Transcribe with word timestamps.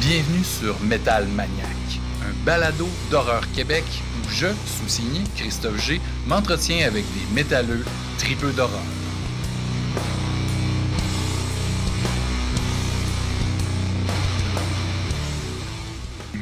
Bienvenue 0.00 0.44
sur 0.44 0.80
Metal 0.80 1.26
Maniac, 1.28 1.76
un 2.22 2.44
balado 2.44 2.88
d'horreur 3.10 3.42
Québec 3.52 3.84
où 3.84 4.30
je, 4.30 4.46
sous-signé 4.66 5.22
Christophe 5.36 5.78
G, 5.78 6.00
m'entretiens 6.26 6.86
avec 6.86 7.04
des 7.12 7.34
métalleux 7.34 7.84
tripeux 8.18 8.52
d'horreur. 8.52 8.80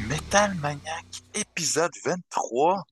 Metal 0.07 0.55
Maniac, 0.55 1.05
épisode 1.33 1.91
23. 2.05 2.83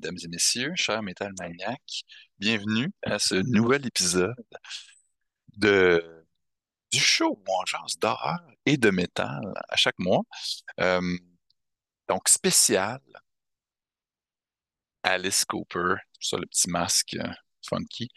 Mesdames 0.00 0.18
et 0.22 0.28
messieurs, 0.28 0.72
chers 0.76 1.02
Metal 1.02 1.32
Maniac, 1.40 2.04
bienvenue 2.38 2.92
à 3.02 3.18
ce 3.18 3.34
nouvel 3.34 3.84
épisode 3.84 4.32
de, 5.56 6.24
du 6.92 7.00
show 7.00 7.30
où 7.36 7.44
on 7.48 7.64
d'horreur 8.00 8.38
et 8.64 8.76
de 8.76 8.90
métal 8.90 9.40
à 9.68 9.74
chaque 9.74 9.98
mois. 9.98 10.22
Euh, 10.78 11.00
donc, 12.06 12.28
spécial 12.28 13.00
Alice 15.02 15.44
Cooper, 15.44 15.96
ça 16.20 16.36
le 16.36 16.46
petit 16.46 16.70
masque 16.70 17.16
euh, 17.18 17.32
funky. 17.68 18.08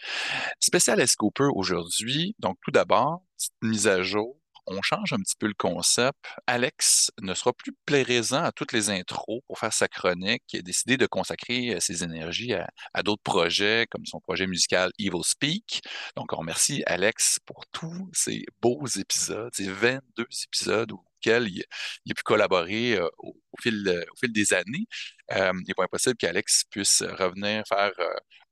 Spécial 0.60 1.00
Alice 1.00 1.16
Cooper 1.16 1.50
aujourd'hui. 1.56 2.36
Donc, 2.38 2.60
tout 2.64 2.70
d'abord, 2.70 3.24
mise 3.64 3.88
à 3.88 4.04
jour 4.04 4.40
on 4.68 4.82
change 4.82 5.14
un 5.14 5.18
petit 5.18 5.36
peu 5.38 5.48
le 5.48 5.54
concept. 5.54 6.18
Alex 6.48 7.12
ne 7.22 7.34
sera 7.34 7.54
plus 7.54 7.74
présent 7.86 8.44
à 8.44 8.52
toutes 8.52 8.74
les 8.74 8.90
intros 8.90 9.42
pour 9.48 9.60
faire 9.60 9.74
sa 9.74 9.88
chronique. 9.88 10.44
Il 10.54 10.60
a 10.60 10.62
décidé 10.62 10.98
de 10.98 11.06
consacrer 11.06 11.76
euh, 11.76 11.80
ses 11.80 12.04
énergies 12.04 12.54
à, 12.54 13.04
d'autres 13.04 13.24
projets, 13.24 13.88
comme 13.90 14.06
son 14.06 14.20
projet 14.20 14.48
musical 14.48 14.92
Evil 15.00 15.24
Speak. 15.24 15.82
Donc, 16.16 16.34
on 16.34 16.38
remercie 16.38 16.84
Alex 16.86 17.40
pour 17.46 17.66
tous 17.72 18.10
ces 18.14 18.46
beaux 18.62 18.86
épisodes, 18.88 19.52
ces 19.54 19.70
22 19.70 20.26
épisodes 20.46 20.92
auxquels 20.92 21.48
il, 21.50 21.62
a 21.62 22.14
pu 22.14 22.24
collaborer 22.24 22.98
euh, 22.98 23.08
au, 23.20 23.36
fil, 23.62 24.06
au, 24.12 24.16
fil, 24.18 24.32
des 24.32 24.54
années. 24.54 24.86
Euh, 25.32 25.52
il 25.54 25.68
n'est 25.68 25.74
pas 25.74 25.84
impossible 25.84 26.18
qu'Alex 26.18 26.64
puisse 26.70 27.02
revenir 27.02 27.64
faire 27.68 27.92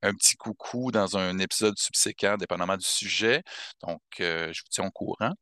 un 0.01 0.13
petit 0.13 0.35
coucou 0.37 0.91
dans 0.91 1.17
un 1.17 1.37
épisode 1.39 1.77
subséquent, 1.77 2.37
dépendamment 2.37 2.77
du 2.77 2.85
sujet. 2.85 3.43
Donc, 3.81 4.01
je 4.19 4.47
vous 4.47 4.69
tiens 4.69 4.85
au 4.85 4.91
courant. 4.91 5.33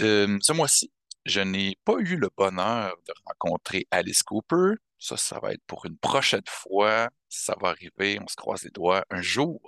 Euh, 0.00 0.38
ce, 0.40 0.52
mois-ci, 0.52 0.92
je 1.24 1.40
n'ai 1.40 1.76
pas 1.84 1.96
eu 1.98 2.16
le 2.16 2.28
bonheur 2.36 2.94
de 3.06 3.12
rencontrer 3.26 3.86
Alice 3.90 4.22
Cooper. 4.22 4.74
Ça, 4.98 5.16
ça 5.16 5.38
va 5.40 5.52
être 5.52 5.62
pour 5.66 5.84
une 5.86 5.98
prochaine 5.98 6.42
fois. 6.48 7.08
Ça 7.28 7.54
va 7.60 7.70
arriver, 7.70 8.18
on 8.20 8.28
se 8.28 8.36
croise 8.36 8.62
les 8.62 8.70
doigts 8.70 9.04
un 9.10 9.22
jour. 9.22 9.60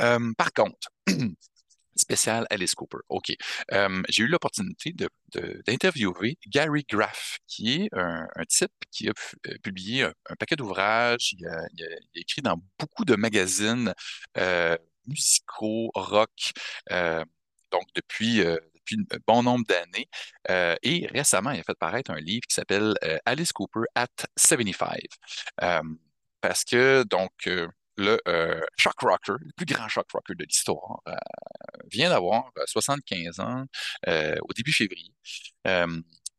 Euh, 0.00 0.32
par 0.36 0.52
contre, 0.52 0.88
spécial 1.96 2.46
Alice 2.50 2.74
Cooper. 2.74 2.98
OK. 3.08 3.32
Euh, 3.72 4.02
j'ai 4.08 4.24
eu 4.24 4.26
l'opportunité 4.26 4.94
d'interviewer 5.66 6.38
Gary 6.48 6.84
Graff, 6.88 7.38
qui 7.46 7.74
est 7.74 7.88
un, 7.92 8.26
type 8.48 8.72
qui 8.90 9.08
a 9.08 9.12
publié 9.62 10.04
un, 10.04 10.36
paquet 10.38 10.56
d'ouvrages. 10.56 11.32
Il, 11.32 11.46
a 11.46 11.62
écrit 12.14 12.42
dans 12.42 12.60
beaucoup 12.78 13.04
de 13.04 13.14
magazines 13.16 13.94
musicaux, 15.06 15.90
rock. 15.94 16.52
donc, 16.90 17.84
depuis, 17.94 18.42
depuis 18.84 19.20
bon 19.26 19.42
nombre 19.42 19.64
d'années. 19.66 20.08
Euh, 20.50 20.76
et 20.82 21.06
récemment, 21.06 21.50
il 21.50 21.60
a 21.60 21.62
fait 21.62 21.78
paraître 21.78 22.10
un 22.10 22.20
livre 22.20 22.46
qui 22.48 22.54
s'appelle 22.54 22.94
euh, 23.04 23.18
Alice 23.24 23.52
Cooper 23.52 23.82
at 23.94 24.06
75. 24.36 24.98
Euh, 25.62 25.80
parce 26.40 26.64
que, 26.64 27.04
donc, 27.04 27.32
le 27.96 28.18
shock 28.76 29.00
rocker, 29.00 29.34
le 29.38 29.52
plus 29.56 29.66
grand 29.66 29.88
shock 29.88 30.06
rocker 30.12 30.34
de 30.34 30.44
l'histoire, 30.44 31.00
vient 31.88 32.10
d'avoir 32.10 32.50
75 32.66 33.38
ans 33.38 33.64
au 34.08 34.52
début 34.52 34.72
février. 34.72 35.12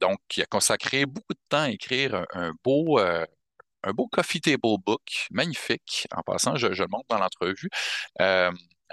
donc, 0.01 0.19
il 0.35 0.43
a 0.43 0.45
consacré 0.45 1.05
beaucoup 1.05 1.33
de 1.33 1.39
temps 1.47 1.61
à 1.61 1.69
écrire 1.69 2.25
un, 2.33 2.51
beau 2.65 2.99
un 2.99 3.91
beau 3.93 4.07
coffee 4.07 4.41
table 4.41 4.77
book, 4.85 5.27
magnifique. 5.31 6.05
En 6.13 6.21
passant, 6.21 6.57
je 6.57 6.67
le 6.67 6.87
montre 6.89 7.07
dans 7.07 7.19
l'entrevue 7.19 7.69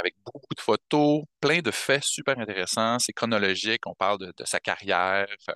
avec 0.01 0.17
beaucoup 0.25 0.55
de 0.55 0.61
photos, 0.61 1.25
plein 1.41 1.61
de 1.61 1.71
faits 1.71 2.05
super 2.05 2.39
intéressants. 2.39 2.99
C'est 2.99 3.13
chronologique, 3.13 3.87
on 3.87 3.95
parle 3.95 4.19
de, 4.19 4.45
sa 4.45 4.59
carrière. 4.61 5.27
Euh, 5.49 5.55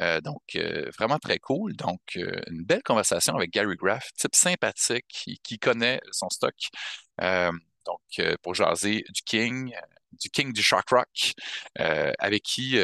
euh, 0.00 0.20
donc, 0.20 0.42
euh, 0.56 0.90
vraiment 0.98 1.18
très 1.18 1.38
cool. 1.38 1.74
Donc, 1.76 2.00
une 2.16 2.64
belle 2.64 2.82
conversation 2.82 3.34
avec 3.34 3.50
Gary 3.50 3.76
Graff, 3.76 4.10
type 4.16 4.34
sympathique, 4.34 5.06
qui, 5.42 5.58
connaît 5.58 6.00
son 6.12 6.28
stock. 6.30 6.54
donc, 7.18 8.38
pour 8.42 8.54
jaser 8.54 9.04
du 9.08 9.22
King, 9.22 9.74
du 10.12 10.28
King 10.30 10.52
du 10.52 10.62
Shock 10.62 10.90
Rock, 10.90 11.32
avec 11.76 12.42
qui 12.42 12.78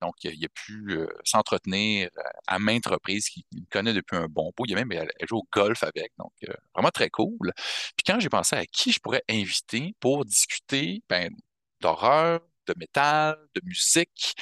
donc, 0.00 0.14
il 0.22 0.44
a 0.44 0.48
pu 0.48 0.84
euh, 0.90 1.08
s'entretenir 1.24 2.08
euh, 2.18 2.22
à 2.46 2.58
maintes 2.58 2.86
reprises, 2.86 3.28
qu'il 3.28 3.44
connaît 3.70 3.92
depuis 3.92 4.16
un 4.16 4.26
bon 4.28 4.52
bout. 4.56 4.64
Il 4.68 4.76
a 4.76 4.84
même 4.84 4.92
joué 5.28 5.38
au 5.38 5.46
golf 5.52 5.82
avec, 5.82 6.12
donc 6.18 6.32
euh, 6.48 6.52
vraiment 6.74 6.90
très 6.90 7.10
cool. 7.10 7.52
Puis 7.96 8.04
quand 8.06 8.20
j'ai 8.20 8.28
pensé 8.28 8.56
à 8.56 8.66
qui 8.66 8.92
je 8.92 9.00
pourrais 9.00 9.24
inviter 9.28 9.94
pour 10.00 10.24
discuter 10.24 11.02
ben, 11.08 11.30
d'horreur, 11.80 12.40
de 12.66 12.74
métal, 12.76 13.36
de 13.54 13.60
musique 13.64 14.34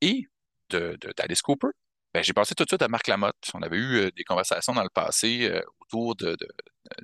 et 0.00 0.26
d'Alice 0.70 1.38
de, 1.38 1.42
Cooper, 1.42 1.68
ben, 1.68 1.74
j'ai 2.22 2.32
pensé 2.32 2.54
tout 2.54 2.64
de 2.64 2.68
suite 2.68 2.82
à 2.82 2.88
Marc 2.88 3.08
Lamotte. 3.08 3.34
On 3.54 3.62
avait 3.62 3.76
eu 3.76 4.10
des 4.12 4.24
conversations 4.24 4.72
dans 4.72 4.82
le 4.82 4.90
passé 4.90 5.50
autour 5.80 6.14
de, 6.16 6.36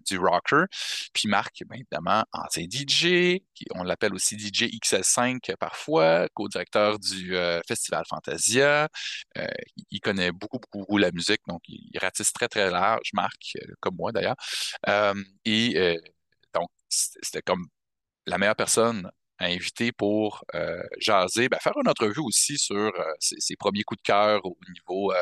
du 0.06 0.18
rocker. 0.18 0.64
Puis 1.12 1.28
Marc, 1.28 1.62
bien 1.68 1.78
évidemment, 1.78 2.24
ancien 2.32 2.64
DJ, 2.70 3.40
on 3.74 3.82
l'appelle 3.82 4.14
aussi 4.14 4.38
DJ 4.38 4.64
XS5 4.64 5.56
parfois, 5.56 6.28
co-directeur 6.34 6.98
du 6.98 7.36
euh, 7.36 7.60
Festival 7.66 8.04
Fantasia. 8.08 8.88
Euh, 9.38 9.46
il 9.90 10.00
connaît 10.00 10.32
beaucoup, 10.32 10.58
beaucoup 10.72 10.98
la 10.98 11.10
musique, 11.12 11.40
donc 11.46 11.62
il 11.68 11.98
ratisse 12.00 12.32
très, 12.32 12.48
très 12.48 12.70
large, 12.70 13.10
Marc, 13.14 13.52
euh, 13.56 13.74
comme 13.80 13.96
moi 13.96 14.12
d'ailleurs. 14.12 14.36
et 15.44 15.98
donc, 16.54 16.68
c'était 16.88 17.42
comme 17.42 17.66
la 18.26 18.38
meilleure 18.38 18.56
personne 18.56 19.10
à 19.40 19.46
inviter 19.46 19.92
pour 19.92 20.44
jaser, 20.98 21.48
ben, 21.48 21.58
faire 21.60 21.76
une 21.82 21.88
entrevue 21.88 22.20
aussi 22.20 22.58
sur 22.58 22.92
ses, 23.18 23.56
premiers 23.56 23.82
coups 23.82 24.00
de 24.02 24.06
cœur 24.06 24.44
au 24.44 24.56
niveau 24.72 25.12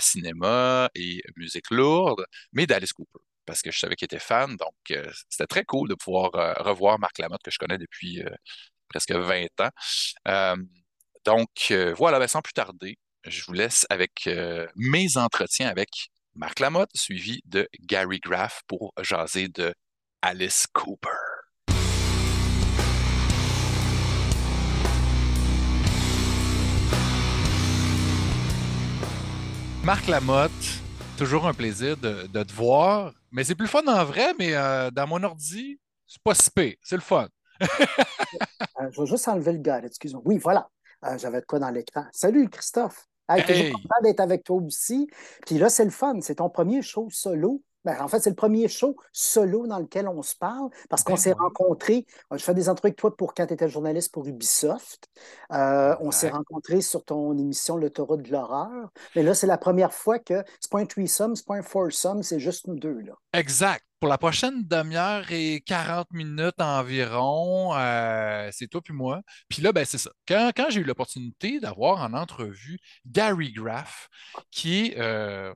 cinéma 0.00 0.90
et 0.94 1.22
musique 1.36 1.70
lourde, 1.70 2.24
mais 2.52 2.66
d'Alice 2.66 2.92
Cooper 2.92 3.20
parce 3.48 3.62
que 3.62 3.70
je 3.72 3.78
savais 3.78 3.96
qu'il 3.96 4.04
était 4.04 4.18
fan. 4.18 4.56
Donc, 4.56 4.74
euh, 4.90 5.10
c'était 5.30 5.46
très 5.46 5.64
cool 5.64 5.88
de 5.88 5.94
pouvoir 5.94 6.34
euh, 6.34 6.52
revoir 6.62 6.98
Marc 6.98 7.18
Lamotte 7.18 7.42
que 7.42 7.50
je 7.50 7.58
connais 7.58 7.78
depuis 7.78 8.22
euh, 8.22 8.30
presque 8.88 9.12
20 9.12 9.46
ans. 9.60 10.54
donc, 11.24 11.72
voilà, 11.96 12.18
ben, 12.18 12.28
sans 12.28 12.42
plus 12.42 12.52
tarder, 12.52 12.98
je 13.24 13.42
vous 13.44 13.52
laisse 13.54 13.86
avec 13.90 14.28
mes 14.76 15.16
entretiens 15.16 15.68
avec 15.68 15.88
Marc 16.34 16.60
Lamotte, 16.60 16.90
suivi 16.94 17.40
de 17.44 17.68
Gary 17.80 18.20
Graff 18.20 18.62
pour 18.66 18.92
jaser 19.02 19.48
de 19.48 19.74
Alice 20.22 20.66
Cooper. 20.72 21.37
Marc 29.88 30.06
Lamotte, 30.06 30.82
toujours 31.16 31.46
un 31.46 31.54
plaisir 31.54 31.96
de, 31.96 32.26
te 32.26 32.52
voir. 32.52 33.14
Mais 33.32 33.42
c'est 33.42 33.54
plus 33.54 33.66
fun 33.66 33.86
en 33.86 34.04
vrai, 34.04 34.34
mais 34.38 34.54
euh, 34.54 34.90
dans 34.90 35.06
mon 35.06 35.22
ordi, 35.22 35.80
c'est 36.06 36.22
pas 36.22 36.34
si 36.34 36.50
pire. 36.50 36.74
C'est 36.82 36.96
le 36.96 37.00
fun. 37.00 37.26
Euh, 38.80 38.90
je 38.92 39.00
vais 39.00 39.06
juste 39.06 39.26
enlever 39.26 39.52
le 39.52 39.58
gars, 39.58 39.80
excuse-moi. 39.82 40.22
Oui, 40.24 40.38
voilà. 40.38 40.68
Euh, 41.04 41.16
j'avais 41.18 41.40
de 41.40 41.46
quoi 41.46 41.58
dans 41.58 41.70
l'écran. 41.70 42.04
Salut, 42.12 42.48
Christophe. 42.48 43.06
Hey, 43.28 43.42
hey. 43.48 43.72
content 43.72 44.02
d'être 44.04 44.20
avec 44.20 44.44
toi 44.44 44.56
aussi. 44.58 45.08
Puis 45.46 45.56
là, 45.56 45.68
c'est 45.68 45.84
le 45.84 45.90
fun. 45.90 46.20
C'est 46.20 46.36
ton 46.36 46.50
premier 46.50 46.82
show 46.82 47.08
solo. 47.10 47.62
Ben, 47.88 48.02
en 48.02 48.08
fait, 48.08 48.20
c'est 48.20 48.28
le 48.28 48.36
premier 48.36 48.68
show 48.68 48.98
solo 49.14 49.66
dans 49.66 49.78
lequel 49.78 50.08
on 50.08 50.20
se 50.22 50.36
parle 50.36 50.68
parce 50.90 51.02
qu'on 51.02 51.16
s'est 51.16 51.32
rencontrés. 51.32 52.04
Je 52.30 52.36
fais 52.36 52.52
des 52.52 52.68
entrevues 52.68 52.88
avec 52.88 52.98
toi 52.98 53.16
pour 53.16 53.32
quand 53.32 53.46
tu 53.46 53.54
étais 53.54 53.66
journaliste 53.66 54.12
pour 54.12 54.26
Ubisoft. 54.26 55.08
Euh, 55.52 55.96
on 56.00 56.10
s'est 56.10 56.28
rencontrés 56.28 56.82
sur 56.82 57.02
ton 57.02 57.38
émission 57.38 57.78
Le 57.78 57.88
Taureau 57.88 58.18
de 58.18 58.30
l'horreur. 58.30 58.90
Mais 59.16 59.22
là, 59.22 59.32
c'est 59.32 59.46
la 59.46 59.56
première 59.56 59.94
fois 59.94 60.18
que 60.18 60.44
c'est 60.60 60.70
pas 60.70 60.80
un 60.80 60.84
threesome, 60.84 61.34
c'est 61.34 61.46
pas 61.46 61.54
un 61.54 61.62
foursome, 61.62 62.22
c'est 62.22 62.38
juste 62.38 62.66
nous 62.66 62.78
deux. 62.78 63.00
Là. 63.00 63.14
Exact. 63.32 63.82
Pour 64.00 64.10
la 64.10 64.18
prochaine 64.18 64.64
demi-heure 64.64 65.24
et 65.32 65.62
40 65.64 66.12
minutes 66.12 66.60
environ, 66.60 67.74
euh, 67.74 68.50
c'est 68.52 68.68
toi 68.68 68.82
puis 68.82 68.92
moi. 68.92 69.22
Puis 69.48 69.62
là, 69.62 69.72
ben, 69.72 69.86
c'est 69.86 69.96
ça. 69.96 70.10
Quand, 70.28 70.52
j'ai 70.68 70.82
eu 70.82 70.84
l'opportunité 70.84 71.58
d'avoir 71.58 72.02
en 72.02 72.12
entrevue 72.12 72.78
Gary 73.06 73.50
Graff, 73.50 74.10
qui 74.50 74.88
est 74.88 74.98
euh, 74.98 75.54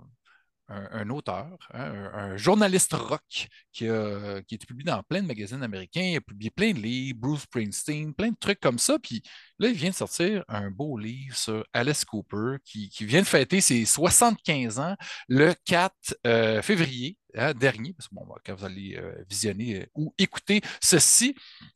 un, 0.92 1.10
auteur, 1.10 1.58
hein, 1.74 2.10
un, 2.14 2.36
journaliste 2.36 2.94
rock 2.94 3.48
qui 3.72 3.88
a, 3.88 4.40
qui 4.42 4.54
été 4.54 4.66
publié 4.66 4.84
dans 4.84 5.02
plein 5.02 5.22
de 5.22 5.26
magazines 5.26 5.62
américains, 5.62 6.02
il 6.02 6.16
a 6.16 6.20
publié 6.20 6.50
plein 6.50 6.72
de 6.72 6.78
livres, 6.78 7.18
Bruce 7.20 7.42
Springsteen, 7.42 8.14
plein 8.14 8.30
de 8.30 8.36
trucs 8.38 8.60
comme 8.60 8.78
ça. 8.78 8.98
Puis 8.98 9.22
là, 9.58 9.68
il 9.68 9.74
vient 9.74 9.90
de 9.90 9.94
sortir 9.94 10.44
un 10.48 10.70
beau 10.70 10.98
livre 10.98 11.36
sur 11.36 11.64
Alice 11.72 12.04
Cooper 12.04 12.56
qui, 12.64 12.90
vient 13.00 13.20
de 13.20 13.26
fêter 13.26 13.60
ses 13.60 13.84
75 13.84 14.78
ans 14.78 14.96
le 15.28 15.54
4 15.64 15.94
euh, 16.26 16.62
février 16.62 17.18
hein, 17.36 17.52
dernier, 17.52 17.92
parce 17.94 18.08
que 18.08 18.14
bon, 18.14 18.26
quand 18.44 18.54
vous 18.54 18.64
allez 18.64 19.00
visionner 19.28 19.88
ou 19.94 20.14
écouter 20.18 20.60
ceci, 20.80 21.34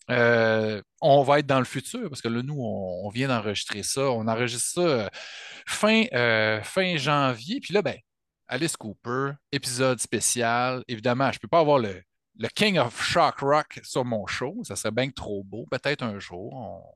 on 0.09 1.23
va 1.23 1.41
être 1.41 1.47
dans 1.47 1.59
le 1.59 1.65
futur, 1.65 2.09
parce 2.09 2.23
que 2.23 2.29
là, 2.29 2.43
nous, 2.43 2.59
on, 2.59 3.09
vient 3.11 3.29
d'enregistrer 3.29 3.83
ça. 3.83 4.11
On 4.11 4.27
enregistre 4.29 4.83
ça 4.83 5.11
fin, 5.67 6.05
fin 6.63 6.97
janvier. 6.97 7.61
Puis 7.61 7.75
là, 7.75 7.83
ben, 7.83 7.97
Alice 8.49 8.77
Cooper, 8.77 9.33
épisode 9.51 10.01
spécial. 10.01 10.83
Évidemment, 10.89 11.31
je 11.33 11.37
ne 11.37 11.41
peux 11.41 11.49
pas 11.49 11.61
avoir 11.61 11.79
le, 11.79 12.03
le 12.39 12.49
King 12.49 12.79
of 12.79 13.03
Shock 13.03 13.41
Rock 13.41 13.81
sur 13.83 14.05
mon 14.05 14.27
show. 14.27 14.57
Ça 14.63 14.77
serait 14.77 14.93
bien 14.93 15.11
trop 15.11 15.43
beau. 15.43 15.67
Peut-être 15.71 16.03
un 16.03 16.19
jour, 16.19 16.93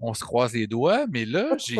on, 0.00 0.14
se 0.14 0.24
croise 0.24 0.54
les 0.54 0.66
doigts. 0.66 1.06
Mais 1.08 1.24
là, 1.24 1.56
j'ai. 1.58 1.76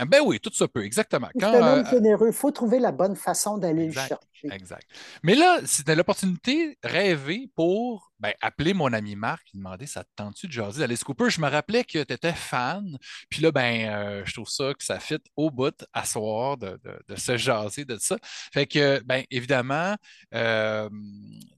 Ah, 0.00 0.06
ben 0.06 0.22
oui, 0.24 0.40
tout 0.40 0.50
ça 0.54 0.66
peut, 0.66 0.82
exactement. 0.82 1.28
Quand, 1.38 1.52
euh, 1.52 1.84
généreux, 1.84 2.28
il 2.28 2.32
faut 2.32 2.50
trouver 2.50 2.78
la 2.78 2.90
bonne 2.90 3.16
façon 3.16 3.58
d'aller 3.58 3.88
le 3.88 3.92
chercher. 3.92 4.16
Exact. 4.44 4.88
Mais 5.22 5.34
là, 5.34 5.58
c'était 5.66 5.94
l'opportunité 5.94 6.78
rêvée 6.82 7.50
pour 7.54 8.10
ben, 8.18 8.32
appeler 8.40 8.72
mon 8.72 8.94
ami 8.94 9.14
Marc 9.14 9.48
et 9.52 9.58
demander 9.58 9.84
ça 9.84 10.02
te 10.02 10.08
tente-tu 10.16 10.46
de 10.46 10.52
jaser 10.52 10.80
d'Alice 10.80 11.04
Cooper? 11.04 11.28
Je 11.28 11.42
me 11.42 11.48
rappelais 11.50 11.84
que 11.84 12.02
tu 12.02 12.14
étais 12.14 12.32
fan. 12.32 12.96
Puis 13.28 13.42
là, 13.42 13.52
ben, 13.52 13.90
euh, 13.90 14.22
je 14.24 14.32
trouve 14.32 14.48
ça 14.48 14.72
que 14.72 14.82
ça 14.82 14.98
fit 14.98 15.20
au 15.36 15.50
bout 15.50 15.84
à 15.92 16.06
soir 16.06 16.56
de, 16.56 16.80
de, 17.06 17.16
se 17.16 17.36
jaser 17.36 17.84
de 17.84 17.98
ça. 17.98 18.16
Fait 18.22 18.66
que, 18.66 19.02
ben, 19.04 19.24
évidemment, 19.30 19.96
euh, 20.34 20.88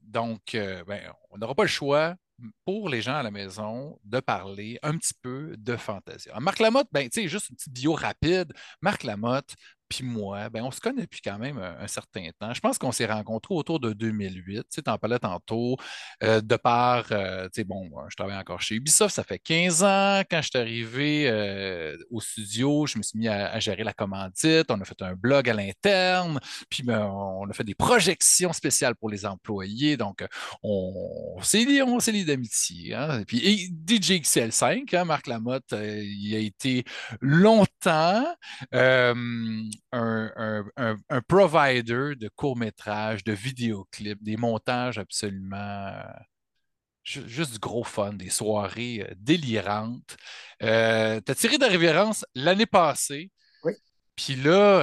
donc, 0.03 0.41
ben, 0.51 0.99
on 1.31 1.37
n'aura 1.37 1.55
pas 1.55 1.63
le 1.63 1.69
choix 1.69 2.15
pour 2.65 2.89
les 2.89 3.01
gens 3.01 3.15
à 3.15 3.23
la 3.23 3.31
maison 3.31 3.99
de 4.03 4.19
parler 4.19 4.79
un 4.83 4.97
petit 4.97 5.13
peu 5.21 5.55
de 5.57 5.75
Fantasia. 5.75 6.39
Marc 6.39 6.59
Lamotte, 6.59 6.87
ben, 6.91 7.09
tu 7.09 7.27
juste 7.27 7.49
une 7.49 7.55
petite 7.55 7.73
bio 7.73 7.93
rapide. 7.93 8.53
Marc 8.81 9.03
Lamotte, 9.03 9.55
puis 9.93 10.03
moi, 10.03 10.49
ben, 10.49 10.63
on 10.63 10.71
se 10.71 10.79
connaît 10.79 11.03
depuis 11.03 11.21
quand 11.21 11.37
même 11.37 11.59
un, 11.59 11.87
certain 11.87 12.27
temps. 12.39 12.51
Je 12.51 12.59
pense 12.59 12.79
qu'on 12.79 12.91
s'est 12.91 13.05
rencontrés 13.05 13.53
autour 13.53 13.79
de 13.79 13.93
2008. 13.93 14.65
Tu 14.71 14.81
en 14.89 14.97
parlais 14.97 15.19
tantôt. 15.19 15.77
Euh, 16.23 16.41
de 16.41 16.55
part, 16.55 17.05
euh, 17.11 17.43
tu 17.45 17.61
sais, 17.61 17.63
bon, 17.63 17.91
je 18.09 18.15
travaille 18.15 18.37
encore 18.37 18.59
chez 18.59 18.75
Ubisoft, 18.75 19.13
ça 19.13 19.23
fait 19.23 19.37
15 19.37 19.83
ans. 19.83 20.21
Quand 20.29 20.41
je 20.41 20.49
suis 20.49 20.59
arrivé 20.59 21.29
euh, 21.29 21.95
au 22.09 22.21
studio, 22.21 22.87
je 22.87 22.97
me 22.97 23.03
suis 23.03 23.19
mis 23.19 23.27
à, 23.27 23.59
gérer 23.59 23.83
la 23.83 23.93
commandite. 23.93 24.65
On 24.69 24.81
a 24.81 24.85
fait 24.85 24.99
un 25.01 25.13
blog 25.13 25.47
à 25.47 25.53
l'interne. 25.53 26.39
Puis 26.69 26.81
ben, 26.81 27.05
on 27.05 27.47
a 27.47 27.53
fait 27.53 27.63
des 27.63 27.75
projections 27.75 28.51
spéciales 28.51 28.95
pour 28.95 29.09
les 29.09 29.27
employés. 29.27 29.95
Donc, 29.95 30.25
on, 30.63 31.39
s'est 31.43 31.65
liés, 31.65 31.83
on 31.83 31.99
s'est 31.99 32.23
d'amitié. 32.23 32.95
Hein. 32.95 33.23
Puis 33.27 33.39
et 33.45 33.67
DJ 33.67 34.21
XL5, 34.21 34.95
hein, 34.95 35.05
Marc 35.05 35.27
Lamotte, 35.27 35.71
il 35.71 36.35
a 36.35 36.39
été 36.39 36.83
longtemps 37.21 38.25
un, 39.91 41.21
provider 41.27 42.15
de 42.15 42.29
courts-métrages, 42.35 43.23
de 43.23 43.33
vidéoclips, 43.33 44.23
des 44.23 44.37
montages 44.37 44.97
absolument 44.97 45.55
euh, 45.57 46.01
juste 47.03 47.53
du 47.53 47.59
gros 47.59 47.83
fun, 47.83 48.13
des 48.13 48.29
soirées 48.29 49.05
euh, 49.07 49.13
délirantes. 49.17 50.17
Euh, 50.61 51.19
tu 51.25 51.31
as 51.31 51.35
tiré 51.35 51.57
de 51.57 51.65
révérence 51.65 52.25
l'année 52.33 52.65
passée. 52.65 53.31
Oui. 53.63 53.73
Puis 54.15 54.35
là, 54.35 54.79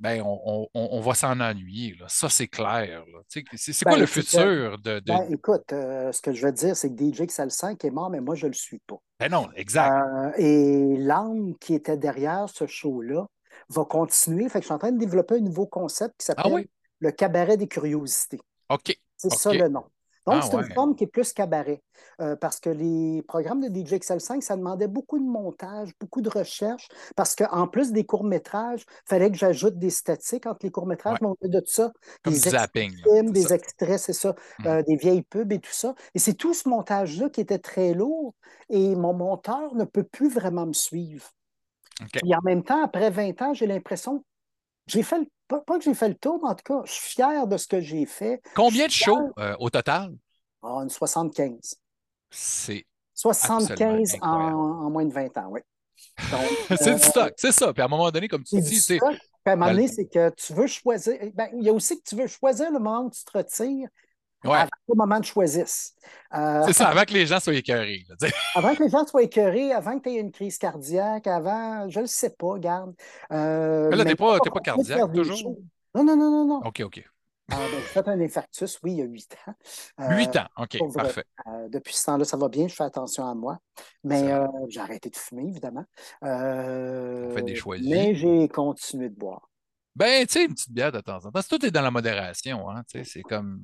ben, 0.00 0.20
on, 0.24 1.00
va 1.00 1.14
s'en 1.14 1.38
ennuyer. 1.38 1.96
Ça, 2.08 2.28
c'est 2.28 2.48
clair. 2.48 3.04
C'est 3.28 3.44
quoi 3.84 3.92
ben, 3.92 4.00
le 4.00 4.06
futur 4.06 4.78
de. 4.78 5.00
Ben, 5.06 5.26
écoute, 5.30 5.66
ce 5.70 6.20
que 6.20 6.32
je 6.32 6.44
veux 6.44 6.52
dire, 6.52 6.76
c'est 6.76 6.92
que 6.92 7.00
DJ 7.00 7.22
Xal 7.22 7.52
5 7.52 7.84
est 7.84 7.90
mort, 7.90 8.10
mais 8.10 8.20
moi, 8.20 8.34
je 8.34 8.46
ne 8.46 8.50
le 8.50 8.56
suis 8.56 8.80
pas. 8.80 8.96
Ben 9.20 9.30
non, 9.30 9.48
exact. 9.54 10.36
et 10.38 10.96
l'âme 10.98 11.54
qui 11.60 11.74
était 11.74 11.96
derrière 11.96 12.48
ce 12.48 12.66
show-là, 12.66 13.28
va 13.70 13.84
continuer. 13.84 14.48
Fait 14.48 14.58
que 14.58 14.64
je 14.64 14.66
suis 14.66 14.74
en 14.74 14.78
train 14.78 14.92
de 14.92 14.98
développer 14.98 15.36
un 15.36 15.40
nouveau 15.40 15.66
concept 15.66 16.20
qui 16.20 16.30
ah 16.30 16.42
s'appelle 16.42 16.66
le 16.98 17.10
cabaret 17.10 17.56
des 17.56 17.68
curiosités. 17.68 18.40
OK. 18.68 18.96
C'est 19.16 19.32
ça 19.32 19.52
le 19.52 19.68
nom. 19.68 19.84
Donc, 20.26 20.42
ah 20.42 20.42
c'est 20.42 20.56
une 20.56 20.72
forme 20.74 20.94
qui 20.94 21.04
est 21.04 21.08
plus 21.08 21.32
cabaret. 21.32 21.82
Euh, 22.20 22.36
parce 22.36 22.60
que 22.60 22.68
les 22.68 23.22
programmes 23.22 23.60
de 23.60 23.68
DJ 23.68 23.94
XL5, 23.94 24.42
ça 24.42 24.56
demandait 24.56 24.86
beaucoup 24.86 25.18
de 25.18 25.24
montage, 25.24 25.92
beaucoup 25.98 26.20
de 26.20 26.28
recherche, 26.28 26.88
parce 27.16 27.34
qu'en 27.34 27.66
plus 27.66 27.92
des 27.92 28.04
courts-métrages, 28.04 28.84
il 28.86 29.08
fallait 29.08 29.30
que 29.30 29.38
j'ajoute 29.38 29.78
des 29.78 29.90
statiques 29.90 30.46
entre 30.46 30.60
les 30.62 30.70
courts-métrages, 30.70 31.18
mais 31.22 31.48
de 31.48 31.62
ça, 31.64 31.92
des 32.26 32.34
zapping, 32.34 32.92
des 33.32 33.52
extraits, 33.52 33.98
c'est 33.98 34.12
ça, 34.12 34.34
hmm. 34.58 34.66
euh, 34.66 34.82
des 34.82 34.96
vieilles 34.96 35.22
pubs 35.22 35.52
et 35.52 35.58
tout 35.58 35.72
ça. 35.72 35.94
Et 36.14 36.18
c'est 36.18 36.34
tout 36.34 36.52
ce 36.52 36.68
montage-là 36.68 37.30
qui 37.30 37.40
était 37.40 37.58
très 37.58 37.94
lourd, 37.94 38.34
et 38.68 38.94
mon 38.94 39.14
monteur 39.14 39.74
ne 39.74 39.84
peut 39.84 40.04
plus 40.04 40.28
vraiment 40.28 40.66
me 40.66 40.74
suivre. 40.74 41.30
Et 42.24 42.34
en 42.34 42.40
même 42.42 42.62
temps, 42.62 42.82
après 42.82 43.10
20 43.10 43.42
ans, 43.42 43.54
j'ai 43.54 43.66
l'impression, 43.66 44.24
j'ai 44.86 45.02
fait 45.02 45.20
pas, 45.48 45.60
que 45.60 45.84
j'ai 45.84 45.94
fait 45.94 46.08
le 46.08 46.14
tour, 46.14 46.38
mais 46.42 46.50
en 46.50 46.54
tout 46.54 46.64
cas, 46.64 46.82
je 46.84 46.92
suis 46.92 47.14
fier 47.14 47.46
de 47.46 47.56
ce 47.56 47.66
que 47.66 47.80
j'ai 47.80 48.06
fait. 48.06 48.40
Combien 48.54 48.86
de 48.86 48.92
shows 48.92 49.32
euh, 49.38 49.56
au 49.58 49.68
total? 49.68 50.14
Ah, 50.62 50.80
une 50.82 50.90
75. 50.90 51.74
C'est 52.30 52.84
75 53.14 54.16
en, 54.22 54.90
moins 54.90 55.04
de 55.04 55.12
20 55.12 55.36
ans, 55.38 55.48
oui. 55.50 55.60
c'est 56.78 56.94
du 56.94 57.02
stock, 57.02 57.32
c'est 57.36 57.52
ça. 57.52 57.72
Puis 57.72 57.82
à 57.82 57.86
un 57.86 57.88
moment 57.88 58.10
donné, 58.10 58.28
comme 58.28 58.44
tu 58.44 58.60
dis, 58.60 58.80
c'est. 58.80 58.98
à 59.44 59.52
un 59.52 59.56
moment 59.56 59.70
donné, 59.72 59.88
c'est 59.88 60.06
que 60.06 60.30
tu 60.30 60.54
veux 60.54 60.66
choisir. 60.66 61.14
Ben, 61.34 61.48
il 61.54 61.62
y 61.62 61.68
a 61.68 61.72
aussi 61.72 61.98
que 61.98 62.08
tu 62.08 62.14
veux 62.14 62.26
choisir 62.26 62.70
le 62.70 62.78
moment 62.78 63.04
où 63.04 63.10
tu 63.10 63.22
te 63.24 63.36
retires 63.36 63.88
avant 64.44 64.64
que 64.64 64.70
le 64.88 64.94
moment 64.94 65.20
de 65.20 65.24
choisisse. 65.24 65.94
Euh, 66.34 66.62
c'est 66.66 66.72
ça, 66.72 66.88
avant 66.88 67.04
que 67.04 67.12
les 67.12 67.26
gens 67.26 67.40
soient 67.40 67.54
écœurés. 67.54 68.06
avant 68.54 68.74
que 68.74 68.82
les 68.82 68.90
gens 68.90 69.06
soient 69.06 69.22
écœurés, 69.22 69.72
avant 69.72 69.98
que 69.98 70.04
tu 70.04 70.14
aies 70.14 70.20
une 70.20 70.32
crise 70.32 70.58
cardiaque, 70.58 71.26
avant, 71.26 71.88
je 71.88 71.98
ne 71.98 72.04
le 72.04 72.08
sais 72.08 72.30
pas, 72.30 72.58
garde. 72.58 72.94
Euh, 73.32 73.88
mais 73.90 73.96
là, 73.96 74.04
tu 74.04 74.10
n'es 74.10 74.16
pas, 74.16 74.38
pas, 74.38 74.60
cardiaque 74.60 75.12
toujours? 75.12 75.56
Non, 75.94 76.04
non, 76.04 76.16
non, 76.16 76.30
non, 76.30 76.44
non. 76.46 76.60
OK, 76.64 76.80
OK. 76.84 76.98
Euh, 76.98 77.56
ben, 77.56 77.66
j'ai 77.68 77.80
fait 77.80 78.06
un 78.06 78.20
infarctus, 78.20 78.78
oui, 78.84 78.92
il 78.92 78.98
y 78.98 79.02
a 79.02 79.06
huit 79.06 79.36
ans. 79.46 79.54
Huit 80.10 80.36
ans, 80.36 80.46
OK, 80.56 80.78
parfait. 80.94 81.24
depuis 81.68 81.94
ce 81.94 82.06
temps-là, 82.06 82.24
ça 82.24 82.36
va 82.36 82.48
bien, 82.48 82.68
je 82.68 82.74
fais 82.74 82.84
attention 82.84 83.26
à 83.26 83.34
moi. 83.34 83.58
Mais 84.04 84.30
j'ai 84.68 84.80
arrêté 84.80 85.10
de 85.10 85.16
fumer, 85.16 85.48
évidemment. 85.48 85.84
Fait 86.22 87.42
des 87.42 87.56
choix. 87.56 87.76
Mais 87.82 88.14
j'ai 88.14 88.48
continué 88.48 89.08
de 89.08 89.16
boire. 89.16 89.50
Ben, 89.96 90.24
tu 90.26 90.32
sais, 90.32 90.44
une 90.44 90.54
petite 90.54 90.72
bière 90.72 90.92
de 90.92 91.00
temps 91.00 91.24
en 91.24 91.30
temps. 91.30 91.40
Tout 91.42 91.66
est 91.66 91.70
dans 91.70 91.82
la 91.82 91.90
modération. 91.90 92.70
Hein, 92.70 92.84
c'est 93.04 93.22
comme. 93.22 93.60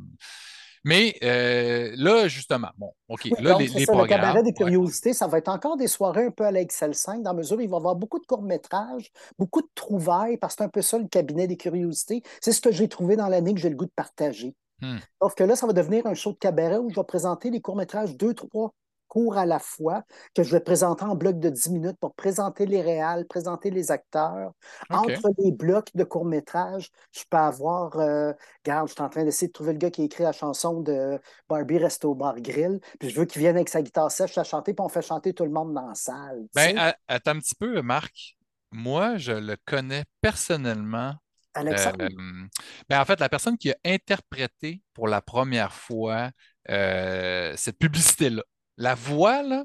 Mais 0.86 1.16
euh, 1.24 1.90
là, 1.96 2.28
justement, 2.28 2.68
bon, 2.78 2.92
OK. 3.08 3.28
Là, 3.40 3.56
les, 3.58 3.66
ça, 3.84 3.92
Le 3.92 4.06
cabaret 4.06 4.44
des 4.44 4.52
curiosités, 4.52 5.14
ça 5.14 5.26
va 5.26 5.38
être 5.38 5.48
encore 5.48 5.76
des 5.76 5.88
soirées 5.88 6.26
un 6.26 6.30
peu 6.30 6.44
à 6.44 6.52
l'Excel 6.52 6.94
5, 6.94 7.24
dans 7.24 7.32
la 7.32 7.38
mesure 7.38 7.56
où 7.56 7.60
il 7.60 7.68
va 7.68 7.76
y 7.76 7.80
avoir 7.80 7.96
beaucoup 7.96 8.20
de 8.20 8.24
courts-métrages, 8.24 9.10
beaucoup 9.36 9.62
de 9.62 9.68
trouvailles, 9.74 10.36
parce 10.36 10.54
que 10.54 10.58
c'est 10.58 10.64
un 10.64 10.68
peu 10.68 10.82
ça 10.82 10.98
le 10.98 11.08
cabinet 11.08 11.48
des 11.48 11.56
curiosités. 11.56 12.22
C'est 12.40 12.52
ce 12.52 12.60
que 12.60 12.70
j'ai 12.70 12.86
trouvé 12.86 13.16
dans 13.16 13.26
l'année 13.26 13.52
que 13.52 13.58
j'ai 13.58 13.68
le 13.68 13.74
goût 13.74 13.86
de 13.86 13.92
partager. 13.96 14.54
Hmm. 14.80 14.98
Sauf 15.20 15.34
que 15.34 15.42
là, 15.42 15.56
ça 15.56 15.66
va 15.66 15.72
devenir 15.72 16.06
un 16.06 16.14
show 16.14 16.30
de 16.30 16.38
cabaret 16.38 16.76
où 16.76 16.88
je 16.88 16.94
vais 16.94 17.04
présenter 17.04 17.50
les 17.50 17.60
courts-métrages 17.60 18.16
deux, 18.16 18.34
trois 18.34 18.72
cours 19.08 19.36
à 19.36 19.46
la 19.46 19.58
fois 19.58 20.02
que 20.34 20.42
je 20.42 20.50
vais 20.50 20.60
présenter 20.60 21.04
en 21.04 21.14
bloc 21.14 21.38
de 21.38 21.50
10 21.50 21.70
minutes 21.70 21.98
pour 22.00 22.14
présenter 22.14 22.66
les 22.66 22.80
réals, 22.80 23.26
présenter 23.26 23.70
les 23.70 23.90
acteurs. 23.90 24.52
Entre 24.90 25.30
les 25.38 25.52
blocs 25.52 25.90
de 25.94 26.04
court-métrage, 26.04 26.90
je 27.12 27.22
peux 27.28 27.36
avoir, 27.36 27.98
euh, 27.98 28.32
regarde, 28.64 28.88
je 28.88 28.94
suis 28.94 29.02
en 29.02 29.08
train 29.08 29.24
d'essayer 29.24 29.48
de 29.48 29.52
trouver 29.52 29.72
le 29.72 29.78
gars 29.78 29.90
qui 29.90 30.02
a 30.02 30.04
écrit 30.04 30.24
la 30.24 30.32
chanson 30.32 30.80
de 30.80 31.18
Barbie 31.48 31.78
Resto 31.78 32.14
Bar 32.14 32.40
Grill, 32.40 32.80
puis 32.98 33.10
je 33.10 33.18
veux 33.18 33.26
qu'il 33.26 33.40
vienne 33.40 33.56
avec 33.56 33.68
sa 33.68 33.82
guitare 33.82 34.10
sèche 34.10 34.36
à 34.38 34.44
chanter, 34.44 34.74
puis 34.74 34.84
on 34.84 34.88
fait 34.88 35.02
chanter 35.02 35.32
tout 35.32 35.44
le 35.44 35.50
monde 35.50 35.74
dans 35.74 35.88
la 35.88 35.94
salle. 35.94 36.46
Ben, 36.54 36.92
attends 37.08 37.32
un 37.32 37.38
petit 37.38 37.54
peu, 37.54 37.82
Marc. 37.82 38.36
Moi, 38.72 39.16
je 39.16 39.32
le 39.32 39.56
connais 39.64 40.04
personnellement. 40.20 41.14
Alexandre? 41.54 42.04
Euh, 42.04 42.46
ben, 42.88 43.00
en 43.00 43.04
fait, 43.04 43.18
la 43.20 43.28
personne 43.28 43.56
qui 43.56 43.70
a 43.70 43.76
interprété 43.84 44.82
pour 44.92 45.08
la 45.08 45.22
première 45.22 45.72
fois 45.72 46.30
euh, 46.68 47.54
cette 47.56 47.78
publicité-là. 47.78 48.42
La 48.78 48.94
voix, 48.94 49.42
là, 49.42 49.64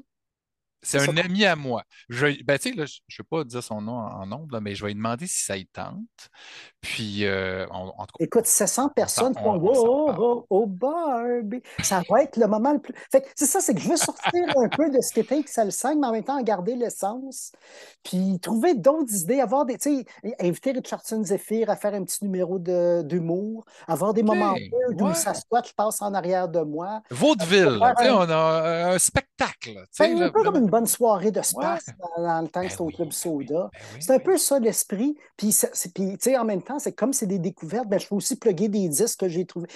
c'est 0.82 1.08
un 1.08 1.16
ami 1.16 1.44
à 1.44 1.54
moi. 1.54 1.84
Je, 2.08 2.42
ben, 2.42 2.58
tu 2.58 2.70
sais, 2.70 2.74
je 2.74 2.82
ne 2.82 3.22
vais 3.22 3.28
pas 3.30 3.44
dire 3.44 3.62
son 3.62 3.80
nom 3.80 3.92
en 3.92 4.26
nombre, 4.26 4.58
mais 4.60 4.74
je 4.74 4.82
vais 4.82 4.88
lui 4.88 4.96
demander 4.96 5.26
si 5.26 5.44
ça 5.44 5.56
y 5.56 5.66
tente. 5.66 6.30
Puis, 6.80 7.24
euh, 7.24 7.66
en 7.70 8.06
tout 8.06 8.18
cas. 8.18 8.24
Écoute, 8.24 8.46
700 8.46 8.88
personnes 8.88 9.34
font 9.34 9.60
Oh, 9.62 10.10
oh, 10.18 10.46
oh, 10.50 10.66
Barbie. 10.66 11.62
Ça 11.82 12.02
va 12.10 12.22
être 12.22 12.36
le 12.36 12.48
moment 12.48 12.72
le 12.72 12.80
plus. 12.80 12.94
Fait 13.10 13.24
c'est 13.36 13.46
ça, 13.46 13.60
c'est 13.60 13.74
que 13.74 13.80
je 13.80 13.88
veux 13.88 13.96
sortir 13.96 14.42
un 14.56 14.68
peu 14.68 14.90
de 14.90 15.00
ce 15.00 15.12
qu'était 15.12 15.40
XL5, 15.40 16.00
mais 16.00 16.06
en 16.08 16.12
même 16.12 16.24
temps 16.24 16.42
garder 16.42 16.74
l'essence. 16.74 17.52
Puis, 18.02 18.40
trouver 18.40 18.74
d'autres 18.74 19.14
idées, 19.14 19.40
avoir 19.40 19.64
des. 19.64 19.78
Tu 19.78 19.98
sais, 19.98 20.34
inviter 20.40 20.72
Richardson 20.72 21.22
Zephyr 21.22 21.70
à 21.70 21.76
faire 21.76 21.94
un 21.94 22.02
petit 22.02 22.24
numéro 22.24 22.58
d'humour, 22.58 23.64
avoir 23.86 24.12
des 24.14 24.24
moments 24.24 24.54
où 24.98 25.14
ça 25.14 25.34
soit, 25.34 25.62
je 25.64 25.72
passe 25.72 26.02
en 26.02 26.12
arrière 26.14 26.48
de 26.48 26.60
moi. 26.60 27.02
Vaudeville, 27.10 27.78
on 27.80 28.30
a 28.30 28.92
un 28.94 28.98
spectacle. 28.98 29.86
C'est 29.90 30.12
un 30.12 30.30
peu 30.30 30.42
comme 30.42 30.56
une 30.56 30.71
bonne 30.72 30.86
soirée 30.86 31.30
de 31.30 31.42
space 31.42 31.84
dans, 32.16 32.40
le 32.40 32.48
temps 32.48 32.60
que 32.60 32.64
ben 32.64 32.70
c'était 32.70 32.80
au 32.80 32.86
Club 32.86 33.12
Soda. 33.12 33.70
Ben 33.72 34.00
c'est 34.00 34.14
un 34.14 34.18
peu 34.18 34.38
ça 34.38 34.58
l'esprit. 34.58 35.14
Puis, 35.36 35.54
en 36.36 36.44
même 36.46 36.62
temps, 36.62 36.78
c'est 36.78 36.92
comme 36.92 37.12
c'est 37.12 37.26
des 37.26 37.38
découvertes, 37.38 37.88
ben, 37.88 38.00
je 38.00 38.08
peux 38.08 38.14
aussi 38.14 38.36
plugger 38.36 38.68
des 38.68 38.88
disques 38.88 39.20
que 39.20 39.28
j'ai 39.28 39.44
trouvés. 39.44 39.68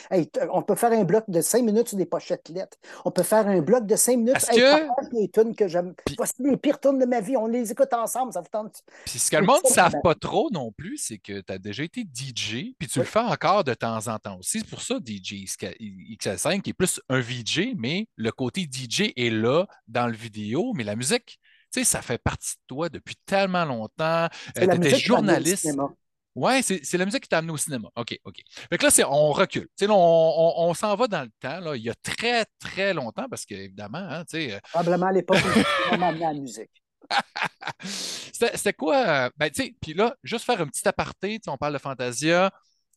on 0.51 0.63
peut 0.63 0.75
faire 0.75 0.93
un 0.93 1.05
bloc 1.05 1.25
de 1.29 1.43
cinq 1.43 1.65
minutes 1.65 1.89
sur 1.89 1.99
des 1.99 2.07
pochettes 2.07 2.49
lettres. 2.49 2.79
On 3.05 3.11
peut 3.11 3.23
faire 3.23 3.47
un 3.47 3.61
bloc 3.61 3.85
de 3.85 3.95
cinq 3.95 4.17
minutes 4.17 4.43
avec 4.49 4.59
que... 4.59 5.17
les 5.17 5.29
tunes 5.29 5.55
que 5.55 5.69
j'aime. 5.69 5.95
Voici 6.17 6.35
les 6.39 6.57
pires 6.57 6.81
tunes 6.81 6.99
de 6.99 7.05
ma 7.05 7.21
vie. 7.21 7.37
On 7.37 7.47
les 7.47 7.71
écoute 7.71 7.93
ensemble. 7.93 8.33
Ça 8.33 8.41
vous 8.41 8.49
tente. 8.51 8.83
Puis 9.05 9.19
ce 9.19 9.31
que 9.31 9.37
le 9.37 9.45
monde 9.45 9.61
ne 9.65 9.71
savent 9.71 10.01
pas 10.03 10.15
trop 10.15 10.49
non 10.51 10.73
plus, 10.73 10.97
c'est 10.97 11.19
que 11.19 11.41
tu 11.41 11.53
as 11.53 11.59
déjà 11.59 11.83
été 11.83 12.03
DJ, 12.03 12.75
puis 12.79 12.89
tu 12.89 13.01
le 13.01 13.05
fais 13.05 13.21
encore 13.21 13.65
de 13.65 13.75
temps 13.75 14.09
en 14.09 14.19
temps 14.19 14.39
aussi. 14.39 14.61
C'est 14.61 14.71
pour 14.71 14.81
ça, 14.81 14.95
DJ 15.05 15.45
XL5, 15.45 16.63
qui 16.63 16.71
est 16.71 16.75
plus 16.75 17.01
un 17.11 17.21
VJ, 17.21 17.75
mais 17.77 18.09
le 18.17 18.33
côté 18.33 18.63
DJ 18.63 19.13
est 19.15 19.31
là 19.31 19.67
dans 19.89 20.07
le 20.07 20.15
vidéo, 20.15 20.73
mais 20.75 20.86
la 20.87 20.97
musique, 20.97 21.39
tu 21.73 21.81
sais, 21.81 21.85
ça 21.85 22.03
fait 22.03 22.19
partie 22.19 22.55
de 22.55 22.63
toi 22.67 22.89
depuis 22.89 23.17
tellement 23.27 23.65
longtemps. 23.65 24.29
tu 24.55 24.63
étais 24.63 24.99
journaliste. 24.99 25.69
Oui, 26.37 26.63
c'est 26.63 26.99
la 26.99 27.07
musique 27.07 27.23
qui 27.23 27.29
t'a 27.31 27.39
amené 27.39 27.53
au 27.53 27.57
cinéma. 27.57 27.89
OK, 27.97 28.19
OK. 28.25 28.37
Fait 28.69 28.77
que 28.77 28.85
là, 28.85 29.09
on 29.11 29.33
recule. 29.33 29.69
Là, 29.81 29.89
on, 29.91 30.55
on, 30.69 30.75
s'en 30.75 30.95
va 30.95 31.07
dans 31.07 31.23
le 31.23 31.31
temps, 31.41 31.61
là, 31.61 31.75
il 31.77 31.83
y 31.83 31.89
a 31.89 31.95
très, 31.95 32.45
très 32.59 32.93
longtemps, 32.93 33.27
parce 33.31 33.47
qu'évidemment, 33.47 33.99
hein, 33.99 34.23
tu 34.25 34.37
sais. 34.37 34.55
Euh, 34.55 34.59
Probablement 34.71 35.07
à 35.07 35.13
l'époque 35.13 35.39
où 35.39 35.95
tu 35.95 35.95
amené 35.95 36.27
à 36.27 36.35
la 36.35 36.39
musique. 36.39 36.71
C'était 37.83 38.75
quoi? 38.75 38.97
Euh, 38.97 39.31
ben, 39.39 39.49
tu 39.49 39.63
sais, 39.63 39.75
puis 39.81 39.95
là, 39.95 40.15
juste 40.23 40.45
faire 40.45 40.61
un 40.61 40.67
petit 40.67 40.87
aparté, 40.87 41.41
on 41.47 41.57
parle 41.57 41.73
de 41.73 41.79
Fantasia. 41.79 42.51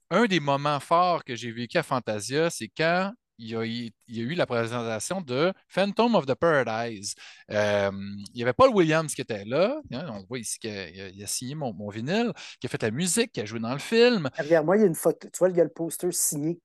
Un 0.10 0.26
des 0.26 0.42
moments 0.42 0.82
forts 0.82 1.24
que 1.24 1.36
j'ai 1.36 1.52
vécu 1.52 1.78
à 1.78 1.84
Fantasia, 1.84 2.50
c'est 2.50 2.70
quand 2.76 3.14
il 3.40 3.92
y, 4.08 4.20
a, 4.20 4.24
eu 4.24 4.34
la 4.36 4.46
présentation 4.46 5.22
de 5.22 5.54
Phantom 5.68 6.16
of 6.16 6.26
the 6.26 6.36
Paradise. 6.36 7.16
Euh, 7.52 7.90
il 8.34 8.40
y 8.40 8.44
avait 8.44 8.54
Paul 8.54 8.72
Williams 8.72 9.14
qui 9.14 9.22
était 9.22 9.46
là. 9.46 9.82
Hein, 9.94 10.08
on 10.12 10.26
voit 10.28 10.40
ici 10.40 10.60
qu'il 10.60 11.24
a, 11.24 11.28
signé 11.28 11.56
mon, 11.56 11.90
vinyle, 11.90 12.34
qui 12.60 12.68
a 12.68 12.70
fait 12.70 12.84
la 12.84 12.92
musique, 12.92 13.32
qui 13.32 13.42
a 13.42 13.46
joué 13.46 13.60
dans 13.60 13.72
le 13.72 13.80
film. 13.80 14.30
Derrière 14.38 14.64
moi, 14.64 14.76
il 14.78 14.82
y 14.82 14.84
a 14.84 14.88
une 14.88 14.96
photo. 14.96 15.28
Tu 15.32 15.38
vois, 15.40 15.50
il 15.50 15.56
y 15.56 15.62
a 15.62 15.64
le 15.64 15.70
poster 15.70 16.12
signé, 16.12 16.60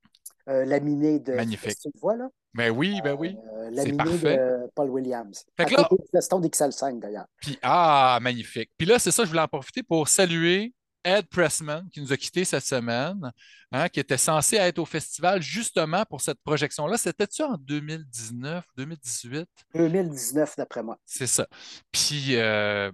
euh, 0.49 0.65
laminé 0.65 1.21
de. 1.21 1.35
Magnifique. 1.35 1.79
Tu 1.81 1.91
vois, 2.01 2.17
là? 2.17 2.29
Ben 2.55 2.71
oui, 2.71 3.01
ben 3.03 3.15
oui. 3.19 3.37
Euh, 3.57 3.71
laminé 3.71 4.19
de 4.19 4.71
Paul 4.75 4.91
Williams. 4.91 5.45
Fait 5.57 5.67
que 5.67 5.75
là, 5.75 5.89
d'XL5 5.89 7.01
d'ailleurs. 7.01 7.27
Puis, 7.41 7.59
ah, 7.63 8.19
magnifique. 8.21 8.71
Puis 8.77 8.87
là, 8.87 8.99
c'est 8.99 9.11
ça, 9.11 9.25
je 9.25 9.29
voulais 9.29 9.43
en 9.43 9.49
profiter 9.49 9.83
pour 9.83 10.09
saluer 10.09 10.73
Ed 11.05 11.27
Pressman, 11.29 11.89
qui 11.91 12.01
nous 12.01 12.13
a 12.13 12.17
quittés 12.17 12.45
cette 12.45 12.65
semaine, 12.65 13.33
hein, 13.73 13.89
qui 13.89 14.01
était 14.01 14.19
censé 14.19 14.57
être 14.57 14.79
au 14.79 14.87
festival 14.87 15.43
justement 15.43 16.05
pour 16.07 16.21
cette 16.21 16.41
projection-là. 16.45 16.97
C'était-tu 16.97 17.43
en 17.43 17.57
2019, 17.59 18.65
2018? 18.77 19.47
2019, 19.75 20.57
d'après 20.57 20.83
moi. 20.83 20.99
C'est 21.05 21.27
ça. 21.27 21.47
Puis, 21.93 22.37
euh, 22.37 22.91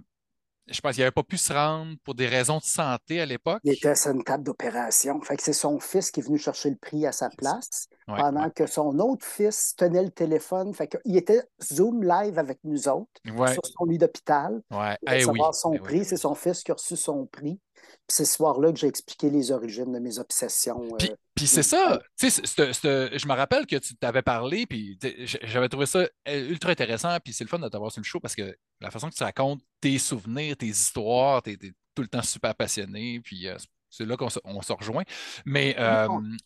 je 0.67 0.79
pense 0.79 0.93
qu'il 0.93 1.01
n'avait 1.01 1.11
pas 1.11 1.23
pu 1.23 1.37
se 1.37 1.51
rendre 1.51 1.95
pour 2.03 2.15
des 2.15 2.27
raisons 2.27 2.57
de 2.57 2.63
santé 2.63 3.19
à 3.19 3.25
l'époque. 3.25 3.59
Il 3.63 3.73
était 3.73 3.95
sur 3.95 4.11
une 4.11 4.23
table 4.23 4.43
d'opération. 4.43 5.19
Fait 5.21 5.35
que 5.35 5.43
c'est 5.43 5.53
son 5.53 5.79
fils 5.79 6.11
qui 6.11 6.19
est 6.19 6.23
venu 6.23 6.37
chercher 6.37 6.69
le 6.69 6.77
prix 6.77 7.05
à 7.05 7.11
sa 7.11 7.29
place, 7.29 7.87
pendant 8.05 8.49
que 8.49 8.67
son 8.67 8.97
autre 8.99 9.25
fils 9.25 9.75
tenait 9.75 10.03
le 10.03 10.11
téléphone. 10.11 10.73
Fait 10.73 10.87
qu'il 10.87 11.17
était 11.17 11.43
Zoom 11.61 12.03
live 12.03 12.37
avec 12.37 12.59
nous 12.63 12.87
autres 12.87 13.09
sur 13.25 13.65
son 13.65 13.85
lit 13.85 13.97
d'hôpital. 13.97 14.61
Ouais. 14.71 14.97
Pour 15.23 15.35
eh 15.35 15.53
son 15.53 15.73
eh 15.73 15.79
prix. 15.79 16.05
C'est 16.05 16.17
son 16.17 16.35
fils 16.35 16.63
qui 16.63 16.71
a 16.71 16.75
reçu 16.75 16.95
son 16.95 17.25
prix 17.25 17.59
c'est 18.07 18.25
ce 18.25 18.35
soir-là 18.35 18.71
que 18.71 18.79
j'ai 18.79 18.87
expliqué 18.87 19.29
les 19.29 19.51
origines 19.51 19.91
de 19.91 19.99
mes 19.99 20.19
obsessions. 20.19 20.87
Puis, 20.99 21.09
euh, 21.11 21.47
c'est 21.47 21.63
ça, 21.63 21.99
tu 22.17 22.29
sais, 22.29 22.43
je 22.45 23.27
me 23.27 23.33
rappelle 23.33 23.65
que 23.65 23.77
tu 23.77 23.95
t'avais 23.95 24.21
parlé, 24.21 24.65
puis 24.65 24.99
j'avais 25.43 25.69
trouvé 25.69 25.85
ça 25.85 25.99
euh, 26.27 26.49
ultra 26.49 26.71
intéressant, 26.71 27.17
puis 27.23 27.33
c'est 27.33 27.43
le 27.43 27.49
fun 27.49 27.59
de 27.59 27.69
t'avoir 27.69 27.91
sur 27.91 28.01
le 28.01 28.05
show 28.05 28.19
parce 28.19 28.35
que 28.35 28.55
la 28.79 28.91
façon 28.91 29.09
que 29.09 29.15
tu 29.15 29.23
racontes 29.23 29.61
tes 29.79 29.97
souvenirs, 29.97 30.57
tes 30.57 30.67
histoires, 30.67 31.41
tu 31.41 31.51
es, 31.51 31.57
tout 31.57 32.01
le 32.01 32.07
temps 32.07 32.21
super 32.21 32.55
passionné, 32.55 33.19
puis 33.21 33.47
euh, 33.47 33.57
c'est 33.89 34.05
là 34.05 34.15
qu'on 34.15 34.29
se, 34.29 34.39
rejoint. 34.73 35.03
Mais 35.45 35.75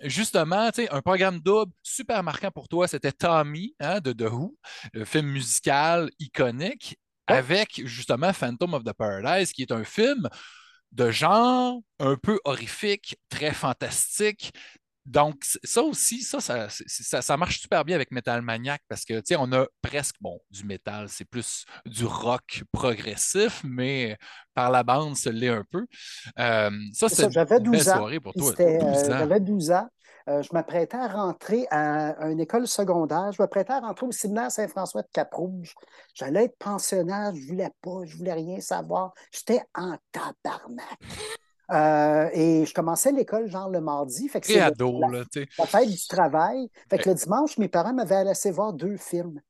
justement, 0.04 0.72
tu 0.72 0.84
sais, 0.84 0.90
un 0.90 1.02
programme 1.02 1.40
double 1.40 1.72
super 1.84 2.24
marquant 2.24 2.52
pour 2.52 2.68
toi, 2.68 2.88
c'était 2.88 3.12
Tommy 3.12 3.76
hein, 3.80 4.00
de 4.00 4.14
The 4.14 4.32
Who, 4.32 4.58
le 4.94 5.06
film 5.06 5.28
musical 5.28 6.10
iconique, 6.20 6.98
avec 7.28 7.82
justement 7.86 8.34
Phantom 8.34 8.74
of 8.74 8.84
the 8.84 8.94
Paradise, 8.94 9.52
qui 9.52 9.62
est 9.62 9.72
un 9.72 9.84
film 9.84 10.28
de 10.96 11.12
genre 11.12 11.82
un 12.00 12.16
peu 12.16 12.40
horrifique, 12.46 13.18
très 13.30 13.52
fantastique. 13.52 14.52
Donc, 15.06 15.44
ça 15.64 15.84
aussi, 15.84 16.24
ça, 16.24 16.40
ça, 16.40 17.38
marche 17.38 17.60
super 17.60 17.86
bien 17.86 17.96
avec 17.96 18.10
Metal 18.10 18.42
Maniac 18.42 18.82
parce 18.88 19.06
que, 19.06 19.14
tu 19.20 19.26
sais, 19.28 19.36
on 19.38 19.52
a 19.52 19.68
presque, 19.84 20.16
bon, 20.20 20.40
du 20.50 20.64
métal, 20.64 21.10
c'est 21.10 21.26
plus 21.26 21.64
du 21.86 22.06
rock 22.06 22.64
progressif, 22.72 23.62
mais 23.64 24.18
par 24.56 24.72
la 24.72 24.82
bande, 24.82 25.16
ça 25.16 25.32
l'est 25.32 25.50
un 25.50 25.64
peu. 25.70 25.86
Euh, 26.40 26.72
ça, 26.92 27.08
c'est 27.08 27.26
une 27.26 27.72
belle 27.72 27.84
soirée 27.84 28.20
pour 28.20 28.34
toi. 28.34 28.52
Euh, 28.60 29.04
j'avais 29.08 29.40
12 29.40 29.70
ans. 29.72 29.88
Euh, 30.28 30.42
je 30.42 30.50
m'apprêtais 30.54 30.98
à 30.98 31.08
rentrer 31.08 31.68
à, 31.70 32.28
une 32.30 32.40
école 32.40 32.68
secondaire. 32.68 33.32
Je 33.32 33.42
m'apprêtais 33.42 33.74
à 33.74 33.80
rentrer 33.80 34.08
au 34.08 34.12
séminaire 34.12 34.52
Saint-François 34.52 35.04
de 35.04 35.10
Cap-Rouge. 35.14 35.76
J'allais 36.14 36.46
être 36.46 36.58
pensionnaire, 36.58 37.34
je 37.36 37.42
ne 37.42 37.48
voulais 37.48 37.72
pas, 37.82 38.06
je 38.06 38.14
ne 38.14 38.18
voulais 38.18 38.34
rien 38.34 38.60
savoir. 38.60 39.14
J'étais 39.32 39.62
en 39.76 39.96
tabarnak. 40.12 41.00
Euh, 41.72 42.30
et 42.34 42.66
je 42.66 42.74
commençais 42.74 43.12
l'école 43.12 43.48
genre 43.48 43.70
le 43.70 43.82
mardi. 43.82 44.28
Fait 44.30 44.42
que 44.42 44.48
c'est 44.48 44.60
ado, 44.60 45.00
la, 45.02 45.24
la, 45.58 45.66
fête 45.66 45.90
du 45.90 46.08
travail. 46.08 46.70
Fait 46.90 46.98
que 46.98 47.10
le 47.10 47.16
dimanche, 47.16 47.58
mes 47.58 47.68
parents 47.68 47.94
m'avaient 47.94 48.24
laissé 48.24 48.52
voir 48.52 48.74
deux 48.74 48.98
films. 48.98 49.42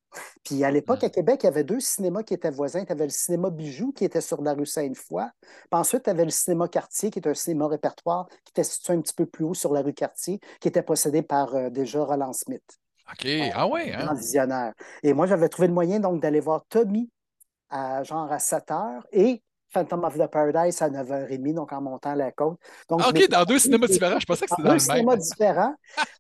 Puis 0.44 0.64
à 0.64 0.72
l'époque, 0.72 1.04
à 1.04 1.10
Québec, 1.10 1.42
il 1.44 1.48
y 1.48 1.50
avait 1.50 1.64
deux 1.64 1.80
cinémas 1.80 2.24
qui 2.24 2.34
étaient 2.34 2.52
voisins. 2.52 2.86
Tu 2.86 2.92
avais 2.92 3.06
le 3.06 3.10
cinéma 3.10 3.50
Bijou 3.50 3.92
qui 3.92 4.06
était 4.06 4.22
sur 4.22 4.42
la 4.42 4.54
rue 4.54 4.66
Sainte-Foy. 4.66 5.24
Puis 5.42 5.50
ensuite, 5.72 6.04
tu 6.04 6.10
avais 6.10 6.26
le 6.26 6.32
cinéma 6.32 6.68
Cartier 6.68 7.10
qui 7.12 7.20
est 7.20 7.28
un 7.28 7.34
cinéma 7.34 7.68
répertoire 7.68 8.28
qui 8.44 8.52
était 8.52 8.64
situé 8.64 8.94
un 8.94 9.02
petit 9.02 9.14
peu 9.14 9.26
plus 9.26 9.44
haut 9.44 9.54
sur 9.54 9.74
la 9.74 9.82
rue 9.82 9.94
Cartier, 9.94 10.40
qui 10.60 10.68
était 10.68 10.84
possédé 10.84 11.22
par 11.22 11.54
euh, 11.56 11.70
déjà 11.70 12.04
Roland 12.04 12.34
Smith. 12.34 12.64
OK. 13.12 13.28
ah 13.54 13.68
ouais. 13.68 13.94
Hein? 13.94 14.14
visionnaire. 14.14 14.74
Et 15.04 15.14
moi, 15.14 15.28
j'avais 15.28 15.50
trouvé 15.50 15.68
le 15.68 15.74
moyen 15.74 16.00
donc 16.00 16.22
d'aller 16.22 16.40
voir 16.40 16.64
Tommy 16.70 17.10
à 17.70 18.04
genre 18.04 18.32
à 18.32 18.40
7 18.40 18.68
h 18.70 19.02
et 19.12 19.42
Phantom 19.76 20.06
of 20.06 20.18
the 20.18 20.28
Paradise 20.28 20.82
à 20.82 20.90
9h30, 20.90 21.54
donc 21.54 21.74
en 21.74 21.82
montant 21.82 22.16
la 22.16 22.32
côte. 22.32 22.58
Donc, 22.90 23.02
ah, 23.04 23.10
OK, 23.10 23.28
dans 23.28 23.44
deux 23.44 23.60
cinémas 23.60 23.88
différents. 23.88 24.20
Je 24.22 24.26
pensais 24.26 24.46
que 24.46 24.52
c'était 24.56 24.64
dans, 24.64 24.74
le 24.74 24.78
même. 24.78 24.88
Deux 24.88 24.94
cinémas 24.94 25.16
différents. 25.18 25.76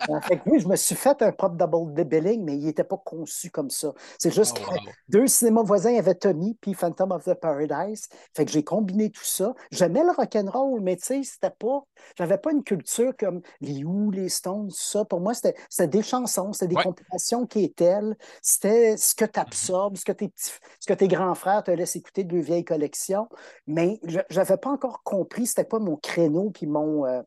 Euh, 0.09 0.19
fait 0.19 0.41
oui, 0.45 0.59
je 0.59 0.67
me 0.67 0.75
suis 0.75 0.95
fait 0.95 1.21
un 1.21 1.31
propre 1.31 1.55
double 1.55 2.03
billing, 2.03 2.43
mais 2.43 2.57
il 2.57 2.65
n'était 2.65 2.83
pas 2.83 2.97
conçu 2.97 3.49
comme 3.49 3.69
ça. 3.69 3.93
C'est 4.19 4.33
juste 4.33 4.57
oh, 4.59 4.69
que 4.69 4.75
deux 5.07 5.27
cinémas 5.27 5.63
voisins, 5.63 5.91
il 5.91 5.95
y 5.95 5.99
avait 5.99 6.15
Tommy 6.15 6.57
puis 6.59 6.73
Phantom 6.73 7.13
of 7.13 7.23
the 7.23 7.33
Paradise. 7.33 8.09
Fait 8.35 8.43
que 8.43 8.51
j'ai 8.51 8.63
combiné 8.63 9.09
tout 9.09 9.23
ça. 9.23 9.53
J'aimais 9.71 10.03
le 10.03 10.11
rock'n'roll, 10.11 10.81
mais 10.81 10.97
tu 10.97 11.05
sais, 11.05 11.23
c'était 11.23 11.55
pas. 11.57 11.85
J'avais 12.17 12.37
pas 12.37 12.51
une 12.51 12.63
culture 12.63 13.13
comme 13.17 13.41
les 13.61 13.85
Who, 13.85 14.11
les 14.11 14.27
Stones, 14.27 14.67
tout 14.67 14.75
ça. 14.77 15.05
Pour 15.05 15.21
moi, 15.21 15.33
c'était 15.33 15.87
des 15.87 16.03
chansons, 16.03 16.51
c'était 16.51 16.75
des 16.75 16.83
compilations 16.83 17.45
qui 17.45 17.63
étaient. 17.63 17.95
C'était 18.41 18.97
ce 18.97 19.15
que 19.15 19.23
tu 19.23 19.39
absorbes, 19.39 19.95
ce 19.95 20.03
que 20.03 20.11
tes, 20.11 20.33
ce 20.35 20.85
que 20.85 20.93
tes 20.93 21.07
grands 21.07 21.35
frères 21.35 21.63
te 21.63 21.71
laissent 21.71 21.95
écouter 21.95 22.25
de 22.25 22.37
vieilles 22.37 22.65
collections 22.65 23.29
mais 23.67 23.99
je 24.03 24.19
n'avais 24.35 24.57
pas 24.57 24.69
encore 24.69 25.03
compris, 25.03 25.47
c'était 25.47 25.63
pas 25.63 25.79
mon 25.79 25.95
créneau 25.95 26.51
puis 26.51 26.67
mon. 26.67 27.05
Euh, 27.05 27.21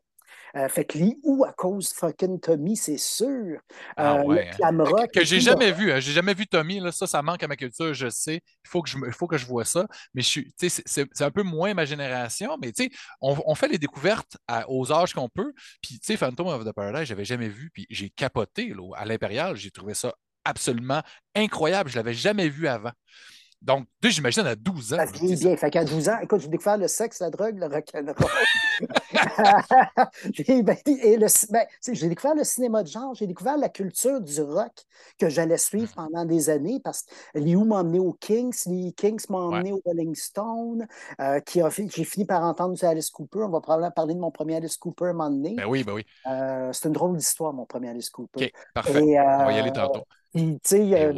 euh, 0.55 0.67
fait 0.67 0.85
que 0.85 0.97
ou 1.23 1.43
à 1.45 1.53
cause 1.53 1.91
fucking 1.93 2.39
Tommy, 2.39 2.75
c'est 2.75 2.97
sûr. 2.97 3.59
Ah 3.95 4.17
euh, 4.17 4.23
ouais. 4.23 4.49
Hein. 4.61 5.07
que, 5.13 5.23
j'ai 5.23 5.39
jamais 5.39 5.71
vu. 5.71 5.91
Hein. 5.91 5.99
J'ai 5.99 6.11
jamais 6.11 6.33
vu 6.33 6.47
Tommy. 6.47 6.79
Là, 6.79 6.91
ça, 6.91 7.05
ça 7.05 7.21
manque 7.21 7.43
à 7.43 7.47
ma 7.47 7.55
culture, 7.55 7.93
je 7.93 8.09
sais. 8.09 8.41
Il 8.65 8.67
faut 8.67 8.81
que 8.81 8.89
je, 8.89 8.97
faut 9.11 9.27
que 9.27 9.37
je 9.37 9.45
vois 9.45 9.65
ça. 9.65 9.87
Mais 10.13 10.23
c'est 10.23 11.21
un 11.21 11.31
peu 11.31 11.43
moins 11.43 11.73
ma 11.73 11.85
génération. 11.85 12.57
Mais 12.61 12.71
on, 13.21 13.37
on 13.45 13.55
fait 13.55 13.67
les 13.67 13.77
découvertes 13.77 14.37
aux 14.67 14.91
âges 14.91 15.13
qu'on 15.13 15.29
peut. 15.29 15.53
Puis, 15.81 15.99
tu 15.99 16.07
sais, 16.07 16.17
Phantom 16.17 16.47
of 16.47 16.65
the 16.65 16.73
Paradise, 16.73 17.07
j'avais 17.07 17.25
jamais 17.25 17.49
vu. 17.49 17.69
Puis 17.71 17.85
j'ai 17.89 18.09
capoté 18.09 18.73
à 18.95 19.05
l'Impérial. 19.05 19.55
J'ai 19.55 19.71
trouvé 19.71 19.93
ça 19.93 20.13
absolument 20.45 21.01
incroyable. 21.35 21.89
Je 21.89 21.95
l'avais 21.95 22.13
jamais 22.13 22.49
vu 22.49 22.67
avant. 22.67 22.91
Donc, 23.61 23.85
j'imagine 24.03 24.45
à 24.45 24.55
12 24.55 24.93
ans. 24.93 24.97
Ça 24.97 25.07
se 25.07 25.43
bien. 25.43 25.57
Fait 25.57 25.69
qu'à 25.69 25.83
12 25.83 26.09
ans, 26.09 26.19
écoute, 26.21 26.41
j'ai 26.41 26.47
découvert 26.47 26.77
le 26.77 26.87
sexe, 26.87 27.19
la 27.19 27.29
drogue, 27.29 27.57
le 27.57 27.67
rock'n'roll. 27.67 28.15
Ben, 30.63 30.77
ben, 31.49 31.65
j'ai 31.91 32.07
découvert 32.07 32.35
le 32.35 32.43
cinéma 32.43 32.83
de 32.83 32.87
genre, 32.87 33.13
j'ai 33.13 33.27
découvert 33.27 33.57
la 33.57 33.69
culture 33.69 34.21
du 34.21 34.41
rock 34.41 34.71
que 35.17 35.29
j'allais 35.29 35.57
suivre 35.57 35.91
mm. 35.91 35.95
pendant 35.95 36.25
des 36.25 36.49
années 36.49 36.79
parce 36.83 37.03
que 37.03 37.39
Liu 37.39 37.65
m'a 37.65 37.77
emmené 37.77 37.99
au 37.99 38.13
Kings, 38.13 38.55
les 38.67 38.93
Kings 38.93 39.23
m'ont 39.29 39.49
emmené 39.49 39.73
au 39.73 39.81
Rolling 39.85 40.15
Stone, 40.15 40.87
euh, 41.19 41.39
qui 41.41 41.61
a 41.61 41.69
j'ai 41.69 42.03
fini 42.03 42.25
par 42.25 42.43
entendre 42.43 42.75
du 42.75 42.85
Alice 42.85 43.09
Cooper. 43.09 43.39
On 43.43 43.49
va 43.49 43.61
probablement 43.61 43.91
parler 43.91 44.13
de 44.13 44.19
mon 44.19 44.31
premier 44.31 44.57
Alice 44.57 44.77
Cooper 44.77 45.05
un 45.05 45.13
moment 45.13 45.29
donné. 45.29 45.55
Ben 45.55 45.65
oui, 45.67 45.83
ben 45.83 45.93
oui. 45.93 46.05
Euh, 46.27 46.71
c'est 46.71 46.87
une 46.87 46.93
drôle 46.93 47.17
d'histoire, 47.17 47.53
mon 47.53 47.65
premier 47.65 47.89
Alice 47.89 48.09
Cooper. 48.09 48.45
OK, 48.45 48.51
parfait. 48.73 48.99
On 48.99 49.45
va 49.45 49.53
y 49.53 49.59
aller 49.59 49.69
euh, 49.69 49.73
tantôt. 49.73 50.05
Sais, 50.63 50.93
euh, 50.93 51.13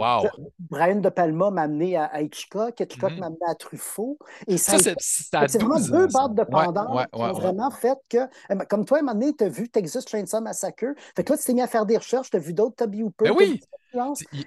Brian 0.59 0.95
De 0.95 1.09
Palma 1.09 1.51
m'a 1.51 1.63
amené 1.63 1.97
à, 1.97 2.21
Hitchcock, 2.21 2.79
Hitchcock 2.79 3.11
mm-hmm. 3.11 3.19
m'a 3.19 3.25
amené 3.25 3.45
à 3.45 3.55
Truffaut. 3.55 4.17
Et 4.47 4.57
ça, 4.57 4.77
c'est 4.79 5.61
vraiment 5.61 5.79
deux 5.79 6.07
barres 6.07 6.29
de 6.29 6.43
pendant 6.43 6.97
qui 6.97 7.21
ont 7.21 7.33
vraiment 7.33 7.71
fait 7.71 7.97
que, 8.09 8.27
eh 8.49 8.55
ben, 8.55 8.65
comme 8.65 8.85
toi, 8.85 8.97
à 8.97 9.01
un 9.01 9.03
moment 9.03 9.19
donné, 9.19 9.33
tu 9.35 9.43
as 9.43 9.49
vu 9.49 9.67
Texas 9.67 10.05
Chainsaw 10.07 10.39
Massacre. 10.41 10.93
Fait 11.15 11.23
que 11.23 11.33
là, 11.33 11.37
tu 11.37 11.43
t'es 11.43 11.53
mis 11.53 11.61
à 11.61 11.67
faire 11.67 11.85
des 11.85 11.97
recherches, 11.97 12.29
tu 12.29 12.37
as 12.37 12.39
vu 12.39 12.53
d'autres 12.53 12.75
Toby 12.75 13.03
Hooper. 13.03 13.25
Ben 13.25 13.35
oui! 13.37 13.61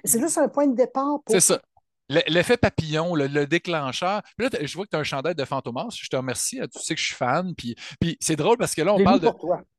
C'est 0.03 0.19
juste 0.19 0.37
un 0.39 0.47
point 0.47 0.67
de 0.67 0.75
départ 0.75 1.19
pour. 1.23 1.35
C'est 1.35 1.41
ça. 1.41 1.61
L'effet 2.09 2.57
papillon, 2.57 3.15
le, 3.15 3.45
déclencheur. 3.45 4.21
Puis 4.37 4.47
là, 4.47 4.59
je 4.61 4.73
vois 4.75 4.85
que 4.85 4.91
tu 4.91 4.95
as 4.95 4.99
un 4.99 5.03
chandail 5.03 5.35
de 5.35 5.45
Fantomas. 5.45 5.89
Je 5.99 6.07
te 6.07 6.15
remercie. 6.15 6.59
Tu 6.73 6.79
sais 6.79 6.95
que 6.95 7.01
je 7.01 7.05
suis 7.05 7.15
fan. 7.15 7.53
Puis, 7.55 7.75
puis 7.99 8.17
c'est 8.19 8.35
drôle 8.35 8.57
parce 8.57 8.75
que 8.75 8.81
là, 8.81 8.93
on 8.93 9.03
parle 9.03 9.19
de. 9.19 9.29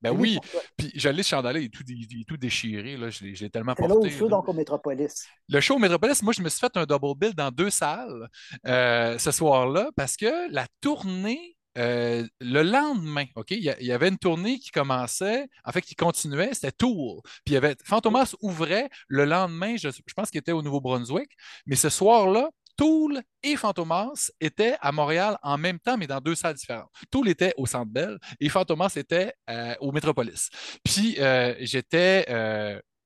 Ben 0.03 0.11
oui. 0.11 0.39
Puis 0.77 0.91
j'allais 0.95 1.23
ce 1.23 1.29
chandail, 1.29 1.57
il 1.57 1.65
est 1.67 1.69
tout, 1.69 1.85
tout 2.27 2.37
déchiré. 2.37 2.97
Là. 2.97 3.11
Je 3.11 3.25
l'ai 3.25 3.51
tellement 3.51 3.75
porté. 3.75 3.93
Là, 3.93 4.01
au 4.01 4.09
show, 4.09 4.29
donc, 4.29 4.49
au 4.49 4.53
Métropolis. 4.53 5.27
Le 5.49 5.61
show 5.61 5.77
au 5.77 5.79
Métropolis, 5.79 6.23
moi, 6.23 6.33
je 6.33 6.43
me 6.43 6.49
suis 6.49 6.61
fait 6.61 6.77
un 6.77 6.85
double 6.85 7.17
bill 7.17 7.35
dans 7.35 7.51
deux 7.51 7.71
salles 7.71 8.29
euh, 8.67 9.19
ce 9.19 9.31
soir-là 9.31 9.91
parce 9.97 10.17
que 10.17 10.53
la 10.53 10.67
tournée 10.81 11.56
euh, 11.77 12.27
le 12.41 12.63
lendemain, 12.63 13.27
OK, 13.35 13.51
il 13.51 13.63
y, 13.63 13.93
avait 13.93 14.09
une 14.09 14.19
tournée 14.19 14.59
qui 14.59 14.71
commençait, 14.71 15.47
en 15.65 15.73
fait, 15.73 15.83
qui 15.83 15.95
continuait, 15.95 16.55
c'était 16.55 16.73
Tour. 16.73 17.23
Puis 17.45 17.53
il 17.53 17.55
y 17.55 17.57
avait 17.57 17.77
Fantomas 17.85 18.35
ouvrait 18.41 18.89
le 19.09 19.25
lendemain, 19.25 19.77
je, 19.77 19.89
pense 20.15 20.31
qu'il 20.31 20.39
était 20.39 20.53
au 20.53 20.63
Nouveau-Brunswick, 20.63 21.31
mais 21.67 21.77
ce 21.77 21.89
soir-là, 21.89 22.51
Tool 22.77 23.23
et 23.43 23.57
Fantomas 23.57 24.31
étaient 24.41 24.77
à 24.81 24.93
Montréal 24.93 25.39
en 25.43 25.57
même 25.57 25.79
temps, 25.79 25.97
mais 25.97 26.07
dans 26.07 26.21
deux 26.21 26.35
salles 26.35 26.55
différentes. 26.55 26.91
Tool 27.11 27.29
était 27.29 27.55
au 27.57 27.67
Centre 27.67 27.91
Bell 27.91 28.19
et 28.39 28.49
Fantomas 28.49 28.93
était 28.97 29.33
euh, 29.49 29.75
au 29.81 29.93
Métropolis. 29.93 30.51
Puis 30.85 31.17
euh, 31.19 31.55
j'étais, 31.61 32.27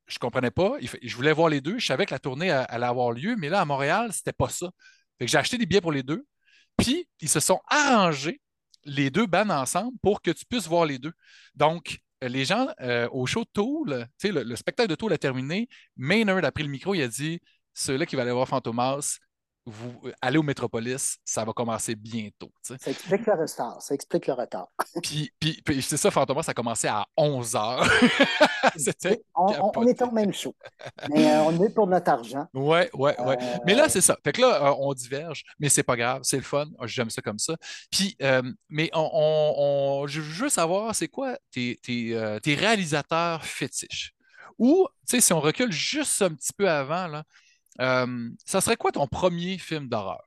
je 0.06 0.18
comprenais 0.18 0.50
pas, 0.50 0.74
je 0.80 1.16
voulais 1.16 1.32
voir 1.32 1.48
les 1.48 1.60
deux, 1.60 1.78
je 1.78 1.86
savais 1.86 2.04
que 2.04 2.12
la 2.12 2.18
tournée 2.18 2.50
allait 2.50 2.86
avoir 2.86 3.12
lieu, 3.12 3.36
mais 3.36 3.48
là, 3.48 3.60
à 3.60 3.64
Montréal, 3.64 4.12
c'était 4.12 4.32
pas 4.32 4.48
ça. 4.48 4.70
j'ai 5.20 5.38
acheté 5.38 5.56
des 5.56 5.66
billets 5.66 5.80
pour 5.80 5.92
les 5.92 6.02
deux. 6.02 6.24
Puis, 6.76 7.08
ils 7.20 7.28
se 7.28 7.40
sont 7.40 7.60
arrangés 7.68 8.40
les 8.84 9.10
deux 9.10 9.26
bandes 9.26 9.50
ensemble 9.50 9.96
pour 10.02 10.22
que 10.22 10.30
tu 10.30 10.44
puisses 10.44 10.66
voir 10.66 10.86
les 10.86 10.98
deux. 10.98 11.12
Donc, 11.54 12.00
les 12.22 12.44
gens 12.44 12.68
euh, 12.80 13.08
au 13.12 13.26
show 13.26 13.40
de 13.44 13.50
Tool, 13.52 14.06
le, 14.24 14.42
le 14.42 14.56
spectacle 14.56 14.88
de 14.88 14.94
Tool 14.94 15.12
a 15.12 15.18
terminé. 15.18 15.68
Maynard 15.96 16.44
a 16.44 16.52
pris 16.52 16.62
le 16.62 16.68
micro, 16.68 16.94
il 16.94 17.02
a 17.02 17.08
dit 17.08 17.40
ceux-là 17.74 18.06
qui 18.06 18.16
vont 18.16 18.22
aller 18.22 18.32
voir 18.32 18.48
Fantomas, 18.48 19.18
vous 19.70 20.08
euh, 20.08 20.12
allez 20.20 20.38
au 20.38 20.42
Métropolis, 20.42 21.18
ça 21.24 21.44
va 21.44 21.52
commencer 21.52 21.94
bientôt. 21.94 22.50
Ça 22.62 22.74
explique 22.86 23.26
le 23.26 23.32
retard. 23.32 23.80
Ça 23.80 23.94
explique 23.94 24.26
le 24.26 24.34
retard. 24.34 24.68
puis, 25.02 25.32
puis, 25.38 25.82
c'est 25.82 25.96
ça, 25.96 26.10
Fantomas, 26.10 26.42
ça 26.42 26.50
a 26.50 26.54
commencé 26.54 26.88
à 26.88 27.06
11 27.16 27.56
heures. 27.56 27.86
on, 29.34 29.72
on, 29.76 29.86
est 29.86 30.02
au 30.02 30.10
même 30.10 30.32
show. 30.32 30.54
Mais 31.08 31.30
euh, 31.30 31.44
on 31.44 31.62
est 31.62 31.70
pour 31.70 31.86
notre 31.86 32.10
argent. 32.10 32.46
Oui, 32.52 32.80
oui, 32.94 33.12
oui. 33.18 33.34
Mais 33.66 33.74
là, 33.74 33.88
c'est 33.88 34.00
ça. 34.00 34.18
Fait 34.24 34.32
que 34.32 34.40
là, 34.40 34.68
euh, 34.68 34.74
on 34.78 34.92
diverge, 34.92 35.44
mais 35.58 35.68
c'est 35.68 35.82
pas 35.82 35.96
grave, 35.96 36.20
c'est 36.24 36.36
le 36.36 36.42
fun. 36.42 36.66
J'aime 36.84 37.10
ça 37.10 37.22
comme 37.22 37.38
ça. 37.38 37.54
Puis, 37.90 38.16
mais 38.68 38.90
on, 38.92 40.04
je 40.06 40.20
veux 40.20 40.48
savoir, 40.48 40.94
c'est 40.94 41.08
quoi 41.08 41.38
tes, 41.50 41.78
tes, 41.82 42.38
tes 42.42 42.54
réalisateurs 42.54 43.44
fétiches? 43.44 44.14
Ou, 44.58 44.86
tu 45.08 45.16
sais, 45.16 45.20
si 45.22 45.32
on 45.32 45.40
recule 45.40 45.72
juste 45.72 46.20
un 46.20 46.34
petit 46.34 46.52
peu 46.52 46.68
avant, 46.68 47.06
là, 47.06 47.24
euh, 47.80 48.30
ça 48.44 48.60
serait 48.60 48.76
quoi 48.76 48.92
ton 48.92 49.06
premier 49.06 49.58
film 49.58 49.88
d'horreur? 49.88 50.22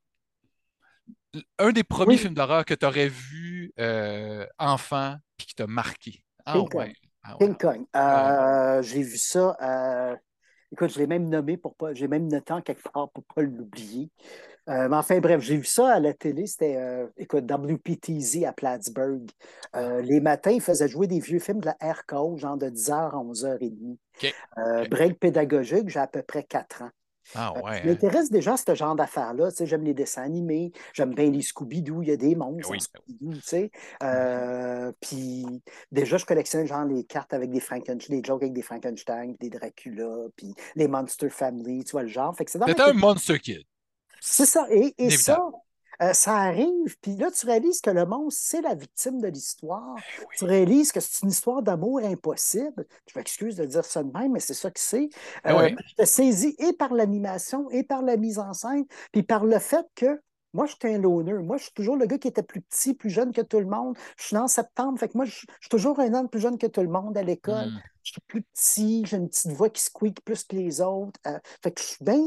Un 1.58 1.72
des 1.72 1.84
premiers 1.84 2.18
films 2.18 2.34
d'horreur 2.34 2.66
que 2.66 2.74
tu 2.74 2.86
aurais 2.86 3.08
vu 3.08 3.74
euh, 3.80 4.46
enfant 4.60 5.16
et 5.40 5.44
qui 5.44 5.56
t'a 5.56 5.68
marqué? 5.68 6.24
Ah, 6.46 6.54
King 6.54 6.70
Kong. 6.70 6.94
Ah, 7.24 7.36
King 7.40 7.56
Kong. 7.56 7.86
Euh, 7.96 8.82
j'ai 8.82 9.02
vu 9.02 9.18
ça. 9.18 9.58
écoute, 10.72 10.92
je 10.92 11.00
l'ai 11.00 11.08
même 11.08 11.30
nommé 11.30 11.58
pour 11.58 11.76
pas. 11.76 11.94
J'ai 11.94 12.08
même 12.08 12.28
noté 12.28 12.54
en 12.54 12.62
quelque 12.62 12.84
part 12.84 13.10
pour 13.12 13.24
ne 13.30 13.34
pas 13.36 13.42
l'oublier. 13.42 14.12
mais 14.68 14.96
enfin, 14.96 15.20
bref, 15.20 15.42
j'ai 15.42 15.58
vu 15.58 15.66
ça 15.66 15.94
à 15.94 16.00
la 16.00 16.14
télé. 16.14 16.46
C'était, 16.46 16.78
écoute, 17.18 17.46
WPTZ 17.50 18.46
à 18.46 18.54
Plattsburgh. 18.54 19.30
les 19.76 20.22
matins, 20.22 20.52
ils 20.52 20.62
faisaient 20.62 20.88
jouer 20.88 21.08
des 21.08 21.20
vieux 21.20 21.40
films 21.40 21.62
de 21.62 21.68
la 21.68 21.78
RKO, 21.82 22.38
genre 22.38 22.58
de 22.58 22.70
10h 22.70 22.94
à 22.94 23.24
11h30. 23.24 24.90
Break 24.90 25.20
pédagogique, 25.20 25.90
j'ai 25.90 26.00
à 26.00 26.08
peu 26.08 26.22
près 26.22 26.44
4 26.44 26.84
ans. 26.84 26.92
Ah 27.36 27.54
ouais. 27.54 27.78
Je 27.78 27.82
hein. 27.82 27.92
m'intéresse 27.92 28.30
déjà 28.30 28.54
à 28.54 28.58
ce 28.58 28.76
genre 28.76 28.96
d'affaires-là. 28.96 29.52
Tu 29.52 29.58
sais, 29.58 29.66
j'aime 29.66 29.84
les 29.84 29.94
dessins 29.94 30.24
animés, 30.24 30.72
j'aime 30.94 31.14
bien 31.14 31.30
les 31.30 31.42
Scooby-Doo, 31.42 32.02
il 32.02 32.10
y 32.10 32.12
a 32.12 32.18
des 32.18 32.36
monstres 32.36 32.70
oui. 32.72 32.80
Scooby-Doo, 32.80 33.34
tu 33.34 33.42
sais. 33.42 33.72
Mmh. 34.02 34.06
Euh, 34.06 34.92
puis 35.02 35.46
déjà, 35.92 36.18
je 36.18 36.26
collectionne 36.26 36.66
genre 36.66 36.86
les 36.86 37.04
cartes 37.04 37.34
avec 37.34 37.52
des 37.52 37.60
Frankenstein, 37.60 38.20
des 38.20 38.26
jokes 38.26 38.44
avec 38.44 38.54
des 38.54 38.62
Frankenstein, 38.62 39.36
des 39.40 39.50
Dracula, 39.50 40.28
puis 40.36 40.54
les 40.76 40.88
Monster 40.88 41.30
Family, 41.30 41.84
tu 41.84 41.92
vois 41.92 42.04
le 42.04 42.10
genre. 42.10 42.36
Fait 42.36 42.46
que 42.46 42.52
c'est 42.52 42.60
un 42.62 42.94
Monster 42.94 43.40
Kid. 43.40 43.64
C'est 44.20 44.46
ça. 44.46 44.68
Et, 44.70 44.94
et 44.98 45.10
ça, 45.10 45.40
euh, 46.02 46.14
ça 46.14 46.36
arrive, 46.38 46.98
puis 47.02 47.16
là, 47.16 47.30
tu 47.32 47.46
réalises 47.46 47.82
que 47.82 47.90
le 47.90 48.06
monstre, 48.06 48.42
c'est 48.44 48.62
la 48.62 48.76
victime 48.76 49.22
de 49.22 49.28
l'histoire. 49.28 49.96
Eh 49.98 50.26
tu 50.38 50.46
réalises 50.46 50.92
que 50.92 51.00
c'est 51.00 51.24
une 51.24 51.30
histoire 51.30 51.62
d'amour 51.62 52.00
impossible. 52.04 52.86
Je 53.12 53.18
m'excuse 53.18 53.56
de 53.56 53.66
dire 53.66 53.86
ça 53.86 54.04
de 54.04 54.12
même, 54.12 54.34
mais 54.34 54.40
c'est 54.40 54.54
ça 54.54 54.72
que 54.72 54.80
c'est. 54.80 55.10
Eh 55.46 55.50
euh, 55.50 55.70
Je 55.88 55.96
te 55.96 56.06
saisis 56.06 56.56
et 56.60 56.74
par 56.74 56.94
l'animation, 56.94 57.70
et 57.70 57.84
par 57.84 58.02
la 58.02 58.18
mise 58.18 58.40
en 58.40 58.54
scène, 58.54 58.86
puis 59.12 59.24
par 59.24 59.46
le 59.46 59.60
fait 59.60 59.86
que 59.96 60.20
moi, 60.54 60.68
je 60.68 60.76
suis 60.80 60.94
un 60.94 61.00
loner. 61.00 61.34
Moi, 61.34 61.58
je 61.58 61.64
suis 61.64 61.74
toujours 61.74 61.96
le 61.96 62.06
gars 62.06 62.20
qui 62.20 62.28
était 62.28 62.44
plus 62.44 62.62
petit, 62.62 62.94
plus 62.94 63.10
jeune 63.10 63.32
que 63.32 63.42
tout 63.42 63.60
le 63.60 63.66
monde. 63.66 63.98
Je 64.18 64.26
suis 64.26 64.36
né 64.36 64.42
en 64.42 64.48
septembre, 64.48 65.00
fait 65.00 65.10
que 65.10 65.18
moi, 65.18 65.26
je, 65.26 65.32
suis 65.32 65.70
toujours 65.70 66.00
un 66.00 66.14
an 66.14 66.28
plus 66.28 66.42
jeune 66.42 66.58
que 66.60 66.68
tout 66.68 66.82
le 66.82 66.90
monde 66.90 67.18
à 67.18 67.24
l'école. 67.24 67.70
Hmm. 67.70 67.82
Je 68.04 68.12
suis 68.12 68.22
plus 68.28 68.44
petit, 68.44 69.06
j'ai 69.06 69.18
une 69.18 69.30
petite 69.30 69.52
voix 69.52 69.70
qui 69.70 69.82
squeak 69.82 70.22
plus 70.22 70.44
que 70.44 70.56
les 70.56 70.82
autres. 70.82 71.20
Euh, 71.26 71.40
fait 71.64 71.72
que 71.72 71.82
je 71.82 71.86
suis 71.86 72.04
bien, 72.04 72.22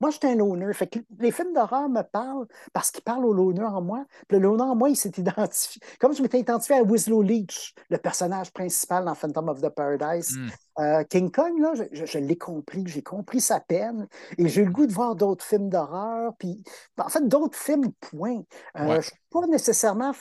moi, 0.00 0.10
je 0.10 0.18
suis 0.18 0.26
un 0.26 0.34
loner. 0.34 0.72
Fait 0.74 0.86
que 0.86 0.98
les 1.18 1.30
films 1.30 1.52
d'horreur 1.54 1.88
me 1.88 2.02
parlent 2.02 2.46
parce 2.72 2.90
qu'ils 2.90 3.02
parlent 3.02 3.24
au 3.24 3.32
loner 3.32 3.64
en 3.64 3.80
moi. 3.80 4.04
Puis 4.28 4.38
le 4.38 4.44
loner 4.44 4.62
en 4.62 4.76
moi, 4.76 4.90
il 4.90 4.96
s'est 4.96 5.12
identifié. 5.16 5.80
Comme 5.98 6.14
je 6.14 6.22
m'étais 6.22 6.38
identifié 6.38 6.76
à 6.76 6.82
Winslow 6.82 7.22
Leach, 7.22 7.74
le 7.88 7.98
personnage 7.98 8.52
principal 8.52 9.04
dans 9.04 9.14
Phantom 9.14 9.48
of 9.48 9.60
the 9.60 9.70
Paradise. 9.70 10.36
Hmm. 10.36 10.48
Euh, 10.78 11.04
King 11.04 11.30
Kong, 11.30 11.58
là, 11.58 11.72
je, 11.92 12.18
l'ai 12.18 12.36
compris, 12.36 12.84
j'ai 12.86 13.02
compris 13.02 13.40
sa 13.40 13.60
peine 13.60 14.06
et 14.36 14.48
j'ai 14.48 14.62
eu 14.62 14.66
le 14.66 14.70
goût 14.70 14.86
de 14.86 14.92
voir 14.92 15.16
d'autres 15.16 15.44
films 15.44 15.70
d'horreur. 15.70 16.34
Puis, 16.38 16.62
en 16.98 17.08
fait, 17.08 17.26
d'autres 17.26 17.58
films, 17.58 17.92
point. 18.00 18.42
Euh, 18.78 18.88
je 18.88 18.96
ne 18.96 19.00
suis 19.00 19.16
pas 19.30 19.46
nécessairement 19.46 20.12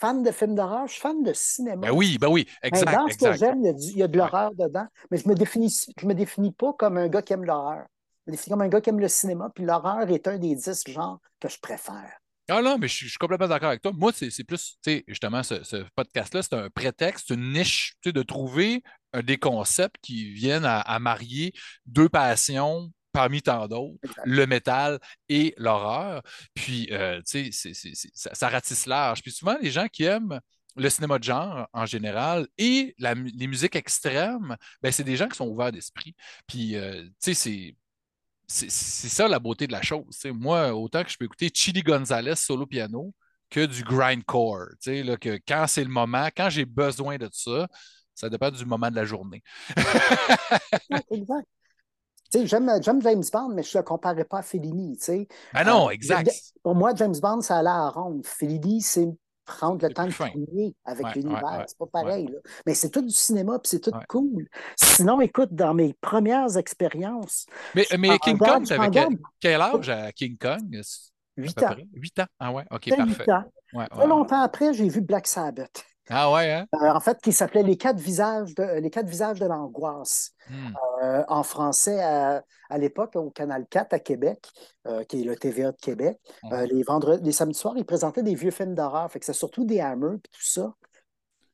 fan 0.00 0.24
de 0.24 0.32
films 0.32 0.56
d'horreur, 0.56 0.88
je 0.88 0.94
suis 0.94 1.00
fan 1.00 1.22
de 1.22 1.32
cinéma. 1.32 1.86
Ben 1.86 1.92
oui, 1.92 2.18
ben 2.20 2.28
oui, 2.28 2.48
exact. 2.64 2.92
dans 2.92 3.06
ce 3.06 3.16
que 3.16 3.32
j'aime, 3.34 3.64
il 3.64 3.98
y, 3.98 4.02
a 4.02 4.08
de 4.08 4.18
l'horreur 4.18 4.52
dedans, 4.52 4.86
mais 5.10 5.18
je 5.18 5.28
ne 5.28 5.32
me, 5.32 5.38
définis, 5.38 5.86
je 5.96 6.06
me 6.06 6.14
définis 6.14 6.50
pas 6.50 6.72
comme 6.72 6.96
un 6.96 7.06
gars 7.06 7.22
qui 7.22 7.32
aime 7.32 7.44
l'horreur 7.44 7.86
définis 8.32 8.50
comme 8.52 8.62
un 8.62 8.68
gars 8.68 8.80
qui 8.80 8.90
aime 8.90 9.00
le 9.00 9.08
cinéma, 9.08 9.50
puis 9.54 9.64
l'horreur 9.64 10.08
est 10.10 10.26
un 10.28 10.38
des 10.38 10.54
dix 10.54 10.84
genres 10.88 11.20
que 11.40 11.48
je 11.48 11.58
préfère. 11.60 12.18
Ah 12.48 12.60
non, 12.60 12.76
mais 12.76 12.88
je 12.88 13.06
suis, 13.06 13.12
complètement 13.18 13.48
d'accord 13.48 13.70
avec 13.70 13.80
toi. 13.80 13.92
Moi, 13.94 14.12
c'est 14.12 14.44
plus, 14.44 14.78
tu 14.82 14.92
sais, 14.92 15.04
justement, 15.08 15.42
ce, 15.42 15.84
podcast-là, 15.96 16.42
c'est 16.42 16.54
un 16.54 16.68
prétexte, 16.68 17.30
une 17.30 17.52
niche, 17.52 17.94
tu 18.02 18.10
sais, 18.10 18.12
de 18.12 18.22
trouver 18.22 18.82
des 19.22 19.38
concepts 19.38 19.96
qui 20.02 20.30
viennent 20.32 20.66
à, 20.66 20.98
marier 20.98 21.54
deux 21.86 22.08
passions 22.10 22.92
parmi 23.12 23.40
tant 23.40 23.66
d'autres, 23.68 23.96
le 24.24 24.46
métal 24.46 24.98
et 25.30 25.54
l'horreur. 25.56 26.22
Puis, 26.52 26.88
euh, 26.90 27.22
tu 27.26 27.50
sais, 27.50 27.72
ça, 28.12 28.48
ratisse 28.48 28.86
large. 28.86 29.22
Puis 29.22 29.32
souvent, 29.32 29.56
les 29.62 29.70
gens 29.70 29.86
qui 29.88 30.04
aiment 30.04 30.40
le 30.76 30.90
cinéma 30.90 31.18
de 31.18 31.24
genre 31.24 31.68
en 31.72 31.86
général 31.86 32.46
et 32.58 32.94
les 32.98 33.46
musiques 33.46 33.76
extrêmes, 33.76 34.56
ben, 34.82 34.92
c'est 34.92 35.04
des 35.04 35.16
gens 35.16 35.28
qui 35.28 35.36
sont 35.36 35.48
ouverts 35.48 35.72
d'esprit. 35.72 36.14
Puis, 36.46 36.76
euh, 36.76 37.04
tu 37.22 37.32
sais, 37.32 37.34
c'est 37.34 37.76
c'est 38.46 38.70
ça 38.70 39.28
la 39.28 39.38
beauté 39.38 39.66
de 39.66 39.72
la 39.72 39.82
chose. 39.82 40.18
Moi, 40.26 40.74
autant 40.74 41.02
que 41.02 41.10
je 41.10 41.16
peux 41.16 41.24
écouter 41.24 41.50
Chili 41.52 41.82
Gonzalez 41.82 42.36
solo 42.36 42.66
piano 42.66 43.12
que 43.50 43.66
du 43.66 43.82
grindcore. 43.82 44.66
Là, 44.86 45.16
que 45.16 45.38
quand 45.46 45.66
c'est 45.66 45.84
le 45.84 45.90
moment, 45.90 46.28
quand 46.36 46.50
j'ai 46.50 46.64
besoin 46.64 47.16
de 47.16 47.28
ça, 47.32 47.68
ça 48.14 48.28
dépend 48.28 48.50
du 48.50 48.64
moment 48.64 48.90
de 48.90 48.96
la 48.96 49.04
journée. 49.04 49.42
exact. 51.10 51.48
J'aime 52.32 52.70
James 52.82 53.00
Bond, 53.00 53.48
mais 53.54 53.62
je 53.62 53.76
ne 53.76 53.82
le 53.82 53.84
comparais 53.84 54.24
pas 54.24 54.38
à 54.38 54.42
Fellini. 54.42 54.98
Ah 55.52 55.64
non, 55.64 55.88
euh, 55.88 55.90
exact. 55.90 56.30
pour 56.62 56.74
moi, 56.74 56.92
James 56.96 57.14
Bond, 57.20 57.40
ça 57.42 57.58
allait 57.58 57.68
à 57.68 57.88
ronde. 57.88 58.26
Fellini, 58.26 58.82
c'est 58.82 59.08
prendre 59.44 59.86
le 59.86 59.92
temps 59.92 60.06
de 60.06 60.10
finir 60.10 60.72
avec 60.84 61.14
l'univers. 61.14 61.64
c'est 61.66 61.78
pas 61.78 61.86
pareil. 61.86 62.26
Là. 62.26 62.38
Mais 62.66 62.74
c'est 62.74 62.90
tout 62.90 63.02
du 63.02 63.14
cinéma, 63.14 63.58
puis 63.58 63.70
c'est 63.70 63.80
tout 63.80 63.92
cool. 64.08 64.48
Sinon, 64.76 65.20
écoute, 65.20 65.50
dans 65.52 65.74
mes 65.74 65.94
premières 65.94 66.56
expériences. 66.56 67.46
Mais, 67.74 67.86
mais 67.98 68.18
King 68.18 68.38
Kong, 68.38 68.64
tu 68.64 68.72
avais 68.72 69.08
quel, 69.40 69.60
âge 69.60 69.88
à 69.88 70.12
King 70.12 70.36
Kong? 70.38 70.80
8 71.36 71.62
ans. 71.62 71.76
8 71.94 72.18
ans? 72.20 72.26
Ah 72.38 72.52
ouais, 72.52 72.64
OK, 72.70 72.88
parfait. 72.96 73.24
8 73.26 73.28
ans. 73.30 73.44
Pas 73.72 74.06
longtemps 74.06 74.40
après, 74.40 74.72
j'ai 74.72 74.88
vu 74.88 75.00
Black 75.00 75.26
Sabbath. 75.26 75.84
Ah 76.10 76.30
ouais, 76.30 76.52
hein? 76.52 76.66
Euh, 76.74 76.90
en 76.90 77.00
fait, 77.00 77.18
qui 77.22 77.32
s'appelait 77.32 77.62
Les 77.62 77.76
quatre 77.76 77.98
visages 77.98 78.54
de, 78.54 78.78
les 78.78 78.90
quatre 78.90 79.08
visages 79.08 79.40
de 79.40 79.46
l'angoisse. 79.46 80.32
Hmm. 80.50 80.72
Euh, 81.02 81.24
en 81.28 81.42
français, 81.42 82.02
à, 82.02 82.42
l'époque, 82.78 83.16
au 83.16 83.30
Canal 83.30 83.66
4 83.68 83.94
à 83.94 83.98
Québec, 83.98 84.46
euh, 84.86 85.04
qui 85.04 85.22
est 85.22 85.24
le 85.24 85.36
TVA 85.36 85.72
de 85.72 85.76
Québec, 85.76 86.18
hmm. 86.42 86.64
les, 86.64 86.82
vendredis, 86.82 87.24
les 87.24 87.32
samedis 87.32 87.58
soirs, 87.58 87.74
ils 87.76 87.86
présentaient 87.86 88.22
des 88.22 88.34
vieux 88.34 88.50
films 88.50 88.74
d'horreur. 88.74 89.10
Fait 89.10 89.18
que 89.18 89.24
c'est 89.24 89.32
surtout 89.32 89.64
des 89.64 89.80
Hammer 89.80 90.16
et 90.16 90.28
tout 90.30 90.42
ça. 90.42 90.74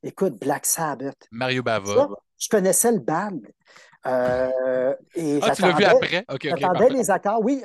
Écoute, 0.03 0.41
Black 0.41 0.67
Sabbath. 0.67 1.29
Mario 1.31 1.63
Bava. 1.63 2.09
je 2.39 2.49
connaissais 2.49 2.91
le 2.91 3.01
band. 3.01 3.39
et 4.05 5.41
ah, 5.43 5.55
tu 5.55 5.63
l'as 5.63 5.73
vu 5.73 5.85
après? 5.85 6.25
j'attendais 6.43 6.89
les 6.89 7.11
accords. 7.11 7.41
Oui, 7.43 7.63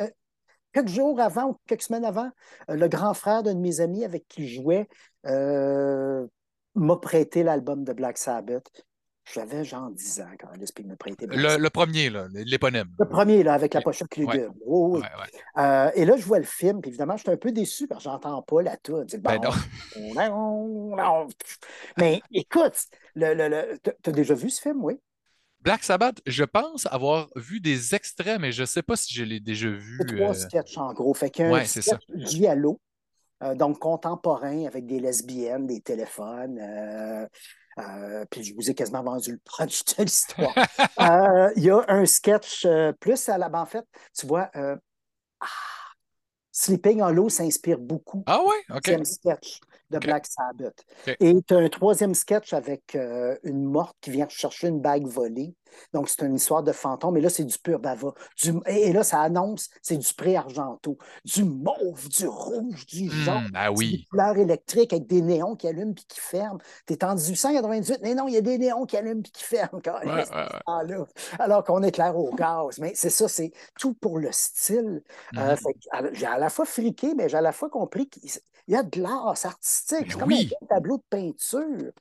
quelques 0.72 0.90
jours 0.90 1.20
avant 1.20 1.46
ou 1.46 1.58
quelques 1.66 1.84
semaines 1.84 2.06
avant, 2.06 2.30
le 2.68 2.88
grand 2.88 3.16
frère 3.16 3.42
d'un 3.42 3.56
de 3.56 3.60
mes 3.60 3.80
amis 3.80 4.04
avec 4.04 4.28
qui 4.28 4.48
je 4.48 4.62
jouais 4.62 4.88
m'a 6.76 6.98
prêté 6.98 7.44
l'album 7.44 7.84
de 7.84 7.94
Black 7.94 8.18
Sabbath. 8.18 8.70
J'avais 9.34 9.64
genre 9.64 9.90
10 9.90 10.22
ans 10.22 10.30
quand 10.40 10.50
l'esprit 10.60 10.84
me 10.84 10.96
prêtait. 10.96 11.26
Le, 11.26 11.58
le, 11.58 11.70
premier, 11.72 12.12
l'éponyme. 12.32 12.94
Le 13.00 13.08
premier, 13.08 13.42
là, 13.42 13.56
avec 13.56 13.74
la 13.74 13.82
pochette 13.82 14.16
lugubre. 14.18 14.54
Ouais. 14.64 15.02
oui. 15.02 15.40
Euh, 15.58 15.90
et 15.96 16.06
là, 16.06 16.16
je 16.16 16.24
vois 16.24 16.38
le 16.38 16.46
film, 16.46 16.80
puis 16.80 16.90
évidemment, 16.90 17.18
je 17.18 17.24
suis 17.24 17.32
un 17.32 17.38
peu 17.38 17.52
déçu 17.52 17.88
parce 17.88 18.04
que 18.04 18.10
j'entends 18.12 18.44
pas 18.44 18.62
la 18.62 18.78
toute. 18.78 19.16
Ben 19.16 19.42
non. 19.42 21.28
Mais 21.98 22.22
écoute, 22.32 22.78
le, 23.16 23.34
le, 23.34 23.80
tu 23.84 24.10
as 24.10 24.14
déjà 24.14 24.36
vu 24.36 24.52
ce 24.52 24.62
film, 24.62 24.84
oui? 24.84 25.00
Black 25.66 25.84
Sabbath, 25.84 26.22
je 26.28 26.44
pense 26.44 26.86
avoir 26.92 27.28
vu 27.36 27.60
des 27.60 27.96
extraits, 27.96 28.40
mais 28.40 28.52
je 28.52 28.62
ne 28.62 28.66
sais 28.68 28.84
pas 28.84 28.96
si 28.96 29.16
je 29.16 29.24
l'ai 29.24 29.40
déjà 29.40 29.70
vu. 29.70 29.98
C'est 30.00 30.16
trois 30.16 30.30
euh... 30.30 30.34
sketchs 30.34 30.78
en 30.78 30.94
gros. 30.94 31.16
Fait 31.16 31.32
qu'un 31.32 31.52
ouais, 31.52 31.66
sketch 31.66 32.06
giallo, 32.14 32.74
euh, 32.74 32.95
donc 33.56 33.80
contemporain 33.80 34.66
avec 34.66 34.86
des 34.86 35.00
lesbiennes, 35.00 35.68
des 35.68 35.82
téléphones. 35.82 36.60
Euh, 36.60 37.28
euh, 37.78 38.26
puis 38.30 38.44
je 38.44 38.54
vous 38.56 38.70
ai 38.70 38.74
quasiment 38.74 39.04
vendu 39.04 39.32
le 39.32 39.40
punch 39.58 39.84
de 39.86 40.04
l'histoire. 40.04 40.54
Euh, 41.02 41.52
il 41.58 41.64
y 41.64 41.70
a 41.70 41.84
un 41.90 42.06
sketch 42.06 42.66
euh, 42.66 42.94
plus 42.94 43.28
à 43.28 43.38
la. 43.38 43.50
En 43.54 43.66
fait, 43.66 43.86
tu 44.18 44.26
vois, 44.26 44.50
ah, 44.54 45.48
Sleeping 46.52 47.02
Hollow 47.02 47.30
s'inspire 47.30 47.78
beaucoup. 47.78 48.24
Ah 48.26 48.40
ouais? 48.42 48.76
OK. 48.76 49.06
Sketch 49.06 49.60
de. 49.90 50.00
Black 50.00 50.26
Sabbath. 50.28 50.84
Et 51.20 51.36
tu 51.48 51.54
as 51.54 51.58
un 51.58 51.70
troisième 51.70 52.14
sketch 52.16 52.54
avec 52.54 52.96
euh, 52.96 53.36
une 53.44 53.64
morte 53.64 53.96
qui 54.02 54.12
vient 54.12 54.28
chercher 54.30 54.68
une 54.68 54.80
bague 54.82 55.06
volée. 55.08 55.54
Donc, 55.94 56.08
c'est 56.08 56.22
une 56.26 56.36
histoire 56.36 56.64
de 56.64 56.72
fantôme. 56.72 57.16
Mais 57.16 57.22
là, 57.22 57.30
c'est 57.30 57.44
du 57.44 57.58
pur 57.60 57.80
bava. 57.80 58.14
Du- 58.42 58.54
Et 58.66 58.90
et 58.90 58.94
là, 58.94 59.04
ça 59.04 59.20
annonce, 59.22 59.70
c'est 59.82 59.98
du 59.98 60.14
pré-argento. 60.14 60.98
Du 61.26 61.44
mauve, 61.44 62.08
du 62.10 62.28
rouge, 62.28 62.86
du 62.86 63.10
jaune. 63.10 63.44
Hmm, 63.50 63.56
ah 63.56 63.68
C'est 63.68 63.74
des 63.74 63.78
oui. 63.78 64.06
couleurs 64.10 64.38
électriques 64.38 64.94
avec 64.94 65.06
des 65.08 65.22
néons 65.22 65.56
qui 65.56 65.68
allument 65.68 65.94
puis 65.94 66.06
qui 66.08 66.20
ferment. 66.22 66.60
T'es 66.86 67.04
en 67.04 67.16
1898, 67.16 68.00
mais 68.04 68.16
non, 68.16 68.28
il 68.28 68.36
y 68.36 68.38
a 68.38 68.42
des 68.42 68.58
néons 68.58 68.86
qui 68.86 68.96
allument 68.96 69.22
puis 69.22 69.32
qui 69.34 69.44
ferment. 69.44 69.82
quand 69.84 70.00
Ouais. 70.06 70.24
Alors 71.40 71.64
qu'on 71.64 71.84
éclaire 71.84 72.18
au 72.18 72.34
gaz. 72.34 72.78
Mais 72.80 72.94
c'est 72.96 73.10
ça, 73.10 73.28
c'est 73.28 73.52
tout 73.80 73.94
pour 73.94 74.20
le 74.20 74.32
style. 74.32 75.04
Euh, 75.38 75.56
alors, 75.92 76.12
j'ai 76.14 76.26
à 76.26 76.38
la 76.38 76.50
fois 76.50 76.66
friqué, 76.66 77.14
mais 77.16 77.30
j'ai 77.30 77.38
à 77.38 77.42
la 77.42 77.52
fois 77.52 77.70
compris 77.70 78.08
qu'il 78.10 78.30
y 78.68 78.76
a 78.76 78.84
de 78.84 79.02
l'art, 79.02 79.34
c'est 79.38 79.48
artistique. 79.94 80.12
C'est 80.12 80.20
comme 80.20 80.30
oui. 80.30 80.52
un 80.62 80.66
tableau 80.66 80.98
de 80.98 81.04
peinture. 81.10 81.92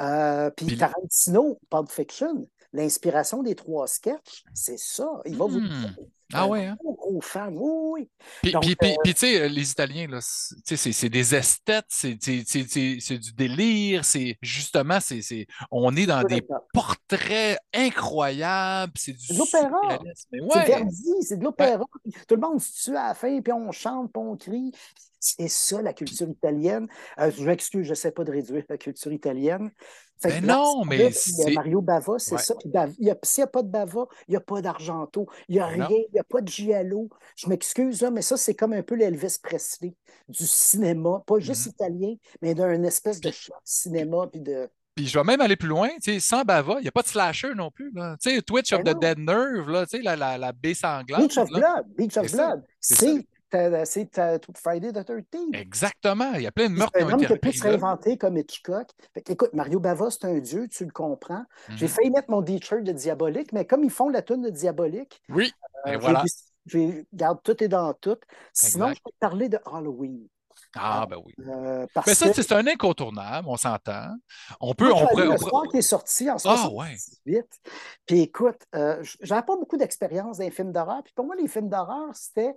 Euh, 0.00 0.50
Puis- 0.50 0.76
Tarantino, 0.76 1.58
Pulp 1.70 1.90
Fiction, 1.90 2.48
l'inspiration 2.72 3.42
des 3.42 3.54
trois 3.54 3.86
sketchs, 3.86 4.44
c'est 4.54 4.78
ça. 4.78 5.08
Il 5.24 5.36
va 5.36 5.46
vous 5.46 5.60
Hmm. 5.60 5.94
Ah 6.34 6.46
ouais, 6.46 6.66
hein? 6.66 6.76
gros, 6.78 6.92
gros 6.94 7.20
fan. 7.22 7.54
Oui. 7.56 8.06
Puis, 8.42 8.52
puis, 8.60 8.72
euh, 8.82 8.94
puis, 9.02 9.14
tu 9.14 9.20
sais, 9.20 9.48
les 9.48 9.70
Italiens, 9.70 10.08
là, 10.08 10.18
c'est- 10.20 11.08
des 11.08 11.34
esthètes, 11.34 11.86
c'est 11.88 12.18
c'est- 12.20 12.44
c'est- 12.46 12.68
c'est- 12.68 12.98
c'est 13.00 13.16
du 13.18 13.32
délire, 13.32 14.04
c'est 14.04 14.36
justement, 14.42 15.00
c'est 15.00 15.22
c'est- 15.22 15.46
on 15.70 15.96
est 15.96 16.04
dans 16.04 16.22
des 16.24 16.42
portraits 16.74 17.58
incroyables, 17.72 18.92
c'est 18.96 19.12
du 19.14 19.32
de 19.32 19.38
l'opéra. 19.38 19.98
C'est 20.30 20.40
Ouais, 20.42 20.66
Verdi, 20.66 21.12
c'est 21.22 21.38
de 21.38 21.44
l'opéra. 21.44 21.84
Tout 22.28 22.34
le 22.34 22.40
monde 22.42 22.60
se 22.60 22.84
tue 22.90 22.96
à 22.96 23.08
la 23.08 23.14
fin, 23.14 23.40
puis 23.40 23.52
on 23.54 23.72
chante, 23.72 24.12
puis 24.12 24.22
on 24.22 24.36
crie. 24.36 24.72
C'est 25.20 25.48
ça, 25.48 25.82
la 25.82 25.92
culture 25.94 26.28
italienne. 26.28 26.86
Euh, 27.18 27.30
je 27.36 27.42
m'excuse, 27.42 27.84
je 27.84 27.90
ne 27.90 27.94
sais 27.94 28.12
pas 28.12 28.22
de 28.24 28.30
réduire 28.30 28.64
la 28.68 28.78
culture 28.78 29.12
italienne. 29.12 29.70
Fait 30.20 30.28
que 30.30 30.34
Mais 30.34 30.40
non, 30.40 30.84
mais 30.84 31.06
puis, 31.06 31.14
c'est- 31.14 31.52
Mario 31.54 31.80
Bava, 31.80 32.14
c'est 32.18 32.34
Ouais. 32.34 32.38
ça. 32.42 32.54
Puis 32.56 32.70
S'il 33.22 33.40
n'y 33.40 33.44
a 33.44 33.46
pas 33.46 33.62
de 33.62 33.68
Bava, 33.68 34.06
il 34.26 34.32
n'y 34.32 34.36
a 34.36 34.40
pas 34.40 34.60
d'Argento, 34.60 35.26
il 35.48 35.54
n'y 35.56 35.60
a 35.60 35.76
Non. 35.76 35.86
rien, 35.86 35.96
il 36.08 36.12
n'y 36.12 36.18
a 36.18 36.24
pas 36.24 36.40
de 36.40 36.48
Giallo. 36.48 37.08
Je 37.36 37.48
m'excuse, 37.48 38.02
là, 38.02 38.10
mais 38.10 38.22
ça, 38.22 38.36
c'est 38.36 38.54
comme 38.54 38.72
un 38.72 38.82
peu 38.82 38.94
l'Elvis 38.96 39.38
Presley 39.42 39.94
du 40.28 40.46
cinéma, 40.46 41.22
pas 41.26 41.38
juste 41.38 41.66
Mhm. 41.66 41.72
italien, 41.72 42.14
mais 42.42 42.54
d'un 42.54 42.82
espèce 42.82 43.20
de 43.20 43.30
choc 43.30 43.56
cinéma. 43.64 44.26
Puis 44.32 44.40
de... 44.40 44.68
Puis 44.94 45.06
je 45.06 45.16
vais 45.16 45.24
même 45.24 45.40
aller 45.40 45.54
plus 45.54 45.68
loin, 45.68 45.88
tu 46.02 46.12
sais, 46.14 46.18
sans 46.20 46.42
Bava, 46.42 46.74
il 46.78 46.82
n'y 46.82 46.88
a 46.88 46.92
pas 46.92 47.02
de 47.02 47.06
slasher 47.06 47.54
non 47.54 47.70
plus. 47.70 47.92
Là. 47.94 48.16
Tu 48.20 48.30
sais, 48.30 48.42
Twitch 48.42 48.72
of 48.72 48.82
Ben 48.82 48.94
the. 48.94 48.98
Dead 49.00 49.18
Nerve, 49.20 49.70
là, 49.70 49.86
tu 49.86 49.96
sais, 49.98 50.02
la, 50.02 50.16
la, 50.16 50.36
la 50.36 50.50
baie 50.52 50.74
sanglante. 50.74 51.20
Beach 51.28 51.38
of 51.38 51.48
là. 51.50 51.58
Blood, 51.60 51.86
Beach 51.96 52.16
of 52.16 52.32
Blood, 52.32 52.64
c'est 52.80 53.24
c'est 53.50 53.84
c'est 53.86 54.18
Friday 54.56 54.92
the 54.92 54.98
13th. 55.04 55.54
Exactement. 55.56 56.32
Il 56.34 56.42
y 56.42 56.46
a 56.46 56.52
plein 56.52 56.68
de 56.68 56.74
C'est 56.74 56.78
meurtres 56.78 56.98
qui 56.98 57.02
un 57.04 57.06
ont 57.08 57.12
homme 57.14 57.26
qui 57.26 57.32
a 57.32 57.36
pu 57.36 57.52
se 57.52 57.62
réinventer 57.62 58.16
comme 58.18 58.36
Hitchcock. 58.36 58.88
Fait 59.14 59.22
que, 59.22 59.32
écoute, 59.32 59.52
Mario 59.54 59.80
Bava, 59.80 60.10
c'est 60.10 60.24
un 60.24 60.38
dieu, 60.38 60.68
tu 60.68 60.84
le 60.84 60.90
comprends. 60.90 61.44
J'ai 61.70 61.86
Mhm. 61.86 61.92
failli 61.92 62.10
mettre 62.10 62.30
mon 62.30 62.42
t-shirt 62.42 62.82
de 62.82 62.92
Diabolique, 62.92 63.52
mais 63.52 63.64
comme 63.66 63.84
ils 63.84 63.90
font 63.90 64.08
la 64.08 64.22
tune 64.22 64.42
de 64.42 64.50
Diabolique, 64.50 65.20
Oui, 65.28 65.52
euh, 65.86 65.92
et 65.92 65.96
voilà. 65.96 66.22
j'ai- 66.66 67.06
Garde 67.12 67.40
tout 67.42 67.62
est 67.62 67.68
dans 67.68 67.92
tout. 67.94 68.16
Sinon, 68.52 68.86
Exact. 68.88 68.98
je 68.98 69.02
peux 69.04 69.10
te 69.12 69.18
parler 69.20 69.48
de 69.48 69.58
Halloween. 69.64 70.26
Ah, 70.76 71.06
ben 71.08 71.16
oui. 71.24 71.32
Euh, 71.46 71.86
parce 71.94 72.08
Mais 72.08 72.14
ça, 72.14 72.28
que 72.28 72.34
c'est 72.34 72.42
c'est 72.42 72.54
un 72.54 72.66
incontournable, 72.66 73.48
on 73.48 73.56
s'entend. 73.56 74.08
On 74.60 74.74
peut, 74.74 74.88
moi, 74.88 75.02
on 75.02 75.06
pourrait. 75.06 75.28
on 75.28 75.32
le 75.32 75.38
soir 75.38 75.62
qui 75.70 75.78
est 75.78 75.82
sorti 75.82 76.28
en 76.30 76.36
Ah, 76.44 76.68
ouais. 76.68 76.96
78. 76.96 77.46
Puis 78.04 78.20
écoute, 78.22 78.58
euh, 78.74 79.02
j'avais 79.22 79.42
pas 79.42 79.56
beaucoup 79.56 79.76
d'expérience 79.76 80.38
dans 80.38 80.44
les 80.44 80.50
films 80.50 80.72
d'horreur. 80.72 81.02
Puis 81.04 81.14
pour 81.14 81.24
moi, 81.26 81.36
les 81.36 81.48
films 81.48 81.68
d'horreur, 81.70 82.08
c'était. 82.12 82.54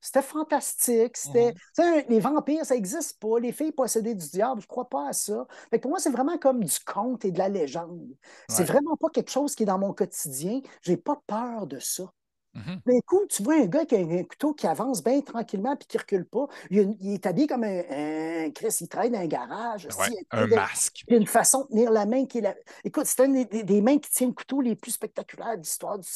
C'était 0.00 0.22
fantastique. 0.22 1.16
C'était. 1.16 1.52
Mhm. 1.52 1.58
Sais, 1.74 2.06
les 2.08 2.20
vampires, 2.20 2.64
ça 2.64 2.74
n'existe 2.74 3.18
pas. 3.20 3.38
Les 3.38 3.52
filles 3.52 3.72
possédées 3.72 4.14
du 4.14 4.28
diable, 4.28 4.60
je 4.60 4.66
crois 4.66 4.88
pas 4.88 5.08
à 5.08 5.12
ça. 5.12 5.46
Fait 5.70 5.78
que 5.78 5.82
pour 5.82 5.90
moi, 5.90 5.98
c'est 6.00 6.10
vraiment 6.10 6.38
comme 6.38 6.64
du 6.64 6.76
conte 6.86 7.24
et 7.24 7.32
de 7.32 7.38
la 7.38 7.48
légende. 7.48 8.14
C'est 8.48 8.64
vraiment 8.64 8.96
pas 8.96 9.08
quelque 9.10 9.30
chose 9.30 9.54
qui 9.54 9.64
est 9.64 9.66
dans 9.66 9.78
mon 9.78 9.92
quotidien. 9.92 10.60
J'ai 10.82 10.96
pas 10.96 11.20
peur 11.26 11.66
de 11.66 11.78
ça. 11.78 12.04
Mhm. 12.54 12.80
D'un 12.84 13.00
coup, 13.06 13.20
tu 13.28 13.42
vois 13.44 13.54
un 13.54 13.66
gars 13.66 13.84
qui 13.84 13.94
a 13.94 13.98
un 13.98 14.24
couteau 14.24 14.54
qui 14.54 14.66
avance 14.66 15.04
bien 15.04 15.20
tranquillement 15.20 15.76
puis 15.76 15.86
qui 15.86 15.98
recule 15.98 16.24
pas. 16.24 16.48
Il, 16.70 16.96
est 17.14 17.24
habillé 17.26 17.46
comme 17.46 17.62
un, 17.62 17.82
un 17.88 18.50
Chris, 18.50 18.76
il 18.80 18.88
travaille 18.88 19.10
dans 19.10 19.20
un 19.20 19.26
garage. 19.26 19.84
Ouais, 19.84 20.08
aussi, 20.08 20.26
un 20.32 20.46
il 20.46 20.54
a- 20.54 20.56
masque. 20.56 21.04
il 21.06 21.14
a 21.14 21.16
une 21.18 21.26
façon 21.26 21.62
de 21.62 21.68
tenir 21.68 21.90
la 21.92 22.06
main 22.06 22.26
qui 22.26 22.38
est 22.38 22.40
la... 22.40 22.54
Écoute, 22.82 23.06
c'est 23.06 23.24
une 23.24 23.44
des 23.44 23.80
mains 23.80 23.98
qui 23.98 24.10
tient 24.10 24.26
le 24.26 24.32
couteau 24.32 24.60
les 24.60 24.74
plus 24.74 24.90
spectaculaires 24.90 25.56
de 25.56 25.62
l'histoire. 25.62 25.98
Du... 25.98 26.08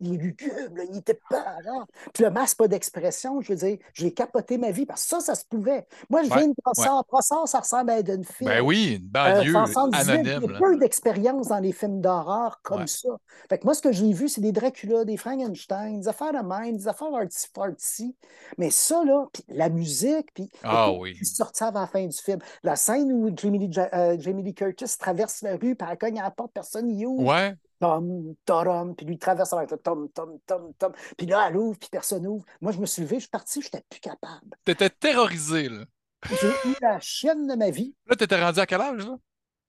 Il 0.00 0.14
est 0.14 0.16
lugubre, 0.16 0.82
il 0.90 0.98
était 0.98 1.20
peurant. 1.28 1.86
Puis 2.14 2.24
le 2.24 2.30
masque, 2.30 2.56
pas 2.58 2.68
d'expression. 2.68 3.40
Je 3.40 3.52
veux 3.52 3.58
dire, 3.58 3.78
j'ai 3.92 4.12
capoté 4.12 4.56
ma 4.58 4.70
vie 4.70 4.86
parce 4.86 5.02
que 5.04 5.08
ça, 5.08 5.20
ça 5.20 5.34
se 5.34 5.44
pouvait. 5.44 5.86
Moi, 6.08 6.22
je 6.22 6.28
viens 6.28 6.48
de 6.48 6.54
Brossard. 6.64 7.04
Brossard, 7.10 7.46
ça 7.48 7.60
ressemble 7.60 7.90
à 7.90 7.98
Edenfield. 7.98 8.50
Ben 8.50 8.60
oui, 8.62 8.94
une 8.96 9.06
Euh, 9.16 9.34
banlieue 9.36 9.52
78, 9.52 10.10
anonyme. 10.10 10.40
J'ai 10.40 10.52
là. 10.52 10.58
peu 10.58 10.78
d'expérience 10.78 11.48
dans 11.48 11.58
les 11.58 11.72
films 11.72 12.00
d'horreur 12.00 12.60
comme 12.62 12.86
ça. 12.86 13.08
Fait 13.48 13.58
que 13.58 13.64
moi, 13.64 13.74
ce 13.74 13.82
que 13.82 13.92
j'ai 13.92 14.12
vu, 14.12 14.28
c'est 14.28 14.40
des 14.40 14.52
Dracula, 14.52 15.04
des 15.04 15.16
Frankenstein, 15.16 16.00
des 16.00 16.08
affaires 16.08 16.32
de 16.32 16.46
même, 16.46 16.76
des 16.76 16.88
affaires 16.88 17.08
artsy-fartsy. 17.12 18.14
Mais 18.58 18.70
ça, 18.70 19.04
là, 19.04 19.26
puis 19.32 19.44
la 19.48 19.68
musique, 19.68 20.32
puis 20.34 20.48
Ah 20.62 20.92
oui. 20.92 21.16
sorti 21.24 21.62
avant 21.64 21.80
la 21.80 21.86
fin 21.86 22.06
du 22.06 22.16
film. 22.16 22.38
La 22.62 22.76
scène 22.76 23.12
où 23.12 23.30
Jamie 23.36 23.58
Lee, 23.58 23.70
euh, 23.92 24.16
Jamie 24.18 24.42
Lee 24.42 24.54
Curtis 24.54 24.96
traverse 24.98 25.42
la 25.42 25.52
rue, 25.56 25.74
puis 25.76 25.86
elle 25.90 25.98
cogne 25.98 26.20
à 26.20 26.24
la 26.24 26.30
porte, 26.30 26.52
personne 26.52 26.86
n'y 26.86 27.04
ouvre. 27.06 27.24
Ouais. 27.26 27.54
Tom, 27.80 28.34
tom, 28.44 28.94
puis 28.94 29.06
lui 29.06 29.18
traverse 29.18 29.52
avec 29.54 29.70
le 29.70 29.78
tom, 29.78 30.08
tom, 30.10 30.38
tom, 30.46 30.72
tom. 30.78 30.92
Puis 31.16 31.26
là, 31.26 31.46
elle 31.48 31.56
ouvre, 31.56 31.78
puis 31.78 31.88
personne 31.90 32.26
ouvre. 32.26 32.44
Moi, 32.60 32.72
je 32.72 32.78
me 32.78 32.86
suis 32.86 33.02
levé, 33.02 33.16
je 33.16 33.20
suis 33.20 33.30
parti, 33.30 33.62
je 33.62 33.66
n'étais 33.68 33.84
plus 33.88 34.00
capable. 34.00 34.50
T'étais 34.64 34.90
terrorisé, 34.90 35.68
là. 35.68 35.84
J'ai 36.28 36.48
eu 36.70 36.74
la 36.82 37.00
chienne 37.00 37.46
de 37.46 37.54
ma 37.54 37.70
vie. 37.70 37.94
Là, 38.06 38.16
t'étais 38.16 38.38
rendu 38.42 38.60
à 38.60 38.66
quel 38.66 38.80
âge, 38.82 39.06
là? 39.06 39.16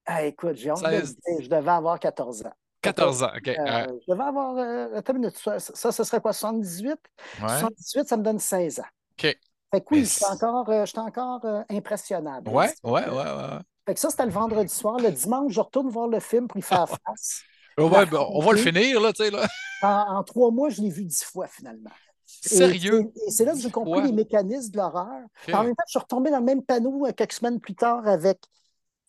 Ah, 0.05 0.23
écoute, 0.25 0.55
j'ai 0.55 0.71
honte 0.71 0.81
de 0.83 0.87
le 0.87 0.99
16. 0.99 1.15
dire, 1.15 1.41
je 1.41 1.47
devais 1.49 1.71
avoir 1.71 1.99
14 1.99 2.45
ans. 2.45 2.53
14 2.81 3.23
ans, 3.23 3.31
OK. 3.37 3.47
Euh, 3.47 3.53
Ouais. 3.53 3.87
je 4.07 4.11
devais 4.11 4.23
avoir. 4.23 4.57
euh, 4.57 4.95
attends 4.97 5.13
une 5.13 5.19
minute, 5.19 5.37
ça, 5.37 5.59
ça, 5.59 5.91
ce 5.91 6.03
serait 6.03 6.19
quoi, 6.19 6.33
78? 6.33 6.99
Ouais. 7.41 7.47
78, 7.47 8.07
ça 8.07 8.17
me 8.17 8.23
donne 8.23 8.39
16 8.39 8.79
ans. 8.79 8.85
OK. 9.13 9.37
Fait 9.73 9.79
que 9.79 9.85
oui, 9.91 10.03
j'étais 10.03 10.25
encore, 10.25 10.69
euh, 10.69 10.85
j'étais 10.85 10.99
encore 10.99 11.45
euh, 11.45 11.61
impressionnable. 11.69 12.49
Ouais, 12.49 12.73
ouais, 12.83 13.07
ouais, 13.07 13.09
ouais. 13.09 13.23
ouais. 13.23 13.59
Fait 13.85 13.93
que 13.93 13.99
ça, 13.99 14.09
c'était 14.09 14.25
le 14.25 14.31
vendredi 14.31 14.73
soir. 14.73 14.97
Le 14.99 15.11
dimanche, 15.11 15.53
je 15.53 15.61
retourne 15.61 15.89
voir 15.89 16.07
le 16.07 16.19
film 16.19 16.47
pour 16.47 16.57
y 16.57 16.61
faire 16.61 16.87
face. 17.05 17.43
Ouais, 17.83 18.05
ben, 18.05 18.25
on 18.29 18.39
va 18.41 18.51
le 18.53 18.57
finir, 18.57 18.99
là, 19.01 19.13
tu 19.13 19.23
sais, 19.23 19.31
là. 19.31 19.47
En, 19.83 20.17
en 20.17 20.23
trois 20.23 20.51
mois, 20.51 20.69
je 20.69 20.81
l'ai 20.81 20.89
vu 20.89 21.03
dix 21.05 21.23
fois 21.23 21.47
finalement. 21.47 21.89
Sérieux? 22.25 23.09
c'est- 23.15 23.27
Et 23.27 23.31
c'est 23.31 23.45
là 23.45 23.53
que 23.53 23.59
j'ai 23.59 23.71
compris 23.71 24.01
les 24.01 24.11
mécanismes 24.11 24.71
de 24.71 24.77
l'horreur. 24.77 25.21
En 25.51 25.63
même 25.63 25.75
temps, 25.75 25.83
je 25.87 25.91
suis 25.91 25.99
retombé 25.99 26.31
dans 26.31 26.39
le 26.39 26.45
même 26.45 26.63
panneau 26.63 27.05
euh, 27.05 27.11
quelques 27.11 27.33
semaines 27.33 27.59
plus 27.59 27.75
tard 27.75 28.07
avec. 28.07 28.39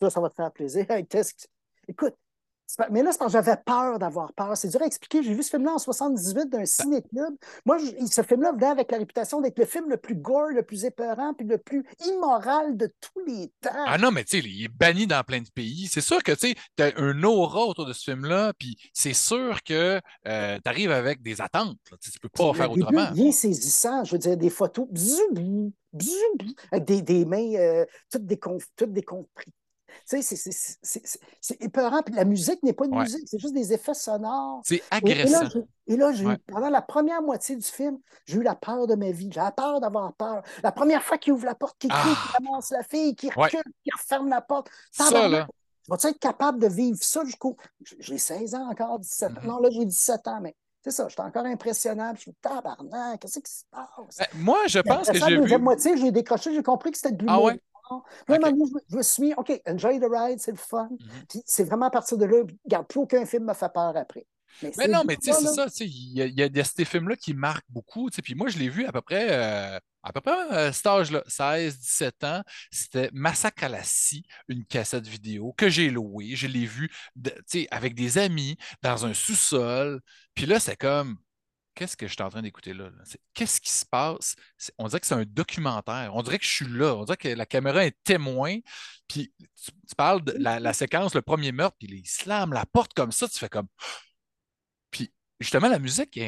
Ça, 0.01 0.09
ça 0.09 0.19
va 0.19 0.29
te 0.29 0.35
faire 0.35 0.51
plaisir. 0.51 0.85
Avec 0.89 1.15
Écoute, 1.87 2.15
mais 2.89 3.03
là, 3.03 3.11
c'est 3.11 3.19
parce 3.19 3.31
que 3.33 3.37
j'avais 3.37 3.57
peur 3.65 3.99
d'avoir 3.99 4.33
peur. 4.33 4.57
C'est 4.57 4.69
dur 4.69 4.81
à 4.81 4.85
expliquer. 4.85 5.21
J'ai 5.21 5.33
vu 5.33 5.43
ce 5.43 5.49
film-là 5.51 5.73
en 5.73 5.77
78 5.77 6.49
d'un 6.49 6.65
ciné-club. 6.65 7.35
Moi, 7.65 7.77
je- 7.77 8.05
ce 8.05 8.21
film-là 8.23 8.51
venait 8.53 8.67
avec 8.67 8.91
la 8.91 8.97
réputation 8.97 9.41
d'être 9.41 9.59
le 9.59 9.65
film 9.65 9.89
le 9.89 9.97
plus 9.97 10.15
gore, 10.15 10.47
le 10.49 10.63
plus 10.63 10.85
épeurant, 10.85 11.33
puis 11.33 11.45
le 11.45 11.57
plus 11.57 11.83
immoral 12.07 12.75
de 12.77 12.91
tous 12.99 13.19
les 13.27 13.51
temps. 13.61 13.69
Ah 13.85 13.97
non, 13.97 14.11
mais 14.11 14.23
tu 14.23 14.39
sais, 14.41 14.47
il 14.47 14.65
est 14.65 14.69
banni 14.69 15.05
dans 15.07 15.23
plein 15.23 15.41
de 15.41 15.49
pays. 15.53 15.87
C'est 15.91 16.01
sûr 16.01 16.23
que 16.23 16.31
tu 16.31 16.49
sais, 16.49 16.55
t'as 16.75 16.91
un 16.97 17.21
aura 17.23 17.65
autour 17.65 17.85
de 17.85 17.93
ce 17.93 18.03
film-là, 18.05 18.53
puis 18.57 18.75
c'est 18.93 19.13
sûr 19.13 19.61
que 19.63 19.99
euh, 20.27 20.57
tu 20.63 20.69
arrives 20.69 20.91
avec 20.91 21.21
des 21.21 21.41
attentes. 21.41 21.77
Tu 22.01 22.11
tu 22.11 22.19
peux 22.19 22.29
pas 22.29 22.53
faire 22.53 22.69
début, 22.69 22.81
autrement. 22.81 23.11
bien 23.11 23.31
saisissant. 23.31 24.03
Je 24.03 24.13
veux 24.13 24.19
dire, 24.19 24.37
des 24.37 24.49
photos, 24.49 24.87
bzou, 24.89 25.21
bzou, 25.33 25.73
bzou, 25.93 26.53
avec 26.71 26.85
des, 26.85 27.01
des 27.01 27.25
mains 27.25 27.53
euh, 27.55 27.85
toutes, 28.11 28.25
décompris. 28.93 29.51
Tu 30.09 30.21
sais, 30.21 30.35
c'est- 30.81 31.61
épeurant. 31.61 32.01
Puis 32.01 32.13
la 32.15 32.25
musique 32.25 32.61
n'est 32.63 32.73
pas 32.73 32.85
une 32.85 32.95
Ouais. 32.95 33.03
musique, 33.03 33.27
c'est 33.27 33.39
juste 33.39 33.53
des 33.53 33.73
effets 33.73 33.93
sonores. 33.93 34.61
C'est 34.65 34.75
Et, 34.75 34.77
et 34.77 34.81
là, 35.15 35.21
agressant. 35.25 35.49
j'ai- 35.49 35.93
et 35.93 35.97
là, 35.97 36.11
j'ai 36.11 36.25
Ouais. 36.25 36.37
pendant 36.47 36.69
la 36.69 36.81
première 36.81 37.21
moitié 37.21 37.55
du 37.55 37.65
film, 37.65 37.97
j'ai 38.25 38.37
eu 38.37 38.43
la 38.43 38.55
peur 38.55 38.87
de 38.87 38.95
ma 38.95 39.11
vie. 39.11 39.29
J'avais 39.31 39.51
peur 39.51 39.79
d'avoir 39.81 40.13
peur. 40.13 40.43
La 40.63 40.71
première 40.71 41.03
fois 41.03 41.17
qu'il 41.17 41.33
ouvre 41.33 41.45
la 41.45 41.55
porte, 41.55 41.77
qu'il 41.79 41.89
crie, 41.89 41.99
Ah. 42.15 42.31
qu'il 42.37 42.47
ramasse 42.47 42.71
la 42.71 42.83
fille, 42.83 43.15
qu'il 43.15 43.29
Ouais. 43.29 43.45
recule, 43.45 43.63
qu'il 43.83 43.93
referme 43.93 44.29
la 44.29 44.41
porte. 44.41 44.69
Ça, 44.91 45.27
là, 45.27 45.47
vas-tu 45.87 46.07
être 46.07 46.19
capable 46.19 46.59
de 46.59 46.67
vivre 46.67 46.97
ça 47.01 47.23
jusqu'au. 47.25 47.57
J'ai 47.99 48.17
16 48.17 48.55
ans 48.55 48.69
encore, 48.69 48.99
17 48.99 49.31
ans. 49.31 49.35
Mm-hmm. 49.41 49.47
Non, 49.47 49.59
là, 49.59 49.69
j'ai 49.71 49.85
17 49.85 50.27
ans, 50.27 50.39
mais 50.41 50.55
c'est 50.83 50.91
ça, 50.91 51.07
j'étais 51.09 51.21
encore 51.21 51.45
impressionnable. 51.45 52.17
Je 52.17 52.23
suis 52.23 52.33
tabarnak, 52.41 53.19
qu'est-ce 53.21 53.39
qui 53.39 53.51
se 53.51 53.63
passe? 53.71 54.17
Ben, 54.17 54.25
moi, 54.41 54.59
je 54.67 54.79
pense 54.79 55.09
que 55.09 55.17
j'ai 55.17 55.39
vu... 55.41 55.57
moitié, 55.57 55.97
j'ai 55.97 56.11
décroché, 56.11 56.53
j'ai 56.53 56.63
compris 56.63 56.91
que 56.91 56.97
c'était 56.97 57.15
de 57.15 57.25
Ah 57.27 57.39
ouais? 57.41 57.59
Puis 58.25 58.35
je, 58.89 58.95
me 58.95 59.01
suis 59.01 59.33
OK, 59.35 59.51
enjoy 59.67 59.99
the 59.99 60.07
ride, 60.09 60.39
c'est 60.39 60.51
le 60.51 60.57
fun. 60.57 60.89
Mm-hmm. 60.91 61.25
Puis 61.29 61.43
c'est 61.45 61.63
vraiment 61.63 61.87
à 61.87 61.91
partir 61.91 62.17
de 62.17 62.25
là, 62.25 62.43
regarde, 62.65 62.87
plus 62.87 62.99
aucun 62.99 63.25
film 63.25 63.45
me 63.45 63.53
fait 63.53 63.71
peur 63.73 63.95
après. 63.95 64.25
Mais, 64.77 64.87
non, 64.87 65.03
mais 65.05 65.17
tu 65.17 65.31
sais, 65.31 65.39
c'est 65.39 65.47
ça, 65.47 65.67
il 65.79 66.19
y, 66.19 66.41
y, 66.41 66.59
a 66.59 66.63
ces 66.63 66.85
films-là 66.85 67.15
qui 67.15 67.33
marquent 67.33 67.69
beaucoup. 67.69 68.09
Puis 68.09 68.35
moi, 68.35 68.49
je 68.49 68.57
l'ai 68.57 68.69
vu 68.69 68.85
à 68.85 68.91
peu 68.91 69.01
près, 69.01 69.27
euh, 69.31 69.79
à 70.03 70.13
peu 70.13 70.21
près 70.21 70.51
euh, 70.51 70.71
cet 70.71 70.85
âge-là, 70.85 71.23
16, 71.27 71.79
17 71.79 72.23
ans. 72.23 72.41
C'était 72.71 73.09
Massacre 73.13 73.63
à 73.63 73.69
la 73.69 73.83
scie, 73.83 74.23
une 74.47 74.65
cassette 74.65 75.07
vidéo 75.07 75.53
que 75.57 75.69
j'ai 75.69 75.89
louée. 75.89 76.35
Je 76.35 76.47
l'ai 76.47 76.65
vu 76.65 76.91
avec 77.71 77.95
des 77.95 78.17
amis 78.17 78.57
dans 78.81 79.05
un 79.05 79.13
sous-sol. 79.13 80.01
Puis 80.35 80.45
là, 80.45 80.59
c'est 80.59 80.77
comme, 80.77 81.17
qu'est-ce 81.75 81.97
que 81.97 82.07
je 82.07 82.13
suis 82.13 82.21
en 82.21 82.29
train 82.29 82.41
d'écouter 82.41 82.73
là? 82.73 82.89
Qu'est-ce 83.33 83.59
qui 83.61 83.71
se 83.71 83.85
passe? 83.85 84.35
On 84.77 84.87
dirait 84.87 84.99
que 84.99 85.07
c'est 85.07 85.15
un 85.15 85.25
documentaire. 85.25 86.15
On 86.15 86.23
dirait 86.23 86.39
que 86.39 86.45
je 86.45 86.53
suis 86.53 86.67
là. 86.67 86.95
On 86.95 87.03
dirait 87.05 87.17
que 87.17 87.27
la 87.27 87.45
caméra 87.45 87.85
est 87.85 87.97
témoin. 88.03 88.57
Puis 89.07 89.33
tu, 89.61 89.95
parles 89.95 90.23
de 90.23 90.33
la, 90.37 90.73
séquence, 90.73 91.15
le 91.15 91.21
premier 91.21 91.51
meurtre, 91.51 91.77
puis 91.79 91.87
il 91.89 92.07
slame 92.07 92.53
la 92.53 92.65
porte 92.65 92.93
comme 92.93 93.11
ça. 93.11 93.27
Tu 93.27 93.37
fais 93.37 93.49
comme. 93.49 93.67
Puis 94.91 95.11
justement, 95.39 95.69
la 95.69 95.79
musique, 95.79 96.19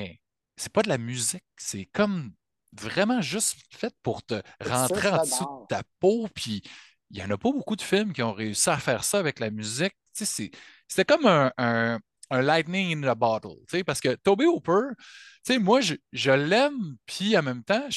c'est 0.58 0.72
pas 0.72 0.82
de 0.82 0.90
la 0.90 0.98
musique. 0.98 1.46
C'est 1.58 1.86
comme 1.86 2.34
vraiment 2.74 3.22
juste 3.22 3.58
fait 3.72 3.94
pour 4.04 4.24
te 4.24 4.42
rentrer 4.60 5.10
en 5.10 5.24
dessous 5.24 5.44
de 5.44 5.68
ta 5.68 5.84
peau. 6.00 6.28
Puis 6.34 6.64
il 7.12 7.18
n'y 7.18 7.24
en 7.24 7.30
a 7.30 7.38
pas 7.38 7.52
beaucoup 7.52 7.76
de 7.76 7.82
films 7.82 8.14
qui 8.14 8.24
ont 8.24 8.34
réussi 8.34 8.70
à 8.70 8.78
faire 8.78 9.04
ça 9.04 9.20
avec 9.20 9.40
la 9.40 9.52
musique. 9.52 9.96
C'était 10.14 11.06
comme 11.06 11.26
un, 11.26 11.52
un 11.58 12.00
lightning 12.32 12.98
in 12.98 13.08
a 13.08 13.16
bottle, 13.16 13.58
parce 13.86 14.02
que 14.02 14.16
Toby 14.16 14.46
Hooper, 14.46 14.94
moi, 15.60 15.80
je, 15.82 16.32
l'aime, 16.32 16.98
puis 17.06 17.38
en 17.38 17.44
même 17.44 17.64
temps, 17.64 17.88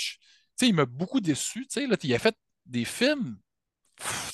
il 0.61 0.75
m'a 0.75 0.85
beaucoup 0.85 1.21
déçu. 1.21 1.67
Là, 1.77 1.97
il 2.03 2.15
a 2.15 2.19
fait 2.19 2.37
des 2.67 2.85
films, 2.85 3.39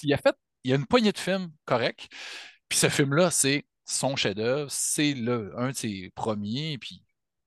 il 0.03 0.13
a 0.13 0.17
fait, 0.17 0.35
il 0.65 0.71
y 0.71 0.75
a 0.75 0.77
une 0.77 0.87
poignée 0.87 1.13
de 1.13 1.19
films 1.19 1.51
corrects, 1.65 2.09
puis 2.69 2.79
ce 2.79 2.89
film-là, 2.89 3.31
c'est 3.31 3.65
son 3.85 4.17
chef-d'œuvre, 4.17 4.71
c'est 4.71 5.15
un 5.57 5.71
de 5.71 5.77
ses 5.77 6.11
premiers, 6.15 6.79
puis 6.79 7.05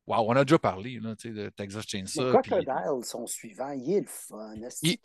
Wow, 0.07 0.23
on 0.29 0.35
a 0.37 0.45
déjà 0.45 0.57
parlé 0.57 1.01
là, 1.01 1.15
de 1.21 1.49
Texas 1.49 1.83
Chainsaw. 1.85 2.23
Les 2.23 2.31
Crocodiles, 2.31 3.03
son 3.03 3.27
suivant, 3.27 3.71
il 3.71 3.91
est 3.91 3.99
le 3.99 4.07
fun. 4.07 4.53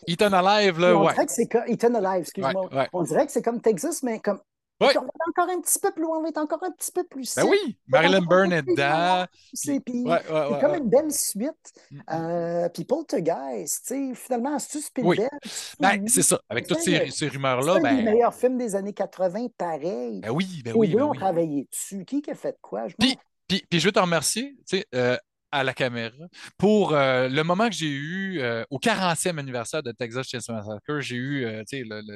Ethan 0.06 0.32
Alive, 0.32 0.78
là, 0.78 0.96
on 0.96 1.04
ouais. 1.04 1.12
Dirait 1.12 1.26
que 1.26 1.32
c'est 1.32 1.48
Ethan 1.66 1.94
Alive, 1.94 2.22
excuse-moi. 2.22 2.88
On 2.92 3.02
dirait 3.02 3.26
que 3.26 3.32
c'est 3.32 3.42
comme 3.42 3.60
Texas, 3.60 4.04
mais 4.04 4.20
comme 4.20 4.40
on 4.86 5.00
va 5.02 5.08
être 5.08 5.28
encore 5.28 5.48
un 5.48 5.60
petit 5.60 5.78
peu 5.78 5.90
plus 5.92 6.02
loin, 6.02 6.18
on 6.18 6.26
être 6.26 6.38
encore 6.38 6.62
un 6.62 6.70
petit 6.70 6.92
peu 6.92 7.04
plus 7.04 7.34
Ben 7.34 7.44
oui, 7.44 7.78
Marilyn 7.88 8.22
Byrne 8.22 8.52
est 8.52 8.62
dedans. 8.62 9.26
C'est 9.52 9.82
comme 9.84 10.74
une 10.74 10.88
belle 10.88 11.12
suite. 11.12 11.72
Mm, 11.90 11.96
mm. 11.96 12.02
Euh, 12.12 12.68
puis 12.68 12.84
Poltergeist, 12.84 13.94
finalement, 14.14 14.58
Spielberg? 14.58 15.28
Oui. 15.32 15.50
Ben, 15.80 16.08
c'est 16.08 16.22
ça, 16.22 16.40
avec 16.48 16.66
toutes 16.66 16.80
ces, 16.80 17.10
ces 17.10 17.28
rumeurs-là. 17.28 17.74
C'est 17.76 17.82
ben... 17.82 17.96
le 17.96 18.02
meilleur 18.02 18.34
film 18.34 18.58
des 18.58 18.74
années 18.74 18.92
80, 18.92 19.48
pareil. 19.56 20.20
Ben 20.20 20.30
oui, 20.30 20.62
ben 20.64 20.74
oui. 20.76 20.88
Les 20.88 20.92
deux 20.92 20.98
ben 21.00 21.06
ont 21.06 21.14
travaillé 21.14 21.66
dessus. 21.70 22.04
Qui 22.04 22.22
a 22.30 22.34
fait 22.34 22.56
quoi? 22.60 22.88
Je 22.88 22.94
puis, 22.98 23.16
puis, 23.48 23.64
puis, 23.68 23.80
je 23.80 23.86
veux 23.86 23.92
te 23.92 24.00
remercier. 24.00 24.56
Euh, 24.94 25.16
à 25.52 25.62
la 25.62 25.74
caméra 25.74 26.16
pour 26.56 26.94
euh, 26.94 27.28
le 27.28 27.44
moment 27.44 27.68
que 27.68 27.74
j'ai 27.74 27.90
eu 27.90 28.40
euh, 28.40 28.64
au 28.70 28.78
40e 28.78 29.38
anniversaire 29.38 29.82
de 29.82 29.92
Texas 29.92 30.26
Chainsaw 30.26 30.54
Massacre. 30.54 31.00
J'ai 31.00 31.16
eu 31.16 31.44
euh, 31.44 31.62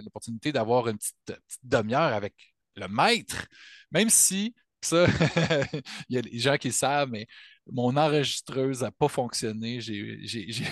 l'opportunité 0.03 0.53
d'avoir 0.53 0.89
une 0.89 0.97
petite, 0.97 1.15
petite 1.27 1.61
demi-heure 1.63 2.15
avec 2.15 2.35
le 2.77 2.89
maître, 2.89 3.47
même 3.91 4.11
si 4.11 4.55
ça, 4.81 5.07
il 6.09 6.17
y 6.17 6.19
a 6.19 6.23
des 6.23 6.39
gens 6.39 6.57
qui 6.57 6.73
savent, 6.73 7.11
mais 7.11 7.27
mon 7.71 7.97
enregistreuse 7.97 8.83
n'a 8.83 8.91
pas 8.91 9.09
fonctionné. 9.09 9.81
J'ai 9.81 10.67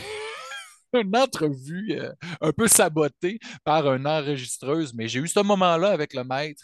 une 0.92 1.16
entrevue 1.16 1.92
euh, 1.92 2.12
un 2.40 2.52
peu 2.52 2.68
sabotée 2.68 3.40
par 3.64 3.92
une 3.92 4.06
enregistreuse, 4.06 4.94
mais 4.94 5.08
j'ai 5.08 5.18
eu 5.18 5.26
ce 5.26 5.40
moment-là 5.40 5.90
avec 5.90 6.14
le 6.14 6.22
maître. 6.22 6.62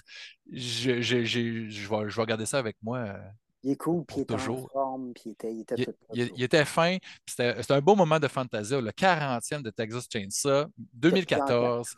Je, 0.53 1.01
je, 1.01 1.25
je, 1.25 1.41
vais, 1.41 1.69
je 1.69 1.89
vais 1.89 2.23
regarder 2.23 2.47
ça 2.47 2.59
avec 2.59 2.77
moi. 2.81 2.99
Euh, 2.99 3.19
il 3.63 3.73
est 3.73 3.77
cool, 3.77 4.05
puis 4.07 4.19
il 4.19 4.23
était 4.23 4.35
en 4.35 4.67
forme, 4.69 5.13
puis 5.13 5.23
il 5.27 5.31
était, 5.33 5.53
il 5.53 5.61
était, 5.61 5.75
il, 6.15 6.31
il, 6.37 6.43
était 6.43 6.65
fin. 6.65 6.97
C'était 7.27 7.73
un 7.73 7.81
beau 7.81 7.95
moment 7.95 8.19
de 8.19 8.29
fantasia, 8.29 8.81
le 8.81 8.91
40e 8.91 9.63
de 9.63 9.71
Texas 9.71 10.07
Chainsaw, 10.11 10.67
2014. 10.95 11.95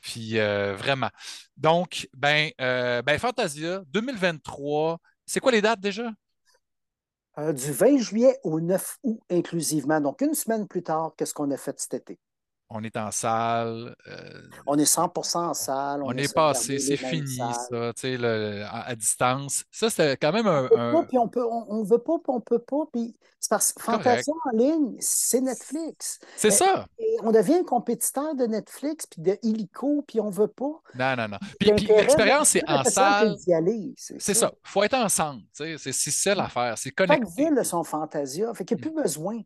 Puis 0.00 0.38
euh, 0.38 0.74
vraiment. 0.74 1.10
Donc, 1.56 2.08
ben, 2.16 2.50
euh, 2.60 3.02
ben, 3.02 3.18
Fantasia 3.18 3.82
2023, 3.88 4.98
c'est 5.26 5.40
quoi 5.40 5.52
les 5.52 5.62
dates 5.62 5.80
déjà? 5.80 6.10
Euh, 7.38 7.52
du 7.52 7.72
20 7.72 7.98
juillet 7.98 8.38
au 8.42 8.60
9 8.60 8.98
août 9.04 9.20
inclusivement. 9.30 10.00
Donc, 10.00 10.20
une 10.20 10.34
semaine 10.34 10.66
plus 10.66 10.82
tard 10.82 11.12
qu'est-ce 11.16 11.34
qu'on 11.34 11.50
a 11.50 11.56
fait 11.56 11.78
cet 11.78 11.94
été 11.94 12.18
on 12.70 12.84
est 12.84 12.96
en 12.96 13.10
salle. 13.10 13.96
Euh, 14.08 14.42
on 14.66 14.78
est 14.78 14.84
100% 14.84 15.36
en 15.38 15.54
salle. 15.54 16.02
On, 16.02 16.12
est 16.12 16.32
passé, 16.32 16.78
c'est 16.78 16.96
fini, 16.96 17.36
ça, 17.36 17.92
tu 17.94 18.18
sais, 18.18 18.62
à, 18.70 18.94
distance. 18.94 19.64
Ça, 19.70 19.88
c'était 19.88 20.16
quand 20.16 20.32
même 20.32 20.46
un. 20.46 20.68
On, 20.94 21.04
puis 21.04 21.18
on, 21.18 21.28
peut, 21.28 21.44
on, 21.44 21.82
veut 21.82 21.98
pas, 21.98 22.18
puis 22.18 22.28
on 22.28 22.40
peut 22.40 22.58
pas. 22.58 22.84
Puis 22.92 23.16
c'est 23.40 23.48
parce 23.50 23.72
que 23.72 23.82
Fantasia 23.82 24.32
en 24.52 24.56
ligne, 24.56 24.96
c'est 25.00 25.40
Netflix. 25.40 26.18
C'est 26.36 26.50
ça. 26.50 26.86
on 27.22 27.32
devient 27.32 27.64
compétiteur 27.64 28.34
de 28.34 28.44
Netflix, 28.44 29.06
puis 29.06 29.22
de 29.22 29.38
Illico, 29.42 30.04
puis 30.06 30.20
on 30.20 30.30
veut 30.30 30.48
pas. 30.48 30.82
Non, 30.94 31.16
non, 31.16 31.28
non. 31.28 31.38
Puis, 31.58 31.70
l'expérience, 31.70 32.50
c'est 32.50 32.68
en 32.68 32.84
salle. 32.84 33.36
C'est 33.96 34.34
ça. 34.34 34.52
Il 34.52 34.68
faut 34.68 34.82
être 34.82 34.94
ensemble. 34.94 35.42
C'est 35.52 35.92
ça 35.92 36.34
l'affaire. 36.34 36.76
C'est 36.76 36.90
connecté. 36.90 37.24
Chaque 37.24 37.36
ville 37.36 37.58
a 37.58 37.64
son 37.64 37.82
Fantasia. 37.82 38.52
Fait 38.52 38.64
qu'il 38.64 38.76
n'y 38.76 38.82
a 38.82 38.86
mm. 38.86 38.92
plus 38.92 39.02
besoin 39.02 39.40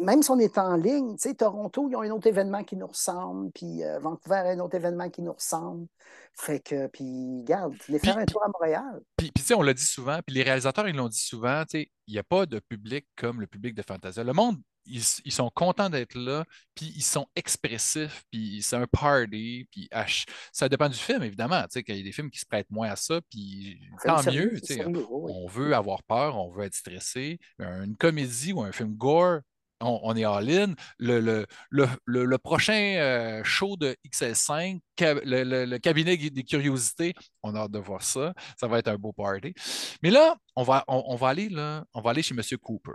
même 0.00 0.22
si 0.22 0.30
on 0.30 0.38
est 0.38 0.58
en 0.58 0.76
ligne, 0.76 1.16
tu 1.16 1.28
sais, 1.28 1.34
Toronto, 1.34 1.88
ils 1.90 1.96
ont 1.96 2.02
un 2.02 2.10
autre 2.10 2.26
événement 2.26 2.64
qui 2.64 2.76
nous 2.76 2.86
ressemble, 2.86 3.50
puis 3.52 3.84
euh, 3.84 3.98
Vancouver 3.98 4.36
a 4.36 4.50
un 4.50 4.58
autre 4.58 4.76
événement 4.76 5.10
qui 5.10 5.22
nous 5.22 5.32
ressemble. 5.32 5.86
Fait 6.34 6.60
que, 6.60 6.86
puis, 6.88 7.40
regarde, 7.40 7.74
les 7.88 7.98
faire 7.98 8.18
un 8.18 8.24
tour 8.24 8.42
à 8.44 8.48
Montréal. 8.48 9.00
Puis, 9.16 9.32
tu 9.32 9.42
sais, 9.42 9.54
on 9.54 9.62
l'a 9.62 9.74
dit 9.74 9.84
souvent, 9.84 10.20
puis 10.26 10.34
les 10.34 10.42
réalisateurs, 10.42 10.88
ils 10.88 10.96
l'ont 10.96 11.08
dit 11.08 11.20
souvent, 11.20 11.62
tu 11.64 11.78
sais, 11.78 11.90
il 12.06 12.12
n'y 12.12 12.18
a 12.18 12.22
pas 12.22 12.46
de 12.46 12.58
public 12.58 13.06
comme 13.16 13.40
le 13.40 13.46
public 13.46 13.74
de 13.74 13.82
Fantasia. 13.82 14.22
Le 14.22 14.32
monde, 14.32 14.56
ils, 14.86 15.32
sont 15.32 15.50
contents 15.52 15.90
d'être 15.90 16.14
là, 16.14 16.44
puis 16.74 16.92
ils 16.94 17.02
sont 17.02 17.26
expressifs, 17.34 18.24
puis 18.30 18.62
c'est 18.62 18.76
un 18.76 18.86
party, 18.86 19.68
puis 19.70 19.88
ça 20.52 20.68
dépend 20.68 20.88
du 20.88 20.96
film, 20.96 21.22
évidemment, 21.22 21.62
tu 21.62 21.68
sais, 21.70 21.82
qu'il 21.82 21.96
y 21.96 22.00
a 22.00 22.02
des 22.02 22.12
films 22.12 22.30
qui 22.30 22.38
se 22.38 22.46
prêtent 22.46 22.70
moins 22.70 22.90
à 22.90 22.96
ça, 22.96 23.20
puis 23.30 23.80
tant 24.04 24.22
mieux, 24.30 24.60
tu 24.60 24.74
sais, 24.74 24.86
on 24.86 25.46
veut 25.48 25.74
avoir 25.74 26.02
peur, 26.04 26.36
on 26.38 26.50
veut 26.50 26.64
être 26.64 26.74
stressé. 26.74 27.38
Une 27.58 27.96
comédie 27.96 28.52
ou 28.52 28.62
un 28.62 28.72
film 28.72 28.94
gore, 28.94 29.40
on, 29.80 30.16
est 30.16 30.24
all-in. 30.24 30.74
Le, 30.98 31.46
le, 31.70 32.36
prochain 32.38 32.96
euh, 32.96 33.44
show 33.44 33.76
de 33.76 33.96
XL5, 34.08 34.80
le, 35.00 35.78
cabinet 35.78 36.16
des 36.16 36.42
curiosités, 36.44 37.14
on 37.42 37.54
a 37.54 37.60
hâte 37.60 37.70
de 37.70 37.78
voir 37.78 38.02
ça. 38.02 38.34
Ça 38.58 38.66
va 38.66 38.78
être 38.78 38.88
un 38.88 38.96
beau 38.96 39.12
party. 39.12 39.54
Mais 40.02 40.10
là, 40.10 40.36
on 40.54 40.62
va, 40.62 40.84
on, 40.88 41.16
va, 41.16 41.28
aller, 41.28 41.48
là, 41.48 41.84
on 41.94 42.00
va 42.00 42.10
aller 42.10 42.22
chez 42.22 42.34
M. 42.34 42.42
Cooper. 42.62 42.92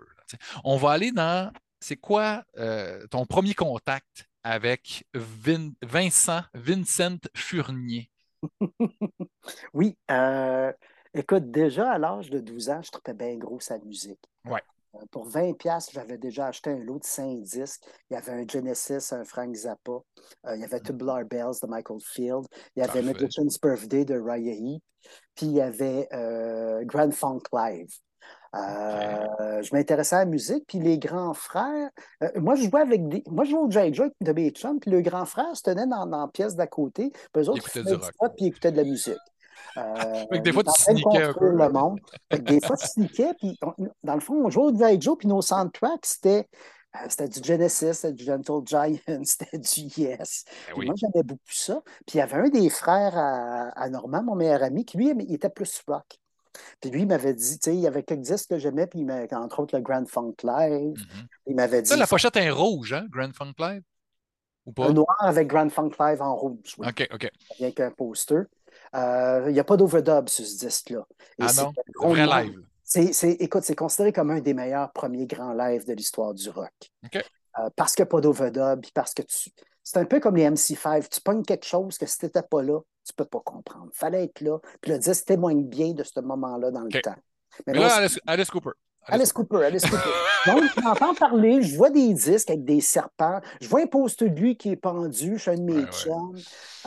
on 0.64 0.78
va 0.78 0.92
aller 0.92 1.12
dans. 1.12 1.52
C'est 1.80 1.98
quoi 1.98 2.44
euh, 2.58 3.08
ton 3.08 3.26
premier 3.26 3.56
contact 3.56 4.30
avec 4.44 5.04
Vincent, 5.16 6.42
Vincent 6.54 7.18
Furnier? 7.36 8.12
oui. 9.74 9.98
Euh, 10.12 10.72
écoute, 11.14 11.50
déjà 11.50 11.92
à 11.92 11.98
l'âge 11.98 12.30
de 12.30 12.40
12 12.40 12.70
ans, 12.70 12.82
je 12.84 12.92
trouvais 12.92 13.16
bien 13.16 13.36
gros 13.38 13.60
sa 13.60 13.80
musique. 13.80 14.22
Ouais. 14.46 14.62
Euh, 14.96 15.00
pour 15.12 15.26
20 15.26 15.54
j'avais 15.92 16.18
déjà 16.18 16.48
acheté 16.48 16.72
un 16.72 16.80
lot 16.80 17.00
de 17.00 17.06
5 17.06 17.42
disques. 17.42 17.84
Il 18.10 18.14
y 18.14 18.18
avait 18.18 18.32
un 18.32 18.46
Genesis, 18.48 19.14
un 19.14 19.24
Frank 19.24 19.54
Zappa. 19.56 19.92
Euh, 19.92 20.56
il 20.56 20.62
y 20.62 20.64
avait 20.64 20.80
mm. 20.80 20.84
Tubular 20.84 21.26
Bells 21.26 21.60
de 21.62 21.68
Michael 21.68 22.00
Field. 22.04 22.46
Il 22.76 22.84
y 22.84 22.84
avait 22.84 23.02
Magician's 23.02 23.60
Birthday 23.60 24.06
de 24.06 24.20
Raya 24.20 24.54
Heap. 24.54 24.84
Puis 25.36 25.48
il 25.48 25.54
y 25.54 25.62
avait 25.62 26.08
euh, 26.14 26.84
Grand 26.86 27.12
Funk 27.12 27.44
Live. 27.54 27.90
Je 28.54 29.74
m'intéressais 29.74 30.18
à 30.18 30.20
la 30.20 30.26
musique, 30.26 30.66
puis 30.68 30.80
les 30.80 31.00
grands 31.00 31.34
frères. 31.34 31.90
moi, 32.36 32.56
je 32.56 32.70
jouais 32.70 32.82
avec 32.82 33.08
des. 33.08 33.24
Moi, 33.28 33.46
je 33.46 33.52
jouais 33.52 33.60
au 33.60 33.72
J. 33.72 33.94
Joy 33.94 34.10
de 34.20 34.34
Beethoven, 34.34 34.80
puis 34.80 34.92
le 34.92 35.02
grand 35.02 35.26
frère 35.26 35.56
se 35.56 35.62
tenait 35.62 35.88
dans, 35.88 36.06
dans 36.06 36.22
la 36.22 36.28
pièce 36.28 36.56
d'à 36.56 36.68
côté. 36.68 37.12
Puis 37.32 37.44
eux 37.44 37.50
autres, 37.50 37.64
ils 37.76 37.84
puis 37.84 38.30
ils 38.40 38.48
écoutaient 38.48 38.72
de 38.72 38.78
la 38.78 38.84
musique. 38.84 39.18
Euh, 39.78 40.40
des 40.40 40.52
fois, 40.52 40.64
tu 40.64 40.72
sneakais. 40.72 41.32
Le 41.40 41.70
monde. 41.70 42.00
des 42.32 42.60
fois, 42.62 42.78
tu 42.78 42.88
sneakais, 42.88 43.34
puis 43.40 43.60
dans 44.04 44.16
le 44.16 44.20
fond, 44.20 44.46
on 44.46 44.50
jouait 44.50 44.66
au 44.66 44.78
G.I. 44.78 45.02
Joe, 45.02 45.18
puis 45.18 45.28
nos 45.28 45.42
soundtracks, 45.42 46.06
c'était 46.06 46.48
euh, 46.96 47.06
c'était 47.08 47.30
du 47.30 47.42
Genesis, 47.42 47.94
c'était 47.94 48.14
du 48.14 48.26
Gentle 48.26 48.66
Giant, 48.66 48.98
c'était 49.24 49.58
du 49.58 49.82
Yes. 49.96 50.46
Ben 50.76 50.86
moi, 50.86 50.96
j'aimais 50.98 51.24
beaucoup 51.24 51.40
ça. 51.48 51.82
Puis 52.06 52.16
il 52.16 52.18
y 52.18 52.22
avait 52.22 52.38
un 52.38 52.50
des 52.50 52.70
frères 52.70 53.14
à, 53.16 53.90
Normand, 53.90 54.24
mon 54.24 54.36
meilleur 54.36 54.64
ami, 54.64 54.84
qui 54.84 54.98
lui, 54.98 55.10
il 55.10 55.34
était 55.34 55.50
plus 55.50 55.82
rock. 55.88 56.06
Puis 56.82 56.92
lui, 56.92 57.02
il 57.02 57.08
m'avait 57.08 57.34
dit, 57.34 57.60
tu 57.60 57.72
sais, 57.72 57.76
il 57.76 57.80
y 57.80 57.88
avait 57.88 58.04
quelques 58.04 58.22
disques 58.22 58.50
que 58.50 58.58
j'aimais, 58.58 58.88
puis 58.88 59.08
entre 59.32 59.62
autres 59.62 59.78
le 59.78 59.82
Grand 59.82 60.06
Funk 60.06 60.36
Live. 60.44 60.98
Mm-hmm. 60.98 61.26
Il 61.48 61.56
m'avait 61.56 61.82
dit. 61.82 61.90
Ça, 61.90 61.96
la 61.96 62.08
pochette 62.08 62.36
est 62.36 62.50
rouge, 62.50 62.92
hein, 62.92 63.08
Grand 63.10 63.34
Funk 63.34 63.54
Live? 63.58 63.84
Ou 64.66 64.74
pas? 64.74 64.88
Un 64.88 64.94
noir 64.94 65.16
avec 65.20 65.48
Grand 65.48 65.70
Funk 65.70 65.92
Live 65.98 66.22
en 66.22 66.36
rouge. 66.36 66.76
OK, 66.78 67.08
OK. 67.14 67.32
Avec 67.58 67.80
un 67.80 67.92
poster. 67.92 68.44
Euh, 68.96 69.46
il 69.48 69.54
n'y 69.54 69.60
a 69.60 69.64
pas 69.64 69.78
d'overdub 69.78 70.28
sur 70.28 70.46
ce 70.46 70.58
disque-là. 70.58 71.06
Ah 71.40 71.48
non, 71.58 72.10
vrai 72.10 72.26
live. 72.26 72.60
C'est, 72.84 73.32
écoute, 73.40 73.64
c'est 73.64 73.76
considéré 73.76 74.12
comme 74.12 74.32
un 74.32 74.42
des 74.42 74.54
meilleurs 74.54 74.92
premiers 74.92 75.26
grands 75.26 75.54
lives 75.54 75.86
de 75.88 75.94
l'histoire 75.94 76.34
du 76.34 76.50
rock. 76.50 76.74
Euh, 77.14 77.70
parce 77.76 77.96
qu'il 77.96 78.04
n'y 78.04 78.10
a 78.10 78.12
pas 78.12 78.22
d'overdub, 78.22 78.86
parce 78.94 79.14
que 79.14 79.22
tu. 79.22 79.50
C'est 79.84 79.98
un 79.98 80.06
peu 80.06 80.20
comme 80.20 80.36
les 80.36 80.50
MC5. 80.50 81.08
Tu 81.10 81.22
pognes 81.22 81.44
quelque 81.44 81.66
chose 81.66 81.98
que 81.98 82.06
si 82.06 82.18
tu 82.18 82.26
n'étais 82.26 82.44
pas 82.44 82.62
là, 82.62 82.80
tu 83.06 83.14
ne 83.14 83.24
peux 83.24 83.26
pas 83.26 83.40
comprendre. 83.40 83.90
Il 83.94 83.98
fallait 83.98 84.26
être 84.26 84.42
là. 84.42 84.60
Puis 84.80 84.92
le 84.92 85.00
disque 85.00 85.26
témoigne 85.26 85.64
bien 85.64 85.94
de 85.94 86.04
ce 86.04 86.20
moment-là 86.20 86.70
dans 86.70 86.84
le 86.84 87.02
temps. 87.02 87.16
Mais, 87.66 87.74
là, 87.74 88.08
Alice 88.28 88.50
Cooper. 88.50 88.72
Alice 89.08 89.34
Cooper, 89.34 89.64
Alice 89.66 89.84
Cooper. 89.84 90.10
Donc, 90.48 90.64
j'entends 90.82 91.14
parler, 91.14 91.62
je 91.62 91.76
vois 91.76 91.90
des 91.90 92.14
disques 92.14 92.50
avec 92.50 92.66
des 92.66 92.82
serpents, 92.82 93.40
je 93.60 93.68
vois 93.68 93.82
un 93.82 93.88
poste 93.88 94.24
de 94.24 94.40
lui 94.40 94.58
qui 94.58 94.72
est 94.72 94.76
pendu, 94.76 95.34
je 95.36 95.42
suis 95.42 95.52
un 95.52 95.56
de 95.56 95.62
mes 95.62 95.86
chums. 95.88 96.38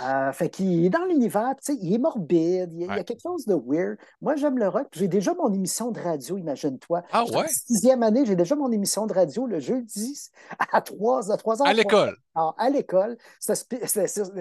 Euh, 0.00 0.32
fait 0.32 0.48
qu'il 0.48 0.84
est 0.84 0.90
dans 0.90 1.04
l'univers, 1.04 1.54
tu 1.62 1.72
sais, 1.72 1.78
il 1.80 1.94
est 1.94 1.98
morbide, 1.98 2.70
il 2.72 2.80
y, 2.80 2.90
a, 2.90 3.04
quelque 3.04 3.22
chose 3.22 3.46
de 3.46 3.54
weird. 3.54 3.96
Moi, 4.20 4.34
j'aime 4.34 4.58
le 4.58 4.68
rock. 4.68 4.88
J'ai 4.92 5.06
déjà 5.06 5.34
mon 5.34 5.52
émission 5.52 5.92
de 5.92 6.00
radio, 6.00 6.36
imagine-toi. 6.36 7.02
Ah 7.12 7.24
ouais? 7.24 7.46
Sixième 7.48 8.02
année, 8.02 8.26
j'ai 8.26 8.34
déjà 8.34 8.56
mon 8.56 8.72
émission 8.72 9.06
de 9.06 9.12
radio 9.12 9.46
le 9.46 9.60
jeudi 9.60 10.30
à 10.72 10.80
3, 10.80 11.30
à 11.30 11.36
3 11.36 11.62
heures. 11.62 11.68
À 11.68 11.72
l'école. 11.72 12.16
à 12.34 12.70
l'école. 12.70 13.16
C'était 13.38 13.86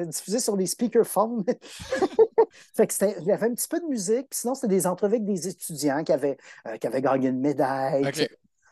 diffusé 0.07 0.39
sur 0.39 0.55
les 0.55 0.65
speakerphones. 0.65 1.43
fait 2.75 2.87
que 2.87 3.19
il 3.19 3.25
y 3.25 3.31
avait 3.31 3.47
un 3.47 3.53
petit 3.53 3.67
peu 3.67 3.79
de 3.79 3.85
musique, 3.85 4.27
sinon, 4.31 4.55
c'était 4.55 4.67
des 4.69 4.87
entrevues 4.87 5.15
avec 5.15 5.25
des 5.25 5.47
étudiants 5.47 6.03
qui 6.03 6.13
avaient, 6.13 6.37
euh, 6.67 6.77
qui 6.77 6.87
avaient 6.87 7.01
gagné 7.01 7.29
une 7.29 7.39
médaille. 7.39 7.62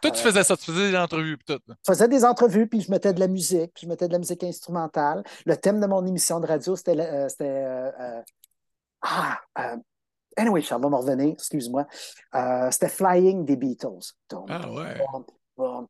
Toi, 0.01 0.11
tu 0.11 0.21
faisais 0.21 0.43
ça, 0.43 0.57
tu 0.57 0.65
faisais 0.65 0.89
des 0.89 0.97
entrevues, 0.97 1.37
puis 1.37 1.55
tout. 1.55 1.61
Je 1.67 1.73
faisais 1.85 2.07
des 2.07 2.25
entrevues, 2.25 2.67
puis 2.67 2.81
je 2.81 2.89
mettais 2.89 3.13
de 3.13 3.19
la 3.19 3.27
musique, 3.27 3.71
puis 3.73 3.83
je 3.83 3.87
mettais 3.87 4.07
de 4.07 4.13
la 4.13 4.17
musique 4.17 4.43
instrumentale. 4.43 5.23
Le 5.45 5.55
thème 5.55 5.79
de 5.79 5.85
mon 5.85 6.03
émission 6.05 6.39
de 6.39 6.47
radio, 6.47 6.75
c'était. 6.75 6.99
Euh, 6.99 7.27
euh, 7.41 7.91
euh, 7.99 8.21
ah! 9.03 9.39
anyway, 10.35 10.61
Charles 10.61 10.81
va 10.81 10.89
me 10.89 10.95
revenir, 10.95 11.33
excuse-moi. 11.33 11.85
c'était 12.71 12.89
Flying 12.89 13.45
des 13.45 13.55
Beatles. 13.55 14.13
ah 14.49 14.71
ouais. 14.71 15.01
oh 15.57 15.85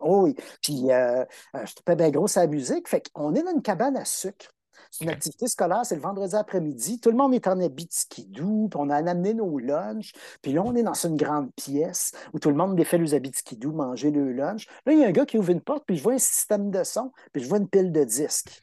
oui. 0.00 0.34
Puis 0.60 0.88
je 0.88 1.74
trouvais 1.74 1.96
bien 1.96 2.10
gros 2.10 2.26
sa 2.26 2.48
musique. 2.48 2.88
Fait 2.88 3.08
qu'on 3.12 3.32
est 3.34 3.42
dans 3.42 3.52
une 3.52 3.62
cabane 3.62 3.96
à 3.96 4.04
sucre. 4.04 4.52
C'est 4.92 5.04
une 5.04 5.10
activité 5.10 5.46
scolaire, 5.46 5.86
c'est 5.86 5.94
le 5.94 6.02
vendredi 6.02 6.36
après-midi. 6.36 7.00
Tout 7.00 7.10
le 7.10 7.16
monde 7.16 7.32
est 7.32 7.48
en 7.48 7.58
habit 7.58 7.88
skidoo, 7.90 8.68
puis 8.68 8.78
on 8.78 8.90
a 8.90 8.96
amené 8.96 9.32
nos 9.32 9.58
lunchs. 9.58 10.12
Puis 10.42 10.52
là, 10.52 10.62
on 10.62 10.74
est 10.74 10.82
dans 10.82 10.92
une 10.92 11.16
grande 11.16 11.50
pièce 11.54 12.12
où 12.34 12.38
tout 12.38 12.50
le 12.50 12.56
monde 12.56 12.76
défait 12.76 12.98
les 12.98 13.14
habits 13.14 13.32
skidoo, 13.34 13.72
manger 13.72 14.10
le 14.10 14.32
lunch. 14.32 14.66
Là, 14.84 14.92
il 14.92 14.98
y 14.98 15.04
a 15.04 15.08
un 15.08 15.12
gars 15.12 15.24
qui 15.24 15.38
ouvre 15.38 15.48
une 15.48 15.62
porte, 15.62 15.84
puis 15.86 15.96
je 15.96 16.02
vois 16.02 16.12
un 16.12 16.18
système 16.18 16.70
de 16.70 16.84
son, 16.84 17.10
puis 17.32 17.42
je 17.42 17.48
vois 17.48 17.56
une 17.56 17.70
pile 17.70 17.90
de 17.90 18.04
disques. 18.04 18.60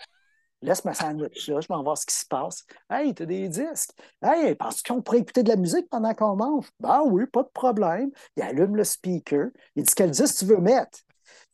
Laisse 0.61 0.85
ma 0.85 0.93
sandwich 0.93 1.47
là, 1.47 1.61
je 1.61 1.67
vais 1.67 1.81
voir 1.81 1.97
ce 1.97 2.05
qui 2.05 2.13
se 2.13 2.25
passe. 2.27 2.63
Hey, 2.91 3.15
t'as 3.15 3.25
des 3.25 3.49
disques? 3.49 3.91
Hey, 4.21 4.53
parce 4.53 4.83
qu'on 4.83 5.01
pourrait 5.01 5.19
écouter 5.19 5.41
de 5.41 5.49
la 5.49 5.55
musique 5.55 5.89
pendant 5.89 6.13
qu'on 6.13 6.35
mange? 6.35 6.69
Ben 6.79 7.01
oui, 7.05 7.25
pas 7.25 7.43
de 7.43 7.49
problème. 7.49 8.11
Il 8.35 8.43
allume 8.43 8.75
le 8.75 8.83
speaker. 8.83 9.47
Il 9.75 9.83
dit 9.83 9.93
quel 9.95 10.11
disque 10.11 10.37
tu 10.37 10.45
veux 10.45 10.57
mettre? 10.59 10.99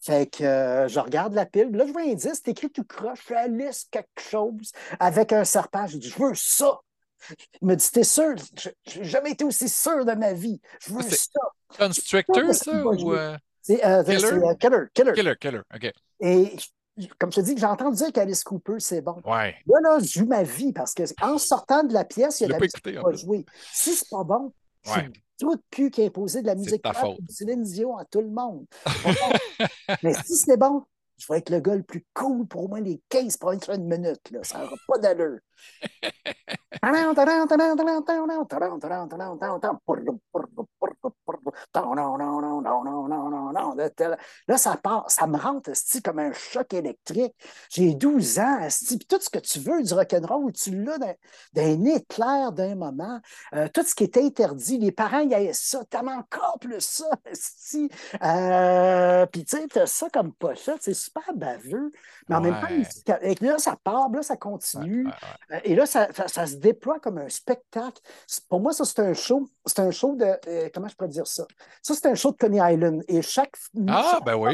Fait 0.01 0.27
que 0.27 0.43
euh, 0.43 0.87
je 0.87 0.99
regarde 0.99 1.33
la 1.33 1.45
pile. 1.45 1.71
Là, 1.71 1.85
je 1.87 1.91
vois 1.91 2.03
un 2.03 2.13
disque, 2.13 2.41
c'est 2.45 2.51
écrit 2.51 2.69
tout 2.69 2.83
croche, 2.83 3.31
Alice 3.31 3.87
quelque 3.89 4.07
chose, 4.19 4.71
avec 4.99 5.33
un 5.33 5.43
serpent. 5.43 5.87
Je 5.87 5.97
dis, 5.97 6.09
je 6.09 6.23
veux 6.23 6.35
ça. 6.35 6.79
Il 7.61 7.67
me 7.67 7.75
dit, 7.75 7.89
t'es 7.91 8.03
sûr? 8.03 8.35
J'ai 8.85 9.03
jamais 9.03 9.31
été 9.31 9.43
aussi 9.43 9.67
sûr 9.67 10.05
de 10.05 10.11
ma 10.11 10.33
vie. 10.33 10.61
Je 10.79 10.93
veux 10.93 11.01
ça. 11.01 11.39
Constrictor, 11.77 12.53
ça? 12.53 12.85
Ou 12.85 13.13
euh, 13.13 13.35
C'est 13.61 13.83
euh, 13.83 14.03
Killer? 14.03 14.85
Killer. 14.93 15.13
Killer, 15.13 15.35
Killer, 15.39 15.61
OK. 15.73 15.91
Et 16.19 16.55
comme 17.17 17.31
je 17.31 17.37
te 17.37 17.41
dis, 17.41 17.57
j'ai 17.57 17.65
entendu 17.65 17.97
dire 17.97 18.11
qu'Alice 18.13 18.43
Cooper, 18.43 18.79
c'est 18.79 19.01
bon. 19.01 19.21
Ouais. 19.25 19.55
Là, 19.65 19.79
là, 19.81 19.99
je 19.99 20.19
joue 20.19 20.25
ma 20.27 20.43
vie 20.43 20.71
parce 20.71 20.93
qu'en 20.93 21.37
sortant 21.37 21.83
de 21.83 21.93
la 21.93 22.05
pièce, 22.05 22.39
il 22.39 22.43
y 22.43 22.45
a 22.45 22.49
la 22.49 22.59
musique 22.59 22.81
qui 22.81 22.93
va 22.93 23.11
jouer. 23.11 23.45
Si 23.73 23.95
c'est 23.95 24.09
pas 24.09 24.23
bon, 24.23 24.53
ouais 24.87 25.11
tout 25.37 25.55
cul 25.69 25.91
qui 25.91 26.01
a 26.01 26.05
imposé 26.05 26.41
de 26.41 26.47
la 26.47 26.55
musique 26.55 26.83
de 26.83 27.31
Céline 27.31 27.63
Dion 27.63 27.97
à 27.97 28.05
tout 28.05 28.21
le 28.21 28.29
monde. 28.29 28.65
Mais 30.03 30.13
si 30.13 30.35
c'est 30.35 30.57
bon, 30.57 30.83
je 31.17 31.27
vais 31.29 31.39
être 31.39 31.49
le 31.49 31.59
gars 31.59 31.75
le 31.75 31.83
plus 31.83 32.05
cool 32.13 32.47
pour 32.47 32.65
au 32.65 32.67
moins 32.67 32.81
les 32.81 33.01
15 33.09 33.37
prochaines 33.37 33.85
minutes. 33.85 34.31
Là. 34.31 34.39
Ça 34.43 34.59
n'aura 34.59 34.75
pas 34.87 34.97
d'allure. 34.97 35.39
Là, 44.47 44.57
ça 44.57 44.77
part, 44.77 45.09
ça 45.09 45.27
me 45.27 45.37
rentre 45.37 45.71
comme 46.03 46.19
un 46.19 46.33
choc 46.33 46.73
électrique. 46.73 47.33
J'ai 47.69 47.93
12 47.95 48.39
ans, 48.39 48.67
puis 48.87 49.07
tout 49.07 49.19
ce 49.19 49.29
que 49.29 49.39
tu 49.39 49.59
veux 49.59 49.81
du 49.81 49.93
rock'n'roll, 49.93 50.51
tu 50.51 50.83
l'as 50.83 50.97
d'un 51.53 51.85
éclair 51.85 52.51
d'un 52.51 52.75
moment. 52.75 53.19
Euh, 53.53 53.67
tout 53.73 53.83
ce 53.83 53.95
qui 53.95 54.03
est 54.03 54.17
interdit, 54.17 54.77
les 54.77 54.91
parents, 54.91 55.19
il 55.19 55.29
y 55.29 55.35
a 55.35 55.53
ça, 55.53 55.83
t'aimes 55.85 56.09
encore 56.09 56.57
plus 56.59 56.81
ça, 56.81 57.09
euh, 58.23 59.25
puis 59.27 59.45
tu 59.45 59.57
sais, 59.57 59.67
t'as 59.67 59.85
ça 59.85 60.09
comme 60.09 60.33
pochette, 60.33 60.81
c'est 60.81 61.04
super 61.05 61.33
baveux, 61.35 61.91
mais 62.27 62.35
en 62.35 62.41
même 62.41 62.59
temps, 62.59 63.17
là, 63.41 63.57
ça 63.57 63.75
part, 63.83 64.09
là, 64.09 64.21
ça 64.21 64.37
continue. 64.37 65.07
Euh, 65.51 65.59
et 65.63 65.75
là, 65.75 65.85
ça, 65.85 66.07
ça, 66.27 66.45
se 66.45 66.55
déploie 66.55 66.99
comme 66.99 67.17
un 67.17 67.29
spectacle. 67.29 68.01
Pour 68.49 68.59
moi, 68.59 68.73
ça, 68.73 68.85
c'est 68.85 68.99
un 68.99 69.13
show. 69.13 69.47
C'est 69.65 69.79
un 69.79 69.91
show 69.91 70.15
de. 70.15 70.25
Euh, 70.47 70.69
comment 70.73 70.87
je 70.87 70.95
pourrais 70.95 71.09
dire 71.09 71.27
ça? 71.27 71.45
Ça, 71.81 71.93
c'est 71.93 72.07
un 72.07 72.15
show 72.15 72.31
de 72.31 72.37
Coney 72.37 72.73
Island. 72.73 73.03
Et 73.07 73.21
chaque, 73.21 73.55
ah, 73.87 74.19
ben 74.25 74.35
oui. 74.35 74.53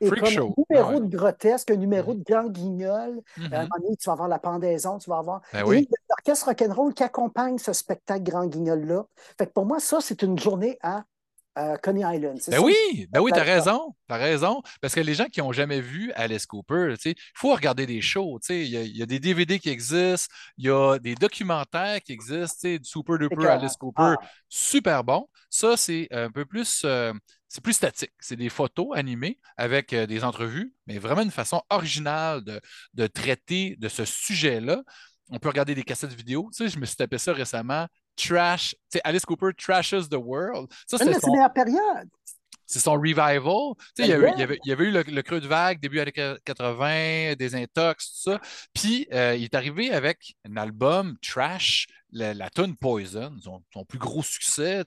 est 0.00 0.08
comme 0.08 0.28
un 0.28 0.52
numéro 0.68 1.00
de 1.00 1.16
grotesque, 1.16 1.70
un 1.70 1.76
numéro 1.76 2.14
mm-hmm. 2.14 2.18
de 2.18 2.24
grand 2.24 2.48
guignol. 2.48 3.22
À 3.38 3.44
un 3.44 3.62
moment 3.62 3.76
donné, 3.80 3.96
tu 3.96 4.06
vas 4.06 4.12
avoir 4.12 4.28
la 4.28 4.38
pendaison, 4.38 4.98
tu 4.98 5.10
vas 5.10 5.18
avoir. 5.18 5.42
Ben 5.52 5.64
oui. 5.64 5.88
l'orchestre 6.08 6.46
rock'n'roll 6.46 6.94
qui 6.94 7.02
accompagne 7.02 7.58
ce 7.58 7.72
spectacle 7.72 8.22
grand 8.22 8.46
guignol-là. 8.46 9.04
Fait 9.38 9.46
que 9.46 9.52
pour 9.52 9.66
moi, 9.66 9.80
ça, 9.80 9.98
c'est 10.00 10.22
une 10.22 10.38
journée 10.38 10.78
à 10.82 11.04
Coney 11.82 12.02
Island. 12.04 12.38
Ben 12.48 12.60
oui, 12.60 13.08
ben 13.10 13.20
oui, 13.20 13.30
t'as 13.34 13.42
raison, 13.42 13.94
t'as 14.08 14.16
raison. 14.16 14.62
Parce 14.80 14.94
que 14.94 15.00
les 15.00 15.14
gens 15.14 15.26
qui 15.26 15.40
n'ont 15.40 15.52
jamais 15.52 15.80
vu 15.80 16.12
Alice 16.12 16.46
Cooper, 16.46 16.94
il 17.04 17.14
faut 17.34 17.54
regarder 17.54 17.86
des 17.86 18.00
shows. 18.00 18.38
Il 18.50 18.66
y, 18.66 18.76
a, 18.76 18.82
y, 18.82 19.02
a 19.02 19.06
des 19.06 19.18
DVD 19.18 19.58
qui 19.58 19.70
existent, 19.70 20.32
il 20.58 20.66
y 20.66 20.70
a 20.70 20.98
des 20.98 21.14
documentaires 21.14 22.00
qui 22.02 22.12
existent, 22.12 22.68
du 22.68 22.80
Super 22.82 23.18
Duper 23.18 23.46
Alice 23.46 23.76
Cooper, 23.76 24.14
ah. 24.20 24.26
super 24.48 25.02
bon. 25.02 25.28
Ça, 25.48 25.76
c'est 25.76 26.08
un 26.10 26.30
peu 26.30 26.44
plus, 26.44 26.82
euh, 26.84 27.12
c'est 27.48 27.62
plus 27.62 27.72
statique. 27.72 28.12
C'est 28.20 28.36
des 28.36 28.50
photos 28.50 28.88
animées 28.94 29.38
avec 29.56 29.92
euh, 29.92 30.06
des 30.06 30.24
entrevues, 30.24 30.74
mais 30.86 30.98
vraiment 30.98 31.22
une 31.22 31.30
façon 31.30 31.62
originale 31.70 32.44
de, 32.44 32.60
de 32.94 33.06
traiter 33.06 33.76
de 33.78 33.88
ce 33.88 34.04
sujet-là. 34.04 34.82
On 35.30 35.38
peut 35.38 35.48
regarder 35.48 35.74
des 35.74 35.82
cassettes 35.82 36.12
vidéo. 36.12 36.50
Tu 36.52 36.64
sais, 36.64 36.68
je 36.68 36.78
me 36.78 36.84
suis 36.84 36.96
tapé 36.96 37.18
ça 37.18 37.32
récemment 37.32 37.86
trash, 38.16 38.74
Alice 39.04 39.24
Cooper 39.24 39.50
trashes 39.56 40.08
the 40.08 40.16
world. 40.16 40.72
Ça, 40.86 40.98
c'est 40.98 41.12
son... 41.20 41.32
période. 41.54 42.08
C'est 42.66 42.80
son 42.80 42.94
revival. 42.94 43.74
Il 43.98 44.06
y, 44.06 44.12
avait, 44.12 44.32
il, 44.32 44.40
y 44.40 44.42
avait, 44.42 44.58
il 44.64 44.68
y 44.68 44.72
avait 44.72 44.84
eu 44.86 44.90
le, 44.90 45.22
creux 45.22 45.40
de 45.40 45.46
vague, 45.46 45.80
début 45.80 46.00
années 46.00 46.12
80, 46.12 47.34
des 47.34 47.54
intox, 47.54 48.10
tout 48.10 48.30
ça. 48.30 48.40
Puis 48.74 49.06
euh, 49.12 49.36
il 49.36 49.44
est 49.44 49.54
arrivé 49.54 49.92
avec 49.92 50.34
un 50.44 50.56
album 50.56 51.16
trash, 51.22 51.86
la, 52.10 52.34
la 52.34 52.50
tune 52.50 52.76
Poison, 52.76 53.36
son, 53.40 53.62
son, 53.72 53.84
plus 53.84 54.00
gros 54.00 54.22
succès. 54.22 54.84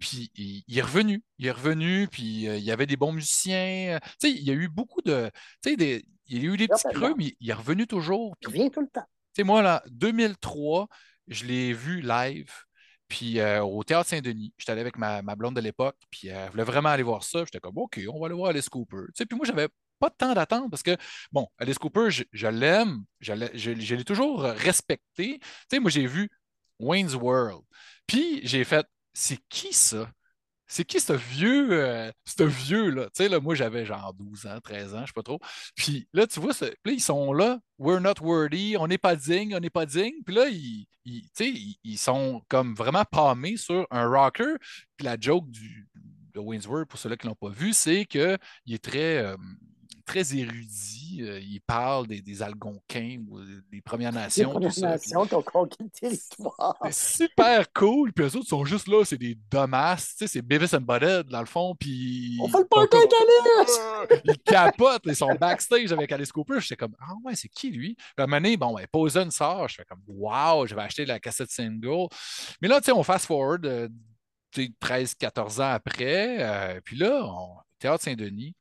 Puis 0.00 0.32
il, 0.34 0.64
il, 0.66 0.78
est 0.78 0.82
revenu. 0.82 1.22
Il 1.38 1.46
est 1.46 1.52
revenu, 1.52 2.08
puis 2.08 2.48
euh, 2.48 2.56
il 2.56 2.64
y 2.64 2.72
avait 2.72 2.86
des 2.86 2.96
bons 2.96 3.12
musiciens. 3.12 4.00
il 4.24 4.42
y 4.42 4.50
a 4.50 4.54
eu 4.54 4.68
beaucoup 4.68 5.00
de. 5.02 5.30
Des, 5.64 6.04
il 6.26 6.42
y 6.42 6.48
a 6.48 6.52
eu 6.52 6.56
des 6.56 6.66
petits 6.66 6.88
creux, 6.92 7.14
mais 7.16 7.36
il 7.40 7.50
est 7.50 7.54
revenu 7.54 7.86
toujours. 7.86 8.34
Il 8.42 8.48
revient 8.48 8.70
tout 8.70 8.80
le 8.80 8.88
temps. 8.88 9.06
Moi, 9.44 9.62
là, 9.62 9.82
2003, 9.90 10.88
je 11.28 11.44
l'ai 11.44 11.72
vu 11.72 12.00
live. 12.00 12.50
Puis 13.08 13.40
euh, 13.40 13.62
au 13.62 13.84
Théâtre 13.84 14.08
Saint-Denis, 14.08 14.54
j'étais 14.56 14.72
allé 14.72 14.80
avec 14.80 14.96
ma, 14.96 15.20
blonde 15.36 15.54
de 15.56 15.60
l'époque, 15.60 15.96
puis 16.10 16.28
elle 16.28 16.50
voulait 16.50 16.64
vraiment 16.64 16.88
aller 16.88 17.02
voir 17.02 17.22
ça. 17.24 17.40
J'étais 17.40 17.60
comme, 17.60 17.76
OK, 17.76 18.00
on 18.08 18.18
va 18.18 18.26
aller 18.26 18.34
voir 18.34 18.50
Alice 18.50 18.68
Cooper. 18.68 19.04
Tu 19.08 19.12
sais, 19.16 19.26
puis 19.26 19.36
moi, 19.36 19.44
j'avais 19.46 19.68
pas 19.98 20.08
de 20.08 20.14
temps 20.14 20.34
d'attendre 20.34 20.70
parce 20.70 20.82
que, 20.82 20.96
bon, 21.30 21.46
Alice 21.58 21.78
Cooper, 21.78 22.08
je, 22.10 22.46
l'aime, 22.48 23.04
je, 23.20 23.94
l'ai 23.94 24.04
toujours 24.04 24.42
respecté. 24.42 25.38
Tu 25.40 25.46
sais, 25.70 25.78
moi, 25.78 25.90
j'ai 25.90 26.06
vu 26.06 26.30
Wayne's 26.78 27.14
World. 27.14 27.62
Puis 28.06 28.40
j'ai 28.44 28.64
fait, 28.64 28.86
c'est 29.12 29.38
qui 29.48 29.72
ça? 29.72 30.10
C'est 30.72 30.84
qui 30.86 31.00
ce 31.00 31.12
vieux, 31.12 31.68
euh, 31.72 32.10
ce 32.24 32.44
vieux-là? 32.44 33.04
Tu 33.06 33.10
sais, 33.24 33.28
là, 33.28 33.40
moi, 33.40 33.54
j'avais 33.54 33.84
genre 33.84 34.14
12 34.14 34.46
ans, 34.46 34.58
13 34.62 34.94
ans, 34.94 35.00
je 35.02 35.06
sais 35.08 35.12
pas 35.14 35.22
trop. 35.22 35.38
Puis 35.76 36.08
là, 36.14 36.26
tu 36.26 36.40
vois, 36.40 36.52
là, 36.62 36.70
ils 36.86 37.00
sont 37.00 37.34
là, 37.34 37.58
we're 37.78 38.00
not 38.00 38.14
worthy, 38.22 38.76
on 38.78 38.86
n'est 38.86 38.96
pas 38.96 39.14
digne, 39.14 39.54
on 39.54 39.60
n'est 39.60 39.68
pas 39.68 39.84
digne. 39.84 40.14
Puis 40.24 40.34
là, 40.34 40.48
ils, 40.48 40.86
ils, 41.04 41.76
ils, 41.84 41.98
sont 41.98 42.40
comme 42.48 42.74
vraiment 42.74 43.04
palmés 43.04 43.58
sur 43.58 43.86
un 43.90 44.06
rocker. 44.08 44.54
Puis 44.96 45.04
la 45.04 45.18
joke 45.20 45.50
du, 45.50 45.86
de 46.32 46.40
World, 46.40 46.88
pour 46.88 46.98
ceux-là 46.98 47.18
qui 47.18 47.26
ne 47.26 47.32
l'ont 47.32 47.36
pas 47.36 47.54
vu, 47.54 47.74
c'est 47.74 48.06
qu'il 48.06 48.38
est 48.68 48.82
très. 48.82 49.18
Euh, 49.18 49.36
très 50.04 50.34
érudit. 50.36 51.18
il 51.18 51.60
parle 51.66 52.06
des, 52.06 52.42
Algonquins 52.42 53.18
ou 53.28 53.40
des 53.70 53.80
Premières 53.80 54.12
Nations. 54.12 54.48
Les 54.48 54.68
Premières 54.68 54.90
Nations 54.90 55.26
qui 55.26 55.34
ont 55.34 55.42
conquis 55.42 55.82
le 55.82 55.90
territoire. 55.90 56.76
C'est 56.90 57.28
super 57.28 57.72
cool. 57.72 58.12
Puis 58.12 58.24
eux 58.24 58.36
autres 58.36 58.48
sont 58.48 58.64
juste 58.64 58.88
là, 58.88 59.04
c'est 59.04 59.18
des 59.18 59.36
dommages. 59.50 60.00
c'est 60.16 60.42
Beavis 60.42 60.74
and 60.74 60.80
Butthead, 60.80 61.26
dans 61.28 61.40
le 61.40 61.46
fond. 61.46 61.74
Puis. 61.78 62.38
On 62.40 62.48
fait 62.48 62.58
le 62.58 62.68
party 62.68 62.96
avec 62.96 64.22
Ils 64.24 64.38
capotent, 64.38 65.02
ils 65.06 65.16
sont 65.16 65.34
backstage 65.34 65.92
avec 65.92 66.10
Alice 66.12 66.32
Cooper. 66.32 66.60
J'étais 66.60 66.76
comme, 66.76 66.94
ah 67.00 67.14
ouais, 67.24 67.34
c'est 67.34 67.48
qui 67.48 67.70
lui? 67.70 67.94
Puis 67.94 68.06
à 68.18 68.22
un 68.22 68.26
moment 68.26 68.38
donné, 68.38 68.56
bon, 68.56 68.74
ben, 68.74 68.86
Poison 68.90 69.30
sort. 69.30 69.68
Je 69.68 69.76
fais 69.76 69.84
comme, 69.84 70.02
wow, 70.06 70.66
j'avais 70.66 70.82
acheté 70.82 71.04
la 71.04 71.18
cassette 71.18 71.50
single. 71.50 72.08
Mais 72.60 72.68
là, 72.68 72.80
tu 72.80 72.86
sais, 72.86 72.92
on 72.92 73.02
fast 73.02 73.26
forward. 73.26 73.90
13-14 74.54 75.62
ans 75.62 75.72
après. 75.72 76.36
Euh, 76.40 76.80
puis 76.84 76.96
là, 76.96 77.22
on, 77.24 77.56
Théâtre 77.78 78.04
Saint-Denis. 78.04 78.54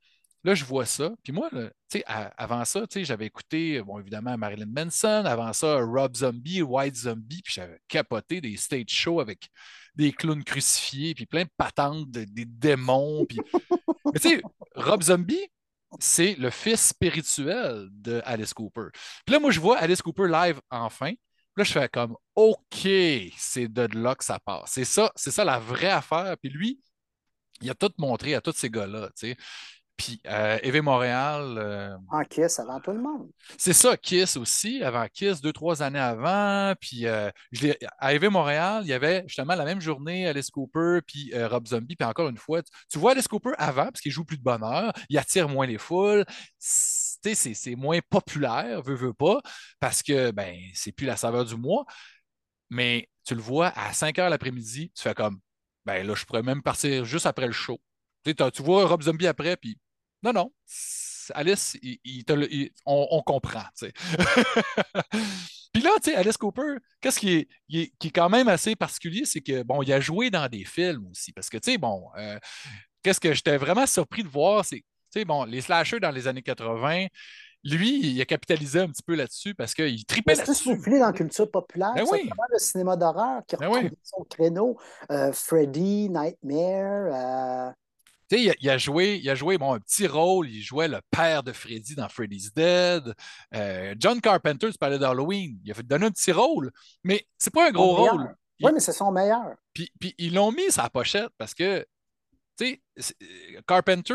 Là, 0.43 0.55
je 0.55 0.65
vois 0.65 0.85
ça. 0.85 1.11
Puis 1.23 1.31
moi, 1.31 1.49
avant 2.37 2.65
ça, 2.65 2.85
j'avais 2.95 3.27
écouté, 3.27 3.81
bon, 3.81 3.99
évidemment, 3.99 4.37
Marilyn 4.37 4.65
Manson. 4.65 5.23
Avant 5.25 5.53
ça, 5.53 5.77
Rob 5.81 6.15
Zombie, 6.15 6.61
White 6.61 6.95
Zombie. 6.95 7.41
Puis 7.43 7.53
j'avais 7.55 7.79
capoté 7.87 8.41
des 8.41 8.57
stage 8.57 8.89
shows 8.89 9.19
avec 9.19 9.49
des 9.95 10.11
clowns 10.11 10.43
crucifiés, 10.43 11.13
puis 11.13 11.25
plein 11.25 11.43
de 11.43 11.49
patentes, 11.55 12.09
des 12.09 12.45
démons. 12.45 13.25
Puis... 13.25 13.39
Mais 14.13 14.19
tu 14.19 14.29
sais, 14.29 14.41
Rob 14.75 15.03
Zombie, 15.03 15.47
c'est 15.99 16.35
le 16.35 16.49
fils 16.49 16.87
spirituel 16.87 17.87
de 17.91 18.21
Alice 18.25 18.53
Cooper. 18.53 18.87
Puis 19.25 19.33
là, 19.33 19.39
moi, 19.39 19.51
je 19.51 19.59
vois 19.59 19.77
Alice 19.77 20.01
Cooper 20.01 20.27
live 20.27 20.59
enfin. 20.69 21.11
Là, 21.57 21.63
je 21.63 21.71
fais 21.71 21.89
comme 21.89 22.15
OK, 22.35 22.87
c'est 23.37 23.67
de 23.67 23.87
là 23.97 24.15
que 24.15 24.23
ça 24.23 24.39
passe. 24.39 24.71
C'est 24.71 24.85
ça, 24.85 25.11
c'est 25.15 25.31
ça 25.31 25.43
la 25.43 25.59
vraie 25.59 25.89
affaire. 25.89 26.35
Puis 26.41 26.49
lui, 26.49 26.79
il 27.61 27.69
a 27.69 27.75
tout 27.75 27.91
montré 27.97 28.35
à 28.35 28.41
tous 28.41 28.53
ces 28.55 28.69
gars-là. 28.69 29.09
Tu 29.17 29.31
sais. 29.31 29.37
Puis 30.01 30.19
euh, 30.25 30.81
Montréal. 30.81 31.55
Euh, 31.59 31.95
en 32.09 32.23
Kiss 32.23 32.59
avant 32.59 32.79
tout 32.79 32.89
le 32.89 32.99
monde. 32.99 33.29
C'est 33.55 33.73
ça, 33.73 33.95
Kiss 33.95 34.35
aussi, 34.35 34.83
avant 34.83 35.05
Kiss, 35.13 35.41
deux, 35.41 35.53
trois 35.53 35.83
années 35.83 35.99
avant. 35.99 36.73
Puis 36.81 37.05
euh, 37.05 37.29
à 37.99 38.15
EV 38.15 38.29
Montréal, 38.29 38.81
il 38.83 38.87
y 38.87 38.93
avait 38.93 39.23
justement 39.27 39.53
la 39.53 39.63
même 39.63 39.79
journée 39.79 40.25
Alice 40.27 40.49
Cooper 40.49 41.01
puis 41.05 41.31
euh, 41.35 41.47
Rob 41.47 41.67
Zombie. 41.67 41.95
Puis 41.95 42.07
encore 42.07 42.29
une 42.29 42.37
fois, 42.37 42.63
tu, 42.89 42.97
vois 42.97 43.11
Alice 43.11 43.27
Cooper 43.27 43.51
avant, 43.59 43.85
parce 43.85 44.01
qu'il 44.01 44.11
joue 44.11 44.25
plus 44.25 44.37
de 44.37 44.43
bonheur, 44.43 44.91
il 45.07 45.19
attire 45.19 45.47
moins 45.47 45.67
les 45.67 45.77
foules. 45.77 46.25
C'est 46.57 47.75
moins 47.75 47.99
populaire, 48.09 48.81
veut, 48.81 48.95
veut 48.95 49.13
pas, 49.13 49.39
parce 49.79 50.01
que 50.01 50.31
ben, 50.31 50.57
c'est 50.73 50.91
plus 50.91 51.05
la 51.05 51.15
saveur 51.15 51.45
du 51.45 51.55
mois. 51.55 51.85
Mais 52.71 53.07
tu 53.23 53.35
le 53.35 53.41
vois 53.41 53.67
à 53.77 53.93
5 53.93 54.17
heures 54.17 54.31
l'après-midi, 54.31 54.91
tu 54.95 55.03
fais 55.03 55.13
comme 55.13 55.39
ben 55.85 56.05
là, 56.07 56.15
je 56.15 56.25
pourrais 56.25 56.41
même 56.43 56.63
partir 56.63 57.05
juste 57.05 57.27
après 57.27 57.45
le 57.45 57.53
show. 57.53 57.79
Tu 58.23 58.33
vois 58.63 58.85
Rob 58.87 59.03
Zombie 59.03 59.27
après, 59.27 59.57
puis 59.57 59.77
non, 60.23 60.33
non. 60.33 60.51
Alice, 61.33 61.77
on, 62.85 63.21
comprend. 63.25 63.63
Puis 65.73 65.81
là, 65.81 65.91
tu 66.03 66.11
sais, 66.11 66.15
Alice 66.15 66.37
Cooper, 66.37 66.77
qu'est-ce 66.99 67.19
qui 67.19 67.33
est, 67.33 67.47
qui 67.69 68.07
est, 68.07 68.11
quand 68.11 68.29
même 68.29 68.49
assez 68.49 68.75
particulier, 68.75 69.23
c'est 69.25 69.39
que, 69.41 69.63
bon, 69.63 69.81
il 69.81 69.93
a 69.93 70.01
joué 70.01 70.29
dans 70.29 70.49
des 70.49 70.65
films 70.65 71.07
aussi. 71.09 71.31
Parce 71.31 71.49
que, 71.49 71.57
tu 71.57 71.71
sais, 71.71 71.77
bon, 71.77 72.09
euh, 72.17 72.37
qu'est-ce 73.03 73.19
que 73.19 73.33
j'étais 73.33 73.57
vraiment 73.57 73.85
surpris 73.85 74.23
de 74.23 74.27
voir, 74.27 74.65
c'est, 74.65 74.79
tu 74.79 74.85
sais, 75.11 75.25
bon, 75.25 75.45
les 75.45 75.61
slashers 75.61 75.99
dans 76.01 76.11
les 76.11 76.27
années 76.27 76.41
80, 76.41 77.07
lui, 77.63 77.99
il 77.99 78.19
a 78.19 78.25
capitalisé 78.25 78.79
un 78.79 78.87
petit 78.87 79.03
peu 79.03 79.15
là-dessus 79.15 79.53
parce 79.53 79.73
qu'il 79.73 80.03
tripait 80.05 80.35
là-dessus. 80.35 80.53
C'est 80.55 80.63
soufflé 80.63 80.99
dans 80.99 81.07
la 81.07 81.13
culture 81.13 81.49
populaire. 81.49 81.93
Ben 81.95 82.05
c'est 82.05 82.17
vraiment 82.17 82.47
le 82.51 82.59
cinéma 82.59 82.95
d'horreur 82.95 83.41
qui 83.47 83.55
a 83.55 83.59
ben 83.59 83.89
son 84.03 84.23
créneau. 84.23 84.77
Euh, 85.11 85.31
Freddy, 85.31 86.09
Nightmare. 86.09 87.69
Euh, 87.69 87.71
il, 88.37 88.69
a 88.69 88.77
joué, 88.77 89.19
il 89.21 89.29
a 89.29 89.35
joué 89.35 89.57
bon, 89.57 89.73
un 89.73 89.79
petit 89.79 90.07
rôle. 90.07 90.49
Il 90.49 90.61
jouait 90.61 90.87
le 90.87 90.99
père 91.09 91.43
de 91.43 91.51
Freddy 91.51 91.95
dans 91.95 92.09
Freddy's 92.09 92.53
Dead. 92.53 93.13
Euh, 93.53 93.95
John 93.97 94.21
Carpenter, 94.21 94.71
tu 94.71 94.77
parlais 94.77 94.99
d'Halloween. 94.99 95.59
Il 95.63 95.71
a 95.71 95.73
fait 95.73 95.83
donner 95.83 96.07
un 96.07 96.11
petit 96.11 96.31
rôle, 96.31 96.71
mais 97.03 97.25
c'est 97.37 97.53
pas 97.53 97.67
un 97.67 97.71
gros 97.71 97.95
rôle. 97.95 98.35
Oui, 98.61 98.71
mais 98.73 98.79
c'est 98.79 98.93
son 98.93 99.11
meilleur. 99.11 99.55
Puis, 99.73 99.91
puis 99.99 100.13
ils 100.17 100.33
l'ont 100.33 100.51
mis 100.51 100.71
sa 100.71 100.89
pochette 100.89 101.31
parce 101.37 101.53
que, 101.53 101.85
tu 102.57 102.79
sais, 102.97 103.15
Carpenter, 103.67 104.13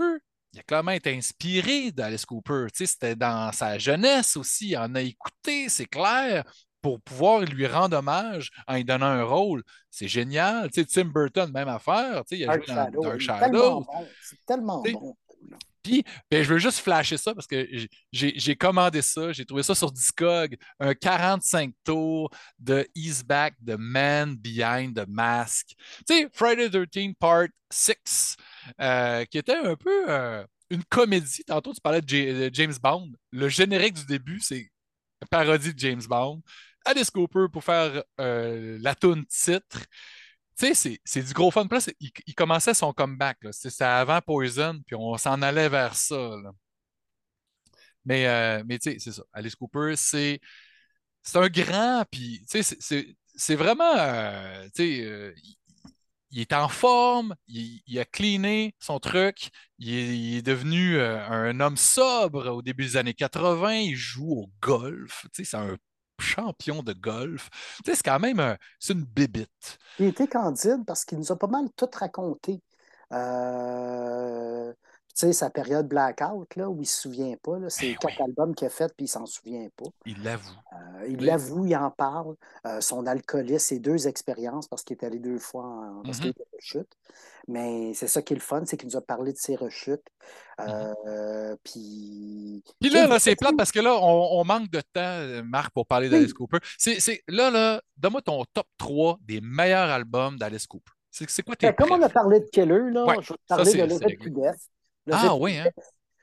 il 0.52 0.60
a 0.60 0.62
clairement 0.62 0.92
été 0.92 1.14
inspiré 1.14 1.90
d'Alice 1.90 2.24
Cooper. 2.24 2.66
C'était 2.72 3.16
dans 3.16 3.52
sa 3.52 3.78
jeunesse 3.78 4.36
aussi. 4.36 4.70
Il 4.70 4.78
en 4.78 4.94
a 4.94 5.02
écouté, 5.02 5.68
c'est 5.68 5.86
clair, 5.86 6.44
pour 6.86 7.00
pouvoir 7.00 7.40
lui 7.40 7.66
rendre 7.66 7.96
hommage 7.96 8.52
en 8.68 8.76
lui 8.76 8.84
donnant 8.84 9.06
un 9.06 9.24
rôle. 9.24 9.64
C'est 9.90 10.06
génial. 10.06 10.70
Tim 10.70 11.06
Burton, 11.06 11.50
même 11.50 11.66
affaire. 11.66 12.22
il 12.30 12.48
a 12.48 12.54
joué 12.54 12.66
dans 12.68 13.02
Dark 13.02 13.18
Shadow. 13.18 13.84
C'est 14.22 14.38
tellement 14.46 14.80
bon. 14.82 15.16
Puis, 15.82 16.04
ben, 16.30 16.44
je 16.44 16.52
veux 16.52 16.58
juste 16.58 16.78
flasher 16.78 17.16
ça 17.16 17.34
parce 17.34 17.48
que 17.48 17.66
j'ai 18.12 18.54
commandé 18.54 19.02
ça, 19.02 19.32
j'ai 19.32 19.44
trouvé 19.44 19.64
ça 19.64 19.74
sur 19.74 19.90
Discog, 19.90 20.56
un 20.78 20.94
45 20.94 21.72
tours 21.82 22.30
de 22.60 22.86
Ease 22.94 23.24
Back 23.24 23.54
The 23.66 23.74
Man 23.76 24.36
Behind 24.36 24.94
the 24.94 25.08
Mask. 25.08 25.74
Tu 26.08 26.14
sais, 26.14 26.28
Friday 26.32 26.70
the 26.70 26.88
13 26.88 27.14
Part 27.18 27.48
6, 27.68 28.36
euh, 28.80 29.24
qui 29.24 29.38
était 29.38 29.56
un 29.56 29.74
peu 29.74 30.08
euh, 30.08 30.44
une 30.70 30.84
comédie. 30.84 31.42
Tantôt, 31.44 31.74
tu 31.74 31.80
parlais 31.80 32.00
de, 32.00 32.50
James 32.52 32.74
Bond. 32.80 33.10
Le 33.32 33.48
générique 33.48 33.94
du 33.94 34.06
début, 34.06 34.38
c'est 34.38 34.70
une 35.22 35.28
parodie 35.30 35.74
de 35.74 35.78
James 35.78 36.02
Bond. 36.08 36.42
Alice 36.86 37.10
Cooper 37.10 37.46
pour 37.52 37.64
faire 37.64 38.02
euh, 38.20 38.78
la 38.80 38.94
tune 38.94 39.26
titre. 39.26 39.84
Tu 40.58 40.74
sais, 40.74 41.00
c'est 41.04 41.22
du 41.22 41.32
gros 41.34 41.50
fun. 41.50 41.66
Plus, 41.66 41.90
il, 42.00 42.34
commençait 42.34 42.74
son 42.74 42.92
comeback. 42.92 43.38
C'était 43.50 43.84
avant 43.84 44.20
Poison, 44.22 44.80
puis 44.86 44.96
on 44.96 45.16
s'en 45.18 45.42
allait 45.42 45.68
vers 45.68 45.94
ça. 45.96 46.36
Mais, 48.04 48.26
euh, 48.26 48.62
mais 48.66 48.78
tu 48.78 48.92
sais, 48.92 48.98
c'est 48.98 49.12
ça. 49.12 49.22
Alice 49.32 49.56
Cooper, 49.56 49.94
c'est 49.96 50.40
un 51.34 51.48
grand, 51.48 52.04
puis 52.10 52.44
tu 52.50 52.62
sais, 52.62 53.16
c'est 53.34 53.56
vraiment, 53.56 53.96
euh, 53.96 54.64
tu 54.74 55.02
sais, 55.02 55.34
il, 56.30 56.40
est 56.40 56.52
en 56.52 56.68
forme, 56.68 57.34
il, 57.48 57.98
a 57.98 58.04
cleané 58.04 58.74
son 58.78 59.00
truc, 59.00 59.50
il 59.78 60.36
est, 60.36 60.42
devenu 60.42 61.00
un 61.00 61.58
homme 61.60 61.76
sobre 61.76 62.48
au 62.50 62.62
début 62.62 62.84
des 62.84 62.96
années 62.96 63.14
80, 63.14 63.74
il 63.74 63.96
joue 63.96 64.30
au 64.30 64.50
golf, 64.60 65.26
c'est 65.32 65.54
un 65.54 65.76
champion 66.20 66.82
de 66.82 66.92
golf. 66.92 67.50
Tu 67.84 67.90
sais, 67.90 67.96
c'est 67.96 68.04
quand 68.04 68.20
même 68.20 68.56
c'est 68.78 68.92
une 68.92 69.04
bébite. 69.04 69.78
Il 69.98 70.06
était 70.06 70.28
candide 70.28 70.84
parce 70.86 71.04
qu'il 71.04 71.18
nous 71.18 71.32
a 71.32 71.38
pas 71.38 71.46
mal 71.46 71.66
tout 71.76 71.88
raconté. 71.92 72.62
Euh, 73.12 74.72
sais, 75.16 75.32
sa 75.32 75.50
période 75.50 75.88
blackout, 75.88 76.54
là, 76.56 76.68
où 76.68 76.76
il 76.76 76.80
ne 76.80 76.84
se 76.84 77.00
souvient 77.00 77.36
pas, 77.42 77.58
c'est 77.68 77.92
ben 77.92 77.96
quatre 77.96 78.20
albums 78.20 78.54
qu'il 78.54 78.66
a 78.66 78.70
fait 78.70 78.92
puis 78.94 79.06
il 79.06 79.08
s'en 79.08 79.24
souvient 79.24 79.66
pas. 79.74 79.86
Il 80.04 80.22
l'avoue. 80.22 80.54
Euh, 80.72 81.06
il 81.08 81.24
l'avoue, 81.24 81.64
il 81.64 81.74
en 81.74 81.90
parle. 81.90 82.36
Euh, 82.66 82.80
son 82.82 83.06
alcoolisme, 83.06 83.58
ses 83.58 83.78
deux 83.78 84.08
expériences, 84.08 84.68
parce 84.68 84.82
qu'il 84.82 84.96
est 84.96 85.04
allé 85.04 85.18
deux 85.18 85.38
fois 85.38 85.64
en, 85.64 86.02
parce 86.02 86.20
qu'il 86.20 86.30
mm-hmm. 86.30 86.56
rechute. 86.56 86.96
Mais 87.48 87.94
c'est 87.94 88.08
ça 88.08 88.20
qui 88.20 88.34
est 88.34 88.36
le 88.36 88.42
fun, 88.42 88.62
c'est 88.66 88.76
qu'il 88.76 88.88
nous 88.88 88.96
a 88.96 89.00
parlé 89.00 89.32
de 89.32 89.38
ses 89.38 89.56
rechutes. 89.56 90.06
Mm-hmm. 90.58 90.94
Euh, 91.06 91.56
puis... 91.64 92.62
puis 92.78 92.90
là, 92.90 93.18
c'est 93.18 93.36
plate 93.36 93.56
parce 93.56 93.72
que 93.72 93.80
là, 93.80 93.96
on, 93.98 94.44
manque 94.44 94.70
de 94.70 94.82
temps, 94.92 95.44
Marc, 95.44 95.72
pour 95.72 95.86
parler 95.86 96.10
d'Alice 96.10 96.34
Cooper. 96.34 96.58
C'est, 96.76 97.22
là, 97.26 97.50
là, 97.50 97.80
donne-moi 97.96 98.20
ton 98.20 98.44
top 98.52 98.66
3 98.76 99.18
des 99.22 99.40
meilleurs 99.40 99.88
albums 99.88 100.36
d'Alice 100.36 100.66
Cooper. 100.66 100.92
C'est, 101.10 101.42
quoi 101.42 101.56
tes 101.56 101.68
ben, 101.68 101.74
Comme 101.74 101.92
on 101.92 102.02
a 102.02 102.10
parlé 102.10 102.40
de 102.40 102.48
Keller, 102.52 102.90
là, 102.90 103.06
je 103.22 103.32
vais 103.32 103.38
te 103.38 103.46
parler 103.48 103.72
de 103.72 103.82
Levette 103.84 104.18
ah 105.10 105.34
oui, 105.36 105.58
hein? 105.58 105.70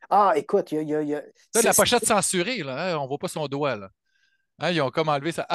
Ah, 0.10 0.34
écoute, 0.36 0.72
il 0.72 0.88
y 0.88 0.96
a. 0.96 1.02
Y 1.02 1.16
a, 1.16 1.22
la 1.64 1.74
pochette 1.74 2.06
censurée, 2.06 2.64
là, 2.64 2.92
hein? 2.92 2.98
on 2.98 3.04
ne 3.04 3.08
voit 3.08 3.18
pas 3.18 3.28
son 3.28 3.48
doigt. 3.48 3.76
Là. 3.76 3.90
Hein, 4.60 4.72
ils 4.72 4.82
ont 4.82 4.92
comme 4.92 5.10
enlevé 5.10 5.32
ça. 5.32 5.48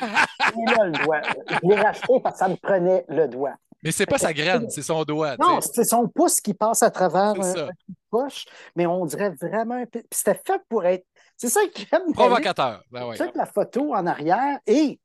le 0.00 1.04
doigt. 1.04 1.22
Je 1.50 1.68
l'ai 1.68 1.80
racheté 1.80 2.20
parce 2.22 2.34
que 2.34 2.38
ça 2.38 2.48
me 2.48 2.56
prenait 2.56 3.04
le 3.08 3.26
doigt. 3.28 3.54
Mais 3.82 3.92
c'est 3.92 4.06
pas 4.06 4.18
sa 4.18 4.32
graine, 4.32 4.70
c'est 4.70 4.82
son 4.82 5.02
doigt. 5.04 5.36
Non, 5.38 5.60
c'est 5.60 5.84
son 5.84 6.08
pouce 6.08 6.40
qui 6.40 6.54
passe 6.54 6.82
à 6.82 6.90
travers 6.90 7.34
un, 7.38 7.68
poche, 8.10 8.46
mais 8.76 8.86
on 8.86 9.04
dirait 9.04 9.30
vraiment. 9.30 9.84
C'était 10.10 10.40
fait 10.46 10.60
pour 10.68 10.86
être. 10.86 11.06
C'est 11.36 11.48
ça 11.48 11.60
que 11.66 11.80
j'aime. 11.80 12.12
Provocateur. 12.12 12.82
Ben 12.90 13.06
ouais. 13.06 13.16
la 13.34 13.46
photo 13.46 13.94
en 13.94 14.06
arrière 14.06 14.58
et 14.66 15.00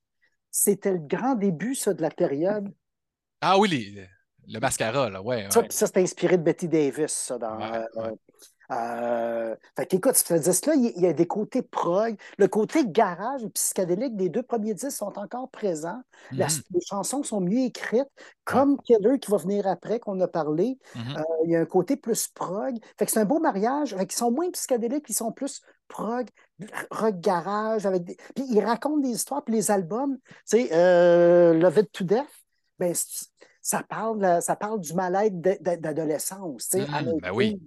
c'était 0.52 0.92
le 0.92 1.00
grand 1.00 1.36
début, 1.36 1.76
ça, 1.76 1.94
de 1.94 2.02
la 2.02 2.10
période. 2.10 2.72
Ah 3.42 3.58
oui, 3.58 3.70
les, 3.70 4.08
le 4.48 4.60
mascara, 4.60 5.10
là, 5.10 5.22
ouais. 5.22 5.48
Ça, 5.50 5.64
ça 5.70 5.88
c'est 5.88 5.98
inspiré 5.98 6.38
de 6.38 6.44
Betty 6.44 6.68
Davis, 6.68 7.12
ça, 7.12 7.38
dans. 7.38 7.60
Euh, 7.62 8.12
euh, 8.72 9.56
fait 9.76 9.86
qu'écoute, 9.88 10.16
ce 10.16 10.34
disque-là, 10.36 10.76
il 10.76 11.02
y 11.02 11.08
a 11.08 11.14
des 11.14 11.26
côtés 11.26 11.64
prog. 11.64 12.16
Le 12.38 12.48
côté 12.48 12.86
garage 12.86 13.44
et 13.44 13.50
psychédélique 13.50 14.16
des 14.16 14.30
deux 14.30 14.44
premiers 14.44 14.76
disques 14.76 14.92
sont 14.92 15.18
encore 15.18 15.50
présents. 15.50 16.02
Mm-hmm. 16.32 16.64
les 16.74 16.82
chansons 16.82 17.24
sont 17.24 17.42
mieux 17.42 17.66
écrites, 17.66 18.10
comme 18.44 18.80
Keller 18.82 19.20
qui 19.20 19.32
va 19.32 19.38
venir 19.38 19.66
après, 19.66 20.00
qu'on 20.00 20.20
a 20.20 20.28
parlé. 20.28 20.78
Mm-hmm. 20.96 21.18
Euh, 21.18 21.24
il 21.46 21.52
y 21.52 21.56
a 21.56 21.62
un 21.62 21.66
côté 21.66 21.96
plus 21.96 22.28
prog. 22.28 22.76
Fait 22.98 23.06
que 23.06 23.12
c'est 23.12 23.20
un 23.20 23.26
beau 23.26 23.40
mariage. 23.40 23.96
Fait 23.96 24.04
ils 24.04 24.12
sont 24.12 24.32
moins 24.32 24.52
psychédéliques, 24.52 25.06
ils 25.10 25.16
sont 25.16 25.32
plus 25.32 25.62
prog, 25.88 26.28
rock 26.92 27.20
garage. 27.20 27.88
Avec 27.88 28.06
Puis 28.36 28.46
ils 28.52 28.64
racontent 28.64 29.00
des 29.00 29.10
histoires. 29.10 29.44
Puis 29.44 29.56
les 29.56 29.72
albums, 29.72 30.18
tu 30.48 30.58
sais, 30.58 30.70
euh, 30.74 31.54
Love 31.54 31.80
It 31.80 31.92
to 31.92 32.04
Death, 32.04 32.28
ben, 32.78 32.94
ça 33.70 33.84
parle, 33.84 34.42
ça 34.42 34.56
parle 34.56 34.80
du 34.80 34.94
mal-être 34.94 35.40
d'adolescence. 35.40 36.74
Mmh, 36.74 37.20
ben 37.22 37.32
oui. 37.32 37.62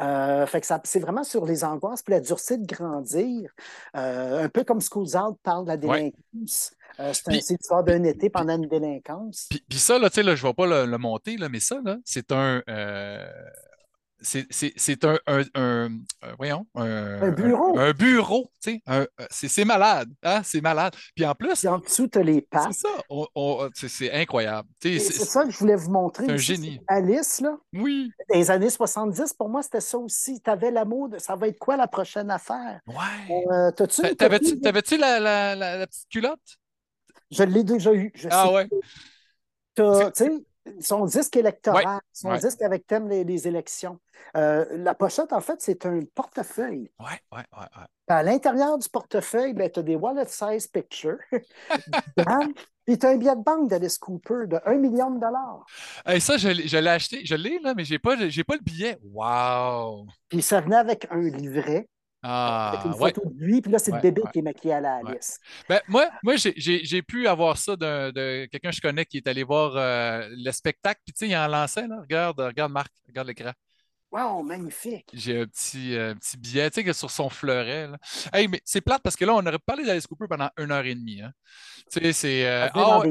Euh, 0.00 0.46
fait 0.46 0.62
que 0.62 0.66
c'est 0.84 1.00
vraiment 1.00 1.24
sur 1.24 1.44
les 1.44 1.62
angoisses 1.62 2.02
puis 2.02 2.14
la 2.14 2.20
dureté 2.20 2.56
de 2.56 2.64
grandir. 2.64 3.50
Euh, 3.94 4.44
un 4.44 4.48
peu 4.48 4.64
comme 4.64 4.80
Schools 4.80 5.14
Out 5.14 5.38
parle 5.42 5.64
de 5.64 5.68
la 5.68 5.76
délinquance. 5.76 6.72
Euh, 7.00 7.12
c'est 7.12 7.30
l'histoire 7.30 7.84
d'un 7.84 8.02
été 8.04 8.30
pendant 8.30 8.56
une 8.56 8.66
délinquance. 8.66 9.48
Puis, 9.50 9.78
ça, 9.78 9.98
là, 9.98 10.08
là, 10.14 10.34
je 10.34 10.42
ne 10.42 10.48
vais 10.48 10.54
pas 10.54 10.86
le, 10.86 10.98
monter, 10.98 11.36
là, 11.36 11.50
mais 11.50 11.60
ça, 11.60 11.80
c'est 12.04 12.32
un 12.32 12.62
c'est 14.22 15.04
un, 15.04 15.18
un, 15.26 15.42
un, 15.54 15.88
voyons, 16.38 16.66
un, 16.74 17.30
bureau. 17.30 17.78
Un, 17.78 17.92
bureau, 17.92 18.50
tu 18.62 18.80
sais, 19.30 19.48
c'est 19.48 19.64
malade, 19.64 20.08
hein, 20.22 20.42
c'est 20.44 20.60
malade. 20.60 20.94
Puis 21.14 21.26
en 21.26 21.34
plus, 21.34 21.64
en 21.66 21.78
dessous, 21.78 22.08
tu 22.08 22.18
as 22.18 22.22
les 22.22 22.42
pattes. 22.42 22.72
C'est 22.72 22.86
ça, 22.86 23.88
c'est 23.88 24.12
incroyable. 24.12 24.68
C'est 24.80 24.98
ça 25.00 25.44
que 25.44 25.50
je 25.50 25.58
voulais 25.58 25.76
vous 25.76 25.90
montrer. 25.90 26.26
C'est 26.26 26.32
un 26.32 26.36
génie. 26.36 26.80
Alice, 26.88 27.40
là. 27.40 27.56
Oui. 27.72 28.10
Les 28.32 28.50
années 28.50 28.70
70, 28.70 29.34
pour 29.34 29.48
moi, 29.48 29.62
c'était 29.62 29.80
ça 29.80 29.98
aussi. 29.98 30.40
Tu 30.40 30.50
avais 30.50 30.70
l'amour 30.70 31.08
de 31.08 31.18
ça 31.18 31.36
va 31.36 31.48
être 31.48 31.58
quoi 31.58 31.76
la 31.76 31.86
prochaine 31.86 32.30
affaire? 32.30 32.80
Ouais. 32.86 33.46
Euh, 33.50 33.70
T'avais-tu 33.70 34.96
la, 34.96 35.20
la, 35.20 35.54
la, 35.54 35.86
petite 35.86 36.08
culotte? 36.08 36.58
Je 37.30 37.42
l'ai 37.44 37.64
déjà 37.64 37.92
eu. 37.94 38.12
Je 38.14 38.28
ah 38.30 38.52
ouais. 38.52 38.68
Tu 39.74 39.82
sais, 40.14 40.30
son 40.80 41.04
disque 41.06 41.36
électoral, 41.36 42.00
son 42.12 42.34
disque 42.36 42.62
avec 42.62 42.86
thème 42.86 43.08
les, 43.08 43.48
élections. 43.48 43.98
Euh, 44.36 44.64
la 44.70 44.94
pochette, 44.94 45.32
en 45.32 45.40
fait, 45.40 45.60
c'est 45.60 45.84
un 45.86 46.00
portefeuille. 46.14 46.90
Oui, 47.00 47.12
oui, 47.32 47.40
oui. 47.52 47.58
Ouais. 47.58 47.86
À 48.08 48.22
l'intérieur 48.22 48.78
du 48.78 48.88
portefeuille, 48.88 49.54
ben, 49.54 49.70
tu 49.70 49.80
as 49.80 49.82
des 49.82 49.96
wallet 49.96 50.26
size 50.26 50.66
pictures. 50.66 51.18
Puis 52.84 52.98
tu 52.98 53.06
as 53.06 53.10
un 53.10 53.16
billet 53.16 53.36
de 53.36 53.42
banque 53.42 53.70
d'Alice 53.70 53.96
Cooper 53.96 54.46
de 54.46 54.60
1 54.66 54.74
million 54.74 55.10
de 55.10 55.20
dollars. 55.20 55.64
Et 56.06 56.20
ça, 56.20 56.36
je, 56.36 56.48
l'ai 56.48 56.90
acheté. 56.90 57.24
Je 57.24 57.34
l'ai, 57.34 57.58
là, 57.60 57.74
mais 57.74 57.84
je 57.84 57.92
n'ai 57.92 57.98
pas, 57.98 58.16
pas 58.16 58.56
le 58.56 58.62
billet. 58.62 58.98
Wow! 59.02 60.06
Puis 60.28 60.42
ça 60.42 60.60
venait 60.60 60.76
avec 60.76 61.06
un 61.10 61.20
livret 61.20 61.88
ah, 62.24 62.82
une 62.84 62.94
photo 62.94 63.22
de 63.24 63.44
lui, 63.44 63.60
puis 63.60 63.72
là, 63.72 63.78
c'est 63.80 63.90
le 63.90 64.00
bébé 64.00 64.22
qui 64.32 64.38
est 64.38 64.42
maquillé 64.42 64.74
à 64.74 64.80
la 64.80 64.96
Alice. 64.96 65.40
Ben, 65.68 65.80
moi, 65.88 66.08
moi 66.22 66.34
j'ai 66.36 67.02
pu 67.02 67.26
avoir 67.26 67.58
ça 67.58 67.74
de, 67.74 68.46
quelqu'un 68.46 68.70
que 68.70 68.76
je 68.76 68.80
connais 68.80 69.04
qui 69.04 69.16
est 69.16 69.26
allé 69.26 69.42
voir 69.42 69.72
euh, 69.76 70.28
le 70.30 70.50
spectacle, 70.52 71.00
puis 71.04 71.12
tu 71.12 71.26
sais, 71.26 71.32
il 71.32 71.36
en 71.36 71.48
lançait, 71.48 71.86
là. 71.88 72.00
Regarde, 72.00 72.40
regarde 72.40 72.72
Marc, 72.72 72.92
regarde 73.08 73.26
l'écran. 73.26 73.52
Wow, 74.12 74.42
magnifique! 74.42 75.06
J'ai 75.14 75.40
un 75.40 75.46
petit, 75.46 75.96
euh, 75.96 76.14
petit 76.14 76.36
billet, 76.36 76.70
tu 76.70 76.84
sais, 76.84 76.92
sur 76.92 77.10
son 77.10 77.30
fleuret. 77.30 77.88
Là. 77.88 77.96
Hey, 78.34 78.46
mais 78.46 78.60
c'est 78.62 78.82
plate 78.82 79.00
parce 79.02 79.16
que 79.16 79.24
là, 79.24 79.32
on 79.34 79.46
aurait 79.46 79.58
parlé 79.58 79.86
d'Alice 79.86 80.06
Cooper 80.06 80.26
pendant 80.28 80.50
une 80.58 80.70
heure 80.70 80.84
et 80.84 80.94
demie. 80.94 81.22
Hein. 81.22 81.32
Tu 81.90 81.98
sais, 81.98 82.12
c'est. 82.12 82.46
Euh, 82.46 82.68
oh, 82.74 83.02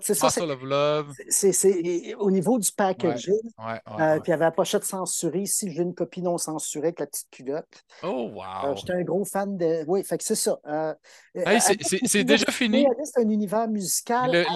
c'est 0.00 0.14
ça. 0.14 0.28
Of 0.28 0.62
Love. 0.62 1.12
C'est, 1.28 2.14
au 2.14 2.30
niveau 2.30 2.58
du 2.58 2.72
packaging. 2.72 3.34
Ouais, 3.58 3.80
euh, 4.00 4.14
puis 4.20 4.28
il 4.28 4.30
y 4.30 4.32
avait 4.32 4.46
la 4.46 4.50
pochette 4.50 4.84
censurée. 4.84 5.42
Ici, 5.42 5.70
j'ai 5.70 5.82
une 5.82 5.94
copie 5.94 6.22
non 6.22 6.38
censurée 6.38 6.86
avec 6.86 7.00
la 7.00 7.06
petite 7.06 7.28
culotte. 7.30 7.84
Oh, 8.02 8.30
wow! 8.32 8.74
J'étais 8.76 8.94
un 8.94 9.02
gros 9.02 9.26
fan 9.26 9.58
de. 9.58 9.84
Oui, 9.86 10.04
fait 10.04 10.16
que 10.16 10.24
c'est 10.24 10.34
ça. 10.36 10.58
hey, 11.34 11.60
c'est, 11.60 12.24
déjà 12.24 12.50
fini. 12.50 12.86
C'est 13.04 13.20
un 13.20 13.28
univers 13.28 13.68
musical. 13.68 14.46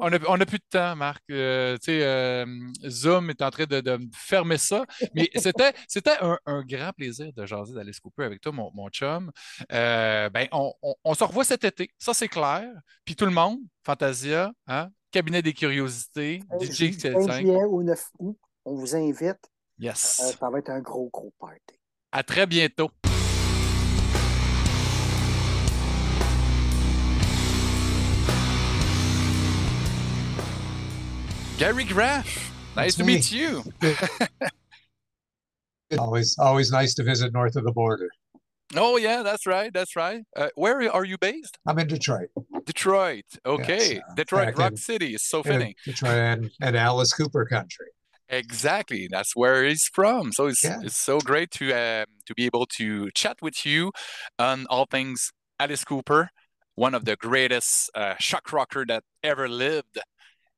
on 0.00 0.08
n'a 0.38 0.46
plus 0.46 0.58
de 0.58 0.64
temps, 0.70 0.96
Marc. 0.96 1.22
tu 1.28 1.34
sais, 1.82 2.46
Zoom 2.88 3.28
est 3.28 3.42
en 3.42 3.50
train 3.50 3.64
de, 3.64 3.82
de 3.82 3.98
fermer 4.14 4.56
ça. 4.56 4.86
Mais 5.14 5.28
c'était, 5.40 5.72
c'était 5.88 6.16
un, 6.20 6.62
grand 6.62 6.92
plaisir 6.92 7.32
de 7.32 7.46
jaser 7.46 7.74
d'Alice 7.74 8.00
Cooper 8.00 8.24
avec 8.24 8.40
toi, 8.40 8.52
mon, 8.52 8.70
mon 8.74 8.88
chum. 8.88 9.30
Euh, 9.72 10.28
ben, 10.30 10.48
on, 10.52 10.72
on, 11.04 11.14
se 11.14 11.24
revoit 11.24 11.44
cet 11.44 11.64
été, 11.64 11.90
ça 11.98 12.14
c'est 12.14 12.28
clair. 12.28 12.70
Puis 13.04 13.16
tout 13.16 13.24
le 13.24 13.32
monde, 13.32 13.58
Fantasia, 13.84 14.52
hein? 14.66 14.90
Cabinet 15.10 15.42
des 15.42 15.52
curiosités, 15.52 16.42
DJ 16.60 16.98
5 16.98 17.32
juillet 17.32 17.64
au 17.64 17.82
9 17.82 18.04
août, 18.18 18.38
on 18.64 18.74
vous 18.74 18.96
invite. 18.96 19.38
Yes. 19.78 20.20
Euh, 20.20 20.36
ça 20.38 20.50
va 20.50 20.58
être 20.58 20.70
un 20.70 20.80
gros, 20.80 21.08
gros 21.12 21.32
party. 21.38 21.78
À 22.10 22.22
très 22.22 22.46
bientôt. 22.46 22.90
Gary 31.58 31.84
Graff, 31.84 32.52
nice 32.76 32.96
to 32.96 33.04
meet 33.04 33.30
you. 33.30 33.62
always 35.98 36.36
always 36.38 36.70
nice 36.70 36.94
to 36.94 37.02
visit 37.02 37.32
north 37.32 37.56
of 37.56 37.64
the 37.64 37.72
border. 37.72 38.10
Oh 38.76 38.96
yeah, 38.96 39.22
that's 39.22 39.46
right. 39.46 39.72
That's 39.72 39.94
right. 39.94 40.22
Uh, 40.36 40.48
where 40.56 40.90
are 40.92 41.04
you 41.04 41.18
based? 41.18 41.58
I'm 41.66 41.78
in 41.78 41.86
Detroit. 41.86 42.30
Detroit. 42.64 43.24
Okay. 43.44 43.94
Yes, 43.94 44.02
uh, 44.10 44.14
Detroit, 44.14 44.58
Rock 44.58 44.72
in, 44.72 44.76
City 44.76 45.14
is 45.14 45.22
so 45.22 45.42
fitting. 45.42 45.74
Detroit 45.84 46.12
and, 46.12 46.50
and 46.60 46.76
Alice 46.76 47.12
Cooper 47.12 47.44
country. 47.44 47.88
Exactly. 48.28 49.06
That's 49.10 49.36
where 49.36 49.64
he's 49.64 49.88
from. 49.92 50.32
So 50.32 50.46
it's 50.46 50.64
yeah. 50.64 50.80
it's 50.82 50.96
so 50.96 51.20
great 51.20 51.50
to 51.52 51.72
um, 51.72 52.06
to 52.26 52.34
be 52.34 52.46
able 52.46 52.66
to 52.78 53.10
chat 53.12 53.36
with 53.42 53.66
you 53.66 53.92
on 54.38 54.66
all 54.70 54.86
things 54.90 55.30
Alice 55.60 55.84
Cooper, 55.84 56.30
one 56.74 56.94
of 56.94 57.04
the 57.04 57.16
greatest 57.16 57.90
uh, 57.94 58.14
shock 58.18 58.52
rocker 58.52 58.84
that 58.86 59.04
ever 59.22 59.48
lived. 59.48 59.98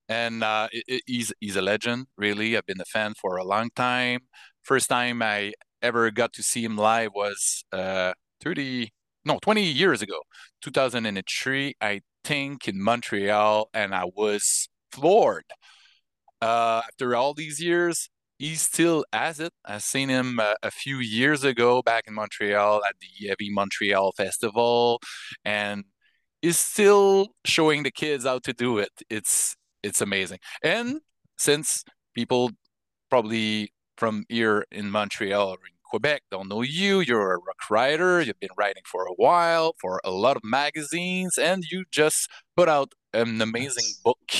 And 0.08 0.44
uh, 0.44 0.68
it, 0.70 0.84
it, 0.86 1.02
he's 1.06 1.32
he's 1.40 1.56
a 1.56 1.62
legend, 1.62 2.06
really. 2.16 2.56
I've 2.56 2.66
been 2.66 2.80
a 2.80 2.84
fan 2.84 3.14
for 3.20 3.36
a 3.36 3.44
long 3.44 3.70
time 3.74 4.20
first 4.66 4.88
time 4.88 5.22
I 5.22 5.52
ever 5.80 6.10
got 6.10 6.32
to 6.34 6.42
see 6.42 6.64
him 6.64 6.76
live 6.76 7.12
was 7.14 7.64
uh, 7.72 8.12
30, 8.42 8.92
no, 9.24 9.38
20 9.40 9.62
years 9.62 10.02
ago, 10.02 10.18
2003, 10.62 11.74
I 11.80 12.00
think, 12.24 12.66
in 12.68 12.82
Montreal, 12.82 13.70
and 13.72 13.94
I 13.94 14.04
was 14.04 14.68
floored. 14.90 15.44
Uh, 16.42 16.82
after 16.84 17.14
all 17.14 17.32
these 17.32 17.60
years, 17.60 18.10
he 18.38 18.56
still 18.56 19.04
has 19.12 19.40
it. 19.40 19.52
I've 19.64 19.82
seen 19.82 20.08
him 20.08 20.40
uh, 20.40 20.54
a 20.62 20.70
few 20.70 20.98
years 20.98 21.44
ago 21.44 21.80
back 21.82 22.04
in 22.08 22.14
Montreal 22.14 22.82
at 22.84 22.96
the 23.00 23.28
Heavy 23.28 23.50
Montreal 23.50 24.12
Festival, 24.16 25.00
and 25.44 25.84
is 26.42 26.58
still 26.58 27.28
showing 27.44 27.82
the 27.84 27.90
kids 27.90 28.24
how 28.24 28.40
to 28.40 28.52
do 28.52 28.78
it. 28.78 28.90
It's 29.08 29.56
it's 29.82 30.00
amazing. 30.00 30.38
And 30.62 31.00
since 31.38 31.84
people 32.14 32.50
probably 33.08 33.70
from 33.96 34.24
here 34.28 34.66
in 34.70 34.90
Montreal 34.90 35.48
or 35.50 35.54
in 35.66 35.76
Quebec 35.84 36.22
don't 36.30 36.48
know 36.48 36.62
you. 36.62 37.00
You're 37.00 37.34
a 37.34 37.38
rock 37.38 37.70
writer. 37.70 38.20
You've 38.20 38.40
been 38.40 38.50
writing 38.58 38.82
for 38.84 39.06
a 39.06 39.12
while 39.14 39.74
for 39.80 40.00
a 40.04 40.10
lot 40.10 40.36
of 40.36 40.42
magazines, 40.44 41.38
and 41.38 41.64
you 41.70 41.84
just 41.90 42.28
put 42.56 42.68
out 42.68 42.92
an 43.14 43.40
amazing 43.40 43.94
book. 44.04 44.32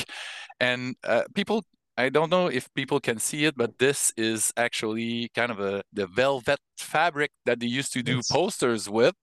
And 0.60 0.96
uh, 1.04 1.24
people 1.34 1.64
I 1.98 2.10
don't 2.10 2.30
know 2.30 2.48
if 2.48 2.72
people 2.74 3.00
can 3.00 3.18
see 3.18 3.46
it, 3.46 3.56
but 3.56 3.78
this 3.78 4.12
is 4.18 4.52
actually 4.56 5.30
kind 5.34 5.50
of 5.50 5.60
a 5.60 5.82
the 5.92 6.06
velvet 6.06 6.58
fabric 6.76 7.30
that 7.46 7.58
they 7.58 7.66
used 7.66 7.92
to 7.94 8.02
do 8.02 8.20
posters 8.30 8.88
with. 8.88 9.14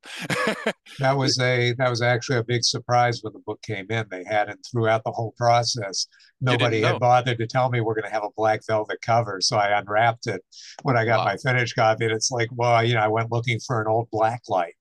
that 0.97 1.15
was 1.17 1.39
a 1.39 1.73
that 1.77 1.89
was 1.89 2.01
actually 2.01 2.39
a 2.39 2.43
big 2.43 2.63
surprise 2.63 3.19
when 3.21 3.33
the 3.33 3.39
book 3.45 3.61
came 3.61 3.85
in. 3.91 4.07
They 4.09 4.23
had 4.23 4.49
it 4.49 4.57
throughout 4.71 5.03
the 5.03 5.11
whole 5.11 5.33
process. 5.37 6.07
Nobody 6.41 6.81
had 6.81 6.99
bothered 6.99 7.37
to 7.37 7.47
tell 7.47 7.69
me 7.69 7.79
we're 7.79 7.93
going 7.93 8.09
to 8.09 8.13
have 8.13 8.23
a 8.23 8.33
black 8.35 8.61
velvet 8.67 9.01
cover, 9.01 9.39
so 9.39 9.57
I 9.57 9.77
unwrapped 9.77 10.25
it 10.27 10.41
when 10.81 10.97
I 10.97 11.05
got 11.05 11.19
wow. 11.19 11.25
my 11.25 11.37
finished 11.37 11.75
copy. 11.75 12.05
And 12.05 12.13
it's 12.13 12.31
like, 12.31 12.49
well, 12.51 12.83
you 12.83 12.95
know, 12.95 13.01
I 13.01 13.07
went 13.07 13.31
looking 13.31 13.59
for 13.59 13.81
an 13.81 13.87
old 13.87 14.09
black 14.11 14.41
light 14.49 14.73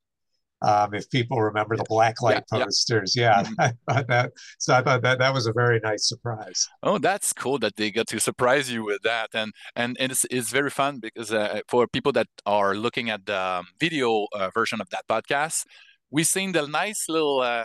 um, 0.62 0.94
if 0.94 1.10
people 1.10 1.40
remember 1.40 1.76
the 1.76 1.84
blacklight 1.84 2.42
yeah, 2.52 2.64
posters. 2.64 3.14
Yeah, 3.16 3.42
yeah. 3.58 3.72
I 3.88 3.92
thought 3.92 4.06
that. 4.08 4.32
So 4.58 4.74
I 4.74 4.82
thought 4.82 5.02
that 5.02 5.18
that 5.18 5.34
was 5.34 5.46
a 5.46 5.52
very 5.52 5.80
nice 5.82 6.08
surprise. 6.08 6.68
Oh, 6.82 6.98
that's 6.98 7.32
cool 7.32 7.58
that 7.58 7.76
they 7.76 7.90
got 7.90 8.06
to 8.08 8.20
surprise 8.20 8.70
you 8.70 8.84
with 8.84 9.02
that, 9.02 9.30
and 9.34 9.52
and, 9.76 9.96
and 9.98 10.12
it's, 10.12 10.24
it's 10.30 10.50
very 10.50 10.70
fun 10.70 11.00
because 11.00 11.32
uh, 11.32 11.60
for 11.68 11.86
people 11.86 12.12
that 12.12 12.28
are 12.46 12.74
looking 12.74 13.10
at 13.10 13.26
the 13.26 13.38
um, 13.38 13.66
video 13.80 14.26
uh, 14.32 14.50
version 14.54 14.80
of 14.80 14.88
that 14.90 15.06
podcast, 15.08 15.64
we've 16.10 16.26
seen 16.26 16.52
the 16.52 16.66
nice 16.66 17.08
little 17.08 17.40
uh, 17.40 17.64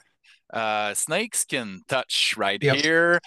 uh 0.53 0.93
snakeskin 0.93 1.81
touch 1.87 2.35
right 2.37 2.63
yep. 2.63 2.77
here, 2.77 3.19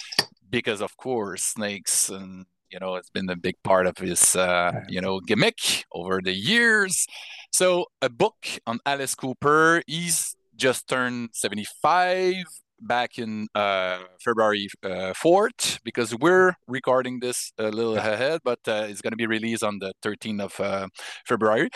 because 0.49 0.81
of 0.81 0.97
course 0.97 1.45
snakes 1.45 2.09
and 2.09 2.47
you 2.71 2.79
know 2.79 2.97
it's 2.97 3.11
been 3.11 3.29
a 3.29 3.37
big 3.37 3.57
part 3.63 3.87
of 3.87 3.99
his 3.99 4.35
uh, 4.37 4.73
you 4.89 5.01
know 5.01 5.21
gimmick 5.21 5.85
over 5.93 6.21
the 6.23 6.33
years 6.33 7.07
so 7.51 7.87
a 8.03 8.09
book 8.09 8.47
on 8.67 8.79
alice 8.87 9.15
cooper 9.15 9.83
he's 9.87 10.37
just 10.57 10.89
turned 10.89 11.31
75 11.33 12.35
back 12.83 13.19
in 13.19 13.47
uh, 13.55 13.99
february 14.25 14.69
uh, 14.83 15.13
4th 15.13 15.81
because 15.85 16.15
we're 16.17 16.55
recording 16.67 17.21
this 17.21 17.53
a 17.59 17.71
little 17.71 17.97
ahead 17.97 18.41
but 18.45 18.61
uh, 18.67 18.87
it's 18.89 19.03
going 19.03 19.13
to 19.13 19.17
be 19.17 19.27
released 19.27 19.63
on 19.63 19.79
the 19.79 19.93
13th 20.03 20.41
of 20.41 20.61
uh, 20.61 20.89
february. 21.27 21.69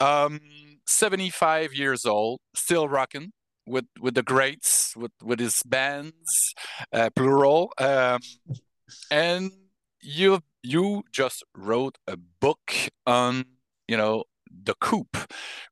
Um, 0.00 0.40
75 0.86 1.72
years 1.74 2.04
old 2.04 2.40
still 2.54 2.88
rocking 2.88 3.32
with 3.66 3.86
with 4.00 4.14
the 4.14 4.22
greats 4.22 4.96
with 4.96 5.12
with 5.22 5.40
his 5.40 5.62
bands 5.64 6.54
uh, 6.92 7.10
plural. 7.14 7.72
Um, 7.78 8.20
and 9.10 9.52
you 10.00 10.40
you 10.62 11.04
just 11.12 11.44
wrote 11.56 11.98
a 12.06 12.16
book 12.16 12.72
on 13.06 13.44
you 13.88 13.96
know 13.96 14.24
the 14.64 14.74
coop 14.74 15.16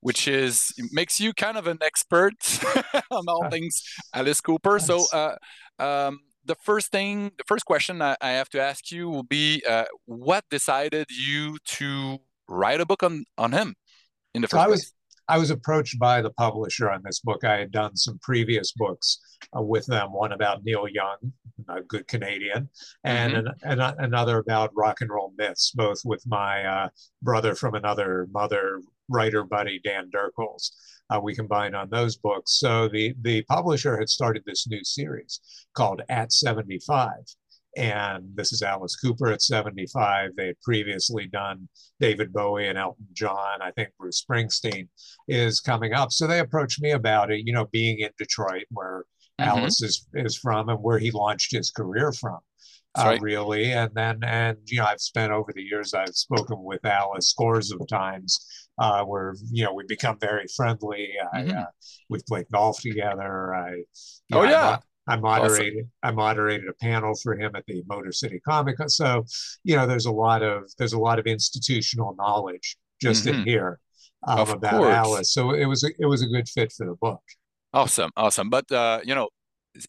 which 0.00 0.26
is 0.26 0.72
makes 0.92 1.20
you 1.20 1.32
kind 1.32 1.56
of 1.56 1.66
an 1.66 1.78
expert 1.82 2.34
on 3.10 3.24
all 3.28 3.48
things 3.50 3.82
alice 4.14 4.40
cooper. 4.40 4.78
So 4.78 5.06
uh, 5.12 5.36
um, 5.78 6.20
the 6.44 6.54
first 6.56 6.90
thing 6.90 7.32
the 7.38 7.44
first 7.46 7.64
question 7.64 8.02
I, 8.02 8.16
I, 8.20 8.30
have 8.30 8.48
to 8.50 8.60
ask 8.60 8.90
you 8.90 9.08
will 9.08 9.22
be 9.22 9.62
uh, 9.68 9.84
what 10.06 10.44
decided 10.50 11.06
you 11.10 11.58
to 11.64 12.18
write 12.48 12.80
a 12.80 12.86
book 12.86 13.02
on 13.02 13.24
on 13.38 13.52
him 13.52 13.74
in 14.34 14.42
the 14.42 14.48
first 14.48 14.60
so 14.60 14.64
I 14.64 14.68
was 14.68 14.92
I 15.30 15.38
was 15.38 15.50
approached 15.50 15.96
by 15.96 16.22
the 16.22 16.30
publisher 16.30 16.90
on 16.90 17.02
this 17.04 17.20
book. 17.20 17.44
I 17.44 17.58
had 17.58 17.70
done 17.70 17.96
some 17.96 18.18
previous 18.20 18.72
books 18.72 19.20
uh, 19.56 19.62
with 19.62 19.86
them, 19.86 20.12
one 20.12 20.32
about 20.32 20.64
Neil 20.64 20.88
Young, 20.88 21.32
a 21.68 21.82
good 21.82 22.08
Canadian, 22.08 22.68
and 23.04 23.34
mm-hmm. 23.34 23.70
an, 23.70 23.80
an, 23.80 23.94
another 24.00 24.38
about 24.38 24.72
rock 24.74 25.02
and 25.02 25.08
roll 25.08 25.32
myths, 25.38 25.70
both 25.70 26.00
with 26.04 26.24
my 26.26 26.64
uh, 26.64 26.88
brother 27.22 27.54
from 27.54 27.76
another 27.76 28.26
mother, 28.32 28.80
writer 29.08 29.44
buddy, 29.44 29.80
Dan 29.84 30.10
Dirkels. 30.10 30.72
Uh, 31.08 31.20
we 31.20 31.36
combined 31.36 31.76
on 31.76 31.90
those 31.90 32.16
books. 32.16 32.58
So 32.58 32.88
the, 32.88 33.14
the 33.22 33.42
publisher 33.42 33.96
had 33.98 34.08
started 34.08 34.42
this 34.44 34.66
new 34.66 34.82
series 34.82 35.40
called 35.74 36.02
At 36.08 36.32
75 36.32 37.12
and 37.76 38.24
this 38.34 38.52
is 38.52 38.62
Alice 38.62 38.96
Cooper 38.96 39.28
at 39.28 39.42
75. 39.42 40.30
They 40.36 40.48
had 40.48 40.60
previously 40.60 41.26
done 41.26 41.68
David 42.00 42.32
Bowie 42.32 42.68
and 42.68 42.78
Elton 42.78 43.06
John. 43.12 43.62
I 43.62 43.70
think 43.72 43.90
Bruce 43.98 44.24
Springsteen 44.24 44.88
is 45.28 45.60
coming 45.60 45.92
up. 45.92 46.12
So 46.12 46.26
they 46.26 46.40
approached 46.40 46.82
me 46.82 46.90
about 46.90 47.30
it, 47.30 47.42
you 47.44 47.52
know, 47.52 47.66
being 47.66 48.00
in 48.00 48.10
Detroit, 48.18 48.64
where 48.70 49.04
mm-hmm. 49.40 49.48
Alice 49.48 49.82
is, 49.82 50.06
is 50.14 50.36
from 50.36 50.68
and 50.68 50.82
where 50.82 50.98
he 50.98 51.10
launched 51.10 51.52
his 51.52 51.70
career 51.70 52.12
from. 52.12 52.38
Uh, 52.96 53.16
really. 53.20 53.72
And 53.72 53.92
then, 53.94 54.18
and 54.24 54.58
you 54.66 54.80
know, 54.80 54.86
I've 54.86 55.00
spent 55.00 55.30
over 55.30 55.52
the 55.54 55.62
years, 55.62 55.94
I've 55.94 56.16
spoken 56.16 56.62
with 56.64 56.84
Alice 56.84 57.28
scores 57.28 57.70
of 57.70 57.86
times, 57.86 58.44
uh, 58.78 59.04
where 59.04 59.34
you 59.52 59.64
know 59.64 59.72
we 59.72 59.84
become 59.86 60.18
very 60.18 60.46
friendly. 60.56 61.10
Mm-hmm. 61.34 61.52
I, 61.52 61.60
uh, 61.60 61.66
we've 62.08 62.26
played 62.26 62.46
golf 62.52 62.80
together. 62.80 63.54
I, 63.54 63.82
oh 64.32 64.42
know, 64.42 64.50
yeah, 64.50 64.78
I 65.10 65.16
moderated 65.16 65.84
awesome. 65.84 65.90
I 66.02 66.10
moderated 66.12 66.68
a 66.68 66.74
panel 66.74 67.14
for 67.22 67.38
him 67.38 67.52
at 67.56 67.64
the 67.66 67.82
Motor 67.88 68.12
City 68.12 68.40
Comic 68.40 68.76
Con. 68.76 68.88
So, 68.88 69.24
you 69.64 69.76
know, 69.76 69.86
there's 69.86 70.06
a 70.06 70.12
lot 70.12 70.42
of 70.42 70.70
there's 70.78 70.92
a 70.92 70.98
lot 70.98 71.18
of 71.18 71.26
institutional 71.26 72.14
knowledge 72.16 72.76
just 73.00 73.26
mm-hmm. 73.26 73.40
in 73.40 73.44
here 73.46 73.80
um, 74.26 74.48
about 74.48 74.72
course. 74.72 74.94
Alice. 74.94 75.32
So 75.32 75.50
it 75.50 75.66
was 75.66 75.84
a, 75.84 75.88
it 75.98 76.06
was 76.06 76.22
a 76.22 76.26
good 76.26 76.48
fit 76.48 76.72
for 76.72 76.86
the 76.86 76.94
book. 76.94 77.22
Awesome, 77.72 78.10
awesome. 78.16 78.50
But 78.50 78.70
uh, 78.70 79.00
you 79.04 79.14
know, 79.14 79.28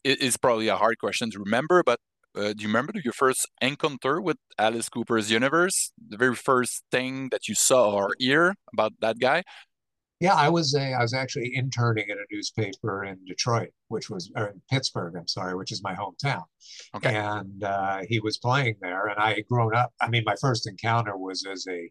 it, 0.04 0.22
it's 0.22 0.38
probably 0.38 0.68
a 0.68 0.78
hard 0.78 0.98
question 1.00 1.30
to 1.32 1.40
remember. 1.40 1.84
But 1.86 2.00
uh, 2.36 2.54
do 2.54 2.62
you 2.64 2.68
remember 2.68 2.94
your 3.04 3.14
first 3.14 3.50
encounter 3.62 4.22
with 4.22 4.38
Alice 4.58 4.90
Cooper's 4.90 5.30
universe? 5.30 5.92
The 6.08 6.18
very 6.18 6.36
first 6.36 6.84
thing 6.92 7.30
that 7.32 7.48
you 7.48 7.56
saw 7.56 7.92
or 7.92 8.12
hear 8.20 8.56
about 8.74 8.94
that 9.02 9.20
guy? 9.20 9.44
Yeah, 10.22 10.36
I 10.36 10.50
was 10.50 10.76
a 10.76 10.94
I 10.94 11.02
was 11.02 11.16
actually 11.16 11.52
interning 11.56 12.12
at 12.12 12.18
a 12.18 12.26
newspaper 12.32 13.06
in 13.06 13.18
Detroit, 13.26 13.70
which 13.88 14.08
was 14.08 14.32
or 14.36 14.50
in 14.50 14.62
Pittsburgh. 14.70 15.16
I'm 15.18 15.28
sorry, 15.28 15.56
which 15.56 15.72
is 15.72 15.82
my 15.84 15.96
hometown. 15.96 16.44
Okay. 16.96 17.16
And 17.16 17.64
uh, 17.64 18.02
he 18.08 18.20
was 18.20 18.38
playing 18.38 18.76
there, 18.82 19.08
and 19.08 19.20
I 19.20 19.34
had 19.34 19.48
grown 19.50 19.76
up. 19.76 19.92
I 20.00 20.10
mean, 20.10 20.24
my 20.24 20.36
first 20.40 20.68
encounter 20.68 21.18
was 21.18 21.44
as 21.52 21.66
a, 21.68 21.90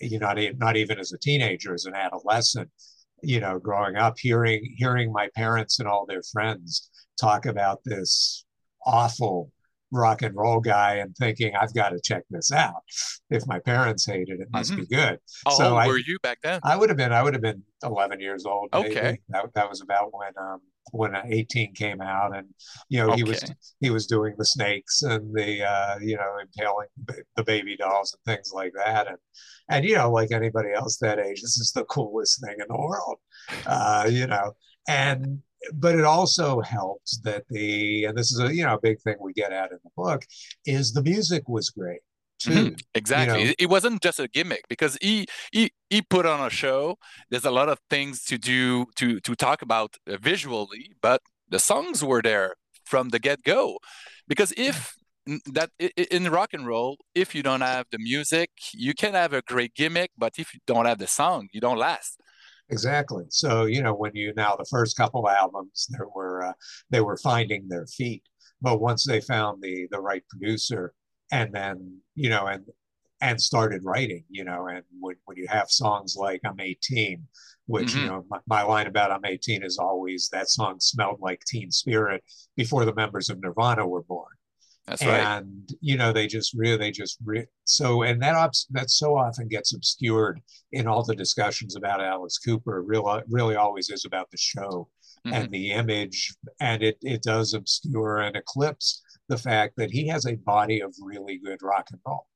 you 0.00 0.18
know, 0.18 0.32
not, 0.32 0.38
not 0.56 0.76
even 0.78 0.98
as 0.98 1.12
a 1.12 1.18
teenager, 1.18 1.74
as 1.74 1.84
an 1.84 1.94
adolescent. 1.94 2.70
You 3.22 3.40
know, 3.40 3.58
growing 3.58 3.96
up, 3.96 4.18
hearing 4.18 4.74
hearing 4.78 5.12
my 5.12 5.28
parents 5.36 5.78
and 5.78 5.86
all 5.86 6.06
their 6.06 6.22
friends 6.32 6.88
talk 7.20 7.44
about 7.44 7.80
this 7.84 8.46
awful 8.86 9.52
rock 9.90 10.22
and 10.22 10.34
roll 10.36 10.60
guy 10.60 10.96
and 10.96 11.14
thinking 11.16 11.52
I've 11.58 11.74
got 11.74 11.90
to 11.90 12.00
check 12.02 12.22
this 12.30 12.52
out. 12.52 12.82
If 13.30 13.46
my 13.46 13.58
parents 13.58 14.06
hate 14.06 14.28
it, 14.28 14.40
it 14.40 14.48
must 14.50 14.72
mm-hmm. 14.72 14.82
be 14.82 14.86
good. 14.86 15.18
How 15.46 15.52
so 15.52 15.64
old 15.70 15.78
I, 15.78 15.86
were 15.86 15.98
you 15.98 16.18
back 16.22 16.38
then? 16.42 16.60
I 16.62 16.76
would 16.76 16.88
have 16.88 16.98
been 16.98 17.12
I 17.12 17.22
would 17.22 17.34
have 17.34 17.42
been 17.42 17.62
11 17.82 18.20
years 18.20 18.44
old. 18.44 18.68
Maybe. 18.72 18.90
Okay, 18.90 19.18
that, 19.30 19.46
that 19.54 19.68
was 19.68 19.80
about 19.80 20.12
when 20.12 20.32
um 20.40 20.60
when 20.92 21.14
18 21.14 21.74
came 21.74 22.00
out, 22.00 22.36
and 22.36 22.48
you 22.88 22.98
know 22.98 23.10
okay. 23.10 23.16
he 23.16 23.24
was 23.24 23.44
he 23.80 23.90
was 23.90 24.06
doing 24.06 24.34
the 24.38 24.44
snakes 24.44 25.02
and 25.02 25.34
the 25.34 25.62
uh, 25.64 25.98
you 26.00 26.16
know 26.16 26.38
impaling 26.40 26.88
the 27.36 27.44
baby 27.44 27.76
dolls 27.76 28.14
and 28.14 28.34
things 28.34 28.52
like 28.52 28.72
that, 28.74 29.06
and 29.06 29.18
and 29.68 29.84
you 29.84 29.96
know 29.96 30.10
like 30.10 30.32
anybody 30.32 30.70
else 30.74 30.98
that 30.98 31.18
age, 31.18 31.42
this 31.42 31.58
is 31.58 31.72
the 31.74 31.84
coolest 31.84 32.40
thing 32.42 32.56
in 32.58 32.66
the 32.68 32.76
world, 32.76 33.18
uh, 33.66 34.08
you 34.10 34.26
know, 34.26 34.52
and 34.88 35.42
but 35.74 35.94
it 35.94 36.04
also 36.04 36.60
helped 36.60 37.18
that 37.24 37.44
the 37.48 38.04
and 38.04 38.16
this 38.16 38.32
is 38.32 38.40
a 38.40 38.54
you 38.54 38.64
know 38.64 38.74
a 38.74 38.80
big 38.80 39.00
thing 39.00 39.16
we 39.20 39.32
get 39.32 39.52
at 39.52 39.72
in 39.72 39.78
the 39.84 39.90
book 39.96 40.24
is 40.64 40.92
the 40.92 41.02
music 41.02 41.48
was 41.48 41.70
great 41.70 42.00
too. 42.38 42.50
Mm-hmm. 42.50 42.74
Exactly. 42.94 43.40
You 43.40 43.46
know? 43.48 43.54
It 43.58 43.68
wasn't 43.68 44.02
just 44.02 44.20
a 44.20 44.28
gimmick 44.28 44.64
because 44.68 44.96
he 45.00 45.26
he 45.52 45.70
he 45.90 46.02
put 46.02 46.26
on 46.26 46.44
a 46.44 46.50
show. 46.50 46.96
There's 47.30 47.44
a 47.44 47.50
lot 47.50 47.68
of 47.68 47.78
things 47.90 48.24
to 48.24 48.38
do 48.38 48.86
to 48.96 49.20
to 49.20 49.34
talk 49.34 49.62
about 49.62 49.96
uh, 50.06 50.16
visually, 50.20 50.92
but 51.02 51.22
the 51.48 51.58
songs 51.58 52.04
were 52.04 52.22
there 52.22 52.54
from 52.84 53.10
the 53.10 53.18
get 53.18 53.42
go. 53.42 53.78
Because 54.26 54.52
if 54.56 54.94
that 55.52 55.70
in 55.78 56.30
rock 56.30 56.54
and 56.54 56.66
roll, 56.66 56.96
if 57.14 57.34
you 57.34 57.42
don't 57.42 57.60
have 57.60 57.86
the 57.90 57.98
music, 57.98 58.50
you 58.72 58.94
can 58.94 59.14
have 59.14 59.32
a 59.32 59.42
great 59.42 59.74
gimmick, 59.74 60.10
but 60.16 60.34
if 60.38 60.54
you 60.54 60.60
don't 60.66 60.86
have 60.86 60.98
the 60.98 61.06
song, 61.06 61.48
you 61.52 61.60
don't 61.60 61.78
last. 61.78 62.18
Exactly. 62.70 63.24
So 63.30 63.64
you 63.64 63.82
know 63.82 63.94
when 63.94 64.14
you 64.14 64.32
now 64.36 64.56
the 64.56 64.66
first 64.70 64.96
couple 64.96 65.28
albums 65.28 65.86
there 65.90 66.08
were 66.14 66.44
uh, 66.44 66.52
they 66.90 67.00
were 67.00 67.16
finding 67.16 67.68
their 67.68 67.86
feet, 67.86 68.22
but 68.60 68.80
once 68.80 69.06
they 69.06 69.20
found 69.20 69.62
the 69.62 69.88
the 69.90 70.00
right 70.00 70.22
producer 70.28 70.94
and 71.30 71.52
then 71.52 72.00
you 72.14 72.28
know 72.28 72.46
and 72.46 72.64
and 73.20 73.40
started 73.40 73.84
writing, 73.84 74.24
you 74.28 74.44
know, 74.44 74.68
and 74.68 74.84
when, 75.00 75.16
when 75.24 75.36
you 75.36 75.46
have 75.48 75.70
songs 75.70 76.16
like 76.16 76.40
I'm 76.44 76.60
18, 76.60 77.26
which, 77.66 77.88
mm-hmm. 77.88 77.98
you 77.98 78.06
know, 78.06 78.24
my, 78.30 78.38
my, 78.46 78.62
line 78.62 78.86
about 78.86 79.10
I'm 79.10 79.24
18 79.24 79.64
is 79.64 79.78
always 79.78 80.28
that 80.28 80.48
song 80.48 80.76
smelled 80.78 81.18
like 81.20 81.42
teen 81.44 81.70
spirit 81.72 82.22
before 82.56 82.84
the 82.84 82.94
members 82.94 83.28
of 83.28 83.40
Nirvana 83.40 83.86
were 83.86 84.04
born. 84.04 84.37
That's 84.88 85.02
and, 85.02 85.10
right. 85.10 85.38
And 85.38 85.68
you 85.80 85.96
know, 85.96 86.12
they 86.12 86.26
just 86.26 86.54
really, 86.54 86.76
they 86.76 86.90
just 86.90 87.18
re- 87.24 87.46
so, 87.64 88.02
and 88.02 88.20
that 88.22 88.34
obs- 88.34 88.66
that 88.70 88.90
so 88.90 89.16
often 89.16 89.48
gets 89.48 89.74
obscured 89.74 90.40
in 90.72 90.86
all 90.86 91.04
the 91.04 91.14
discussions 91.14 91.76
about 91.76 92.02
Alice 92.02 92.38
Cooper. 92.38 92.82
Really, 92.82 93.22
really 93.28 93.56
always 93.56 93.90
is 93.90 94.04
about 94.04 94.30
the 94.30 94.38
show 94.38 94.88
mm-hmm. 95.26 95.34
and 95.34 95.50
the 95.50 95.72
image, 95.72 96.34
and 96.60 96.82
it 96.82 96.98
it 97.02 97.22
does 97.22 97.54
obscure 97.54 98.18
and 98.18 98.36
eclipse 98.36 99.02
the 99.28 99.38
fact 99.38 99.74
that 99.76 99.90
he 99.90 100.08
has 100.08 100.26
a 100.26 100.36
body 100.36 100.80
of 100.80 100.94
really 101.02 101.38
good 101.38 101.62
rock 101.62 101.88
and 101.92 102.00
roll. 102.06 102.26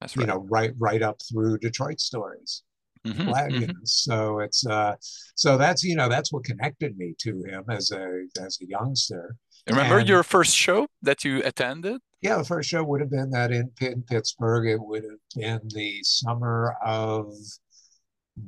That's 0.00 0.16
right. 0.16 0.22
You 0.22 0.32
know, 0.32 0.46
right 0.48 0.72
right 0.78 1.02
up 1.02 1.20
through 1.30 1.58
Detroit 1.58 2.00
stories. 2.00 2.62
Mm-hmm, 3.06 3.30
mm-hmm. 3.30 3.70
So 3.84 4.40
it's 4.40 4.66
uh, 4.66 4.94
so 5.34 5.56
that's 5.56 5.82
you 5.82 5.96
know 5.96 6.08
that's 6.08 6.32
what 6.32 6.44
connected 6.44 6.96
me 6.98 7.14
to 7.18 7.42
him 7.44 7.64
as 7.70 7.90
a 7.90 8.24
as 8.40 8.58
a 8.62 8.66
youngster. 8.66 9.36
Remember 9.68 9.98
and, 9.98 10.08
your 10.08 10.22
first 10.22 10.56
show 10.56 10.86
that 11.02 11.24
you 11.24 11.42
attended? 11.44 12.00
Yeah, 12.22 12.36
the 12.36 12.44
first 12.44 12.68
show 12.68 12.84
would 12.84 13.00
have 13.00 13.10
been 13.10 13.30
that 13.30 13.50
in, 13.50 13.70
in 13.80 14.02
Pittsburgh. 14.02 14.68
It 14.68 14.80
would 14.80 15.04
have 15.04 15.18
been 15.34 15.60
the 15.74 16.00
summer 16.02 16.76
of 16.84 17.32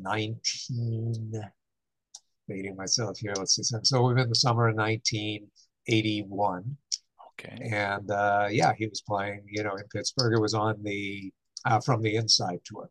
19, 0.00 1.32
dating 2.48 2.76
myself 2.76 3.18
here, 3.18 3.32
let's 3.36 3.56
see. 3.56 3.62
So 3.82 4.02
we've 4.02 4.16
been 4.16 4.28
the 4.28 4.34
summer 4.34 4.68
of 4.68 4.76
1981. 4.76 6.76
Okay. 7.40 7.70
And 7.72 8.10
uh, 8.10 8.48
yeah, 8.50 8.72
he 8.76 8.86
was 8.86 9.00
playing, 9.00 9.44
you 9.48 9.62
know, 9.62 9.74
in 9.74 9.84
Pittsburgh. 9.92 10.34
It 10.34 10.40
was 10.40 10.54
on 10.54 10.82
the 10.82 11.32
uh, 11.64 11.80
From 11.80 12.02
the 12.02 12.16
Inside 12.16 12.60
tour. 12.64 12.90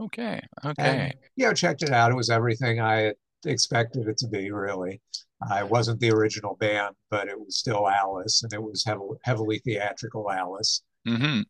Okay. 0.00 0.40
Okay. 0.64 0.82
And, 0.82 1.14
you 1.36 1.46
know, 1.46 1.54
checked 1.54 1.82
it 1.82 1.90
out. 1.90 2.10
It 2.10 2.16
was 2.16 2.30
everything 2.30 2.80
I 2.80 3.14
expected 3.44 4.08
it 4.08 4.18
to 4.18 4.28
be, 4.28 4.50
really. 4.50 5.00
I 5.40 5.62
wasn't 5.62 6.00
the 6.00 6.10
original 6.10 6.56
band, 6.56 6.94
but 7.10 7.28
it 7.28 7.38
was 7.38 7.58
still 7.58 7.88
Alice, 7.88 8.42
and 8.42 8.52
it 8.52 8.62
was 8.62 8.84
heavily, 8.84 9.18
heavily 9.22 9.58
theatrical 9.64 10.30
Alice. 10.30 10.82
Mm-hmm. 11.06 11.42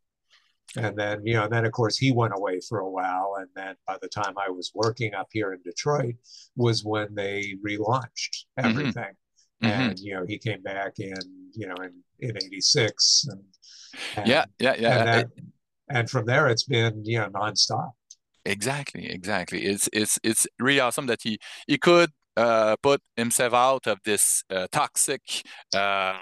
And 0.76 0.96
then, 0.96 1.24
you 1.24 1.34
know, 1.34 1.44
and 1.44 1.52
then 1.52 1.64
of 1.64 1.72
course 1.72 1.96
he 1.96 2.12
went 2.12 2.34
away 2.36 2.60
for 2.68 2.80
a 2.80 2.90
while. 2.90 3.36
And 3.38 3.48
then 3.56 3.74
by 3.86 3.96
the 4.02 4.08
time 4.08 4.34
I 4.36 4.50
was 4.50 4.70
working 4.74 5.14
up 5.14 5.28
here 5.32 5.54
in 5.54 5.60
Detroit 5.62 6.16
was 6.56 6.84
when 6.84 7.14
they 7.14 7.54
relaunched 7.66 8.44
mm-hmm. 8.58 8.68
everything. 8.68 9.12
Mm-hmm. 9.62 9.66
And, 9.66 9.98
you 9.98 10.14
know, 10.14 10.26
he 10.28 10.38
came 10.38 10.62
back 10.62 10.98
in, 10.98 11.16
you 11.54 11.66
know, 11.66 11.74
in, 11.82 11.92
in 12.20 12.36
86. 12.36 13.26
And, 13.30 13.42
and 14.16 14.28
yeah, 14.28 14.44
yeah, 14.58 14.74
yeah. 14.78 14.98
And, 14.98 15.08
that, 15.08 15.28
and 15.88 16.10
from 16.10 16.26
there 16.26 16.48
it's 16.48 16.64
been, 16.64 17.02
you 17.04 17.18
know, 17.18 17.30
nonstop. 17.30 17.92
Exactly, 18.44 19.10
exactly. 19.10 19.64
It's 19.64 19.90
it's 19.92 20.18
it's 20.22 20.46
really 20.58 20.80
awesome 20.80 21.06
that 21.06 21.20
he 21.22 21.38
he 21.66 21.76
could 21.76 22.08
uh, 22.08 22.12
put 22.82 23.00
himself 23.16 23.54
out 23.54 23.86
of 23.86 23.98
this 24.04 24.44
uh, 24.50 24.66
toxic 24.72 25.22
um, 25.74 26.18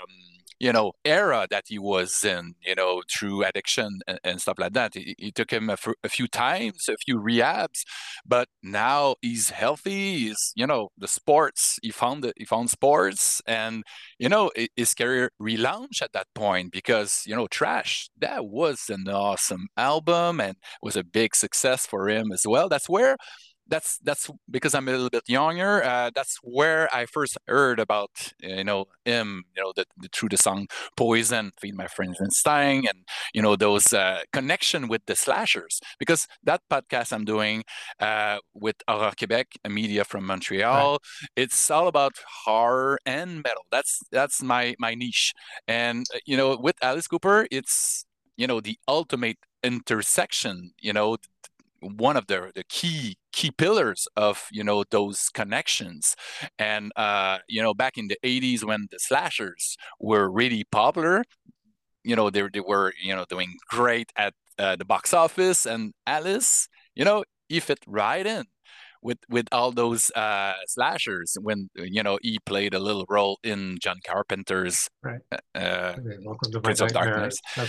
you 0.58 0.72
know 0.72 0.92
era 1.04 1.46
that 1.50 1.64
he 1.68 1.78
was 1.78 2.24
in 2.24 2.54
you 2.64 2.74
know 2.74 3.02
through 3.10 3.44
addiction 3.44 4.00
and, 4.06 4.18
and 4.24 4.40
stuff 4.40 4.58
like 4.58 4.72
that. 4.72 4.96
It, 4.96 5.14
it 5.18 5.34
took 5.34 5.50
him 5.52 5.68
a, 5.68 5.74
f- 5.74 5.88
a 6.02 6.08
few 6.08 6.26
times 6.28 6.88
a 6.88 6.96
few 7.04 7.18
rehabs 7.20 7.82
but 8.24 8.48
now 8.62 9.16
he's 9.22 9.50
healthy 9.50 10.18
he's 10.18 10.52
you 10.56 10.66
know 10.66 10.88
the 10.98 11.08
sports 11.08 11.78
he 11.82 11.90
found 11.90 12.24
it 12.24 12.34
he 12.36 12.44
found 12.44 12.70
sports 12.70 13.42
and 13.46 13.82
you 14.18 14.28
know 14.28 14.50
his 14.76 14.94
career 14.94 15.30
relaunched 15.40 16.02
at 16.02 16.12
that 16.12 16.26
point 16.34 16.72
because 16.72 17.22
you 17.26 17.34
know 17.36 17.46
trash 17.48 18.08
that 18.18 18.46
was 18.46 18.88
an 18.88 19.06
awesome 19.08 19.66
album 19.76 20.40
and 20.40 20.56
was 20.82 20.96
a 20.96 21.04
big 21.04 21.34
success 21.34 21.86
for 21.86 22.08
him 22.08 22.32
as 22.32 22.44
well. 22.46 22.68
That's 22.68 22.88
where 22.88 23.16
that's 23.68 23.98
that's 23.98 24.30
because 24.50 24.74
I'm 24.74 24.88
a 24.88 24.92
little 24.92 25.10
bit 25.10 25.28
younger. 25.28 25.82
Uh, 25.82 26.10
that's 26.14 26.38
where 26.42 26.88
I 26.94 27.06
first 27.06 27.36
heard 27.46 27.80
about 27.80 28.32
you 28.40 28.64
know 28.64 28.86
him. 29.04 29.44
You 29.56 29.64
know, 29.64 29.72
the, 29.74 29.86
the 29.98 30.08
through 30.08 30.30
the 30.30 30.36
song 30.36 30.66
"Poison," 30.96 31.52
"Feed 31.60 31.74
My 31.74 31.86
Friends 31.86 32.20
and 32.20 32.32
Sting," 32.32 32.86
and 32.88 33.04
you 33.34 33.42
know 33.42 33.56
those 33.56 33.92
uh, 33.92 34.22
connection 34.32 34.88
with 34.88 35.02
the 35.06 35.16
slashers. 35.16 35.80
Because 35.98 36.26
that 36.44 36.62
podcast 36.70 37.12
I'm 37.12 37.24
doing 37.24 37.64
uh, 38.00 38.38
with 38.54 38.76
Horror 38.88 39.12
Quebec, 39.16 39.48
a 39.64 39.68
media 39.68 40.04
from 40.04 40.26
Montreal, 40.26 40.92
right. 40.92 41.30
it's 41.36 41.70
all 41.70 41.88
about 41.88 42.14
horror 42.44 42.98
and 43.04 43.42
metal. 43.42 43.64
That's 43.70 44.00
that's 44.12 44.42
my 44.42 44.74
my 44.78 44.94
niche. 44.94 45.34
And 45.66 46.06
uh, 46.14 46.18
you 46.26 46.36
know, 46.36 46.56
with 46.56 46.76
Alice 46.82 47.08
Cooper, 47.08 47.46
it's 47.50 48.04
you 48.36 48.46
know 48.46 48.60
the 48.60 48.78
ultimate 48.88 49.38
intersection. 49.64 50.72
You 50.78 50.92
know 50.92 51.16
one 51.96 52.16
of 52.16 52.26
the, 52.26 52.50
the 52.54 52.64
key 52.64 53.16
key 53.32 53.50
pillars 53.50 54.08
of 54.16 54.46
you 54.50 54.64
know 54.64 54.84
those 54.90 55.28
connections 55.34 56.16
and 56.58 56.92
uh, 56.96 57.38
you 57.48 57.62
know 57.62 57.74
back 57.74 57.98
in 57.98 58.08
the 58.08 58.18
80s 58.24 58.64
when 58.64 58.86
the 58.90 58.98
slashers 58.98 59.76
were 60.00 60.30
really 60.30 60.64
popular 60.70 61.22
you 62.04 62.16
know 62.16 62.30
they, 62.30 62.42
they 62.52 62.60
were 62.60 62.92
you 63.02 63.14
know 63.14 63.24
doing 63.28 63.54
great 63.68 64.10
at 64.16 64.34
uh, 64.58 64.76
the 64.76 64.84
box 64.84 65.12
office 65.12 65.66
and 65.66 65.92
alice 66.06 66.68
you 66.94 67.04
know 67.04 67.24
he 67.48 67.60
fit 67.60 67.78
right 67.86 68.26
in 68.26 68.44
with 69.02 69.18
with 69.28 69.46
all 69.52 69.70
those 69.70 70.10
uh, 70.12 70.54
slashers 70.66 71.36
when 71.40 71.68
you 71.74 72.02
know 72.02 72.18
he 72.22 72.38
played 72.44 72.74
a 72.74 72.78
little 72.78 73.04
role 73.08 73.38
in 73.44 73.78
John 73.80 73.98
Carpenter's 74.04 74.88
right. 75.02 75.20
uh, 75.54 75.94
okay, 75.98 76.60
Prince 76.60 76.80
of 76.80 76.92
Darkness. 76.92 77.40
Uh, 77.56 77.66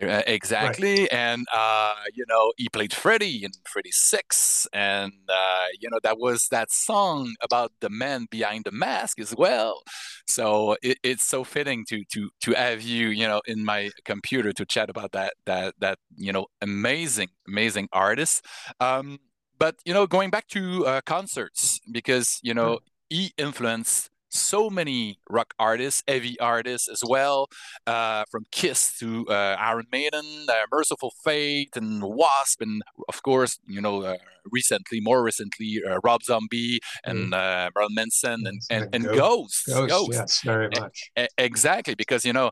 exactly, 0.00 1.00
right. 1.00 1.12
and 1.12 1.46
uh, 1.54 1.94
you 2.14 2.24
know 2.28 2.52
he 2.56 2.68
played 2.68 2.92
Freddy 2.92 3.44
in 3.44 3.50
Freddy 3.66 3.90
Six, 3.92 4.66
and 4.72 5.12
uh, 5.28 5.66
you 5.80 5.88
know 5.90 5.98
that 6.02 6.18
was 6.18 6.48
that 6.48 6.70
song 6.70 7.34
about 7.42 7.72
the 7.80 7.88
man 7.88 8.26
behind 8.30 8.64
the 8.64 8.72
mask 8.72 9.20
as 9.20 9.34
well. 9.36 9.82
So 10.26 10.76
it, 10.82 10.98
it's 11.02 11.26
so 11.26 11.44
fitting 11.44 11.84
to 11.88 12.02
to 12.12 12.30
to 12.42 12.52
have 12.52 12.82
you, 12.82 13.08
you 13.08 13.26
know, 13.26 13.40
in 13.46 13.64
my 13.64 13.90
computer 14.04 14.52
to 14.52 14.64
chat 14.64 14.90
about 14.90 15.12
that 15.12 15.34
that 15.46 15.74
that 15.78 15.98
you 16.16 16.32
know 16.32 16.46
amazing 16.60 17.28
amazing 17.46 17.88
artist. 17.92 18.44
Um, 18.80 19.18
but 19.58 19.76
you 19.84 19.94
know, 19.94 20.06
going 20.06 20.30
back 20.30 20.48
to 20.48 20.86
uh, 20.86 21.00
concerts 21.06 21.80
because 21.90 22.40
you 22.42 22.54
know 22.54 22.80
he 23.08 23.32
influenced 23.38 24.10
so 24.34 24.68
many 24.68 25.18
rock 25.30 25.54
artists, 25.58 26.02
heavy 26.08 26.38
artists 26.40 26.88
as 26.88 27.02
well, 27.06 27.48
uh, 27.86 28.24
from 28.30 28.44
Kiss 28.50 28.98
to 28.98 29.26
uh, 29.28 29.56
Iron 29.58 29.86
Maiden, 29.92 30.46
uh, 30.48 30.66
Mercyful 30.72 31.12
Fate, 31.24 31.76
and 31.76 32.02
Wasp, 32.02 32.60
and 32.60 32.82
of 33.08 33.22
course, 33.22 33.58
you 33.66 33.80
know, 33.80 34.02
uh, 34.02 34.16
recently, 34.50 35.00
more 35.00 35.22
recently, 35.22 35.80
uh, 35.88 35.98
Rob 36.04 36.22
Zombie 36.22 36.80
and 37.04 37.32
mm. 37.32 37.34
Uh, 37.34 37.70
Marilyn 37.74 37.94
Manson 37.94 38.46
and 38.46 38.60
and, 38.70 38.84
and, 38.92 39.06
and 39.06 39.16
Ghost. 39.16 39.66
Ghost, 39.66 39.90
Ghost. 39.90 40.12
yes, 40.12 40.40
very 40.42 40.68
much. 40.78 41.10
Exactly, 41.38 41.94
because 41.94 42.24
you 42.24 42.32
know, 42.32 42.50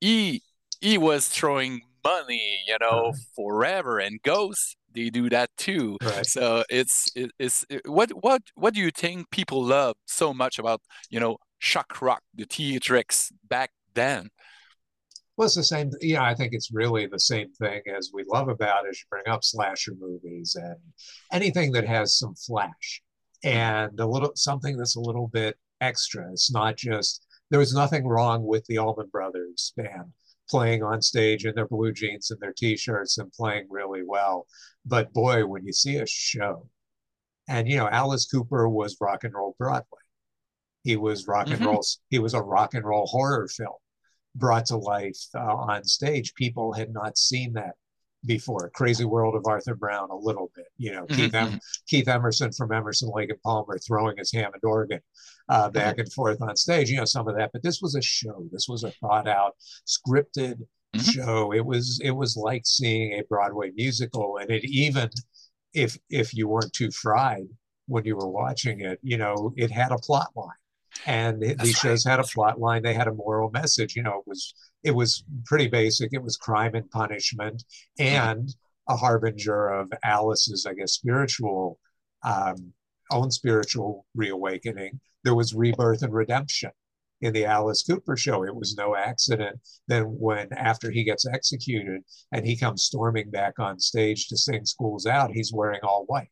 he 0.00 0.42
he 0.80 0.98
was 0.98 1.28
throwing 1.28 1.82
money, 2.04 2.60
you 2.66 2.76
know, 2.80 3.10
uh-huh. 3.10 3.18
forever, 3.34 3.98
and 3.98 4.20
Ghost 4.22 4.77
they 4.94 5.10
do 5.10 5.28
that 5.30 5.50
too. 5.56 5.96
Right. 6.02 6.26
So 6.26 6.64
it's 6.68 7.10
it, 7.14 7.30
it's 7.38 7.64
it, 7.68 7.88
what 7.88 8.10
what 8.22 8.42
what 8.54 8.74
do 8.74 8.80
you 8.80 8.90
think 8.90 9.30
people 9.30 9.62
love 9.62 9.94
so 10.06 10.32
much 10.34 10.58
about 10.58 10.80
you 11.10 11.20
know 11.20 11.38
shock 11.58 12.00
rock, 12.00 12.22
the 12.34 12.46
theatrics 12.46 13.32
back 13.48 13.70
then? 13.94 14.30
Well, 15.36 15.46
it's 15.46 15.54
the 15.54 15.62
same. 15.62 15.90
Yeah, 16.00 16.24
I 16.24 16.34
think 16.34 16.52
it's 16.52 16.72
really 16.72 17.06
the 17.06 17.20
same 17.20 17.52
thing 17.52 17.82
as 17.96 18.10
we 18.12 18.24
love 18.26 18.48
about 18.48 18.88
as 18.88 18.98
you 18.98 19.04
bring 19.08 19.28
up 19.28 19.44
slasher 19.44 19.92
movies 19.98 20.56
and 20.56 20.76
anything 21.32 21.70
that 21.72 21.86
has 21.86 22.18
some 22.18 22.34
flash 22.34 23.02
and 23.44 23.98
a 24.00 24.06
little 24.06 24.32
something 24.34 24.76
that's 24.76 24.96
a 24.96 25.00
little 25.00 25.28
bit 25.28 25.56
extra. 25.80 26.30
It's 26.32 26.50
not 26.50 26.76
just 26.76 27.24
there 27.50 27.60
was 27.60 27.72
nothing 27.72 28.06
wrong 28.06 28.44
with 28.44 28.64
the 28.66 28.78
Allman 28.78 29.08
Brothers 29.12 29.72
band 29.76 30.12
playing 30.48 30.82
on 30.82 31.02
stage 31.02 31.44
in 31.44 31.54
their 31.54 31.66
blue 31.66 31.92
jeans 31.92 32.30
and 32.30 32.40
their 32.40 32.52
t-shirts 32.52 33.18
and 33.18 33.32
playing 33.32 33.66
really 33.70 34.02
well. 34.02 34.46
But 34.84 35.12
boy, 35.12 35.46
when 35.46 35.64
you 35.66 35.72
see 35.72 35.96
a 35.96 36.06
show, 36.06 36.68
and 37.48 37.68
you 37.68 37.76
know, 37.76 37.88
Alice 37.88 38.26
Cooper 38.26 38.68
was 38.68 38.96
rock 39.00 39.24
and 39.24 39.34
roll 39.34 39.56
Broadway. 39.58 40.00
He 40.84 40.96
was 40.96 41.26
rock 41.26 41.48
and 41.48 41.56
mm-hmm. 41.56 41.66
roll. 41.66 41.84
He 42.08 42.18
was 42.18 42.34
a 42.34 42.42
rock 42.42 42.74
and 42.74 42.84
roll 42.84 43.06
horror 43.06 43.48
film 43.48 43.76
brought 44.34 44.66
to 44.66 44.76
life 44.76 45.18
uh, 45.34 45.40
on 45.40 45.84
stage. 45.84 46.34
People 46.34 46.72
had 46.72 46.92
not 46.92 47.18
seen 47.18 47.54
that 47.54 47.74
before. 48.24 48.70
Crazy 48.74 49.04
World 49.04 49.34
of 49.34 49.44
Arthur 49.46 49.74
Brown, 49.74 50.10
a 50.10 50.16
little 50.16 50.50
bit. 50.54 50.66
You 50.76 50.92
know, 50.92 51.04
mm-hmm. 51.04 51.16
Keith, 51.16 51.34
em- 51.34 51.46
mm-hmm. 51.48 51.56
Keith 51.86 52.08
Emerson 52.08 52.52
from 52.52 52.72
Emerson, 52.72 53.10
Lake 53.12 53.30
and 53.30 53.40
Palmer 53.42 53.78
throwing 53.78 54.16
his 54.16 54.32
Hammond 54.32 54.62
organ 54.64 55.00
uh, 55.48 55.64
mm-hmm. 55.64 55.72
back 55.72 55.98
and 55.98 56.12
forth 56.12 56.40
on 56.42 56.56
stage. 56.56 56.90
You 56.90 56.96
know, 56.98 57.04
some 57.04 57.28
of 57.28 57.36
that. 57.36 57.50
But 57.52 57.62
this 57.62 57.80
was 57.80 57.94
a 57.94 58.02
show. 58.02 58.46
This 58.52 58.66
was 58.68 58.84
a 58.84 58.90
thought 58.92 59.28
out, 59.28 59.54
scripted 59.86 60.58
mm-hmm. 60.94 60.98
show. 60.98 61.52
It 61.52 61.64
was 61.64 62.00
it 62.02 62.12
was 62.12 62.36
like 62.36 62.62
seeing 62.64 63.12
a 63.12 63.22
Broadway 63.28 63.70
musical, 63.74 64.38
and 64.38 64.50
it 64.50 64.64
even 64.64 65.10
if 65.74 65.98
if 66.10 66.34
you 66.34 66.48
weren't 66.48 66.72
too 66.72 66.90
fried 66.90 67.48
when 67.86 68.04
you 68.04 68.16
were 68.16 68.28
watching 68.28 68.80
it, 68.80 68.98
you 69.02 69.16
know, 69.16 69.52
it 69.56 69.70
had 69.70 69.92
a 69.92 69.98
plot 69.98 70.28
line. 70.36 70.50
And 71.06 71.42
it, 71.42 71.58
these 71.58 71.82
right. 71.84 71.90
shows 71.90 72.04
had 72.04 72.18
a 72.18 72.24
plot 72.24 72.58
line. 72.58 72.82
They 72.82 72.94
had 72.94 73.08
a 73.08 73.14
moral 73.14 73.50
message. 73.50 73.94
You 73.94 74.02
know, 74.02 74.18
it 74.18 74.26
was 74.26 74.52
it 74.82 74.92
was 74.92 75.24
pretty 75.44 75.68
basic. 75.68 76.10
It 76.12 76.22
was 76.22 76.36
crime 76.36 76.74
and 76.74 76.90
punishment, 76.90 77.64
and 77.98 78.54
a 78.88 78.96
harbinger 78.96 79.68
of 79.68 79.92
Alice's, 80.02 80.66
I 80.66 80.74
guess, 80.74 80.92
spiritual 80.92 81.78
um, 82.24 82.72
own 83.10 83.30
spiritual 83.30 84.06
reawakening. 84.14 85.00
There 85.24 85.34
was 85.34 85.54
rebirth 85.54 86.02
and 86.02 86.12
redemption 86.12 86.70
in 87.20 87.32
the 87.32 87.44
Alice 87.44 87.82
Cooper 87.82 88.16
show. 88.16 88.44
It 88.44 88.54
was 88.54 88.76
no 88.76 88.94
accident 88.96 89.60
then 89.88 90.04
when 90.04 90.52
after 90.52 90.90
he 90.90 91.04
gets 91.04 91.26
executed 91.26 92.02
and 92.32 92.46
he 92.46 92.56
comes 92.56 92.84
storming 92.84 93.30
back 93.30 93.58
on 93.58 93.78
stage 93.80 94.28
to 94.28 94.36
sing 94.36 94.64
schools 94.64 95.06
out, 95.06 95.32
he's 95.32 95.52
wearing 95.52 95.80
all 95.82 96.04
white. 96.06 96.30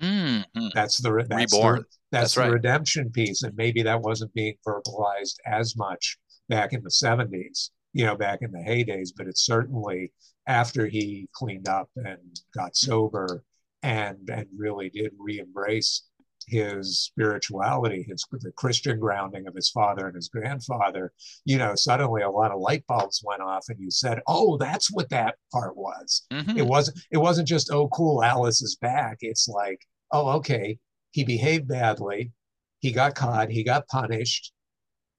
Mm-hmm. 0.00 0.68
That's 0.74 1.00
the 1.00 1.24
that's 1.28 1.54
reborn. 1.54 1.76
The, 1.76 1.84
that's, 2.10 2.22
that's 2.22 2.34
the 2.34 2.40
right. 2.40 2.52
redemption 2.52 3.10
piece, 3.10 3.44
and 3.44 3.56
maybe 3.56 3.82
that 3.82 4.00
wasn't 4.00 4.34
being 4.34 4.56
verbalized 4.66 5.36
as 5.46 5.76
much 5.76 6.18
back 6.48 6.72
in 6.72 6.82
the 6.82 6.90
'70s 6.90 7.70
you 7.94 8.04
know, 8.04 8.16
back 8.16 8.40
in 8.42 8.50
the 8.50 8.58
heydays, 8.58 9.10
but 9.16 9.26
it's 9.26 9.46
certainly 9.46 10.12
after 10.46 10.86
he 10.86 11.28
cleaned 11.32 11.68
up 11.68 11.88
and 11.96 12.40
got 12.54 12.76
sober 12.76 13.42
and 13.82 14.28
and 14.28 14.46
really 14.56 14.90
did 14.90 15.12
re-embrace 15.18 16.02
his 16.46 16.98
spirituality, 16.98 18.04
his 18.06 18.26
the 18.32 18.52
Christian 18.52 18.98
grounding 18.98 19.46
of 19.46 19.54
his 19.54 19.70
father 19.70 20.06
and 20.06 20.14
his 20.14 20.28
grandfather, 20.28 21.12
you 21.44 21.56
know, 21.56 21.74
suddenly 21.74 22.22
a 22.22 22.30
lot 22.30 22.50
of 22.50 22.60
light 22.60 22.84
bulbs 22.86 23.22
went 23.24 23.40
off, 23.40 23.64
and 23.68 23.80
you 23.80 23.90
said, 23.90 24.20
"Oh, 24.26 24.58
that's 24.58 24.92
what 24.92 25.08
that 25.10 25.36
part 25.52 25.76
was." 25.76 26.26
Mm-hmm. 26.32 26.58
It 26.58 26.66
wasn't. 26.66 26.98
It 27.10 27.18
wasn't 27.18 27.48
just, 27.48 27.70
"Oh, 27.70 27.88
cool, 27.88 28.22
Alice 28.22 28.60
is 28.60 28.76
back." 28.76 29.18
It's 29.20 29.48
like, 29.48 29.80
"Oh, 30.10 30.30
okay, 30.38 30.78
he 31.12 31.24
behaved 31.24 31.68
badly, 31.68 32.32
he 32.80 32.92
got 32.92 33.14
caught, 33.14 33.50
he 33.50 33.64
got 33.64 33.88
punished, 33.88 34.52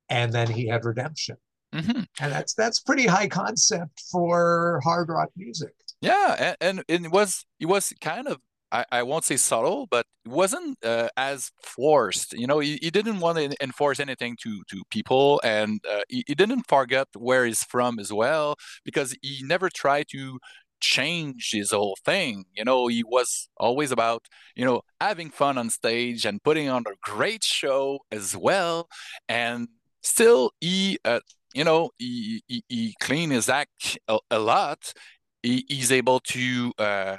and 0.10 0.32
then 0.34 0.48
he 0.52 0.68
had 0.68 0.86
redemption." 0.86 1.38
Mm-hmm. 1.76 2.02
And 2.20 2.32
that's 2.32 2.54
that's 2.54 2.80
pretty 2.80 3.06
high 3.06 3.28
concept 3.28 4.02
for 4.12 4.82
hard 4.84 5.10
rock 5.10 5.30
music. 5.36 5.74
Yeah, 6.02 6.56
and, 6.60 6.84
and 6.88 7.06
it 7.06 7.12
was 7.12 7.46
it 7.60 7.66
was 7.66 7.94
kind 8.02 8.28
of 8.28 8.40
I, 8.72 8.86
I 8.92 9.04
won't 9.04 9.24
say 9.24 9.38
subtle, 9.38 9.88
but 9.90 10.06
it 10.26 10.32
wasn't 10.32 10.84
uh, 10.84 11.10
as 11.18 11.52
forced. 11.62 12.34
You 12.34 12.48
know, 12.48 12.60
he, 12.60 12.78
he, 12.82 12.90
didn't 12.90 13.20
want 13.20 13.38
to 13.38 13.56
enforce 13.64 14.00
anything 14.00 14.36
to 14.42 14.64
to 14.70 14.84
people, 14.90 15.40
and 15.44 15.80
uh, 15.90 16.02
he, 16.10 16.24
he 16.28 16.36
didn't 16.36 16.68
forget 16.68 17.08
where 17.16 17.46
he's 17.46 17.64
from 17.64 18.00
as 18.00 18.12
well, 18.12 18.56
because 18.84 19.16
he 19.22 19.42
never 19.44 19.70
tried 19.70 20.08
to 20.12 20.40
change 20.80 21.52
his 21.54 21.72
whole 21.72 21.98
thing. 22.06 22.46
You 22.54 22.66
know, 22.66 22.88
he 22.88 23.04
was 23.04 23.50
always 23.58 23.92
about, 23.92 24.26
you 24.56 24.66
know, 24.66 24.82
having 25.02 25.30
fun 25.30 25.58
on 25.58 25.70
stage 25.70 26.26
and 26.26 26.44
putting 26.44 26.70
on 26.70 26.84
a 26.88 26.96
great 27.02 27.44
show 27.44 28.00
as 28.12 28.36
well. 28.36 28.88
And 29.28 29.68
still, 30.02 30.52
he, 30.60 31.00
uh, 31.06 31.22
you 31.56 31.64
know, 31.64 31.90
he, 31.98 32.44
he, 32.48 32.64
he 32.68 32.96
clean 33.00 33.32
his 33.32 33.50
act 33.50 33.98
a, 34.08 34.20
a 34.30 34.40
lot. 34.40 34.94
He, 35.42 35.66
he's 35.70 35.92
able 35.92 36.20
to 36.20 36.74
uh, 36.78 37.18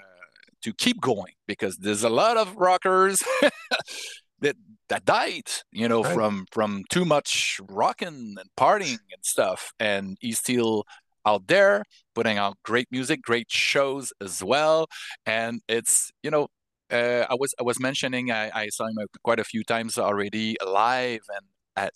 to 0.63 0.73
keep 0.75 1.01
going 1.01 1.33
because 1.47 1.79
there's 1.79 2.03
a 2.03 2.09
lot 2.09 2.37
of 2.37 2.55
rockers 2.57 3.23
that 4.41 4.57
that 4.89 5.05
died, 5.05 5.49
you 5.73 5.89
know, 5.89 6.03
right. 6.03 6.15
from 6.15 6.45
from 6.53 6.85
too 6.91 7.05
much 7.05 7.61
rocking 7.69 8.37
and 8.39 8.51
partying 8.59 8.99
and 9.13 9.23
stuff. 9.23 9.73
And 9.81 10.19
he's 10.21 10.39
still 10.39 10.85
out 11.25 11.47
there 11.47 11.85
putting 12.15 12.37
out 12.37 12.57
great 12.63 12.89
music, 12.91 13.23
great 13.23 13.51
shows 13.51 14.13
as 14.21 14.43
well. 14.45 14.87
And 15.25 15.63
it's 15.67 16.11
you 16.23 16.31
know, 16.31 16.49
uh, 16.91 17.25
I 17.31 17.35
was 17.39 17.55
I 17.59 17.63
was 17.63 17.81
mentioning 17.81 18.31
I, 18.31 18.51
I 18.55 18.69
saw 18.69 18.87
him 18.87 18.99
quite 19.25 19.41
a 19.41 19.45
few 19.45 19.65
times 19.65 19.97
already 19.99 20.57
live, 20.65 21.23
and 21.35 21.47
at 21.75 21.95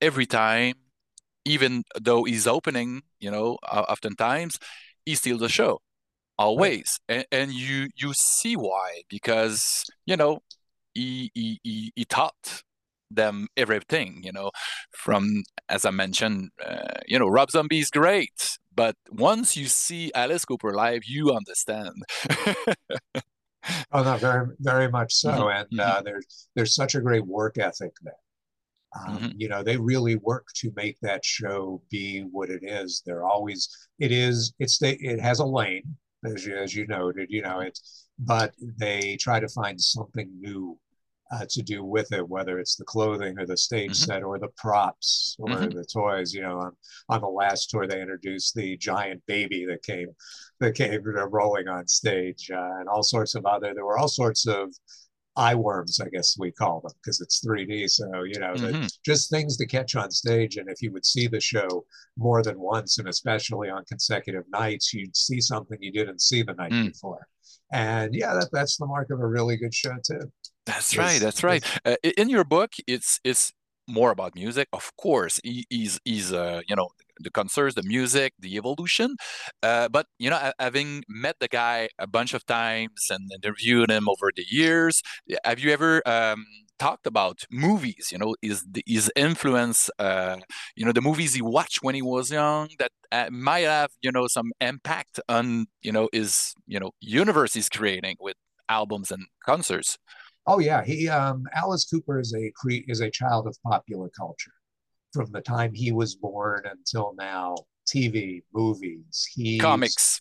every 0.00 0.26
time 0.26 0.74
even 1.44 1.84
though 2.00 2.24
he's 2.24 2.46
opening, 2.46 3.02
you 3.20 3.30
know, 3.30 3.54
oftentimes 3.64 4.58
he 5.04 5.14
steals 5.14 5.40
the 5.40 5.48
show 5.48 5.80
always, 6.38 6.98
right. 7.08 7.26
and, 7.30 7.42
and 7.42 7.52
you 7.52 7.88
you 7.96 8.12
see 8.14 8.56
why 8.56 9.02
because 9.08 9.84
you 10.06 10.16
know 10.16 10.40
he 10.94 11.30
he 11.34 11.60
he, 11.62 11.92
he 11.94 12.04
taught 12.04 12.62
them 13.14 13.46
everything 13.56 14.22
you 14.24 14.32
know 14.32 14.50
from 14.96 15.42
as 15.68 15.84
i 15.84 15.90
mentioned 15.90 16.50
uh, 16.64 16.98
you 17.06 17.18
know 17.18 17.28
rob 17.28 17.50
zombie 17.50 17.78
is 17.78 17.90
great 17.90 18.58
but 18.74 18.96
once 19.10 19.56
you 19.56 19.66
see 19.66 20.10
alice 20.14 20.44
cooper 20.44 20.72
live 20.72 21.02
you 21.06 21.30
understand 21.30 21.94
oh 23.92 24.02
no 24.02 24.16
very 24.16 24.46
very 24.60 24.90
much 24.90 25.12
so 25.12 25.30
mm-hmm. 25.30 25.58
and 25.72 25.80
uh, 25.80 25.96
mm-hmm. 25.96 26.04
there's 26.04 26.48
there's 26.54 26.74
such 26.74 26.94
a 26.94 27.00
great 27.00 27.26
work 27.26 27.58
ethic 27.58 27.92
there 28.02 28.14
um, 28.98 29.18
mm-hmm. 29.18 29.28
you 29.36 29.48
know 29.48 29.62
they 29.62 29.76
really 29.76 30.16
work 30.16 30.46
to 30.54 30.72
make 30.76 30.96
that 31.00 31.24
show 31.24 31.82
be 31.90 32.20
what 32.30 32.50
it 32.50 32.62
is 32.62 33.02
they're 33.06 33.24
always 33.24 33.68
it 33.98 34.12
is 34.12 34.52
it's 34.58 34.78
the 34.78 34.96
it 35.00 35.20
has 35.20 35.38
a 35.38 35.44
lane 35.44 35.82
as 36.24 36.46
you, 36.46 36.56
as 36.56 36.74
you 36.74 36.86
noted 36.86 37.26
you 37.30 37.42
know 37.42 37.60
it's 37.60 38.08
but 38.18 38.52
they 38.78 39.16
try 39.16 39.40
to 39.40 39.48
find 39.48 39.80
something 39.80 40.30
new 40.38 40.78
uh, 41.32 41.46
to 41.48 41.62
do 41.62 41.82
with 41.82 42.12
it, 42.12 42.28
whether 42.28 42.58
it's 42.58 42.76
the 42.76 42.84
clothing 42.84 43.38
or 43.38 43.46
the 43.46 43.56
stage 43.56 43.92
mm-hmm. 43.92 44.12
set 44.12 44.22
or 44.22 44.38
the 44.38 44.50
props 44.56 45.34
or 45.38 45.48
mm-hmm. 45.48 45.70
the 45.70 45.84
toys. 45.84 46.34
You 46.34 46.42
know, 46.42 46.58
on, 46.58 46.72
on 47.08 47.20
the 47.22 47.28
last 47.28 47.70
tour 47.70 47.86
they 47.86 48.00
introduced 48.02 48.54
the 48.54 48.76
giant 48.76 49.22
baby 49.26 49.64
that 49.64 49.82
came 49.82 50.08
that 50.60 50.74
came 50.74 51.02
rolling 51.02 51.68
on 51.68 51.88
stage 51.88 52.50
uh, 52.52 52.78
and 52.80 52.88
all 52.88 53.02
sorts 53.02 53.34
of 53.34 53.46
other. 53.46 53.72
There 53.74 53.86
were 53.86 53.98
all 53.98 54.08
sorts 54.08 54.46
of 54.46 54.74
eye 55.36 55.54
worms, 55.54 56.00
I 56.00 56.08
guess 56.08 56.36
we 56.38 56.52
call 56.52 56.80
them, 56.80 56.92
because 57.02 57.20
it's 57.20 57.44
3D. 57.44 57.90
So, 57.90 58.24
you 58.24 58.38
know, 58.38 58.52
mm-hmm. 58.52 58.86
just 59.04 59.30
things 59.30 59.56
to 59.56 59.66
catch 59.66 59.96
on 59.96 60.10
stage. 60.10 60.56
And 60.56 60.68
if 60.68 60.82
you 60.82 60.92
would 60.92 61.06
see 61.06 61.26
the 61.26 61.40
show 61.40 61.84
more 62.16 62.42
than 62.42 62.58
once, 62.58 62.98
and 62.98 63.08
especially 63.08 63.70
on 63.70 63.84
consecutive 63.86 64.44
nights, 64.50 64.92
you'd 64.92 65.16
see 65.16 65.40
something 65.40 65.78
you 65.80 65.92
didn't 65.92 66.20
see 66.20 66.42
the 66.42 66.54
night 66.54 66.72
mm. 66.72 66.92
before. 66.92 67.26
And 67.72 68.14
yeah, 68.14 68.34
that, 68.34 68.50
that's 68.52 68.76
the 68.76 68.86
mark 68.86 69.10
of 69.10 69.20
a 69.20 69.26
really 69.26 69.56
good 69.56 69.74
show, 69.74 69.94
too. 70.04 70.30
That's 70.66 70.96
right. 70.96 71.20
That's 71.20 71.42
right. 71.42 71.64
Uh, 71.84 71.96
in 72.16 72.28
your 72.28 72.44
book, 72.44 72.72
it's 72.86 73.18
it's 73.24 73.52
more 73.88 74.10
about 74.10 74.34
music. 74.34 74.68
Of 74.72 74.92
course, 74.96 75.40
he's 75.42 75.98
he's 76.04 76.32
uh, 76.32 76.60
you 76.68 76.76
know 76.76 76.90
the 77.18 77.30
concerts, 77.30 77.74
the 77.74 77.82
music, 77.82 78.34
the 78.38 78.56
evolution. 78.56 79.16
Uh, 79.62 79.88
but 79.88 80.06
you 80.18 80.30
know, 80.30 80.52
having 80.58 81.04
met 81.08 81.36
the 81.40 81.48
guy 81.48 81.88
a 81.98 82.06
bunch 82.06 82.34
of 82.34 82.44
times 82.46 83.06
and 83.10 83.30
interviewed 83.34 83.90
him 83.90 84.08
over 84.08 84.30
the 84.34 84.44
years, 84.50 85.02
have 85.44 85.58
you 85.58 85.70
ever 85.72 86.02
um, 86.06 86.44
talked 86.78 87.06
about 87.06 87.40
movies? 87.50 88.08
You 88.12 88.18
know, 88.18 88.34
is 88.42 88.64
his 88.86 89.10
influence? 89.16 89.90
Uh, 89.98 90.38
you 90.76 90.84
know, 90.84 90.92
the 90.92 91.00
movies 91.00 91.34
he 91.34 91.42
watched 91.42 91.82
when 91.82 91.94
he 91.94 92.02
was 92.02 92.30
young 92.30 92.68
that 92.78 92.92
uh, 93.10 93.28
might 93.30 93.60
have 93.60 93.90
you 94.00 94.12
know 94.12 94.26
some 94.26 94.52
impact 94.60 95.20
on 95.28 95.66
you 95.82 95.92
know 95.92 96.08
his 96.12 96.54
you 96.66 96.80
know 96.80 96.90
universe 97.00 97.54
he's 97.54 97.68
creating 97.68 98.16
with 98.20 98.36
albums 98.68 99.10
and 99.10 99.24
concerts. 99.44 99.98
Oh 100.46 100.58
yeah, 100.58 100.82
he 100.82 101.08
um, 101.08 101.44
Alice 101.54 101.84
Cooper 101.84 102.18
is 102.18 102.34
a 102.34 102.50
cre- 102.56 102.84
is 102.88 103.00
a 103.00 103.10
child 103.10 103.46
of 103.46 103.56
popular 103.64 104.08
culture 104.16 104.52
from 105.12 105.30
the 105.32 105.40
time 105.40 105.72
he 105.72 105.92
was 105.92 106.14
born 106.14 106.62
until 106.64 107.14
now. 107.18 107.56
TV, 107.86 108.42
movies, 108.54 109.28
he 109.34 109.58
comics. 109.58 110.20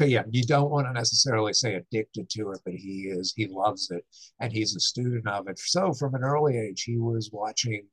Yeah, 0.00 0.22
you 0.30 0.42
don't 0.42 0.70
want 0.70 0.86
to 0.86 0.92
necessarily 0.92 1.52
say 1.52 1.74
addicted 1.74 2.30
to 2.30 2.50
it, 2.52 2.60
but 2.64 2.72
he 2.72 3.08
is. 3.08 3.34
He 3.36 3.46
loves 3.46 3.90
it, 3.90 4.04
and 4.40 4.50
he's 4.50 4.74
a 4.74 4.80
student 4.80 5.28
of 5.28 5.46
it. 5.46 5.58
So 5.58 5.92
from 5.92 6.14
an 6.14 6.24
early 6.24 6.56
age, 6.58 6.82
he 6.84 6.96
was 6.96 7.30
watching 7.30 7.86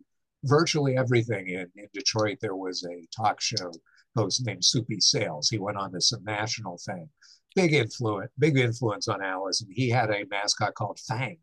virtually 0.46 0.96
everything. 0.98 1.50
In 1.50 1.68
in 1.76 1.88
Detroit, 1.94 2.38
there 2.42 2.56
was 2.56 2.86
a 2.86 3.06
talk 3.16 3.42
show 3.42 3.72
host 4.16 4.46
named 4.46 4.64
Soupy 4.64 5.02
Sales. 5.02 5.50
He 5.50 5.60
went 5.60 5.78
on 5.78 5.92
to 5.92 6.02
some 6.02 6.24
national 6.24 6.78
fame. 6.78 7.10
Big 7.54 7.74
influence, 7.74 8.32
big 8.40 8.58
influence 8.58 9.10
on 9.10 9.22
Alice, 9.22 9.62
and 9.62 9.72
he 9.74 9.90
had 9.90 10.10
a 10.10 10.26
mascot 10.30 10.74
called 10.74 11.00
Fang 11.00 11.38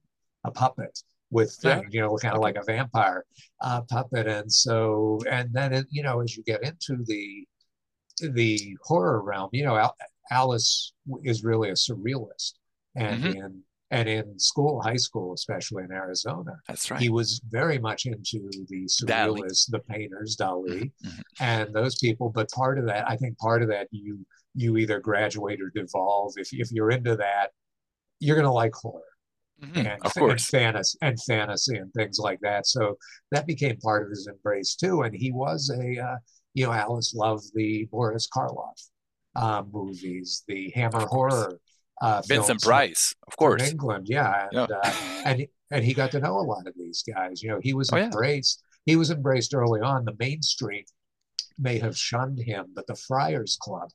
a 0.44 0.50
puppet 0.50 1.02
with 1.30 1.56
yeah. 1.62 1.80
you 1.90 2.00
know 2.00 2.16
kind 2.16 2.34
of 2.34 2.40
like 2.40 2.56
a 2.56 2.64
vampire 2.64 3.24
uh, 3.60 3.80
puppet 3.82 4.26
and 4.26 4.50
so 4.50 5.18
and 5.30 5.52
then 5.52 5.72
it, 5.72 5.86
you 5.90 6.02
know 6.02 6.20
as 6.20 6.36
you 6.36 6.42
get 6.44 6.62
into 6.62 7.02
the 7.04 7.46
the 8.32 8.76
horror 8.84 9.22
realm 9.22 9.48
you 9.52 9.64
know 9.64 9.76
Al- 9.76 9.96
alice 10.30 10.92
is 11.24 11.44
really 11.44 11.70
a 11.70 11.74
surrealist 11.74 12.54
and 12.96 13.22
mm-hmm. 13.22 13.38
in 13.38 13.62
and 13.90 14.08
in 14.08 14.38
school 14.38 14.80
high 14.82 14.96
school 14.96 15.32
especially 15.32 15.84
in 15.84 15.92
arizona 15.92 16.52
that's 16.66 16.90
right 16.90 17.00
he 17.00 17.08
was 17.08 17.40
very 17.48 17.78
much 17.78 18.06
into 18.06 18.50
the 18.68 18.84
surrealists 18.86 19.68
Dali. 19.68 19.72
the 19.72 19.78
painters 19.80 20.36
dali 20.36 20.66
mm-hmm. 20.66 21.08
mm-hmm. 21.08 21.20
and 21.40 21.74
those 21.74 21.96
people 21.98 22.30
but 22.30 22.50
part 22.50 22.78
of 22.78 22.86
that 22.86 23.08
i 23.08 23.16
think 23.16 23.38
part 23.38 23.62
of 23.62 23.68
that 23.68 23.88
you 23.90 24.24
you 24.54 24.76
either 24.76 24.98
graduate 24.98 25.60
or 25.60 25.70
devolve 25.74 26.32
if, 26.36 26.48
if 26.52 26.72
you're 26.72 26.90
into 26.90 27.16
that 27.16 27.50
you're 28.20 28.36
going 28.36 28.46
to 28.46 28.52
like 28.52 28.74
horror 28.74 29.02
Mm-hmm. 29.62 29.78
And, 29.78 30.02
of 30.04 30.14
course. 30.14 30.52
And 30.52 30.62
fantasy, 30.62 30.98
and 31.02 31.18
fantasy 31.22 31.76
and 31.76 31.92
things 31.92 32.18
like 32.18 32.40
that. 32.42 32.66
So 32.66 32.96
that 33.32 33.46
became 33.46 33.76
part 33.78 34.04
of 34.04 34.10
his 34.10 34.28
embrace 34.28 34.76
too. 34.76 35.02
And 35.02 35.14
he 35.14 35.32
was 35.32 35.70
a, 35.70 35.98
uh, 36.00 36.16
you 36.54 36.66
know, 36.66 36.72
Alice 36.72 37.14
loved 37.14 37.44
the 37.54 37.88
Boris 37.90 38.28
Karloff 38.28 38.88
uh, 39.36 39.62
movies, 39.70 40.44
the 40.48 40.70
Hammer 40.74 41.06
horror. 41.06 41.58
Uh, 42.00 42.22
Vincent 42.28 42.62
Price, 42.62 43.12
of 43.26 43.36
course. 43.36 43.68
England, 43.68 44.06
yeah, 44.08 44.46
and, 44.52 44.68
yeah. 44.70 44.76
Uh, 44.84 44.92
and 45.24 45.46
and 45.72 45.84
he 45.84 45.92
got 45.92 46.12
to 46.12 46.20
know 46.20 46.38
a 46.38 46.46
lot 46.46 46.64
of 46.68 46.74
these 46.76 47.02
guys. 47.02 47.42
You 47.42 47.50
know, 47.50 47.58
he 47.60 47.74
was 47.74 47.90
oh, 47.92 47.96
embraced. 47.96 48.62
Yeah. 48.86 48.92
He 48.92 48.96
was 48.96 49.10
embraced 49.10 49.52
early 49.52 49.80
on. 49.80 50.04
The 50.04 50.14
mainstream 50.16 50.84
may 51.58 51.80
have 51.80 51.98
shunned 51.98 52.38
him, 52.38 52.66
but 52.72 52.86
the 52.86 52.94
Friars 52.94 53.58
Club 53.60 53.90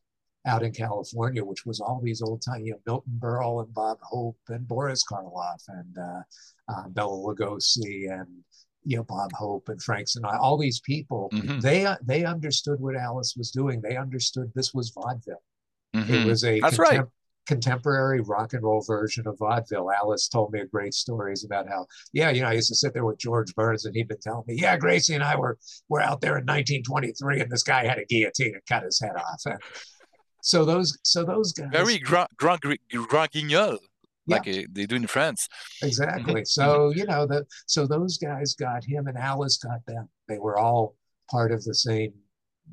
out 0.46 0.64
in 0.64 0.72
California, 0.72 1.44
which 1.44 1.66
was 1.66 1.80
all 1.80 2.02
these 2.04 2.22
old 2.22 2.42
time, 2.42 2.66
you 2.66 2.72
know, 2.72 2.80
Milton 2.86 3.18
Berle 3.20 3.64
and 3.64 3.74
Bob 3.74 3.98
Hope 4.02 4.38
and 4.50 4.68
Boris 4.68 5.04
Karloff 5.04 5.64
and 5.68 5.98
uh, 5.98 6.22
uh, 6.74 6.90
Bela 6.90 7.16
Lugosi 7.18 8.12
and 8.12 8.28
you 8.86 8.98
know 8.98 9.04
Bob 9.04 9.32
Hope 9.34 9.70
and 9.70 9.82
Frank 9.82 10.08
Sinatra, 10.08 10.40
all 10.40 10.58
these 10.58 10.82
people. 10.82 11.30
Mm-hmm. 11.34 11.60
They 11.60 11.88
they 12.04 12.26
understood 12.26 12.80
what 12.80 12.96
Alice 12.96 13.36
was 13.38 13.52
doing. 13.52 13.82
They 13.82 13.98
understood 13.98 14.52
this 14.56 14.74
was 14.74 14.92
vaudeville. 14.92 15.44
Mm-hmm. 15.96 16.14
It 16.14 16.26
was 16.26 16.44
a 16.44 16.60
that's 16.60 16.78
contem- 16.78 16.80
right. 16.80 17.06
Contemporary 17.46 18.22
rock 18.22 18.54
and 18.54 18.64
roll 18.64 18.82
version 18.82 19.28
of 19.28 19.38
vaudeville. 19.38 19.92
Alice 19.92 20.30
told 20.30 20.54
me 20.54 20.62
great 20.72 20.94
stories 20.94 21.44
about 21.44 21.68
how, 21.68 21.86
yeah, 22.14 22.30
you 22.30 22.42
know, 22.42 22.48
I 22.48 22.54
used 22.54 22.70
to 22.70 22.76
sit 22.76 22.94
there 22.94 23.04
with 23.04 23.20
George 23.20 23.54
Burns 23.54 23.84
and 23.84 23.94
he'd 23.94 24.08
been 24.08 24.18
telling 24.22 24.46
me, 24.48 24.56
yeah, 24.58 24.78
Gracie 24.78 25.14
and 25.14 25.24
I 25.24 25.36
were 25.36 25.58
were 25.90 26.00
out 26.00 26.22
there 26.22 26.38
in 26.38 26.46
1923 26.46 27.42
and 27.42 27.52
this 27.52 27.64
guy 27.64 27.86
had 27.86 27.98
a 27.98 28.06
guillotine 28.06 28.54
and 28.54 28.66
cut 28.66 28.84
his 28.84 28.98
head 29.02 29.18
off. 29.18 29.42
And, 29.46 29.60
so 30.44 30.66
those, 30.66 30.98
so 31.04 31.24
those 31.24 31.54
guys. 31.54 31.70
Very 31.72 31.98
grand, 31.98 32.28
grand, 32.36 32.60
grand 33.08 33.32
guignol, 33.32 33.80
like 34.28 34.46
yeah. 34.46 34.64
they 34.70 34.86
do 34.86 34.98
in 34.98 35.08
France. 35.08 35.48
Exactly. 35.82 36.44
So 36.46 36.92
you 36.92 37.06
know 37.06 37.26
that. 37.28 37.46
So 37.66 37.88
those 37.88 38.18
guys 38.18 38.54
got 38.54 38.84
him, 38.84 39.08
and 39.08 39.18
Alice 39.18 39.58
got 39.58 39.86
them. 39.88 40.10
They 40.28 40.38
were 40.40 40.60
all 40.60 40.96
part 41.32 41.54
of 41.54 41.64
the 41.64 41.74
same, 41.74 42.14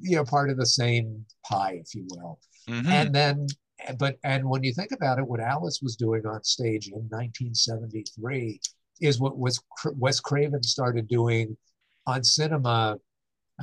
you 0.01 0.17
know, 0.17 0.25
part 0.25 0.51
of 0.51 0.57
the 0.57 0.67
same 0.67 1.25
pie, 1.49 1.81
if 1.81 1.95
you 1.95 2.09
will. 2.11 2.41
Mm-hmm. 2.69 2.91
And 2.91 3.15
then, 3.15 3.47
but 3.99 4.17
and 4.25 4.49
when 4.49 4.65
you 4.65 4.75
think 4.75 4.91
about 4.91 5.21
it, 5.21 5.29
what 5.29 5.39
Alice 5.39 5.79
was 5.81 5.95
doing 5.95 6.27
on 6.27 6.43
stage 6.43 6.89
in 6.89 7.07
1973 7.09 8.61
is 9.01 9.21
what 9.21 9.39
was 9.39 9.63
Wes 9.95 10.19
Craven 10.19 10.65
started 10.65 11.07
doing 11.07 11.57
on 12.05 12.25
cinema 12.25 12.99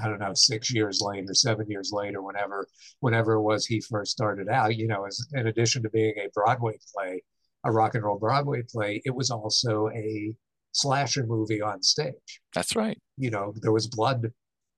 I 0.02 0.08
don't 0.08 0.20
know, 0.20 0.34
six 0.34 0.74
years 0.74 1.02
later, 1.02 1.34
seven 1.34 1.70
years 1.70 1.92
later, 1.92 2.22
whenever, 2.22 2.68
whenever 3.00 3.34
it 3.34 3.42
was 3.42 3.66
he 3.66 3.82
first 3.82 4.12
started 4.12 4.50
out, 4.50 4.76
you 4.76 4.88
know, 4.88 5.06
as 5.06 5.26
in 5.34 5.48
addition 5.48 5.84
to 5.84 5.90
being 5.90 6.14
a 6.18 6.30
Broadway 6.34 6.78
play, 6.94 7.24
a 7.64 7.72
rock 7.72 7.96
and 7.96 8.04
roll 8.04 8.20
Broadway 8.20 8.64
play, 8.70 9.02
it 9.06 9.16
was 9.16 9.32
also 9.32 9.90
a 9.90 10.34
slasher 10.72 11.26
movie 11.26 11.62
on 11.62 11.82
stage. 11.82 12.42
That's 12.54 12.76
right. 12.76 12.98
You 13.18 13.32
know, 13.32 13.54
there 13.62 13.72
was 13.72 13.88
blood. 13.88 14.32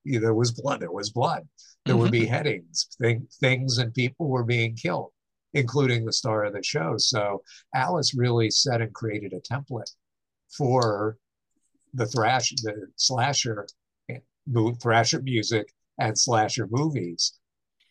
You 0.05 0.19
know, 0.19 0.21
there 0.21 0.33
was 0.33 0.51
blood. 0.51 0.79
There 0.79 0.91
was 0.91 1.09
blood. 1.09 1.43
There 1.85 1.95
mm-hmm. 1.95 2.03
were 2.03 2.09
beheadings. 2.09 2.87
Thing, 3.01 3.27
things 3.39 3.77
and 3.77 3.93
people 3.93 4.29
were 4.29 4.45
being 4.45 4.75
killed, 4.75 5.11
including 5.53 6.05
the 6.05 6.13
star 6.13 6.45
of 6.45 6.53
the 6.53 6.63
show. 6.63 6.95
So 6.97 7.43
Alice 7.75 8.13
really 8.15 8.49
set 8.49 8.81
and 8.81 8.93
created 8.93 9.33
a 9.33 9.41
template 9.41 9.91
for 10.57 11.17
the 11.93 12.05
thrash, 12.05 12.53
the 12.63 12.87
slasher 12.95 13.67
thrasher 14.81 15.21
music 15.21 15.73
and 15.99 16.17
slasher 16.17 16.67
movies 16.69 17.33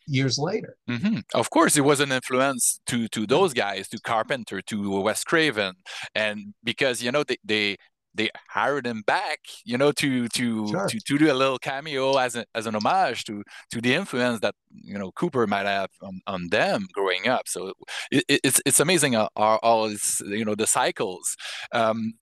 years 0.06 0.38
later. 0.38 0.76
Mm-hmm. 0.88 1.18
Of 1.34 1.50
course, 1.50 1.76
it 1.76 1.82
was 1.82 2.00
an 2.00 2.12
influence 2.12 2.80
to 2.86 3.08
to 3.08 3.26
those 3.26 3.52
guys, 3.52 3.88
to 3.88 4.00
Carpenter, 4.00 4.60
to 4.62 5.00
Wes 5.02 5.24
Craven, 5.24 5.74
and 6.14 6.54
because 6.64 7.02
you 7.02 7.12
know 7.12 7.22
they 7.24 7.36
they 7.44 7.76
they 8.18 8.30
hired 8.48 8.86
him 8.86 9.02
back, 9.06 9.38
you 9.64 9.78
know, 9.78 9.92
to 9.92 10.28
to 10.28 10.68
sure. 10.68 10.88
to, 10.88 11.00
to 11.06 11.18
do 11.18 11.32
a 11.32 11.34
little 11.34 11.58
cameo 11.58 12.16
as 12.18 12.36
a, 12.36 12.44
as 12.54 12.66
an 12.66 12.74
homage 12.74 13.24
to 13.24 13.42
to 13.70 13.80
the 13.80 13.94
influence 13.94 14.40
that 14.40 14.54
you 14.70 14.98
know 14.98 15.10
Cooper 15.12 15.46
might 15.46 15.66
have 15.66 15.90
on, 16.02 16.20
on 16.26 16.48
them 16.50 16.86
growing 16.92 17.28
up. 17.28 17.48
So 17.48 17.72
it, 18.10 18.24
it's 18.28 18.60
it's 18.66 18.80
amazing 18.80 19.16
all, 19.16 19.30
all 19.36 19.88
this, 19.88 20.20
you 20.20 20.44
know 20.44 20.54
the 20.54 20.66
cycles. 20.66 21.36
Um, 21.72 22.14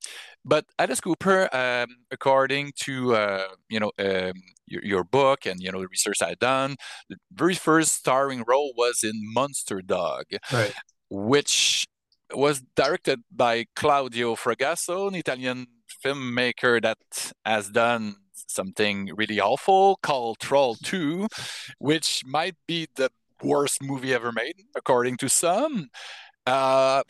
but 0.45 0.65
Alice 0.79 1.01
Cooper, 1.01 1.49
um, 1.53 1.89
according 2.11 2.73
to 2.85 3.17
uh, 3.17 3.49
you 3.69 3.81
know 3.81 3.91
um, 3.99 4.35
your, 4.67 4.85
your, 4.85 5.05
book 5.05 5.47
and 5.47 5.61
you 5.61 5.73
know 5.73 5.81
the 5.81 5.89
research 5.89 6.23
I've 6.23 6.39
done, 6.39 6.77
the 7.09 7.17
very 7.33 7.55
first 7.55 7.95
starring 7.95 8.45
role 8.47 8.73
was 8.77 9.01
in 9.03 9.15
Monster 9.35 9.83
Dog. 9.83 10.25
Right. 10.53 10.75
which 11.09 11.87
was 12.35 12.63
directed 12.75 13.21
by 13.31 13.67
Claudio 13.75 14.35
Fragasso, 14.35 15.09
an 15.09 15.15
Italian 15.15 15.67
filmmaker 16.05 16.83
that 16.83 16.99
has 17.45 17.69
done 17.69 18.17
something 18.47 19.11
really 19.17 19.41
awful 19.41 19.99
called 20.03 20.39
Troll 20.39 20.77
2, 20.83 21.29
which 21.79 22.23
might 22.27 22.57
be 22.67 22.89
the 22.97 23.11
worst 23.43 23.83
movie 23.83 24.15
ever 24.15 24.33
made, 24.33 24.65
according 24.77 25.17
to 25.19 25.29
some. 25.29 25.89
Uh, 26.47 27.03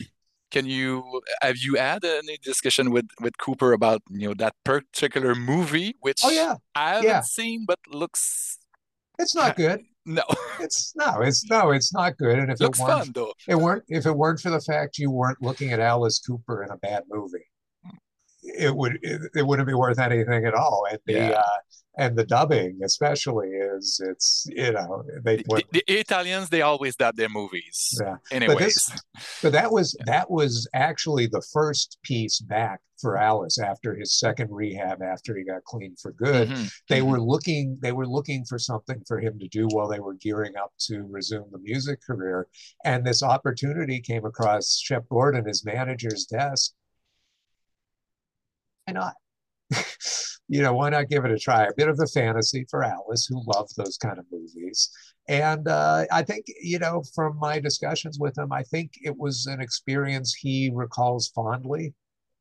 can 0.51 0.67
you 0.67 1.21
have 1.43 1.57
you 1.59 1.75
had 1.75 2.05
any 2.05 2.39
discussion 2.43 2.91
with 2.91 3.07
with 3.21 3.37
Cooper 3.37 3.73
about 3.73 4.01
you 4.09 4.29
know 4.29 4.35
that 4.35 4.55
particular 4.65 5.35
movie, 5.35 5.97
which 6.01 6.21
oh 6.25 6.31
yeah, 6.31 6.55
I 6.75 6.91
haven't 6.91 7.05
yeah. 7.05 7.21
seen 7.21 7.65
but 7.67 7.79
looks 7.89 8.59
it's 9.19 9.35
not 9.35 9.57
good. 9.57 9.83
No, 10.05 10.23
it's 10.61 10.95
no, 10.95 11.21
it's 11.21 11.45
no, 11.51 11.73
it's 11.73 11.93
not 11.93 12.17
good. 12.17 12.39
And 12.39 12.51
if 12.51 12.61
looks 12.61 12.79
it 12.79 12.83
weren't, 12.83 13.05
fun 13.05 13.13
though, 13.13 13.33
it 13.49 13.57
weren't 13.57 13.85
if 13.89 14.07
it 14.07 14.17
weren't 14.17 14.41
for 14.41 14.51
the 14.51 14.61
fact 14.61 14.99
you 14.99 15.11
weren't 15.11 15.43
looking 15.43 15.73
at 15.73 15.81
Alice 15.81 16.21
Cooper 16.21 16.63
in 16.63 16.71
a 16.71 16.77
bad 16.77 17.03
movie, 17.11 17.45
it 18.47 18.75
would 18.75 18.99
it, 19.03 19.21
it 19.35 19.47
wouldn't 19.47 19.69
be 19.69 19.75
worth 19.75 19.99
anything 19.99 20.45
at 20.47 20.55
all. 20.55 20.87
And 20.91 20.99
the 21.07 21.13
Yeah. 21.15 21.31
uh, 21.41 21.57
and 21.99 22.15
the 22.15 22.27
dubbing 22.27 22.81
especially 22.85 23.49
is 23.49 24.01
it's 24.07 24.47
you 24.51 24.73
know 24.73 25.03
they 25.25 25.37
the, 25.37 25.45
put 25.45 25.65
the 25.73 25.83
Italians 25.89 26.51
they 26.51 26.63
always 26.63 26.95
dub 26.97 27.17
their 27.17 27.29
movies. 27.31 27.99
yeah. 28.01 28.17
Anyways, 28.31 28.59
this- 28.59 28.91
But 29.43 29.53
that 29.53 29.71
was 29.73 29.97
that 30.07 30.31
was 30.31 30.69
actually 30.75 31.27
the 31.27 31.43
first 31.53 31.99
piece 32.03 32.39
back 32.41 32.81
for 33.01 33.17
Alice 33.19 33.59
after 33.59 33.95
his 33.95 34.19
second 34.19 34.51
rehab 34.51 35.03
after 35.03 35.37
he 35.37 35.45
got 35.45 35.63
clean 35.65 35.95
for 36.01 36.13
good. 36.13 36.49
Mhm. 36.49 36.73
They 36.89 37.03
were 37.03 37.21
looking 37.21 37.79
they 37.83 37.93
were 37.93 38.07
looking 38.07 38.45
for 38.45 38.59
something 38.59 39.03
for 39.09 39.19
him 39.19 39.39
to 39.39 39.49
do 39.49 39.67
while 39.71 39.89
they 39.89 40.01
were 40.01 40.15
gearing 40.15 40.57
up 40.57 40.73
to 40.87 41.03
resume 41.03 41.49
the 41.51 41.59
music 41.59 42.01
career. 42.03 42.47
And 42.85 43.07
this 43.07 43.23
opportunity 43.23 44.01
came 44.01 44.25
across 44.27 44.79
Shep 44.79 45.09
Gordon, 45.09 45.47
his 45.47 45.65
manager's 45.65 46.25
desk. 46.27 46.73
Why 48.87 48.93
not? 48.93 49.15
you 50.49 50.63
know, 50.63 50.75
why 50.75 50.91
not 50.91 51.09
give 51.09 51.25
it 51.25 51.31
a 51.33 51.39
try? 51.39 51.65
A 51.65 51.75
bit 51.77 51.89
of 51.89 51.97
the 51.97 52.07
fantasy 52.07 52.65
for 52.71 52.85
Alice, 52.85 53.27
who 53.27 53.43
loved 53.47 53.73
those 53.77 53.97
kind 53.97 54.19
of 54.19 54.25
movies. 54.31 54.91
And 55.29 55.67
uh, 55.67 56.05
I 56.13 56.23
think, 56.23 56.47
you 56.63 56.79
know, 56.79 57.03
from 57.15 57.37
my 57.39 57.59
discussions 57.59 58.19
with 58.21 58.39
him, 58.39 58.53
I 58.53 58.63
think 58.63 58.93
it 59.03 59.17
was 59.17 59.47
an 59.47 59.61
experience 59.61 60.35
he 60.35 60.71
recalls 60.73 61.29
fondly, 61.35 61.95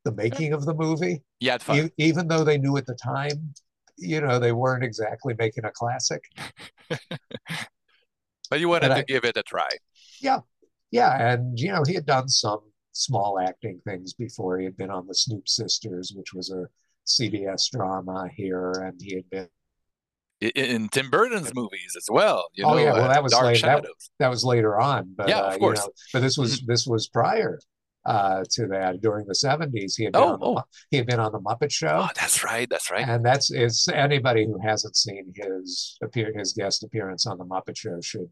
the 0.03 0.11
making 0.11 0.53
of 0.53 0.65
the 0.65 0.73
movie, 0.75 1.23
you 1.39 1.49
had 1.49 1.63
fun. 1.63 1.85
E- 1.85 1.89
even 1.97 2.27
though 2.27 2.43
they 2.43 2.59
knew 2.59 2.77
at 2.77 2.85
the 2.85 2.93
time, 2.93 3.53
you 3.97 4.21
know, 4.21 4.37
they 4.37 4.51
weren't 4.51 4.83
exactly 4.83 5.33
making 5.39 5.65
a 5.65 5.71
classic. 5.71 6.21
but 8.49 8.59
you 8.59 8.69
wanted 8.69 8.89
but 8.89 8.95
to 8.95 8.99
I- 9.01 9.05
give 9.07 9.25
it 9.25 9.35
a 9.35 9.43
try. 9.43 9.69
Yeah. 10.21 10.41
Yeah, 10.91 11.33
and 11.33 11.59
you 11.59 11.71
know, 11.73 11.83
he 11.85 11.95
had 11.95 12.05
done 12.05 12.29
some 12.29 12.59
small 12.95 13.39
acting 13.39 13.79
things 13.85 14.13
before. 14.13 14.57
He 14.57 14.65
had 14.65 14.77
been 14.77 14.89
on 14.89 15.05
the 15.07 15.13
Snoop 15.13 15.47
Sisters, 15.47 16.13
which 16.15 16.33
was 16.33 16.49
a 16.51 16.65
CBS 17.05 17.69
drama 17.71 18.27
here, 18.35 18.71
and 18.71 18.99
he 19.01 19.15
had 19.15 19.29
been 19.29 19.47
In 20.55 20.89
Tim 20.89 21.09
Burton's 21.09 21.53
movies 21.53 21.93
as 21.97 22.07
well. 22.09 22.47
You 22.53 22.65
Oh, 22.65 22.77
yeah, 22.77 22.93
well, 22.93 23.03
uh, 23.05 23.07
that 23.07 23.23
was 23.23 23.31
Dark 23.31 23.45
late. 23.45 23.61
That- 23.61 23.85
that 24.19 24.29
was 24.29 24.43
later 24.43 24.79
on, 24.79 25.13
but 25.15 25.27
Yeah, 25.29 25.39
uh, 25.41 25.47
of 25.47 25.53
you 25.53 25.59
course. 25.59 25.79
know, 25.79 25.89
but 26.13 26.21
this 26.21 26.37
was 26.37 26.61
this 26.61 26.85
was 26.87 27.07
prior 27.07 27.59
uh, 28.05 28.43
to 28.51 28.67
that. 28.67 29.01
During 29.01 29.25
the 29.27 29.35
seventies, 29.35 29.95
he 29.95 30.03
had 30.05 30.13
been 30.13 30.21
Oh, 30.21 30.33
on 30.33 30.39
the, 30.39 30.45
oh. 30.45 30.63
He 30.91 30.97
had 30.97 31.05
been 31.07 31.19
on 31.19 31.31
the 31.31 31.39
Muppet 31.39 31.71
Show, 31.71 32.01
Oh, 32.03 32.09
that's 32.15 32.43
right. 32.43 32.67
That's 32.69 32.91
right. 32.91 33.07
and 33.07 33.25
that's 33.25 33.49
it's 33.51 33.87
anybody 33.89 34.45
who 34.45 34.59
hasn't 34.63 34.95
seen 34.95 35.33
his 35.35 35.97
appear 36.03 36.31
his 36.37 36.53
guest 36.53 36.83
appearance 36.83 37.25
on 37.25 37.37
the 37.37 37.45
Muppet 37.45 37.77
Show 37.77 37.99
should 38.01 38.29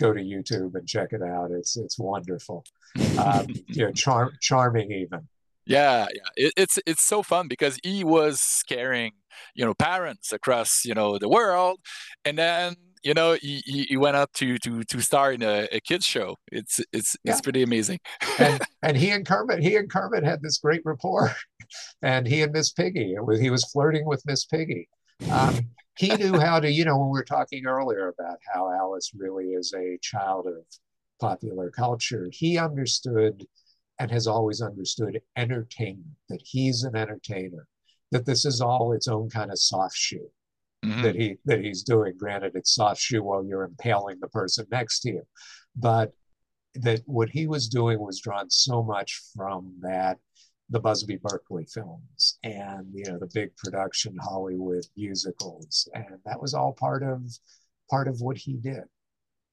go 0.00 0.12
to 0.12 0.20
YouTube 0.20 0.74
and 0.74 0.88
check 0.88 1.12
it 1.12 1.22
out. 1.22 1.50
It's 1.52 1.76
it's 1.76 1.98
wonderful, 1.98 2.64
um, 3.22 3.46
you 3.68 3.84
know, 3.84 3.92
charm 3.92 4.30
charming 4.40 4.90
even. 4.90 5.28
Yeah, 5.66 6.06
yeah. 6.12 6.46
It, 6.46 6.52
it's 6.56 6.78
it's 6.86 7.04
so 7.04 7.22
fun 7.22 7.46
because 7.46 7.78
he 7.84 8.02
was 8.02 8.40
scaring, 8.40 9.12
you 9.54 9.64
know, 9.64 9.74
parents 9.74 10.32
across, 10.32 10.84
you 10.84 10.94
know, 10.94 11.18
the 11.18 11.28
world, 11.28 11.78
and 12.24 12.36
then 12.38 12.74
you 13.02 13.14
know 13.14 13.32
he, 13.40 13.62
he, 13.64 13.82
he 13.84 13.96
went 13.96 14.16
up 14.16 14.32
to 14.34 14.58
to 14.58 14.82
to 14.84 15.00
star 15.00 15.32
in 15.32 15.42
a, 15.42 15.68
a 15.70 15.80
kids 15.80 16.04
show. 16.06 16.36
It's 16.50 16.80
it's 16.92 17.16
Yeah. 17.24 17.32
it's 17.32 17.40
pretty 17.40 17.62
amazing. 17.62 17.98
and 18.38 18.60
and 18.82 18.96
he 18.96 19.10
and 19.10 19.24
Kermit, 19.26 19.62
he 19.62 19.76
and 19.76 19.88
Kermit 19.90 20.24
had 20.24 20.42
this 20.42 20.58
great 20.58 20.82
rapport, 20.84 21.34
and 22.02 22.26
he 22.26 22.42
and 22.42 22.52
Miss 22.52 22.72
Piggy, 22.72 23.14
it 23.14 23.24
was, 23.24 23.38
he 23.40 23.50
was 23.50 23.64
flirting 23.70 24.06
with 24.06 24.22
Miss 24.26 24.44
Piggy. 24.46 24.88
Um, 25.30 25.60
he 25.96 26.16
knew 26.16 26.38
how 26.38 26.60
to, 26.60 26.70
you 26.70 26.84
know, 26.84 26.98
when 26.98 27.08
we 27.08 27.18
were 27.18 27.24
talking 27.24 27.66
earlier 27.66 28.08
about 28.08 28.38
how 28.52 28.70
Alice 28.70 29.12
really 29.16 29.52
is 29.52 29.72
a 29.74 29.98
child 30.00 30.46
of 30.46 30.64
popular 31.20 31.70
culture, 31.70 32.28
he 32.32 32.58
understood 32.58 33.46
and 33.98 34.10
has 34.10 34.26
always 34.26 34.62
understood 34.62 35.20
entertainment, 35.36 36.16
that 36.28 36.40
he's 36.42 36.84
an 36.84 36.96
entertainer, 36.96 37.66
that 38.12 38.24
this 38.24 38.46
is 38.46 38.60
all 38.60 38.92
its 38.92 39.08
own 39.08 39.28
kind 39.28 39.50
of 39.50 39.58
soft 39.58 39.96
shoe 39.96 40.30
Mhm. 40.84 41.02
that 41.02 41.14
he 41.14 41.36
that 41.44 41.60
he's 41.60 41.82
doing. 41.82 42.16
Granted, 42.16 42.52
it's 42.54 42.74
soft 42.74 43.00
shoe 43.00 43.22
while 43.22 43.44
you're 43.44 43.64
impaling 43.64 44.18
the 44.20 44.28
person 44.28 44.66
next 44.70 45.00
to 45.00 45.10
you, 45.10 45.22
but 45.76 46.14
that 46.74 47.02
what 47.04 47.28
he 47.28 47.46
was 47.46 47.68
doing 47.68 48.00
was 48.00 48.20
drawn 48.20 48.48
so 48.48 48.82
much 48.82 49.20
from 49.34 49.74
that 49.80 50.18
the 50.70 50.80
Busby 50.80 51.16
Berkeley 51.16 51.64
films 51.66 52.38
and 52.44 52.86
you 52.94 53.04
know 53.04 53.18
the 53.18 53.30
big 53.34 53.54
production 53.56 54.16
Hollywood 54.16 54.86
musicals, 54.96 55.88
and 55.94 56.18
that 56.24 56.40
was 56.40 56.54
all 56.54 56.72
part 56.72 57.02
of 57.02 57.22
part 57.90 58.08
of 58.08 58.20
what 58.20 58.36
he 58.36 58.54
did, 58.54 58.84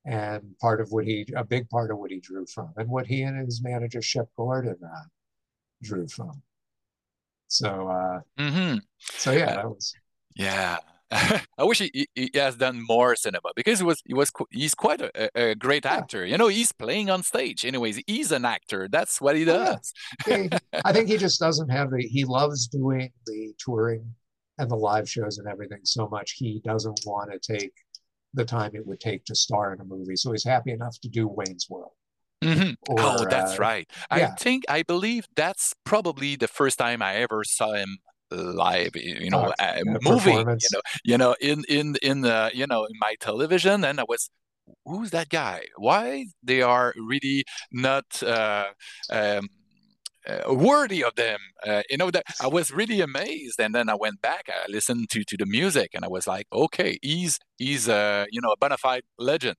and 0.05 0.55
part 0.59 0.80
of 0.80 0.91
what 0.91 1.05
he 1.05 1.28
a 1.36 1.43
big 1.43 1.70
part 1.70 1.91
of 1.91 1.97
what 1.97 2.11
he 2.11 2.20
drew 2.20 2.45
from, 2.45 2.72
and 2.78 2.89
what 2.89 3.07
he 3.07 3.24
and 3.24 3.38
his 3.45 3.61
manager 3.63 4.01
Shep 4.01 4.30
Gordon 4.38 4.78
uh, 4.84 5.05
drew 5.82 6.07
from. 6.07 6.41
So 7.47 7.88
uh, 7.88 8.22
Mhm. 8.38 8.82
so 8.99 9.32
yeah, 9.32 9.55
that 9.55 9.70
was 9.70 9.95
Yeah. 10.36 10.78
I 11.58 11.64
wish 11.64 11.80
he, 11.80 12.08
he, 12.16 12.30
has 12.34 12.55
done 12.58 12.84
more 12.86 13.16
cinema 13.16 13.49
because 13.55 13.80
he 13.80 13.86
was 13.86 14.01
he 14.05 14.14
was 14.14 14.32
he's 14.51 14.76
quite 14.76 15.01
a, 15.01 15.30
a- 15.36 15.55
great 15.55 15.86
Yeah. 15.86 15.93
actor. 15.95 16.26
You 16.26 16.38
know, 16.38 16.47
he's 16.47 16.72
playing 16.74 17.10
on 17.10 17.24
stage. 17.24 17.64
Anyways, 17.66 18.01
he's 18.08 18.32
an 18.32 18.43
actor. 18.45 18.88
That's 18.91 19.22
what 19.22 19.36
he 19.36 19.49
Oh, 19.49 19.53
yeah. 19.53 19.66
does. 19.76 19.93
he, 20.26 20.49
I 20.86 20.91
think 20.91 21.08
he 21.08 21.18
just 21.18 21.39
doesn't 21.39 21.70
have 21.70 21.91
the, 21.91 22.01
he 22.01 22.26
loves 22.26 22.68
doing 22.68 23.12
the 23.26 23.53
touring 23.58 24.14
and 24.58 24.70
the 24.70 24.76
live 24.76 25.10
shows 25.10 25.38
and 25.38 25.47
everything 25.47 25.80
so 25.84 26.08
much. 26.10 26.34
He 26.34 26.62
doesn't 26.66 26.99
want 27.05 27.32
to 27.32 27.39
take 27.58 27.72
the 28.34 28.43
time 28.43 28.72
it 28.74 28.86
would 28.86 28.99
take 28.99 29.24
to 29.26 29.36
star 29.36 29.74
in 29.74 29.80
a 29.80 29.86
movie. 29.86 30.16
So 30.18 30.32
he's 30.34 30.43
happy 30.43 30.72
enough 30.72 30.99
to 31.01 31.10
do 31.10 31.28
Wayne's 31.28 31.68
World. 31.70 31.91
Mhm. 32.43 32.76
Or, 32.89 32.95
oh, 32.99 33.26
that's 33.30 33.53
uh, 33.53 33.62
right. 33.62 33.89
I 34.12 34.20
yeah. 34.20 34.36
think 34.36 34.64
I 34.70 34.84
believe 34.84 35.26
that's 35.36 35.74
probably 35.86 36.36
the 36.36 36.47
first 36.47 36.78
time 36.78 37.01
I 37.01 37.16
ever 37.16 37.43
saw 37.43 37.74
him 37.74 37.97
live. 38.32 38.95
You 38.95 39.30
know, 39.30 39.53
uh, 39.59 39.80
moving. 40.01 40.38
You 40.38 40.69
know, 40.73 40.82
you 41.03 41.17
know, 41.17 41.36
in 41.39 41.63
in 41.69 41.95
in 42.01 42.21
the 42.21 42.51
you 42.53 42.67
know 42.67 42.86
in 42.86 42.95
my 42.99 43.15
television, 43.19 43.84
and 43.84 43.99
I 43.99 44.03
was. 44.07 44.30
Who's 44.86 45.11
that 45.11 45.30
guy? 45.30 45.61
Why 45.78 46.25
they 46.43 46.61
are 46.61 46.93
really 46.97 47.45
not 47.71 48.21
uh, 48.21 48.65
um, 49.09 49.47
uh, 50.28 50.53
worthy 50.53 51.01
of 51.05 51.15
them? 51.15 51.39
Uh, 51.65 51.84
you 51.89 51.95
know 51.95 52.11
that 52.11 52.23
I 52.41 52.47
was 52.47 52.69
really 52.71 52.99
amazed, 52.99 53.61
and 53.61 53.73
then 53.73 53.88
I 53.89 53.95
went 53.95 54.21
back. 54.21 54.49
I 54.49 54.69
listened 54.69 55.09
to 55.11 55.23
to 55.23 55.38
the 55.38 55.45
music, 55.45 55.91
and 55.93 56.03
I 56.03 56.09
was 56.09 56.28
like, 56.28 56.47
okay, 56.51 56.97
he's 57.01 57.39
he's 57.57 57.88
uh, 57.88 58.25
you 58.30 58.41
know 58.41 58.51
a 58.51 58.57
bona 58.57 58.78
fide 58.78 59.03
legend. 59.17 59.55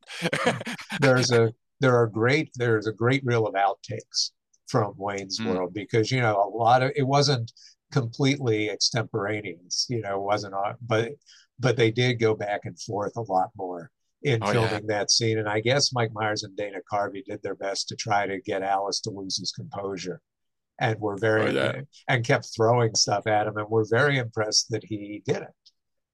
There's 1.01 1.33
a, 1.33 1.55
there 1.81 1.97
are 1.97 2.07
great, 2.07 2.51
there's 2.57 2.87
a 2.87 2.93
great 2.93 3.23
reel 3.25 3.47
of 3.47 3.55
outtakes 3.55 4.33
from 4.67 4.95
Wayne's 4.97 5.39
Mm. 5.39 5.47
World 5.47 5.75
because, 5.75 6.11
you 6.11 6.21
know, 6.21 6.37
a 6.37 6.51
lot 6.57 6.83
of, 6.83 6.93
it 6.97 7.07
wasn't 7.07 7.53
completely 7.93 8.71
extemporaneous, 8.71 9.87
you 9.89 10.01
know, 10.01 10.21
wasn't, 10.21 10.55
on- 10.55 10.77
but, 10.81 11.13
but 11.59 11.77
they 11.77 11.91
did 11.91 12.15
go 12.21 12.35
back 12.35 12.61
and 12.65 12.79
forth 12.81 13.17
a 13.17 13.23
lot 13.23 13.51
more 13.57 13.91
in 14.23 14.43
Oh, 14.43 14.47
yeah. 14.53 14.69
filming 14.69 14.87
that 14.89 15.11
scene. 15.11 15.39
And 15.39 15.49
I 15.49 15.61
guess 15.61 15.93
Mike 15.93 16.13
Myers 16.13 16.43
and 16.43 16.57
Dana 16.57 16.79
Carvey 16.93 17.25
did 17.25 17.43
their 17.43 17.55
best 17.55 17.89
to 17.89 17.97
try 17.97 18.27
to 18.27 18.41
get 18.41 18.63
Alice 18.63 19.01
to 19.03 19.11
lose 19.11 19.39
his 19.39 19.53
composure. 19.53 20.21
And 20.81 21.01
were 21.01 21.17
very, 21.17 21.49
Oh, 21.59 21.73
yeah. 21.75 21.81
and 22.09 22.25
kept 22.25 22.51
throwing 22.57 22.95
stuff 22.95 23.27
at 23.27 23.49
him. 23.49 23.57
And 23.57 23.69
we're 23.69 23.89
very 23.91 24.19
impressed 24.19 24.71
that 24.71 24.85
he 24.85 25.23
didn't, 25.27 25.49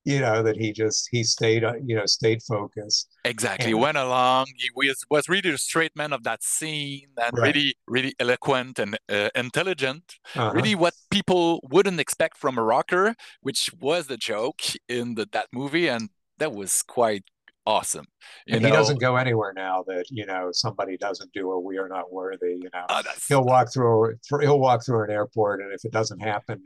you 0.04 0.20
know, 0.20 0.42
that 0.42 0.56
he 0.56 0.72
just, 0.72 1.08
he 1.10 1.24
stayed, 1.24 1.64
uh, 1.64 1.74
you 1.84 1.96
know, 1.96 2.06
stayed 2.06 2.42
focused. 2.42 3.08
Exactly. 3.24 3.72
And- 3.72 3.80
Went 3.80 3.96
along. 3.96 4.46
He 4.56 4.70
was 4.74 5.04
was 5.10 5.28
really 5.28 5.50
the 5.50 5.58
straight 5.58 5.94
man 5.96 6.12
of 6.12 6.22
that 6.24 6.42
scene, 6.42 7.08
and 7.22 7.36
Right. 7.38 7.54
really, 7.54 7.74
really 7.86 8.14
eloquent 8.18 8.78
and 8.78 8.98
uh, 9.08 9.30
intelligent. 9.34 10.14
Uh-huh. 10.34 10.52
Really, 10.54 10.74
what 10.74 10.94
people 11.10 11.60
wouldn't 11.70 12.00
expect 12.00 12.36
from 12.38 12.58
a 12.58 12.62
rocker, 12.62 13.14
which 13.40 13.70
was 13.80 14.06
the 14.06 14.16
joke 14.16 14.60
in 14.88 15.14
the, 15.14 15.26
that 15.32 15.48
movie, 15.52 15.88
and 15.88 16.10
that 16.38 16.52
was 16.52 16.82
quite 16.82 17.24
awesome. 17.66 18.06
And 18.48 18.62
know, 18.62 18.68
he 18.68 18.72
doesn't 18.72 19.00
go 19.00 19.16
anywhere 19.16 19.52
now 19.54 19.84
that 19.86 20.04
you 20.10 20.26
know 20.26 20.50
somebody 20.52 20.96
doesn't 20.96 21.32
do 21.32 21.50
a 21.52 21.60
we 21.60 21.78
are 21.78 21.88
not 21.88 22.12
worthy 22.12 22.54
you 22.56 22.70
know? 22.72 22.84
Oh, 22.88 23.02
he'll 23.28 23.44
walk 23.44 23.72
through 23.72 24.16
through- 24.26 24.40
he'll 24.40 24.60
walk 24.60 24.84
through 24.84 25.04
an 25.04 25.10
airport 25.10 25.60
and 25.60 25.72
if 25.72 25.84
it 25.84 25.92
doesn't 25.92 26.20
happen 26.20 26.62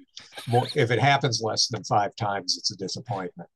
more 0.47 0.67
if 0.75 0.91
it 0.91 0.99
happens 0.99 1.41
less 1.43 1.69
than 1.69 1.85
five 1.85 2.15
times 2.17 2.57
it's 2.59 2.71
a 2.71 2.77
disappointment. 2.77 3.49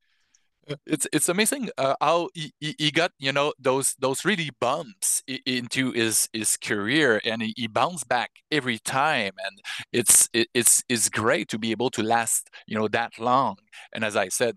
It's 0.85 1.05
it's 1.11 1.27
amazing 1.27 1.71
uh, 1.77 1.95
how 1.99 2.29
he, 2.33 2.53
he 2.59 2.89
got 2.89 3.11
you 3.19 3.33
know 3.33 3.53
those 3.59 3.95
those 3.99 4.23
really 4.23 4.49
bumps 4.61 5.21
into 5.45 5.91
his 5.91 6.29
his 6.31 6.55
career 6.55 7.19
and 7.25 7.41
he, 7.41 7.53
he 7.57 7.67
bounced 7.67 8.07
back 8.07 8.31
every 8.49 8.79
time 8.79 9.33
and 9.45 9.59
it's 9.91 10.29
it's 10.33 10.81
it's 10.87 11.09
great 11.09 11.49
to 11.49 11.59
be 11.59 11.71
able 11.71 11.89
to 11.89 12.01
last 12.01 12.49
you 12.65 12.77
know 12.77 12.87
that 12.87 13.19
long. 13.19 13.57
And 13.93 14.05
as 14.05 14.15
I 14.15 14.29
said 14.29 14.55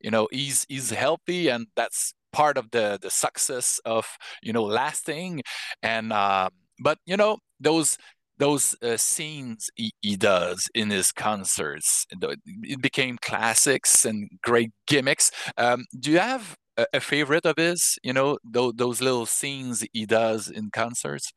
you 0.00 0.10
know 0.10 0.28
he's 0.30 0.66
he's 0.68 0.90
healthy 0.90 1.48
and 1.48 1.68
that's 1.74 2.12
part 2.36 2.58
of 2.58 2.70
the 2.70 2.98
the 3.00 3.10
success 3.10 3.80
of 3.84 4.04
you 4.42 4.52
know 4.52 4.64
lasting. 4.80 5.42
And 5.82 6.12
uh, 6.12 6.50
but 6.78 6.98
you 7.06 7.16
know 7.16 7.38
those 7.58 7.98
those 8.38 8.76
uh, 8.82 8.98
scenes 8.98 9.70
he, 9.76 9.92
he, 10.02 10.14
does 10.14 10.68
in 10.74 10.90
his 10.90 11.10
concerts 11.10 12.06
it 12.10 12.82
became 12.82 13.16
classics 13.22 14.04
and 14.04 14.28
great 14.42 14.70
gimmicks. 14.86 15.30
Um, 15.56 15.86
do 15.98 16.10
you 16.10 16.18
have 16.18 16.54
a, 16.76 16.84
a, 16.92 17.00
favorite 17.00 17.46
of 17.46 17.56
his 17.56 17.98
you 18.02 18.12
know 18.12 18.36
those, 18.44 18.74
those 18.76 19.00
little 19.00 19.24
scenes 19.24 19.86
he 19.94 20.04
does 20.04 20.50
in 20.50 20.70
concerts? 20.70 21.32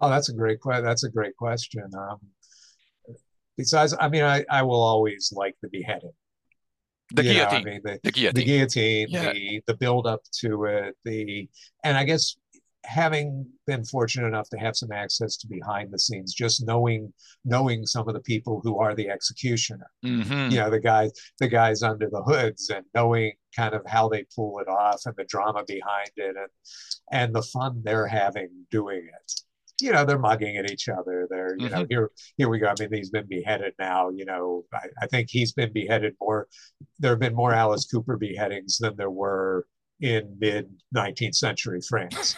Oh 0.00 0.08
that's 0.08 0.30
a 0.30 0.34
great 0.34 0.60
question 0.60 0.84
that's 0.84 1.04
a 1.04 1.10
great 1.10 1.36
question. 1.36 1.86
Um, 2.04 2.20
besides 3.58 3.94
i 4.00 4.08
mean 4.08 4.22
I, 4.22 4.44
I 4.48 4.62
will 4.62 4.80
always 4.92 5.32
like 5.34 5.56
the 5.60 5.68
beheading 5.68 6.16
the 7.12 7.24
you 7.24 7.32
guillotine. 7.34 7.64
Know, 7.64 7.70
I 7.70 7.72
mean, 7.72 7.80
the, 7.84 8.00
the 8.02 8.12
guillotine, 8.12 8.34
the 8.34 8.44
guillotine, 8.44 9.06
yeah. 9.10 9.32
the 9.32 9.62
the 9.66 9.74
build 9.74 10.06
up 10.06 10.22
to 10.40 10.64
it, 10.64 10.96
the 11.04 11.48
and 11.84 11.96
I 11.96 12.04
guess 12.04 12.36
having 12.84 13.46
been 13.66 13.84
fortunate 13.84 14.26
enough 14.26 14.48
to 14.48 14.56
have 14.56 14.74
some 14.74 14.90
access 14.90 15.36
to 15.36 15.46
behind 15.46 15.92
the 15.92 15.98
scenes, 15.98 16.32
just 16.32 16.66
knowing 16.66 17.12
knowing 17.44 17.84
some 17.84 18.08
of 18.08 18.14
the 18.14 18.20
people 18.20 18.60
who 18.62 18.78
are 18.78 18.94
the 18.94 19.10
executioner, 19.10 19.90
mm-hmm. 20.04 20.50
you 20.50 20.58
know, 20.58 20.70
the 20.70 20.80
guys 20.80 21.12
the 21.38 21.48
guys 21.48 21.82
under 21.82 22.08
the 22.08 22.22
hoods, 22.22 22.70
and 22.70 22.84
knowing 22.94 23.32
kind 23.54 23.74
of 23.74 23.82
how 23.86 24.08
they 24.08 24.24
pull 24.34 24.58
it 24.60 24.68
off 24.68 25.02
and 25.06 25.14
the 25.16 25.24
drama 25.24 25.64
behind 25.66 26.10
it, 26.16 26.36
and 26.36 26.48
and 27.12 27.34
the 27.34 27.42
fun 27.42 27.82
they're 27.84 28.06
having 28.06 28.48
doing 28.70 29.06
it. 29.06 29.32
You 29.80 29.92
know, 29.92 30.04
they're 30.04 30.18
mugging 30.18 30.56
at 30.56 30.70
each 30.70 30.88
other. 30.88 31.26
They're, 31.30 31.56
you 31.58 31.66
mm-hmm. 31.66 31.74
know, 31.74 31.86
here 31.88 32.10
here 32.36 32.48
we 32.48 32.58
go. 32.58 32.66
I 32.66 32.74
mean, 32.78 32.92
he's 32.92 33.10
been 33.10 33.26
beheaded 33.28 33.74
now. 33.78 34.10
You 34.10 34.24
know, 34.24 34.64
I, 34.72 34.86
I 35.02 35.06
think 35.06 35.28
he's 35.30 35.52
been 35.52 35.72
beheaded 35.72 36.14
more. 36.20 36.48
There 36.98 37.12
have 37.12 37.20
been 37.20 37.34
more 37.34 37.52
Alice 37.52 37.86
Cooper 37.86 38.16
beheadings 38.16 38.78
than 38.78 38.96
there 38.96 39.10
were 39.10 39.66
in 40.00 40.36
mid 40.40 40.70
19th 40.94 41.34
century 41.34 41.80
France. 41.88 42.36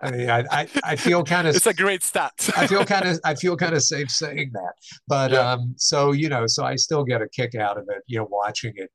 I 0.00 0.10
mean, 0.10 0.28
I, 0.28 0.44
I, 0.50 0.68
I 0.82 0.96
feel 0.96 1.24
kind 1.24 1.48
of 1.48 1.56
it's 1.56 1.66
a 1.66 1.72
great 1.72 2.02
stat. 2.02 2.50
I 2.56 2.66
feel 2.66 2.84
kind 2.84 3.08
of 3.08 3.18
I 3.24 3.34
feel 3.34 3.56
kind 3.56 3.74
of 3.74 3.82
safe 3.82 4.10
saying 4.10 4.50
that, 4.52 4.74
but 5.08 5.30
yeah. 5.30 5.52
um, 5.52 5.74
so 5.76 6.12
you 6.12 6.28
know, 6.28 6.46
so 6.46 6.64
I 6.64 6.76
still 6.76 7.04
get 7.04 7.22
a 7.22 7.28
kick 7.28 7.54
out 7.54 7.78
of 7.78 7.84
it, 7.88 8.02
you 8.06 8.18
know, 8.18 8.28
watching 8.30 8.74
it 8.76 8.90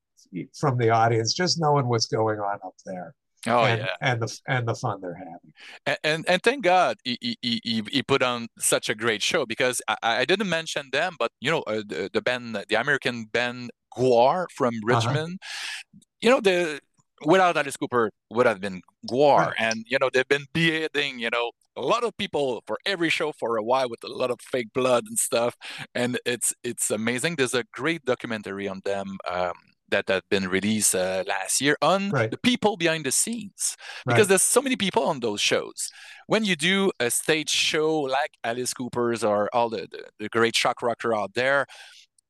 from 0.58 0.78
the 0.78 0.90
audience, 0.92 1.34
just 1.34 1.60
knowing 1.60 1.88
what's 1.88 2.06
going 2.06 2.40
on 2.40 2.60
up 2.64 2.76
there. 2.86 3.16
Oh 3.48 3.64
and, 3.64 3.82
yeah, 3.82 3.96
and 4.02 4.22
the 4.22 4.40
and 4.48 4.68
the 4.68 4.76
fun 4.76 5.00
they're 5.02 5.16
having. 5.16 5.54
And 5.86 5.98
and, 6.04 6.30
and 6.30 6.44
thank 6.44 6.64
God 6.64 6.98
he, 7.04 7.18
he, 7.22 7.62
he, 7.64 7.84
he 7.90 8.04
put 8.04 8.22
on 8.22 8.48
such 8.58 8.90
a 8.90 8.96
great 8.96 9.22
show 9.22 9.46
because 9.46 9.82
I, 9.88 9.98
I 10.04 10.26
didn't 10.26 10.50
mention 10.50 10.90
them, 10.92 11.16
but 11.18 11.32
you 11.40 11.52
know 11.52 11.62
uh, 11.62 11.84
the, 11.88 12.10
the 12.12 12.22
band, 12.22 12.56
the 12.68 12.80
American 12.80 13.26
band 13.26 13.72
GWAR 13.98 14.48
from 14.54 14.76
uh-huh. 14.76 14.96
Richmond. 14.96 15.40
Uh-huh. 15.42 16.00
You 16.22 16.30
know 16.32 16.42
the 16.42 16.82
without 17.26 17.58
Alice 17.58 17.78
Cooper 17.78 18.12
would 18.30 18.46
have 18.46 18.62
been 18.62 18.82
GWAR. 19.10 19.48
Right. 19.48 19.54
And, 19.58 19.86
you 19.88 19.98
know, 20.00 20.10
they've 20.12 20.28
been 20.28 20.46
beheading, 20.54 21.20
you 21.20 21.30
know, 21.30 21.52
a 21.76 21.82
lot 21.82 22.04
of 22.04 22.16
people 22.18 22.64
for 22.68 22.78
every 22.86 23.10
show 23.10 23.32
for 23.32 23.58
a 23.58 23.64
while 23.64 23.90
with 23.90 24.04
a 24.04 24.08
lot 24.08 24.32
of 24.32 24.40
fake 24.42 24.74
blood 24.74 25.06
and 25.08 25.18
stuff. 25.18 25.56
And 25.96 26.20
it's 26.26 26.54
it's 26.64 26.92
amazing. 26.92 27.36
There's 27.36 27.54
a 27.54 27.64
great 27.74 28.04
documentary 28.06 28.68
on 28.68 28.82
them 28.86 29.18
um, 29.30 29.54
that 29.92 30.08
had 30.08 30.24
been 30.30 30.48
released 30.48 30.96
uh, 30.96 31.24
last 31.28 31.62
year 31.62 31.78
on 31.82 32.10
right. 32.12 32.32
the 32.32 32.38
people 32.38 32.78
behind 32.78 33.06
the 33.06 33.12
scenes 33.12 33.78
because 34.06 34.22
right. 34.22 34.28
there's 34.30 34.42
so 34.42 34.62
many 34.62 34.76
people 34.76 35.04
on 35.04 35.20
those 35.20 35.42
shows. 35.42 35.92
When 36.28 36.46
you 36.46 36.56
do 36.56 36.92
a 37.00 37.10
stage 37.10 37.50
show 37.50 38.02
like 38.02 38.32
Alice 38.44 38.74
Cooper's 38.74 39.24
or 39.24 39.50
all 39.54 39.70
the, 39.70 39.88
the, 39.92 40.04
the 40.20 40.30
great 40.30 40.56
shock 40.56 40.82
rocker 40.82 41.16
out 41.16 41.34
there, 41.34 41.66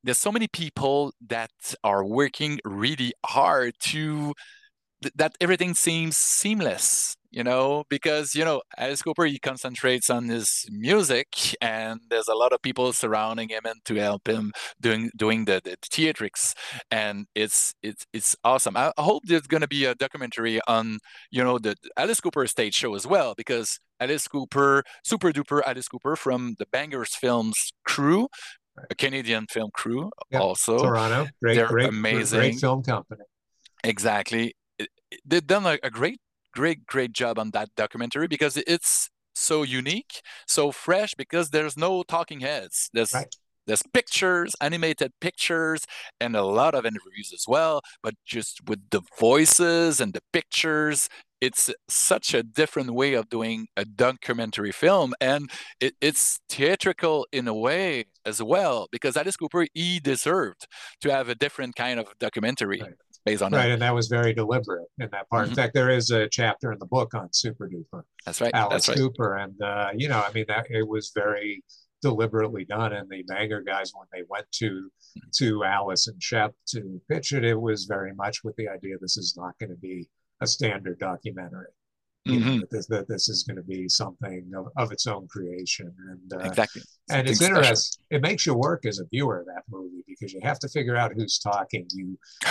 there's 0.04 0.18
so 0.18 0.32
many 0.32 0.48
people 0.48 1.14
that 1.28 1.52
are 1.84 2.06
working 2.06 2.60
really 2.64 3.14
hard 3.26 3.74
to 3.80 4.34
th- 5.02 5.14
that 5.16 5.36
everything 5.40 5.74
seems 5.74 6.18
seamless 6.18 7.16
you 7.32 7.44
know 7.44 7.84
because 7.90 8.34
you 8.34 8.44
know 8.44 8.62
alice 8.78 9.02
cooper 9.02 9.26
he 9.26 9.38
concentrates 9.38 10.10
on 10.10 10.28
his 10.30 10.66
music 10.72 11.28
and 11.62 12.02
there's 12.10 12.28
a 12.28 12.34
lot 12.34 12.52
of 12.52 12.62
people 12.62 12.92
surrounding 12.92 13.50
him 13.50 13.62
and 13.66 13.80
to 13.86 13.96
help 13.96 14.28
him 14.28 14.52
doing 14.82 15.12
doing 15.16 15.46
the, 15.46 15.62
the 15.64 15.78
theatrics. 15.78 16.54
And 16.92 17.28
it's 17.36 17.74
it's 17.84 18.06
it's 18.14 18.36
awesome. 18.44 18.76
I, 18.78 18.92
I 18.98 19.02
hope 19.02 19.24
there's 19.26 19.48
going 19.48 19.62
to 19.62 19.68
be 19.68 19.86
a 19.86 19.96
documentary 19.96 20.60
on 20.68 21.00
you 21.32 21.44
know 21.44 21.60
the 21.60 21.76
alice 21.98 22.20
cooper 22.20 22.46
stage 22.48 22.74
show 22.74 22.96
as 22.96 23.06
well 23.06 23.34
because 23.36 23.80
alice 24.00 24.28
cooper 24.28 24.84
super 25.04 25.32
duper 25.32 25.62
alice 25.66 25.88
cooper 25.88 26.16
from 26.16 26.56
the 26.60 26.66
bangers 26.72 27.16
films 27.16 27.72
crew 27.86 28.28
a 28.90 28.96
canadian 28.96 29.46
film 29.48 29.70
crew 29.74 30.10
yep. 30.32 30.42
also. 30.42 30.78
Toronto. 30.80 31.28
Great 31.42 31.56
They're 31.56 31.68
great 31.68 31.90
amazing. 31.90 32.40
great 32.40 32.56
film 32.56 32.82
company. 32.82 33.24
Exactly 33.84 34.54
they've 35.26 35.46
done 35.46 35.66
a, 35.66 35.78
a 35.84 35.90
great, 35.90 36.20
great, 36.54 36.86
great 36.86 37.14
job 37.14 37.40
on 37.40 37.52
that 37.52 37.70
documentary 37.76 38.28
because 38.28 38.58
it's 38.58 39.10
so 39.36 39.64
unique, 39.64 40.22
so 40.48 40.72
fresh 40.72 41.14
because 41.16 41.50
there's 41.50 41.78
no 41.78 42.04
talking 42.04 42.42
heads. 42.42 42.90
There's 42.94 43.14
right. 43.14 43.34
there's 43.66 43.84
pictures, 43.94 44.56
animated 44.62 45.12
pictures, 45.22 45.86
and 46.20 46.36
a 46.36 46.44
lot 46.44 46.76
of 46.76 46.86
interviews 46.86 47.32
as 47.34 47.46
well. 47.48 47.82
But 48.04 48.16
just 48.26 48.62
with 48.68 48.90
the 48.90 49.02
voices 49.20 50.02
and 50.02 50.14
the 50.14 50.22
pictures, 50.34 51.10
it's 51.42 51.72
such 51.88 52.34
a 52.34 52.44
different 52.44 52.92
way 52.92 53.14
of 53.14 53.30
doing 53.30 53.68
a 53.78 53.86
documentary 53.86 54.74
film, 54.74 55.14
and 55.22 55.50
it, 55.80 55.94
it's 56.02 56.40
theatrical 56.50 57.26
in 57.32 57.48
a 57.48 57.54
way 57.54 58.06
as 58.26 58.44
well 58.44 58.88
because 58.92 59.16
Alice 59.16 59.38
Cooper 59.38 59.68
he 59.74 60.00
deserved 60.00 60.68
to 61.02 61.12
have 61.12 61.30
a 61.30 61.36
different 61.36 61.76
kind 61.76 62.00
of 62.00 62.08
documentary. 62.20 62.82
Right 62.82 62.94
based 63.26 63.42
on 63.42 63.52
right, 63.52 63.72
and 63.72 63.82
that 63.82 63.94
was 63.94 64.08
very 64.08 64.34
deliberate 64.34 64.88
in 65.00 65.10
that 65.12 65.30
part. 65.30 65.44
Mm-hmm. 65.44 65.52
In 65.52 65.56
fact, 65.56 65.74
there 65.74 65.90
is 65.90 66.12
a 66.12 66.28
chapter 66.30 66.72
in 66.72 66.80
the 66.80 66.86
book 66.86 67.14
on 67.14 67.30
Super 67.32 67.70
Duper. 67.70 68.04
That's 68.26 68.42
right, 68.42 68.52
Alice 68.54 68.86
That's 68.86 68.90
right. 68.90 68.98
Cooper, 68.98 69.36
and 69.38 69.62
uh, 69.62 69.90
you 69.96 70.08
know, 70.08 70.20
I 70.20 70.32
mean, 70.34 70.46
that 70.48 70.68
it 70.70 70.88
was 70.88 71.12
very 71.16 71.64
deliberately 72.02 72.66
done. 72.66 72.94
And 72.94 73.10
the 73.10 73.24
Banger 73.24 73.62
guys, 73.62 73.92
when 73.94 74.08
they 74.14 74.24
went 74.30 74.46
to 74.54 74.90
to 75.38 75.64
Alice 75.64 76.08
and 76.08 76.22
Shep 76.22 76.54
to 76.70 77.02
pitch 77.10 77.34
it, 77.34 77.44
it 77.44 77.60
was 77.60 77.86
very 77.86 78.14
much 78.14 78.44
with 78.44 78.56
the 78.56 78.68
idea 78.68 78.96
this 79.00 79.18
is 79.18 79.36
not 79.38 79.58
going 79.60 79.72
to 79.72 79.78
be 79.78 80.08
a 80.42 80.48
standard 80.48 81.00
documentary. 81.00 81.68
Mm-hmm. 82.28 82.48
Know, 82.48 82.60
that, 82.60 82.70
this, 82.70 82.88
that 82.88 83.08
this 83.08 83.30
is 83.30 83.44
going 83.44 83.56
to 83.56 83.64
be 83.64 83.88
something 83.88 84.52
of, 84.56 84.68
of 84.78 84.92
its 84.92 85.08
own 85.08 85.28
creation, 85.28 85.92
and 86.10 86.42
uh, 86.42 86.46
exactly, 86.46 86.82
and 87.10 87.28
it's 87.28 87.42
interesting. 87.42 88.04
It 88.12 88.22
makes 88.22 88.46
you 88.46 88.54
work 88.54 88.86
as 88.86 89.00
a 89.00 89.06
viewer 89.06 89.40
of 89.40 89.46
that 89.46 89.64
movie 89.70 90.04
because 90.06 90.34
you 90.34 90.42
have 90.44 90.60
to 90.60 90.68
figure 90.68 90.98
out 90.98 91.14
who's 91.16 91.40
talking. 91.40 91.88
You, 91.92 92.06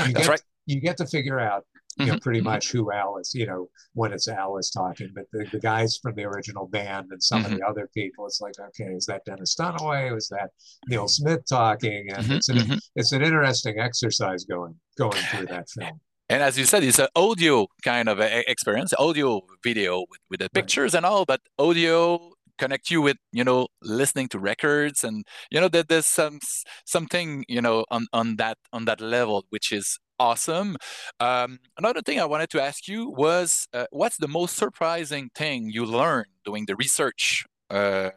you 0.07 0.13
That's 0.13 0.13
get, 0.13 0.29
right 0.29 0.43
you 0.69 0.81
get 0.81 0.99
to 0.99 1.07
figure 1.07 1.41
out 1.41 1.65
you 1.97 2.07
know 2.07 2.13
mm-hmm, 2.13 2.19
pretty 2.21 2.39
mm-hmm. 2.39 2.51
much 2.51 2.71
who 2.71 2.93
Alice, 2.93 3.35
you 3.35 3.47
know, 3.47 3.69
when 3.95 4.13
it's 4.13 4.29
Alice 4.29 4.71
talking, 4.71 5.11
but 5.15 5.25
the, 5.33 5.47
the 5.51 5.59
guys 5.59 5.99
from 6.01 6.15
the 6.15 6.25
original 6.25 6.69
band 6.69 7.09
and 7.11 7.21
some 7.21 7.43
mm-hmm. 7.43 7.55
of 7.55 7.59
the 7.59 7.67
other 7.67 7.89
people, 7.93 8.25
it's 8.27 8.41
like, 8.41 8.55
okay, 8.61 8.93
is 8.93 9.07
that 9.07 9.25
Dennis 9.25 9.57
Dunaway? 9.59 10.15
Was 10.15 10.29
that 10.29 10.51
Neil 10.87 11.09
Smith 11.09 11.41
talking? 11.49 12.07
And 12.13 12.25
mm-hmm, 12.25 12.33
it's 12.35 12.49
an 12.51 12.59
mm-hmm. 12.59 12.77
it's 12.95 13.11
an 13.11 13.23
interesting 13.23 13.81
exercise 13.81 14.45
going 14.45 14.77
going 14.97 15.21
through 15.31 15.47
that 15.47 15.69
film. 15.71 16.01
And 16.31 16.43
as 16.43 16.59
you 16.59 16.65
said, 16.65 16.85
it's 16.85 16.99
an 16.99 17.09
audio 17.17 17.67
kind 17.83 18.09
of 18.09 18.21
experience, 18.21 18.93
audio 18.99 19.41
video 19.63 20.01
with, 20.11 20.21
with 20.29 20.41
the 20.41 20.51
pictures 20.51 20.93
right. 20.93 20.99
and 20.99 21.07
all, 21.07 21.25
but 21.25 21.41
audio 21.59 22.33
connect 22.59 22.91
you 22.91 23.01
with 23.01 23.17
you 23.33 23.45
know 23.45 23.69
listening 23.83 24.29
to 24.29 24.39
records 24.39 25.05
and 25.05 25.25
you 25.51 25.61
know 25.61 25.69
that 25.69 25.89
there's 25.89 26.07
some 26.07 26.41
something 26.85 27.45
you 27.49 27.63
know 27.63 27.85
on 27.91 28.07
on 28.13 28.35
that 28.35 28.59
on 28.73 28.85
that 28.85 29.01
level 29.01 29.45
which 29.51 29.71
is 29.73 29.99
awesome 30.19 30.77
um, 31.21 31.61
another 31.79 32.03
thing 32.03 32.19
i 32.19 32.25
wanted 32.25 32.51
to 32.51 32.61
ask 32.61 32.89
you 32.89 33.09
was 33.11 33.69
uh, 33.73 33.87
what's 33.91 34.17
the 34.17 34.27
most 34.27 34.57
surprising 34.57 35.31
thing 35.37 35.71
you 35.71 35.85
learned 35.85 36.27
doing 36.45 36.65
the 36.67 36.75
research 36.75 37.45
uh, 37.71 38.11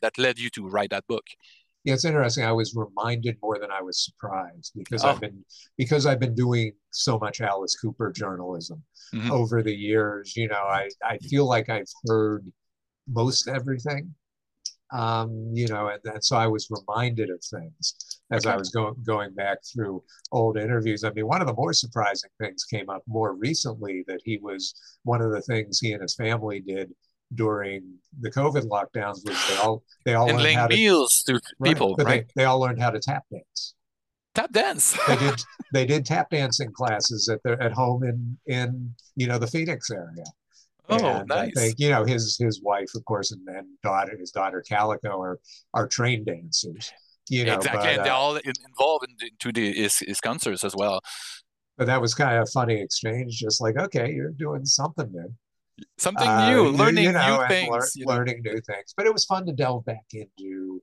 that 0.00 0.16
led 0.16 0.38
you 0.38 0.48
to 0.48 0.66
write 0.66 0.88
that 0.88 1.06
book 1.06 1.24
yeah 1.84 1.94
it's 1.94 2.04
interesting 2.04 2.44
i 2.44 2.52
was 2.52 2.74
reminded 2.74 3.36
more 3.42 3.58
than 3.58 3.70
i 3.70 3.80
was 3.82 4.04
surprised 4.04 4.72
because 4.76 5.04
oh. 5.04 5.08
i've 5.08 5.20
been 5.20 5.44
because 5.76 6.06
i've 6.06 6.20
been 6.20 6.34
doing 6.34 6.72
so 6.90 7.18
much 7.18 7.40
alice 7.40 7.76
cooper 7.80 8.12
journalism 8.12 8.82
mm-hmm. 9.14 9.30
over 9.30 9.62
the 9.62 9.74
years 9.74 10.36
you 10.36 10.48
know 10.48 10.62
i 10.68 10.88
i 11.04 11.16
feel 11.18 11.46
like 11.46 11.68
i've 11.68 11.88
heard 12.06 12.44
most 13.08 13.48
everything. 13.48 14.14
Um, 14.92 15.50
you 15.54 15.68
know, 15.68 15.88
and, 15.88 16.00
and 16.04 16.22
so 16.22 16.36
I 16.36 16.46
was 16.46 16.68
reminded 16.70 17.30
of 17.30 17.42
things 17.42 18.20
as 18.30 18.44
okay. 18.44 18.52
I 18.52 18.58
was 18.58 18.68
going 18.70 18.94
going 19.06 19.32
back 19.34 19.58
through 19.72 20.02
old 20.32 20.58
interviews. 20.58 21.02
I 21.02 21.10
mean, 21.12 21.26
one 21.26 21.40
of 21.40 21.46
the 21.46 21.54
more 21.54 21.72
surprising 21.72 22.28
things 22.38 22.64
came 22.64 22.90
up 22.90 23.02
more 23.06 23.34
recently 23.34 24.04
that 24.06 24.20
he 24.22 24.36
was 24.36 24.74
one 25.04 25.22
of 25.22 25.32
the 25.32 25.40
things 25.40 25.80
he 25.80 25.92
and 25.92 26.02
his 26.02 26.14
family 26.14 26.60
did 26.60 26.92
during 27.34 27.98
the 28.20 28.30
COVID 28.30 28.68
lockdowns 28.68 29.26
was 29.26 29.48
they 29.48 29.56
all 29.56 29.82
they 30.04 30.14
all 30.14 30.28
and 30.28 30.38
learned 30.38 30.56
how 30.56 30.66
to, 30.66 30.76
meals 30.76 31.22
to 31.26 31.40
right, 31.58 31.70
people, 31.70 31.96
right? 31.98 32.26
They, 32.34 32.42
they 32.42 32.44
all 32.44 32.60
learned 32.60 32.80
how 32.80 32.90
to 32.90 33.00
tap 33.00 33.24
dance. 33.30 33.74
tap 34.34 34.52
dance. 34.52 34.98
they 35.06 35.16
did 35.16 35.44
they 35.72 35.86
did 35.86 36.04
tap 36.04 36.30
dancing 36.30 36.72
classes 36.72 37.28
at 37.28 37.42
their 37.42 37.60
at 37.62 37.72
home 37.72 38.04
in 38.04 38.38
in 38.46 38.94
you 39.16 39.26
know 39.26 39.38
the 39.38 39.46
Phoenix 39.46 39.90
area. 39.90 40.24
Oh, 40.88 41.06
and 41.06 41.28
nice. 41.28 41.52
I 41.56 41.60
think, 41.60 41.74
you 41.78 41.90
know, 41.90 42.04
his 42.04 42.36
his 42.38 42.60
wife, 42.60 42.90
of 42.94 43.04
course, 43.04 43.32
and, 43.32 43.46
and 43.48 43.66
daughter, 43.82 44.16
his 44.18 44.30
daughter 44.30 44.62
Calico 44.68 45.20
are 45.20 45.38
are 45.74 45.86
trained 45.86 46.26
dancers. 46.26 46.92
You 47.28 47.44
know, 47.44 47.54
exactly, 47.54 47.82
but, 47.82 47.88
and 47.88 48.04
they're 48.04 48.12
uh, 48.12 48.16
all 48.16 48.36
involved 48.36 49.06
in, 49.08 49.28
into 49.28 49.52
the 49.52 49.72
his, 49.72 49.98
his 50.00 50.20
concerts 50.20 50.64
as 50.64 50.74
well. 50.76 51.00
But 51.78 51.86
that 51.86 52.00
was 52.00 52.14
kind 52.14 52.36
of 52.36 52.42
a 52.42 52.50
funny 52.50 52.80
exchange, 52.80 53.38
just 53.38 53.60
like, 53.60 53.76
okay, 53.76 54.12
you're 54.12 54.30
doing 54.30 54.66
something 54.66 55.10
new. 55.10 55.32
Something 55.98 56.28
uh, 56.28 56.50
new, 56.50 56.68
learning 56.68 57.04
you 57.04 57.12
know, 57.12 57.40
new 57.40 57.48
things. 57.48 57.70
Lear, 57.70 57.88
you 57.94 58.06
know? 58.06 58.12
Learning 58.12 58.42
new 58.44 58.60
things. 58.60 58.94
But 58.96 59.06
it 59.06 59.12
was 59.12 59.24
fun 59.24 59.46
to 59.46 59.52
delve 59.52 59.84
back 59.84 60.06
into 60.12 60.82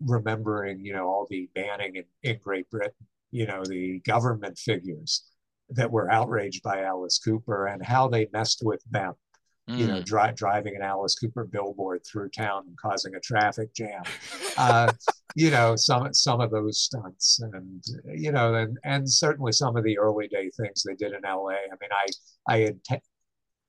remembering, 0.00 0.80
you 0.80 0.92
know, 0.92 1.06
all 1.06 1.26
the 1.28 1.48
banning 1.54 1.96
in, 1.96 2.04
in 2.22 2.38
Great 2.38 2.68
Britain, 2.70 2.92
you 3.30 3.46
know, 3.46 3.62
the 3.64 4.00
government 4.00 4.58
figures 4.58 5.24
that 5.70 5.90
were 5.90 6.10
outraged 6.10 6.62
by 6.62 6.82
Alice 6.82 7.18
Cooper 7.18 7.66
and 7.66 7.84
how 7.84 8.08
they 8.08 8.28
messed 8.32 8.62
with 8.64 8.82
them 8.90 9.14
mm. 9.70 9.78
you 9.78 9.86
know, 9.86 10.00
mm. 10.00 10.04
dri- 10.04 10.32
driving 10.34 10.76
an 10.76 10.82
Alice 10.82 11.14
Cooper 11.14 11.44
billboard 11.44 12.02
through 12.04 12.30
town 12.30 12.64
and 12.66 12.76
causing 12.76 13.14
a 13.14 13.20
traffic 13.20 13.74
jam. 13.74 14.02
Uh, 14.56 14.92
you 15.36 15.48
know, 15.48 15.74
some 15.76 16.12
some 16.12 16.40
of 16.40 16.50
those 16.50 16.82
stunts, 16.82 17.40
and 17.40 17.82
you 18.04 18.30
know, 18.30 18.52
and 18.54 18.76
and 18.84 19.08
certainly 19.08 19.52
some 19.52 19.74
of 19.76 19.84
the 19.84 19.96
early 19.96 20.28
day 20.28 20.50
things 20.60 20.82
they 20.82 20.94
did 20.96 21.12
in 21.12 21.24
L.A. 21.24 21.54
I 21.54 21.76
mean, 21.80 21.90
I 21.92 22.06
I 22.52 22.58
had 22.58 22.84
te- 22.84 23.00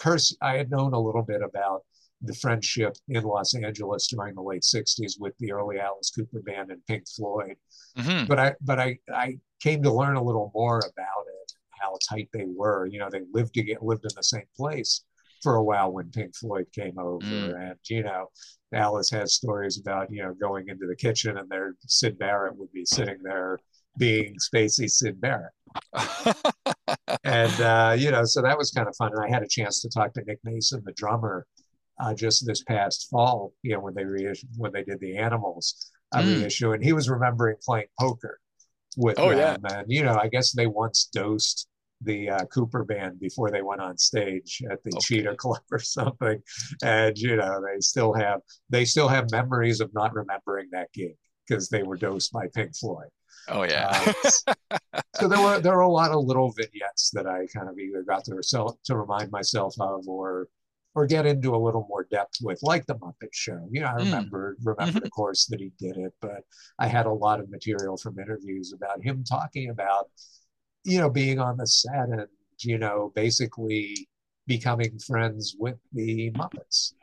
curse 0.01 0.35
I 0.41 0.57
had 0.57 0.71
known 0.71 0.93
a 0.93 0.99
little 0.99 1.23
bit 1.23 1.41
about 1.41 1.83
the 2.21 2.33
friendship 2.35 2.95
in 3.07 3.23
Los 3.23 3.55
Angeles 3.55 4.07
during 4.07 4.35
the 4.35 4.41
late 4.41 4.63
'60s 4.63 5.19
with 5.19 5.33
the 5.39 5.51
early 5.51 5.79
Alice 5.79 6.11
Cooper 6.15 6.41
band 6.41 6.71
and 6.71 6.85
Pink 6.87 7.03
Floyd, 7.07 7.55
mm-hmm. 7.97 8.25
but 8.25 8.39
I 8.39 8.55
but 8.61 8.79
I 8.79 8.97
I 9.13 9.39
came 9.61 9.81
to 9.83 9.93
learn 9.93 10.17
a 10.17 10.23
little 10.23 10.51
more 10.53 10.79
about 10.79 11.25
it, 11.27 11.53
how 11.69 11.97
tight 12.09 12.29
they 12.33 12.45
were. 12.47 12.87
You 12.87 12.99
know, 12.99 13.09
they 13.11 13.21
lived 13.33 13.53
to 13.55 13.63
get 13.63 13.83
lived 13.83 14.05
in 14.05 14.15
the 14.15 14.23
same 14.23 14.47
place 14.55 15.03
for 15.41 15.55
a 15.55 15.63
while 15.63 15.91
when 15.91 16.11
Pink 16.11 16.35
Floyd 16.35 16.67
came 16.73 16.97
over. 16.99 17.25
Mm. 17.25 17.71
And, 17.71 17.79
you 17.89 18.03
know, 18.03 18.27
Alice 18.73 19.09
has 19.09 19.33
stories 19.33 19.79
about, 19.79 20.11
you 20.11 20.23
know, 20.23 20.33
going 20.33 20.67
into 20.69 20.87
the 20.87 20.95
kitchen 20.95 21.37
and 21.37 21.49
there 21.49 21.75
Sid 21.87 22.17
Barrett 22.19 22.55
would 22.57 22.71
be 22.71 22.85
sitting 22.85 23.17
there 23.23 23.57
being 23.97 24.35
Spacey 24.35 24.89
Sid 24.89 25.19
Barrett. 25.19 25.53
and, 27.23 27.61
uh, 27.61 27.95
you 27.97 28.11
know, 28.11 28.23
so 28.23 28.41
that 28.41 28.57
was 28.57 28.71
kind 28.71 28.87
of 28.87 28.95
fun. 28.95 29.11
And 29.13 29.23
I 29.23 29.29
had 29.29 29.43
a 29.43 29.47
chance 29.47 29.81
to 29.81 29.89
talk 29.89 30.13
to 30.13 30.23
Nick 30.23 30.39
Mason, 30.43 30.81
the 30.85 30.93
drummer, 30.93 31.45
uh, 31.99 32.13
just 32.13 32.45
this 32.45 32.63
past 32.63 33.09
fall, 33.09 33.53
you 33.63 33.73
know, 33.73 33.79
when 33.79 33.93
they 33.93 34.05
reissued, 34.05 34.49
when 34.57 34.71
they 34.71 34.83
did 34.83 34.99
the 34.99 35.17
Animals 35.17 35.91
uh, 36.13 36.19
mm. 36.19 36.41
reissue. 36.41 36.71
And 36.73 36.83
he 36.83 36.93
was 36.93 37.09
remembering 37.09 37.57
playing 37.63 37.87
poker 37.99 38.39
with 38.97 39.19
oh, 39.19 39.29
them. 39.29 39.61
Yeah. 39.63 39.79
And, 39.79 39.85
you 39.91 40.03
know, 40.03 40.15
I 40.15 40.27
guess 40.27 40.51
they 40.51 40.67
once 40.67 41.09
dosed 41.13 41.67
the 42.03 42.29
uh, 42.29 42.45
Cooper 42.45 42.83
band 42.83 43.19
before 43.19 43.51
they 43.51 43.61
went 43.61 43.81
on 43.81 43.97
stage 43.97 44.61
at 44.69 44.83
the 44.83 44.91
okay. 44.95 44.99
Cheetah 45.01 45.35
Club 45.35 45.61
or 45.71 45.79
something, 45.79 46.41
and 46.83 47.17
you 47.17 47.35
know 47.35 47.61
they 47.61 47.79
still 47.79 48.13
have 48.13 48.41
they 48.69 48.85
still 48.85 49.07
have 49.07 49.31
memories 49.31 49.81
of 49.81 49.93
not 49.93 50.13
remembering 50.13 50.69
that 50.71 50.91
gig 50.93 51.15
because 51.47 51.69
they 51.69 51.83
were 51.83 51.97
dosed 51.97 52.31
by 52.31 52.47
Pink 52.53 52.75
Floyd. 52.75 53.09
Oh 53.49 53.63
yeah. 53.63 54.13
uh, 54.71 54.77
so 55.15 55.27
there 55.27 55.41
were 55.41 55.59
there 55.59 55.75
were 55.75 55.81
a 55.81 55.89
lot 55.89 56.11
of 56.11 56.23
little 56.23 56.51
vignettes 56.51 57.11
that 57.13 57.27
I 57.27 57.47
kind 57.53 57.69
of 57.69 57.77
either 57.79 58.03
got 58.03 58.23
to 58.25 58.41
to 58.83 58.95
remind 58.95 59.31
myself 59.31 59.75
of 59.79 60.07
or 60.07 60.47
or 60.93 61.05
get 61.05 61.25
into 61.25 61.55
a 61.55 61.63
little 61.63 61.85
more 61.87 62.05
depth 62.11 62.35
with, 62.41 62.59
like 62.63 62.85
the 62.85 62.95
Muppet 62.95 63.29
Show. 63.31 63.65
You 63.71 63.79
know, 63.79 63.87
I 63.87 63.95
remember 63.95 64.57
mm. 64.59 64.65
remember 64.65 64.99
mm-hmm. 64.99 65.03
the 65.05 65.09
course 65.09 65.45
that 65.47 65.59
he 65.59 65.71
did 65.79 65.97
it, 65.97 66.13
but 66.21 66.43
I 66.79 66.87
had 66.87 67.05
a 67.05 67.13
lot 67.13 67.39
of 67.39 67.49
material 67.49 67.95
from 67.95 68.19
interviews 68.19 68.73
about 68.73 69.01
him 69.01 69.23
talking 69.23 69.69
about 69.69 70.07
you 70.83 70.99
know, 70.99 71.09
being 71.09 71.39
on 71.39 71.57
the 71.57 71.67
set 71.67 72.09
and, 72.09 72.27
you 72.59 72.77
know, 72.77 73.11
basically 73.15 74.07
becoming 74.47 74.97
friends 74.99 75.55
with 75.57 75.77
the 75.93 76.31
Muppets. 76.31 76.93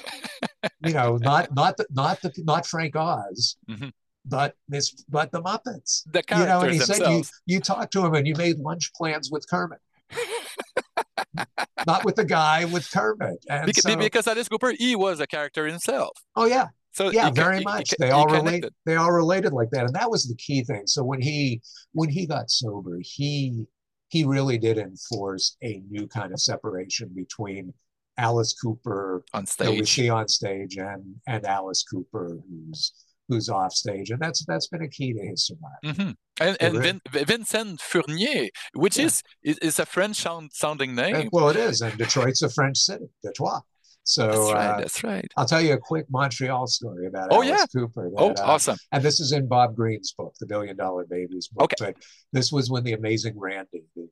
you 0.84 0.92
know, 0.92 1.16
not 1.16 1.54
not 1.54 1.76
the, 1.76 1.86
not 1.90 2.20
the 2.20 2.32
not 2.38 2.66
Frank 2.66 2.96
Oz, 2.96 3.56
mm-hmm. 3.68 3.88
But 4.24 4.54
this 4.68 5.04
but 5.08 5.32
the 5.32 5.42
Muppets. 5.42 6.02
The 6.10 6.22
characters 6.22 6.38
you 6.38 6.46
know, 6.46 6.60
and 6.60 6.72
he 6.72 6.78
themselves. 6.78 7.28
said 7.28 7.34
you 7.46 7.56
you 7.56 7.60
talked 7.60 7.92
to 7.92 8.04
him 8.04 8.14
and 8.14 8.26
you 8.26 8.34
made 8.36 8.58
lunch 8.58 8.92
plans 8.94 9.30
with 9.30 9.48
Kermit. 9.48 9.80
not 11.86 12.04
with 12.04 12.16
the 12.16 12.24
guy 12.24 12.64
with 12.64 12.90
Kermit. 12.90 13.44
And 13.48 13.66
because, 13.66 13.82
so, 13.82 13.96
because 13.96 14.26
Alice 14.26 14.48
Cooper, 14.48 14.72
he 14.78 14.96
was 14.96 15.20
a 15.20 15.26
character 15.26 15.66
himself. 15.66 16.16
Oh 16.36 16.46
yeah, 16.46 16.68
so 16.92 17.10
yeah, 17.10 17.30
very 17.30 17.58
he, 17.58 17.64
much. 17.64 17.90
He, 17.90 17.96
they 17.98 18.10
all 18.10 18.28
related. 18.28 18.72
They 18.86 18.96
all 18.96 19.12
related 19.12 19.52
like 19.52 19.70
that, 19.70 19.84
and 19.84 19.94
that 19.94 20.10
was 20.10 20.24
the 20.24 20.36
key 20.36 20.64
thing. 20.64 20.86
So 20.86 21.02
when 21.04 21.20
he 21.20 21.60
when 21.92 22.08
he 22.08 22.26
got 22.26 22.50
sober, 22.50 22.98
he 23.00 23.66
he 24.08 24.24
really 24.24 24.58
did 24.58 24.78
enforce 24.78 25.56
a 25.62 25.82
new 25.90 26.06
kind 26.06 26.32
of 26.32 26.40
separation 26.40 27.10
between 27.14 27.74
Alice 28.16 28.54
Cooper 28.54 29.24
on 29.34 29.46
stage, 29.46 29.80
we 29.80 29.86
see 29.86 30.08
on 30.08 30.28
stage, 30.28 30.76
and 30.76 31.16
and 31.26 31.44
Alice 31.44 31.82
Cooper, 31.82 32.38
who's 32.48 32.92
who's 33.28 33.48
off 33.48 33.72
stage, 33.72 34.10
and 34.10 34.20
that's 34.20 34.44
that's 34.46 34.68
been 34.68 34.82
a 34.82 34.88
key 34.88 35.12
to 35.12 35.20
his 35.20 35.46
survival. 35.46 35.78
Mm-hmm. 35.84 36.10
And, 36.40 36.56
and 36.60 36.82
Vin, 36.82 37.00
Vincent 37.26 37.80
Furnier, 37.80 38.48
which 38.74 38.98
yeah. 38.98 39.06
is 39.06 39.22
is 39.42 39.78
a 39.78 39.86
French 39.86 40.16
sound, 40.16 40.50
sounding 40.52 40.94
name. 40.94 41.14
And, 41.14 41.30
well, 41.32 41.48
it 41.48 41.56
is, 41.56 41.80
and 41.80 41.96
Detroit's 41.96 42.42
a 42.42 42.50
French 42.50 42.78
city, 42.78 43.06
Detroit. 43.22 43.62
So 44.04 44.26
that's 44.26 44.52
right. 44.52 44.66
Uh, 44.66 44.78
that's 44.78 45.04
right. 45.04 45.32
I'll 45.36 45.46
tell 45.46 45.62
you 45.62 45.72
a 45.72 45.78
quick 45.78 46.04
Montreal 46.10 46.66
story 46.66 47.06
about 47.06 47.32
it. 47.32 47.34
oh, 47.34 47.42
Alice 47.42 47.48
yeah. 47.48 47.66
Cooper. 47.80 48.10
That, 48.10 48.20
oh, 48.20 48.30
uh, 48.32 48.34
awesome! 48.44 48.76
And 48.92 49.02
this 49.02 49.18
is 49.18 49.32
in 49.32 49.48
Bob 49.48 49.74
Green's 49.74 50.12
book, 50.12 50.34
The 50.38 50.46
Billion 50.46 50.76
Dollar 50.76 51.06
Babies 51.08 51.48
book. 51.48 51.72
Okay. 51.72 51.92
But 51.92 52.04
this 52.32 52.52
was 52.52 52.70
when 52.70 52.84
the 52.84 52.92
Amazing 52.92 53.38
Randy, 53.38 53.84
the 53.96 54.06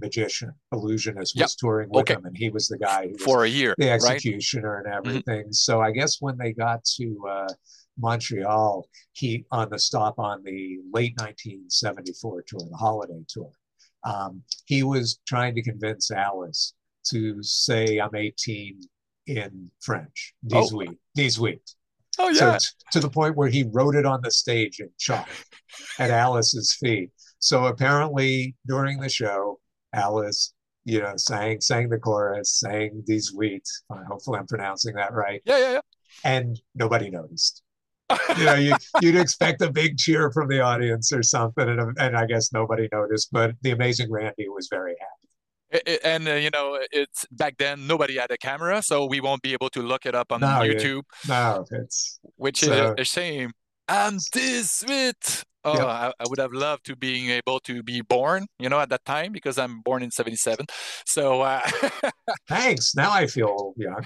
magician, 0.00 0.52
illusionist, 0.72 1.34
was 1.36 1.40
yep. 1.40 1.50
touring 1.58 1.90
with 1.90 2.02
okay. 2.02 2.14
him, 2.14 2.24
and 2.24 2.36
he 2.36 2.48
was 2.48 2.68
the 2.68 2.78
guy 2.78 3.10
for 3.22 3.44
a 3.44 3.48
year, 3.48 3.74
the 3.76 3.90
executioner 3.90 4.70
right? 4.70 4.78
and 4.78 4.86
mm-hmm. 4.86 5.08
everything. 5.08 5.40
Mm-hmm. 5.42 5.52
So 5.52 5.82
I 5.82 5.90
guess 5.90 6.16
when 6.20 6.38
they 6.38 6.54
got 6.54 6.82
to 6.96 7.24
uh, 7.28 7.48
Montreal, 7.98 8.88
he 9.12 9.44
on 9.50 9.70
the 9.70 9.78
stop 9.78 10.18
on 10.18 10.42
the 10.44 10.78
late 10.92 11.14
1974 11.18 12.44
tour, 12.46 12.60
the 12.70 12.76
holiday 12.76 13.24
tour. 13.28 13.50
Um, 14.04 14.42
he 14.66 14.82
was 14.82 15.20
trying 15.26 15.54
to 15.54 15.62
convince 15.62 16.10
Alice 16.10 16.74
to 17.08 17.42
say, 17.42 17.98
I'm 17.98 18.14
18 18.14 18.80
in 19.26 19.70
French. 19.80 20.34
18, 20.52 20.88
oh. 20.88 20.94
18. 21.18 21.60
Oh 22.18 22.28
yeah. 22.28 22.58
So 22.58 22.68
to 22.92 23.00
the 23.00 23.08
point 23.08 23.36
where 23.36 23.48
he 23.48 23.64
wrote 23.72 23.94
it 23.94 24.04
on 24.04 24.20
the 24.22 24.30
stage 24.30 24.80
in 24.80 24.90
chalk 24.98 25.28
at 25.98 26.10
Alice's 26.10 26.74
feet. 26.74 27.10
So 27.38 27.66
apparently 27.66 28.54
during 28.66 29.00
the 29.00 29.08
show, 29.08 29.60
Alice, 29.94 30.52
you 30.84 31.00
know, 31.00 31.14
sang 31.16 31.60
sang 31.60 31.88
the 31.88 31.98
chorus, 31.98 32.58
sang 32.58 33.02
these 33.06 33.32
weeks. 33.32 33.84
Hopefully 33.90 34.38
I'm 34.38 34.46
pronouncing 34.46 34.94
that 34.96 35.12
right. 35.12 35.40
Yeah, 35.44 35.58
yeah, 35.58 35.72
yeah. 35.72 35.80
And 36.24 36.60
nobody 36.74 37.10
noticed. 37.10 37.62
You 38.36 38.44
know, 38.44 38.54
you, 38.54 38.74
you'd 39.00 39.16
expect 39.16 39.62
a 39.62 39.70
big 39.70 39.98
cheer 39.98 40.30
from 40.30 40.48
the 40.48 40.60
audience 40.60 41.12
or 41.12 41.22
something, 41.22 41.68
and, 41.68 41.96
and 41.98 42.16
I 42.16 42.26
guess 42.26 42.52
nobody 42.52 42.88
noticed. 42.92 43.30
But 43.32 43.54
the 43.62 43.70
amazing 43.70 44.10
Randy 44.10 44.48
was 44.48 44.68
very 44.70 44.92
happy. 44.98 45.22
And 46.04 46.28
uh, 46.28 46.32
you 46.32 46.50
know 46.50 46.78
it's 46.90 47.24
back 47.30 47.56
then 47.56 47.86
nobody 47.86 48.18
had 48.18 48.30
a 48.30 48.36
camera 48.36 48.82
so 48.82 49.06
we 49.06 49.22
won't 49.22 49.40
be 49.40 49.54
able 49.54 49.70
to 49.70 49.80
look 49.80 50.04
it 50.04 50.14
up 50.14 50.30
on 50.30 50.40
no, 50.40 50.46
youtube. 50.46 51.04
No 51.26 51.64
it's 51.70 52.20
which 52.36 52.60
so, 52.60 52.92
is 52.92 53.00
a, 53.00 53.04
shame 53.04 53.52
i'm 53.88 54.18
this 54.32 54.84
it 54.88 55.44
oh. 55.64 55.86
I, 55.86 56.12
I, 56.18 56.24
would 56.28 56.38
have 56.38 56.52
loved 56.52 56.86
to 56.86 56.96
being 56.96 57.30
able 57.30 57.60
to 57.60 57.82
be 57.82 58.00
born 58.00 58.46
you 58.58 58.68
know 58.68 58.80
at 58.80 58.88
that 58.90 59.04
time 59.04 59.32
because 59.32 59.58
i'm 59.58 59.80
born 59.80 60.02
in 60.02 60.10
77 60.10 60.66
so 61.06 61.42
uh... 61.42 61.60
thanks 62.48 62.94
now 62.94 63.12
i 63.12 63.26
feel 63.26 63.74
young 63.76 64.04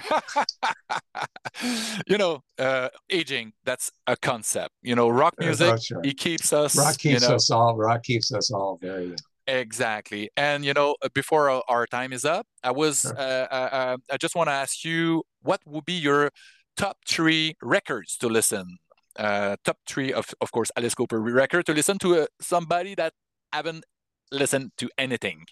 you 2.07 2.17
know 2.17 2.41
uh, 2.59 2.89
aging 3.09 3.53
that's 3.65 3.91
a 4.07 4.15
concept 4.17 4.71
you 4.81 4.95
know 4.95 5.09
rock 5.09 5.35
music 5.39 5.79
right. 5.91 6.05
it 6.05 6.17
keeps 6.17 6.53
us 6.53 6.77
rock 6.77 6.97
keeps 6.97 7.23
you 7.23 7.29
know, 7.29 7.35
us 7.35 7.49
all 7.51 7.75
rock 7.75 8.03
keeps 8.03 8.31
us 8.33 8.51
all 8.51 8.77
very 8.81 9.07
young 9.07 9.17
Exactly. 9.47 10.29
And, 10.35 10.65
you 10.65 10.73
know, 10.73 10.95
before 11.13 11.61
our 11.69 11.87
time 11.87 12.11
is 12.11 12.25
up, 12.25 12.45
I 12.63 12.71
was, 12.71 13.01
sure. 13.01 13.17
uh, 13.17 13.47
uh, 13.49 13.69
uh, 13.71 13.97
I 14.11 14.17
just 14.17 14.35
want 14.35 14.49
to 14.49 14.53
ask 14.53 14.83
you 14.83 15.23
what 15.41 15.61
would 15.65 15.85
be 15.85 15.93
your 15.93 16.31
top 16.75 16.97
three 17.07 17.55
records 17.61 18.17
to 18.17 18.27
listen? 18.27 18.77
Uh, 19.17 19.55
top 19.63 19.77
three, 19.87 20.13
of, 20.13 20.33
of 20.41 20.51
course, 20.51 20.71
Alice 20.77 20.95
Cooper 20.95 21.19
record 21.19 21.65
to 21.65 21.73
listen 21.73 21.97
to 21.99 22.21
uh, 22.21 22.25
somebody 22.41 22.95
that 22.95 23.13
haven't 23.51 23.83
listened 24.31 24.71
to 24.77 24.89
anything 24.97 25.45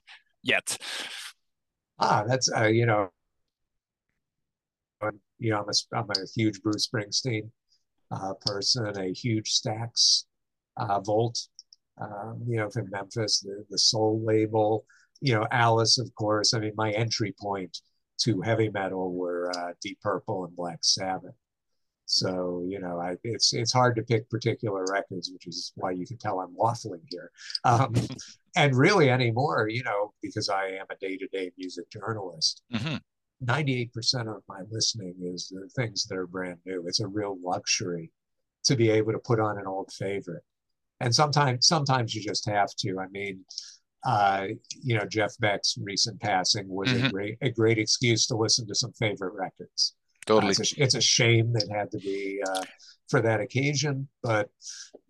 yet. 0.43 0.77
Ah, 1.99 2.23
that's, 2.27 2.49
you 2.69 2.85
know, 2.85 3.09
you 5.39 5.51
know, 5.51 5.59
I'm 5.59 5.69
a, 5.69 5.97
I'm 5.97 6.09
a 6.09 6.27
huge 6.35 6.61
Bruce 6.61 6.87
Springsteen 6.87 7.49
uh, 8.11 8.33
person, 8.45 8.85
a 8.97 9.11
huge 9.13 9.51
Stax 9.51 10.23
Volt 11.05 11.47
um, 11.99 12.41
you 12.47 12.57
know, 12.57 12.69
from 12.69 12.89
Memphis, 12.89 13.39
the, 13.39 13.65
the 13.69 13.77
soul 13.77 14.21
label, 14.23 14.85
you 15.21 15.33
know, 15.33 15.47
Alice, 15.51 15.97
of 15.97 16.13
course. 16.15 16.53
I 16.53 16.59
mean, 16.59 16.73
my 16.75 16.91
entry 16.91 17.33
point 17.39 17.77
to 18.21 18.41
heavy 18.41 18.69
metal 18.69 19.13
were 19.13 19.51
uh, 19.55 19.73
Deep 19.81 19.99
Purple 20.01 20.45
and 20.45 20.55
Black 20.55 20.79
Sabbath. 20.81 21.35
So 22.05 22.63
you 22.67 22.79
know, 22.79 22.99
I, 22.99 23.15
it's 23.23 23.53
it's 23.53 23.73
hard 23.73 23.95
to 23.95 24.03
pick 24.03 24.29
particular 24.29 24.85
records, 24.91 25.31
which 25.31 25.47
is 25.47 25.73
why 25.75 25.91
you 25.91 26.05
can 26.05 26.17
tell 26.17 26.39
I'm 26.39 26.55
waffling 26.55 27.01
here. 27.09 27.31
Um, 27.63 27.93
and 28.55 28.75
really 28.75 29.09
anymore, 29.09 29.67
you 29.69 29.83
know, 29.83 30.13
because 30.21 30.49
I 30.49 30.67
am 30.67 30.85
a 30.89 30.95
day-to-day 30.99 31.51
music 31.57 31.89
journalist. 31.91 32.63
Mm-hmm. 32.73 32.95
98% 33.43 34.33
of 34.33 34.43
my 34.47 34.61
listening 34.71 35.13
is 35.21 35.49
the 35.49 35.67
things 35.75 36.05
that 36.05 36.17
are 36.17 36.25
brand 36.25 36.59
new. 36.65 36.85
It's 36.87 37.01
a 37.01 37.07
real 37.07 37.37
luxury 37.43 38.11
to 38.63 38.75
be 38.75 38.89
able 38.89 39.11
to 39.11 39.19
put 39.19 39.39
on 39.39 39.57
an 39.57 39.67
old 39.67 39.91
favorite. 39.91 40.43
And 40.99 41.13
sometimes 41.13 41.67
sometimes 41.67 42.15
you 42.15 42.21
just 42.21 42.47
have 42.47 42.69
to. 42.79 42.99
I 42.99 43.07
mean, 43.07 43.43
uh, 44.05 44.47
you 44.83 44.95
know, 44.95 45.05
Jeff 45.05 45.33
Beck's 45.39 45.75
recent 45.81 46.21
passing 46.21 46.67
was 46.69 46.89
mm-hmm. 46.89 47.07
a 47.07 47.09
great 47.09 47.37
a 47.41 47.49
great 47.49 47.77
excuse 47.77 48.27
to 48.27 48.37
listen 48.37 48.67
to 48.67 48.75
some 48.75 48.93
favorite 48.93 49.33
records. 49.33 49.95
Totally, 50.25 50.51
it's, 50.51 50.73
a, 50.73 50.81
it's, 50.81 50.95
a, 50.95 51.01
shame 51.01 51.53
that 51.53 51.67
had 51.71 51.91
to 51.91 51.99
be 51.99 52.39
uh, 52.47 52.61
for 53.09 53.21
that 53.21 53.41
occasion, 53.41 54.07
but 54.23 54.49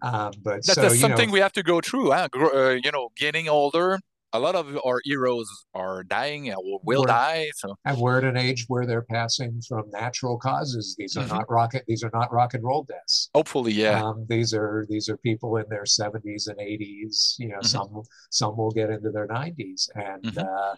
um, 0.01 0.33
but 0.43 0.65
that's 0.65 0.75
so, 0.75 0.89
something 0.89 1.29
know, 1.29 1.33
we 1.33 1.39
have 1.39 1.53
to 1.53 1.63
go 1.63 1.79
through. 1.79 2.11
Huh? 2.11 2.27
Uh, 2.35 2.69
you 2.71 2.91
know, 2.91 3.09
getting 3.17 3.47
older, 3.47 3.97
a 4.35 4.39
lot 4.39 4.55
of 4.55 4.77
our 4.85 4.99
heroes 5.05 5.47
are 5.73 6.03
dying 6.03 6.51
or 6.51 6.79
will 6.83 7.01
we're, 7.01 7.07
die. 7.07 7.49
So 7.55 7.75
and 7.85 7.97
we're 7.97 8.17
at 8.17 8.25
an 8.25 8.35
age 8.35 8.65
where 8.67 8.85
they're 8.85 9.03
passing 9.03 9.61
from 9.67 9.85
natural 9.91 10.37
causes. 10.37 10.95
These 10.97 11.15
are 11.15 11.21
mm-hmm. 11.21 11.35
not 11.35 11.49
rocket. 11.49 11.83
These 11.87 12.03
are 12.03 12.11
not 12.13 12.33
rock 12.33 12.53
and 12.53 12.63
roll 12.63 12.83
deaths. 12.83 13.29
Hopefully, 13.33 13.71
yeah. 13.71 14.03
Um, 14.03 14.25
these 14.27 14.53
are 14.53 14.85
these 14.89 15.07
are 15.07 15.17
people 15.17 15.55
in 15.57 15.65
their 15.69 15.85
seventies 15.85 16.47
and 16.47 16.59
eighties. 16.59 17.35
You 17.39 17.49
know, 17.49 17.59
mm-hmm. 17.59 17.67
some 17.67 18.03
some 18.29 18.57
will 18.57 18.71
get 18.71 18.89
into 18.89 19.11
their 19.11 19.27
nineties, 19.27 19.89
and 19.95 20.23
mm-hmm. 20.23 20.39
uh, 20.39 20.75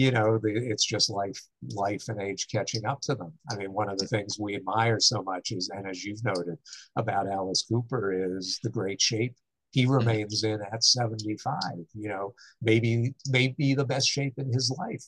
you 0.00 0.10
know, 0.10 0.38
the, 0.38 0.50
it's 0.50 0.86
just 0.86 1.10
life 1.10 1.38
life 1.74 2.04
and 2.08 2.20
age 2.22 2.46
catching 2.50 2.86
up 2.86 3.00
to 3.02 3.14
them. 3.14 3.32
I 3.50 3.56
mean, 3.56 3.72
one 3.72 3.90
of 3.90 3.98
the 3.98 4.06
things 4.06 4.38
we 4.40 4.56
admire 4.56 4.98
so 4.98 5.22
much 5.22 5.50
is, 5.50 5.70
and 5.74 5.86
as 5.86 6.02
you've 6.04 6.24
noted 6.24 6.58
about 6.96 7.28
Alice 7.28 7.66
Cooper, 7.70 8.38
is 8.38 8.58
the 8.62 8.70
great 8.70 9.00
shape 9.00 9.34
he 9.72 9.82
mm-hmm. 9.82 9.92
remains 9.92 10.42
in 10.42 10.60
at 10.72 10.82
75 10.82 11.60
you 11.94 12.08
know 12.08 12.34
maybe 12.60 13.14
maybe 13.28 13.74
the 13.74 13.84
best 13.84 14.08
shape 14.08 14.34
in 14.36 14.52
his 14.52 14.74
life 14.78 15.04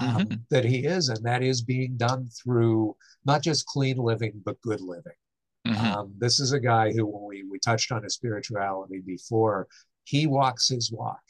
um, 0.00 0.16
mm-hmm. 0.16 0.34
that 0.50 0.64
he 0.64 0.78
is 0.84 1.08
and 1.10 1.24
that 1.24 1.42
is 1.42 1.62
being 1.62 1.96
done 1.96 2.28
through 2.42 2.96
not 3.24 3.40
just 3.42 3.66
clean 3.66 3.96
living 3.96 4.32
but 4.44 4.60
good 4.62 4.80
living 4.80 5.18
mm-hmm. 5.66 5.86
um, 5.86 6.14
this 6.18 6.40
is 6.40 6.52
a 6.52 6.58
guy 6.58 6.92
who 6.92 7.06
when 7.06 7.24
we, 7.28 7.44
we 7.48 7.58
touched 7.60 7.92
on 7.92 8.02
his 8.02 8.14
spirituality 8.14 9.00
before 9.06 9.68
he 10.02 10.26
walks 10.26 10.68
his 10.68 10.90
walk 10.90 11.22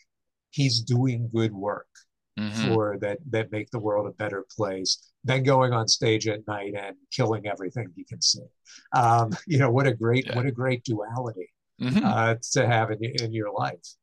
he's 0.50 0.80
doing 0.80 1.28
good 1.34 1.52
work 1.52 1.88
mm-hmm. 2.38 2.68
for 2.68 2.98
that 3.00 3.18
that 3.30 3.50
make 3.52 3.70
the 3.70 3.78
world 3.78 4.06
a 4.06 4.12
better 4.12 4.44
place 4.56 5.10
than 5.24 5.42
going 5.42 5.72
on 5.72 5.88
stage 5.88 6.26
at 6.28 6.46
night 6.46 6.74
and 6.76 6.96
killing 7.12 7.46
everything 7.46 7.86
you 7.96 8.04
can 8.04 8.20
see 8.20 8.44
um, 8.92 9.30
you 9.46 9.58
know 9.58 9.70
what 9.70 9.86
a 9.86 9.94
great 9.94 10.26
yeah. 10.26 10.36
what 10.36 10.46
a 10.46 10.52
great 10.52 10.84
duality 10.84 11.48
mm-hmm. 11.80 12.04
uh, 12.04 12.34
to 12.52 12.66
have 12.66 12.90
in, 12.90 13.02
in 13.22 13.32
your 13.32 13.52
life. 13.52 13.96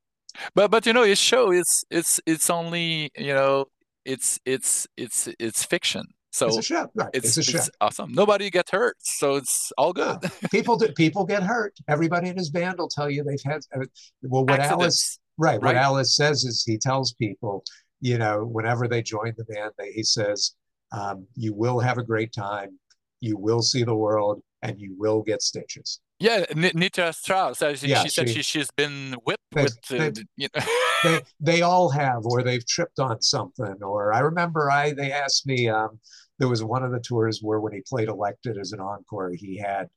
But 0.56 0.72
but 0.72 0.86
you 0.86 0.94
know, 0.94 1.04
his 1.04 1.20
show 1.20 1.52
is 1.52 1.84
it's 1.90 2.20
it's 2.26 2.50
only 2.50 3.12
you 3.18 3.34
know 3.34 3.66
it's 4.06 4.40
it's 4.46 4.88
it's 4.98 5.28
it's 5.40 5.64
fiction. 5.64 6.06
So 6.34 6.48
it's 6.48 6.58
a 6.58 6.62
show. 6.62 6.90
Right. 6.96 7.10
It's, 7.14 7.38
it's, 7.38 7.50
a 7.50 7.52
show. 7.52 7.58
It's 7.58 7.70
awesome. 7.82 8.14
Nobody 8.14 8.50
gets 8.50 8.72
hurt, 8.72 8.96
so 9.02 9.36
it's 9.36 9.74
all 9.78 9.92
good. 9.92 10.20
people 10.52 10.78
do, 10.78 10.88
people 10.94 11.26
get 11.26 11.44
hurt. 11.44 11.74
Everybody 11.90 12.30
in 12.30 12.38
his 12.38 12.50
band 12.50 12.78
will 12.78 12.88
tell 12.88 13.10
you 13.10 13.24
they've 13.24 13.44
had. 13.44 13.62
Uh, 13.76 13.86
well, 14.22 14.46
what 14.46 14.62
Accidents. 14.62 14.72
Alice 14.72 15.20
right, 15.38 15.62
right? 15.62 15.62
What 15.62 15.76
Alice 15.76 16.16
says 16.16 16.46
is 16.46 16.64
he 16.66 16.78
tells 16.78 17.12
people, 17.14 17.66
you 18.02 18.18
know, 18.18 18.44
whenever 18.44 18.88
they 18.88 19.02
join 19.02 19.34
the 19.38 19.46
band, 19.46 19.72
they, 19.78 19.92
he 19.92 20.04
says, 20.04 20.56
um, 20.92 21.26
"You 21.36 21.54
will 21.54 21.80
have 21.80 21.98
a 21.98 22.04
great 22.04 22.34
time. 22.34 22.78
You 23.22 23.38
will 23.38 23.62
see 23.62 23.84
the 23.84 23.96
world, 23.96 24.42
and 24.62 24.80
you 24.80 24.96
will 24.98 25.22
get 25.22 25.42
stitches." 25.42 26.02
Yeah, 26.20 26.46
Nita 26.56 27.14
Strauss. 27.14 27.62
Uh, 27.62 27.76
she, 27.76 27.88
yeah, 27.88 28.04
she 28.04 28.10
said 28.10 28.30
she, 28.30 28.44
she, 28.44 28.60
has 28.60 28.70
been 28.76 29.16
whipped 29.24 29.42
they, 29.52 29.64
with. 29.64 29.78
Uh, 29.90 29.98
they, 29.98 30.12
you 30.36 30.48
know. 30.56 30.64
they, 31.04 31.22
they 31.40 31.62
all 31.62 31.90
have, 31.90 32.26
or 32.26 32.44
they've 32.44 32.66
tripped 32.68 33.00
on 33.00 33.22
something. 33.22 33.76
Or 33.82 34.14
I 34.14 34.20
remember 34.20 34.70
I 34.70 34.94
they 34.94 35.12
asked 35.12 35.48
me. 35.48 35.70
Um, 35.70 36.00
there 36.40 36.50
was 36.50 36.64
one 36.64 36.84
of 36.84 36.92
the 36.92 37.00
tours 37.00 37.40
where 37.44 37.60
when 37.60 37.72
he 37.72 37.84
played 37.88 38.08
elected 38.08 38.58
as 38.58 38.72
an 38.72 38.80
encore, 38.80 39.32
he 39.32 39.60
had 39.60 39.88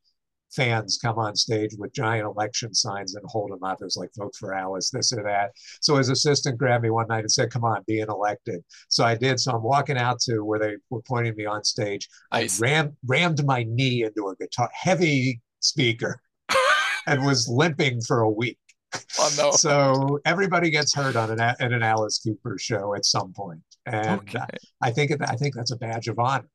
fans 0.55 0.99
come 1.01 1.19
on 1.19 1.37
stage 1.37 1.75
with 1.79 1.93
giant 1.93 2.27
election 2.27 2.75
signs 2.75 3.15
and 3.15 3.25
hold 3.27 3.51
them 3.51 3.63
up. 3.63 3.81
It 3.81 3.85
was 3.85 3.97
like 3.97 4.11
vote 4.17 4.35
for 4.39 4.55
Alice, 4.55 4.91
this 4.91 5.13
or 5.13 5.23
that. 5.25 5.53
So 5.81 5.97
his 5.97 6.09
assistant 6.09 6.59
grabbed 6.59 6.85
me 6.85 6.91
one 6.91 7.09
night 7.09 7.21
and 7.21 7.33
said, 7.33 7.51
"Come 7.51 7.65
on, 7.65 7.83
be 7.87 8.01
an 8.01 8.11
elected." 8.11 8.65
So 8.89 9.05
I 9.05 9.15
did. 9.15 9.41
So 9.41 9.53
I'm 9.53 9.63
walking 9.63 9.99
out 9.99 10.21
to 10.21 10.45
where 10.45 10.59
they 10.59 10.77
were 10.91 11.03
pointing 11.03 11.35
me 11.37 11.47
on 11.47 11.65
stage. 11.65 12.09
I 12.33 12.49
ram, 12.61 12.97
rammed 13.07 13.45
my 13.45 13.65
knee 13.65 14.05
into 14.05 14.29
a 14.29 14.37
guitar, 14.37 14.71
heavy 14.73 15.41
speaker 15.61 16.21
and 17.07 17.25
was 17.25 17.49
limping 17.49 18.01
for 18.03 18.21
a 18.21 18.31
week. 18.31 18.59
Oh, 19.19 19.35
no. 19.37 19.51
So 19.53 20.21
everybody 20.25 20.71
gets 20.71 20.95
hurt 20.95 21.17
on 21.17 21.31
an 21.31 21.41
at 21.41 21.61
an 21.61 21.83
Alice 21.83 22.21
Cooper 22.25 22.59
show 22.59 22.95
at 22.95 23.05
some 23.05 23.33
point, 23.33 23.61
and 23.87 24.21
okay. 24.21 24.45
I 24.81 24.91
think 24.93 25.13
I 25.21 25.37
think 25.37 25.55
that's 25.55 25.73
a 25.73 25.77
badge 25.77 26.09
of 26.09 26.19
honor. 26.19 26.49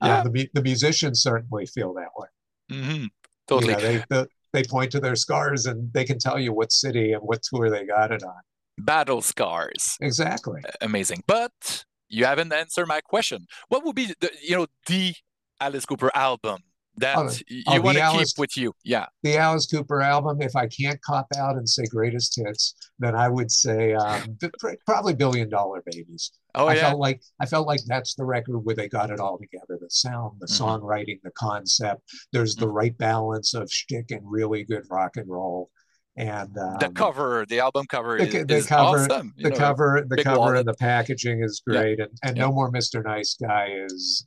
Uh, 0.00 0.06
yeah. 0.06 0.18
Uh, 0.18 0.22
the 0.24 0.50
the 0.54 0.62
musicians 0.62 1.22
certainly 1.22 1.66
feel 1.66 1.94
that 1.94 2.10
way. 2.16 2.28
Mm-hmm. 2.72 3.06
Totally. 3.48 3.72
You 3.72 3.78
know, 3.78 3.80
they, 3.80 4.04
they 4.08 4.26
they 4.52 4.62
point 4.64 4.90
to 4.92 5.00
their 5.00 5.16
scars 5.16 5.66
and 5.66 5.92
they 5.92 6.04
can 6.04 6.18
tell 6.18 6.38
you 6.38 6.52
what 6.52 6.72
city 6.72 7.12
and 7.12 7.22
what 7.22 7.42
tour 7.42 7.70
they 7.70 7.84
got 7.84 8.10
it 8.10 8.22
on. 8.22 8.40
Battle 8.78 9.20
scars. 9.20 9.96
Exactly. 10.00 10.62
Amazing. 10.80 11.24
But 11.26 11.84
you 12.08 12.24
haven't 12.24 12.52
answered 12.52 12.86
my 12.86 13.00
question. 13.00 13.46
What 13.68 13.84
would 13.84 13.96
be 13.96 14.14
the 14.20 14.30
you 14.42 14.56
know 14.56 14.66
the 14.86 15.14
Alice 15.60 15.86
Cooper 15.86 16.10
album 16.14 16.62
that 16.98 17.16
oh, 17.18 17.30
you 17.48 17.62
oh, 17.66 17.80
want 17.80 17.98
to 17.98 18.10
keep 18.12 18.38
with 18.38 18.56
you. 18.56 18.72
Yeah. 18.84 19.06
The 19.22 19.36
Alice 19.36 19.66
Cooper 19.66 20.00
album, 20.00 20.40
if 20.40 20.56
I 20.56 20.66
can't 20.66 21.00
cop 21.02 21.26
out 21.36 21.56
and 21.56 21.68
say 21.68 21.84
greatest 21.84 22.34
hits, 22.36 22.74
then 22.98 23.14
I 23.14 23.28
would 23.28 23.50
say 23.50 23.94
um, 23.94 24.38
probably 24.86 25.14
Billion 25.14 25.48
Dollar 25.48 25.82
Babies. 25.84 26.32
Oh, 26.56 26.66
I 26.66 26.74
yeah. 26.74 26.88
felt 26.88 27.00
like 27.00 27.22
I 27.40 27.46
felt 27.46 27.66
like 27.66 27.80
that's 27.86 28.14
the 28.14 28.24
record 28.24 28.58
where 28.58 28.74
they 28.74 28.88
got 28.88 29.10
it 29.10 29.20
all 29.20 29.38
together. 29.38 29.78
The 29.80 29.90
sound, 29.90 30.38
the 30.40 30.46
mm-hmm. 30.46 30.64
songwriting, 30.64 31.20
the 31.22 31.30
concept. 31.32 32.02
There's 32.32 32.56
mm-hmm. 32.56 32.64
the 32.64 32.70
right 32.70 32.98
balance 32.98 33.54
of 33.54 33.70
shtick 33.70 34.10
and 34.10 34.22
really 34.24 34.64
good 34.64 34.84
rock 34.90 35.16
and 35.16 35.28
roll. 35.28 35.70
And 36.18 36.56
um, 36.56 36.78
the 36.80 36.88
cover, 36.94 37.44
the 37.46 37.60
album 37.60 37.84
cover 37.90 38.16
the, 38.16 38.24
is, 38.24 38.46
the 38.46 38.54
is 38.56 38.66
cover, 38.66 39.04
awesome. 39.04 39.34
the 39.36 39.50
know, 39.50 39.56
cover, 39.56 40.06
the 40.08 40.24
cover, 40.24 40.38
wallet. 40.38 40.56
and 40.58 40.68
the 40.68 40.74
packaging 40.74 41.42
is 41.42 41.62
great. 41.66 42.00
And, 42.00 42.10
and. 42.22 42.36
No 42.38 42.50
More 42.50 42.72
Mr. 42.72 43.04
Nice 43.04 43.36
Guy 43.38 43.76
is 43.86 44.26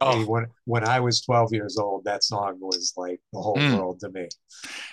Oh. 0.00 0.18
Hey, 0.18 0.24
when 0.24 0.46
when 0.64 0.86
I 0.86 1.00
was 1.00 1.20
12 1.20 1.52
years 1.52 1.78
old, 1.78 2.04
that 2.04 2.24
song 2.24 2.58
was 2.60 2.92
like 2.96 3.20
the 3.32 3.40
whole 3.40 3.56
mm. 3.56 3.78
world 3.78 4.00
to 4.00 4.10
me. 4.10 4.28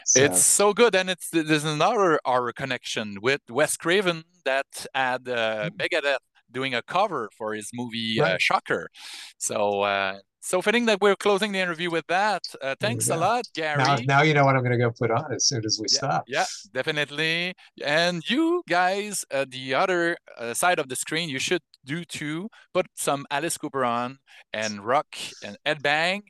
So. 0.05 0.23
It's 0.23 0.43
so 0.43 0.73
good, 0.73 0.95
and 0.95 1.09
it's 1.09 1.29
there's 1.31 1.65
another 1.65 2.19
our 2.25 2.51
connection 2.53 3.17
with 3.21 3.41
Wes 3.49 3.77
Craven 3.77 4.23
that 4.45 4.85
had 4.93 5.27
uh, 5.27 5.69
mm. 5.69 5.71
Megadeth 5.71 6.17
doing 6.51 6.73
a 6.73 6.81
cover 6.81 7.29
for 7.37 7.53
his 7.53 7.69
movie 7.73 8.19
uh, 8.19 8.23
right. 8.23 8.33
uh, 8.33 8.37
Shocker. 8.39 8.89
So 9.37 9.81
uh, 9.81 10.19
so 10.41 10.59
fitting 10.61 10.85
that 10.85 10.99
we're 11.01 11.15
closing 11.15 11.51
the 11.51 11.59
interview 11.59 11.91
with 11.91 12.07
that. 12.07 12.41
Uh, 12.61 12.75
thanks 12.79 13.09
a 13.09 13.15
lot, 13.15 13.45
Gary. 13.53 13.77
Now, 13.77 13.97
now, 14.07 14.21
you 14.23 14.33
know 14.33 14.43
what 14.43 14.55
I'm 14.55 14.63
going 14.63 14.71
to 14.71 14.83
go 14.83 14.91
put 14.91 15.11
on 15.11 15.31
as 15.31 15.45
soon 15.45 15.63
as 15.63 15.77
we 15.79 15.85
yeah, 15.91 15.97
stop. 15.97 16.23
Yeah, 16.27 16.45
definitely. 16.73 17.53
And 17.83 18.27
you 18.27 18.63
guys, 18.67 19.23
at 19.29 19.51
the 19.51 19.75
other 19.75 20.17
uh, 20.37 20.55
side 20.55 20.79
of 20.79 20.89
the 20.89 20.95
screen, 20.95 21.29
you 21.29 21.37
should 21.37 21.61
do 21.85 22.03
too. 22.03 22.49
Put 22.73 22.87
some 22.95 23.27
Alice 23.29 23.57
Cooper 23.57 23.85
on 23.85 24.17
and 24.51 24.83
rock 24.83 25.15
and 25.43 25.57
headbang. 25.63 26.23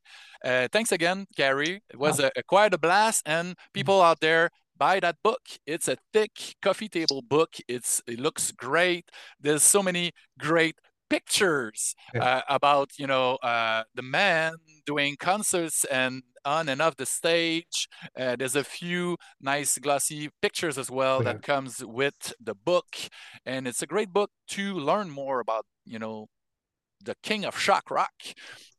Uh, 0.43 0.67
thanks 0.71 0.91
again, 0.91 1.25
Gary. 1.37 1.81
It 1.89 1.97
was 1.97 2.19
oh. 2.19 2.25
a, 2.25 2.39
a, 2.39 2.43
quite 2.43 2.73
a 2.73 2.77
blast. 2.77 3.23
And 3.25 3.55
people 3.73 4.01
out 4.01 4.19
there, 4.19 4.49
buy 4.81 4.99
that 4.99 5.17
book. 5.23 5.43
It's 5.67 5.87
a 5.87 5.97
thick 6.11 6.55
coffee 6.59 6.89
table 6.89 7.21
book. 7.21 7.53
It's 7.67 8.01
it 8.07 8.19
looks 8.19 8.51
great. 8.51 9.05
There's 9.39 9.61
so 9.61 9.83
many 9.83 10.11
great 10.39 10.75
pictures 11.07 11.93
uh, 12.19 12.41
about 12.49 12.89
you 12.97 13.05
know 13.05 13.35
uh, 13.43 13.83
the 13.93 14.01
man 14.01 14.53
doing 14.87 15.17
concerts 15.19 15.85
and 15.85 16.23
on 16.45 16.67
and 16.67 16.81
off 16.81 16.95
the 16.97 17.05
stage. 17.05 17.87
Uh, 18.19 18.35
there's 18.35 18.55
a 18.55 18.63
few 18.63 19.17
nice 19.39 19.77
glossy 19.77 20.29
pictures 20.41 20.79
as 20.79 20.89
well 20.89 21.21
that 21.21 21.43
comes 21.43 21.85
with 21.85 22.33
the 22.43 22.55
book, 22.55 22.89
and 23.45 23.67
it's 23.67 23.83
a 23.83 23.87
great 23.93 24.11
book 24.11 24.31
to 24.55 24.73
learn 24.73 25.11
more 25.11 25.39
about 25.39 25.65
you 25.85 25.99
know 25.99 26.25
the 27.03 27.15
king 27.21 27.45
of 27.45 27.57
shock 27.57 27.91
rock 27.91 28.13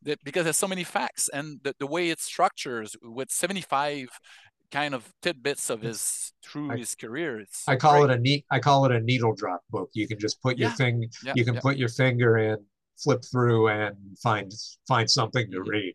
that, 0.02 0.18
because 0.24 0.44
there's 0.44 0.56
so 0.56 0.68
many 0.68 0.84
facts 0.84 1.28
and 1.32 1.60
the, 1.64 1.74
the 1.78 1.86
way 1.86 2.10
it 2.10 2.20
structures 2.20 2.96
with 3.02 3.30
75 3.30 4.08
kind 4.72 4.94
of 4.94 5.08
tidbits 5.20 5.70
of 5.70 5.82
his 5.82 6.32
through 6.42 6.72
I, 6.72 6.78
his 6.78 6.94
career. 6.94 7.38
It's 7.38 7.68
I 7.68 7.76
call 7.76 8.00
great. 8.00 8.14
it 8.14 8.18
a 8.18 8.20
neat. 8.20 8.44
I 8.50 8.58
call 8.58 8.84
it 8.86 8.92
a 8.92 9.00
needle 9.00 9.34
drop 9.34 9.62
book. 9.70 9.90
You 9.92 10.08
can 10.08 10.18
just 10.18 10.42
put 10.42 10.58
your 10.58 10.70
thing. 10.70 11.08
Yeah. 11.24 11.34
You 11.36 11.44
can 11.44 11.54
yeah. 11.54 11.60
put 11.60 11.76
your 11.76 11.90
finger 11.90 12.38
in, 12.38 12.56
flip 12.98 13.22
through, 13.30 13.68
and 13.68 13.94
find 14.20 14.52
find 14.88 15.08
something 15.08 15.50
to 15.52 15.62
read. 15.62 15.94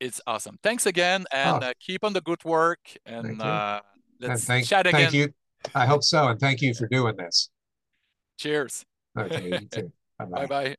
It's 0.00 0.20
awesome. 0.26 0.58
Thanks 0.62 0.86
again, 0.86 1.26
and 1.32 1.62
oh. 1.62 1.68
uh, 1.68 1.72
keep 1.78 2.04
on 2.04 2.12
the 2.12 2.20
good 2.20 2.42
work. 2.44 2.80
And 3.06 3.40
uh, 3.40 3.80
let's 4.20 4.32
and 4.32 4.40
thank, 4.40 4.66
chat 4.66 4.86
again. 4.86 5.00
Thank 5.02 5.14
you. 5.14 5.28
I 5.74 5.86
hope 5.86 6.02
so, 6.02 6.28
and 6.28 6.40
thank 6.40 6.62
you 6.62 6.74
for 6.74 6.88
doing 6.88 7.16
this. 7.16 7.50
Cheers. 8.38 8.84
Okay. 9.16 9.60
Bye 10.18 10.46
bye. 10.46 10.76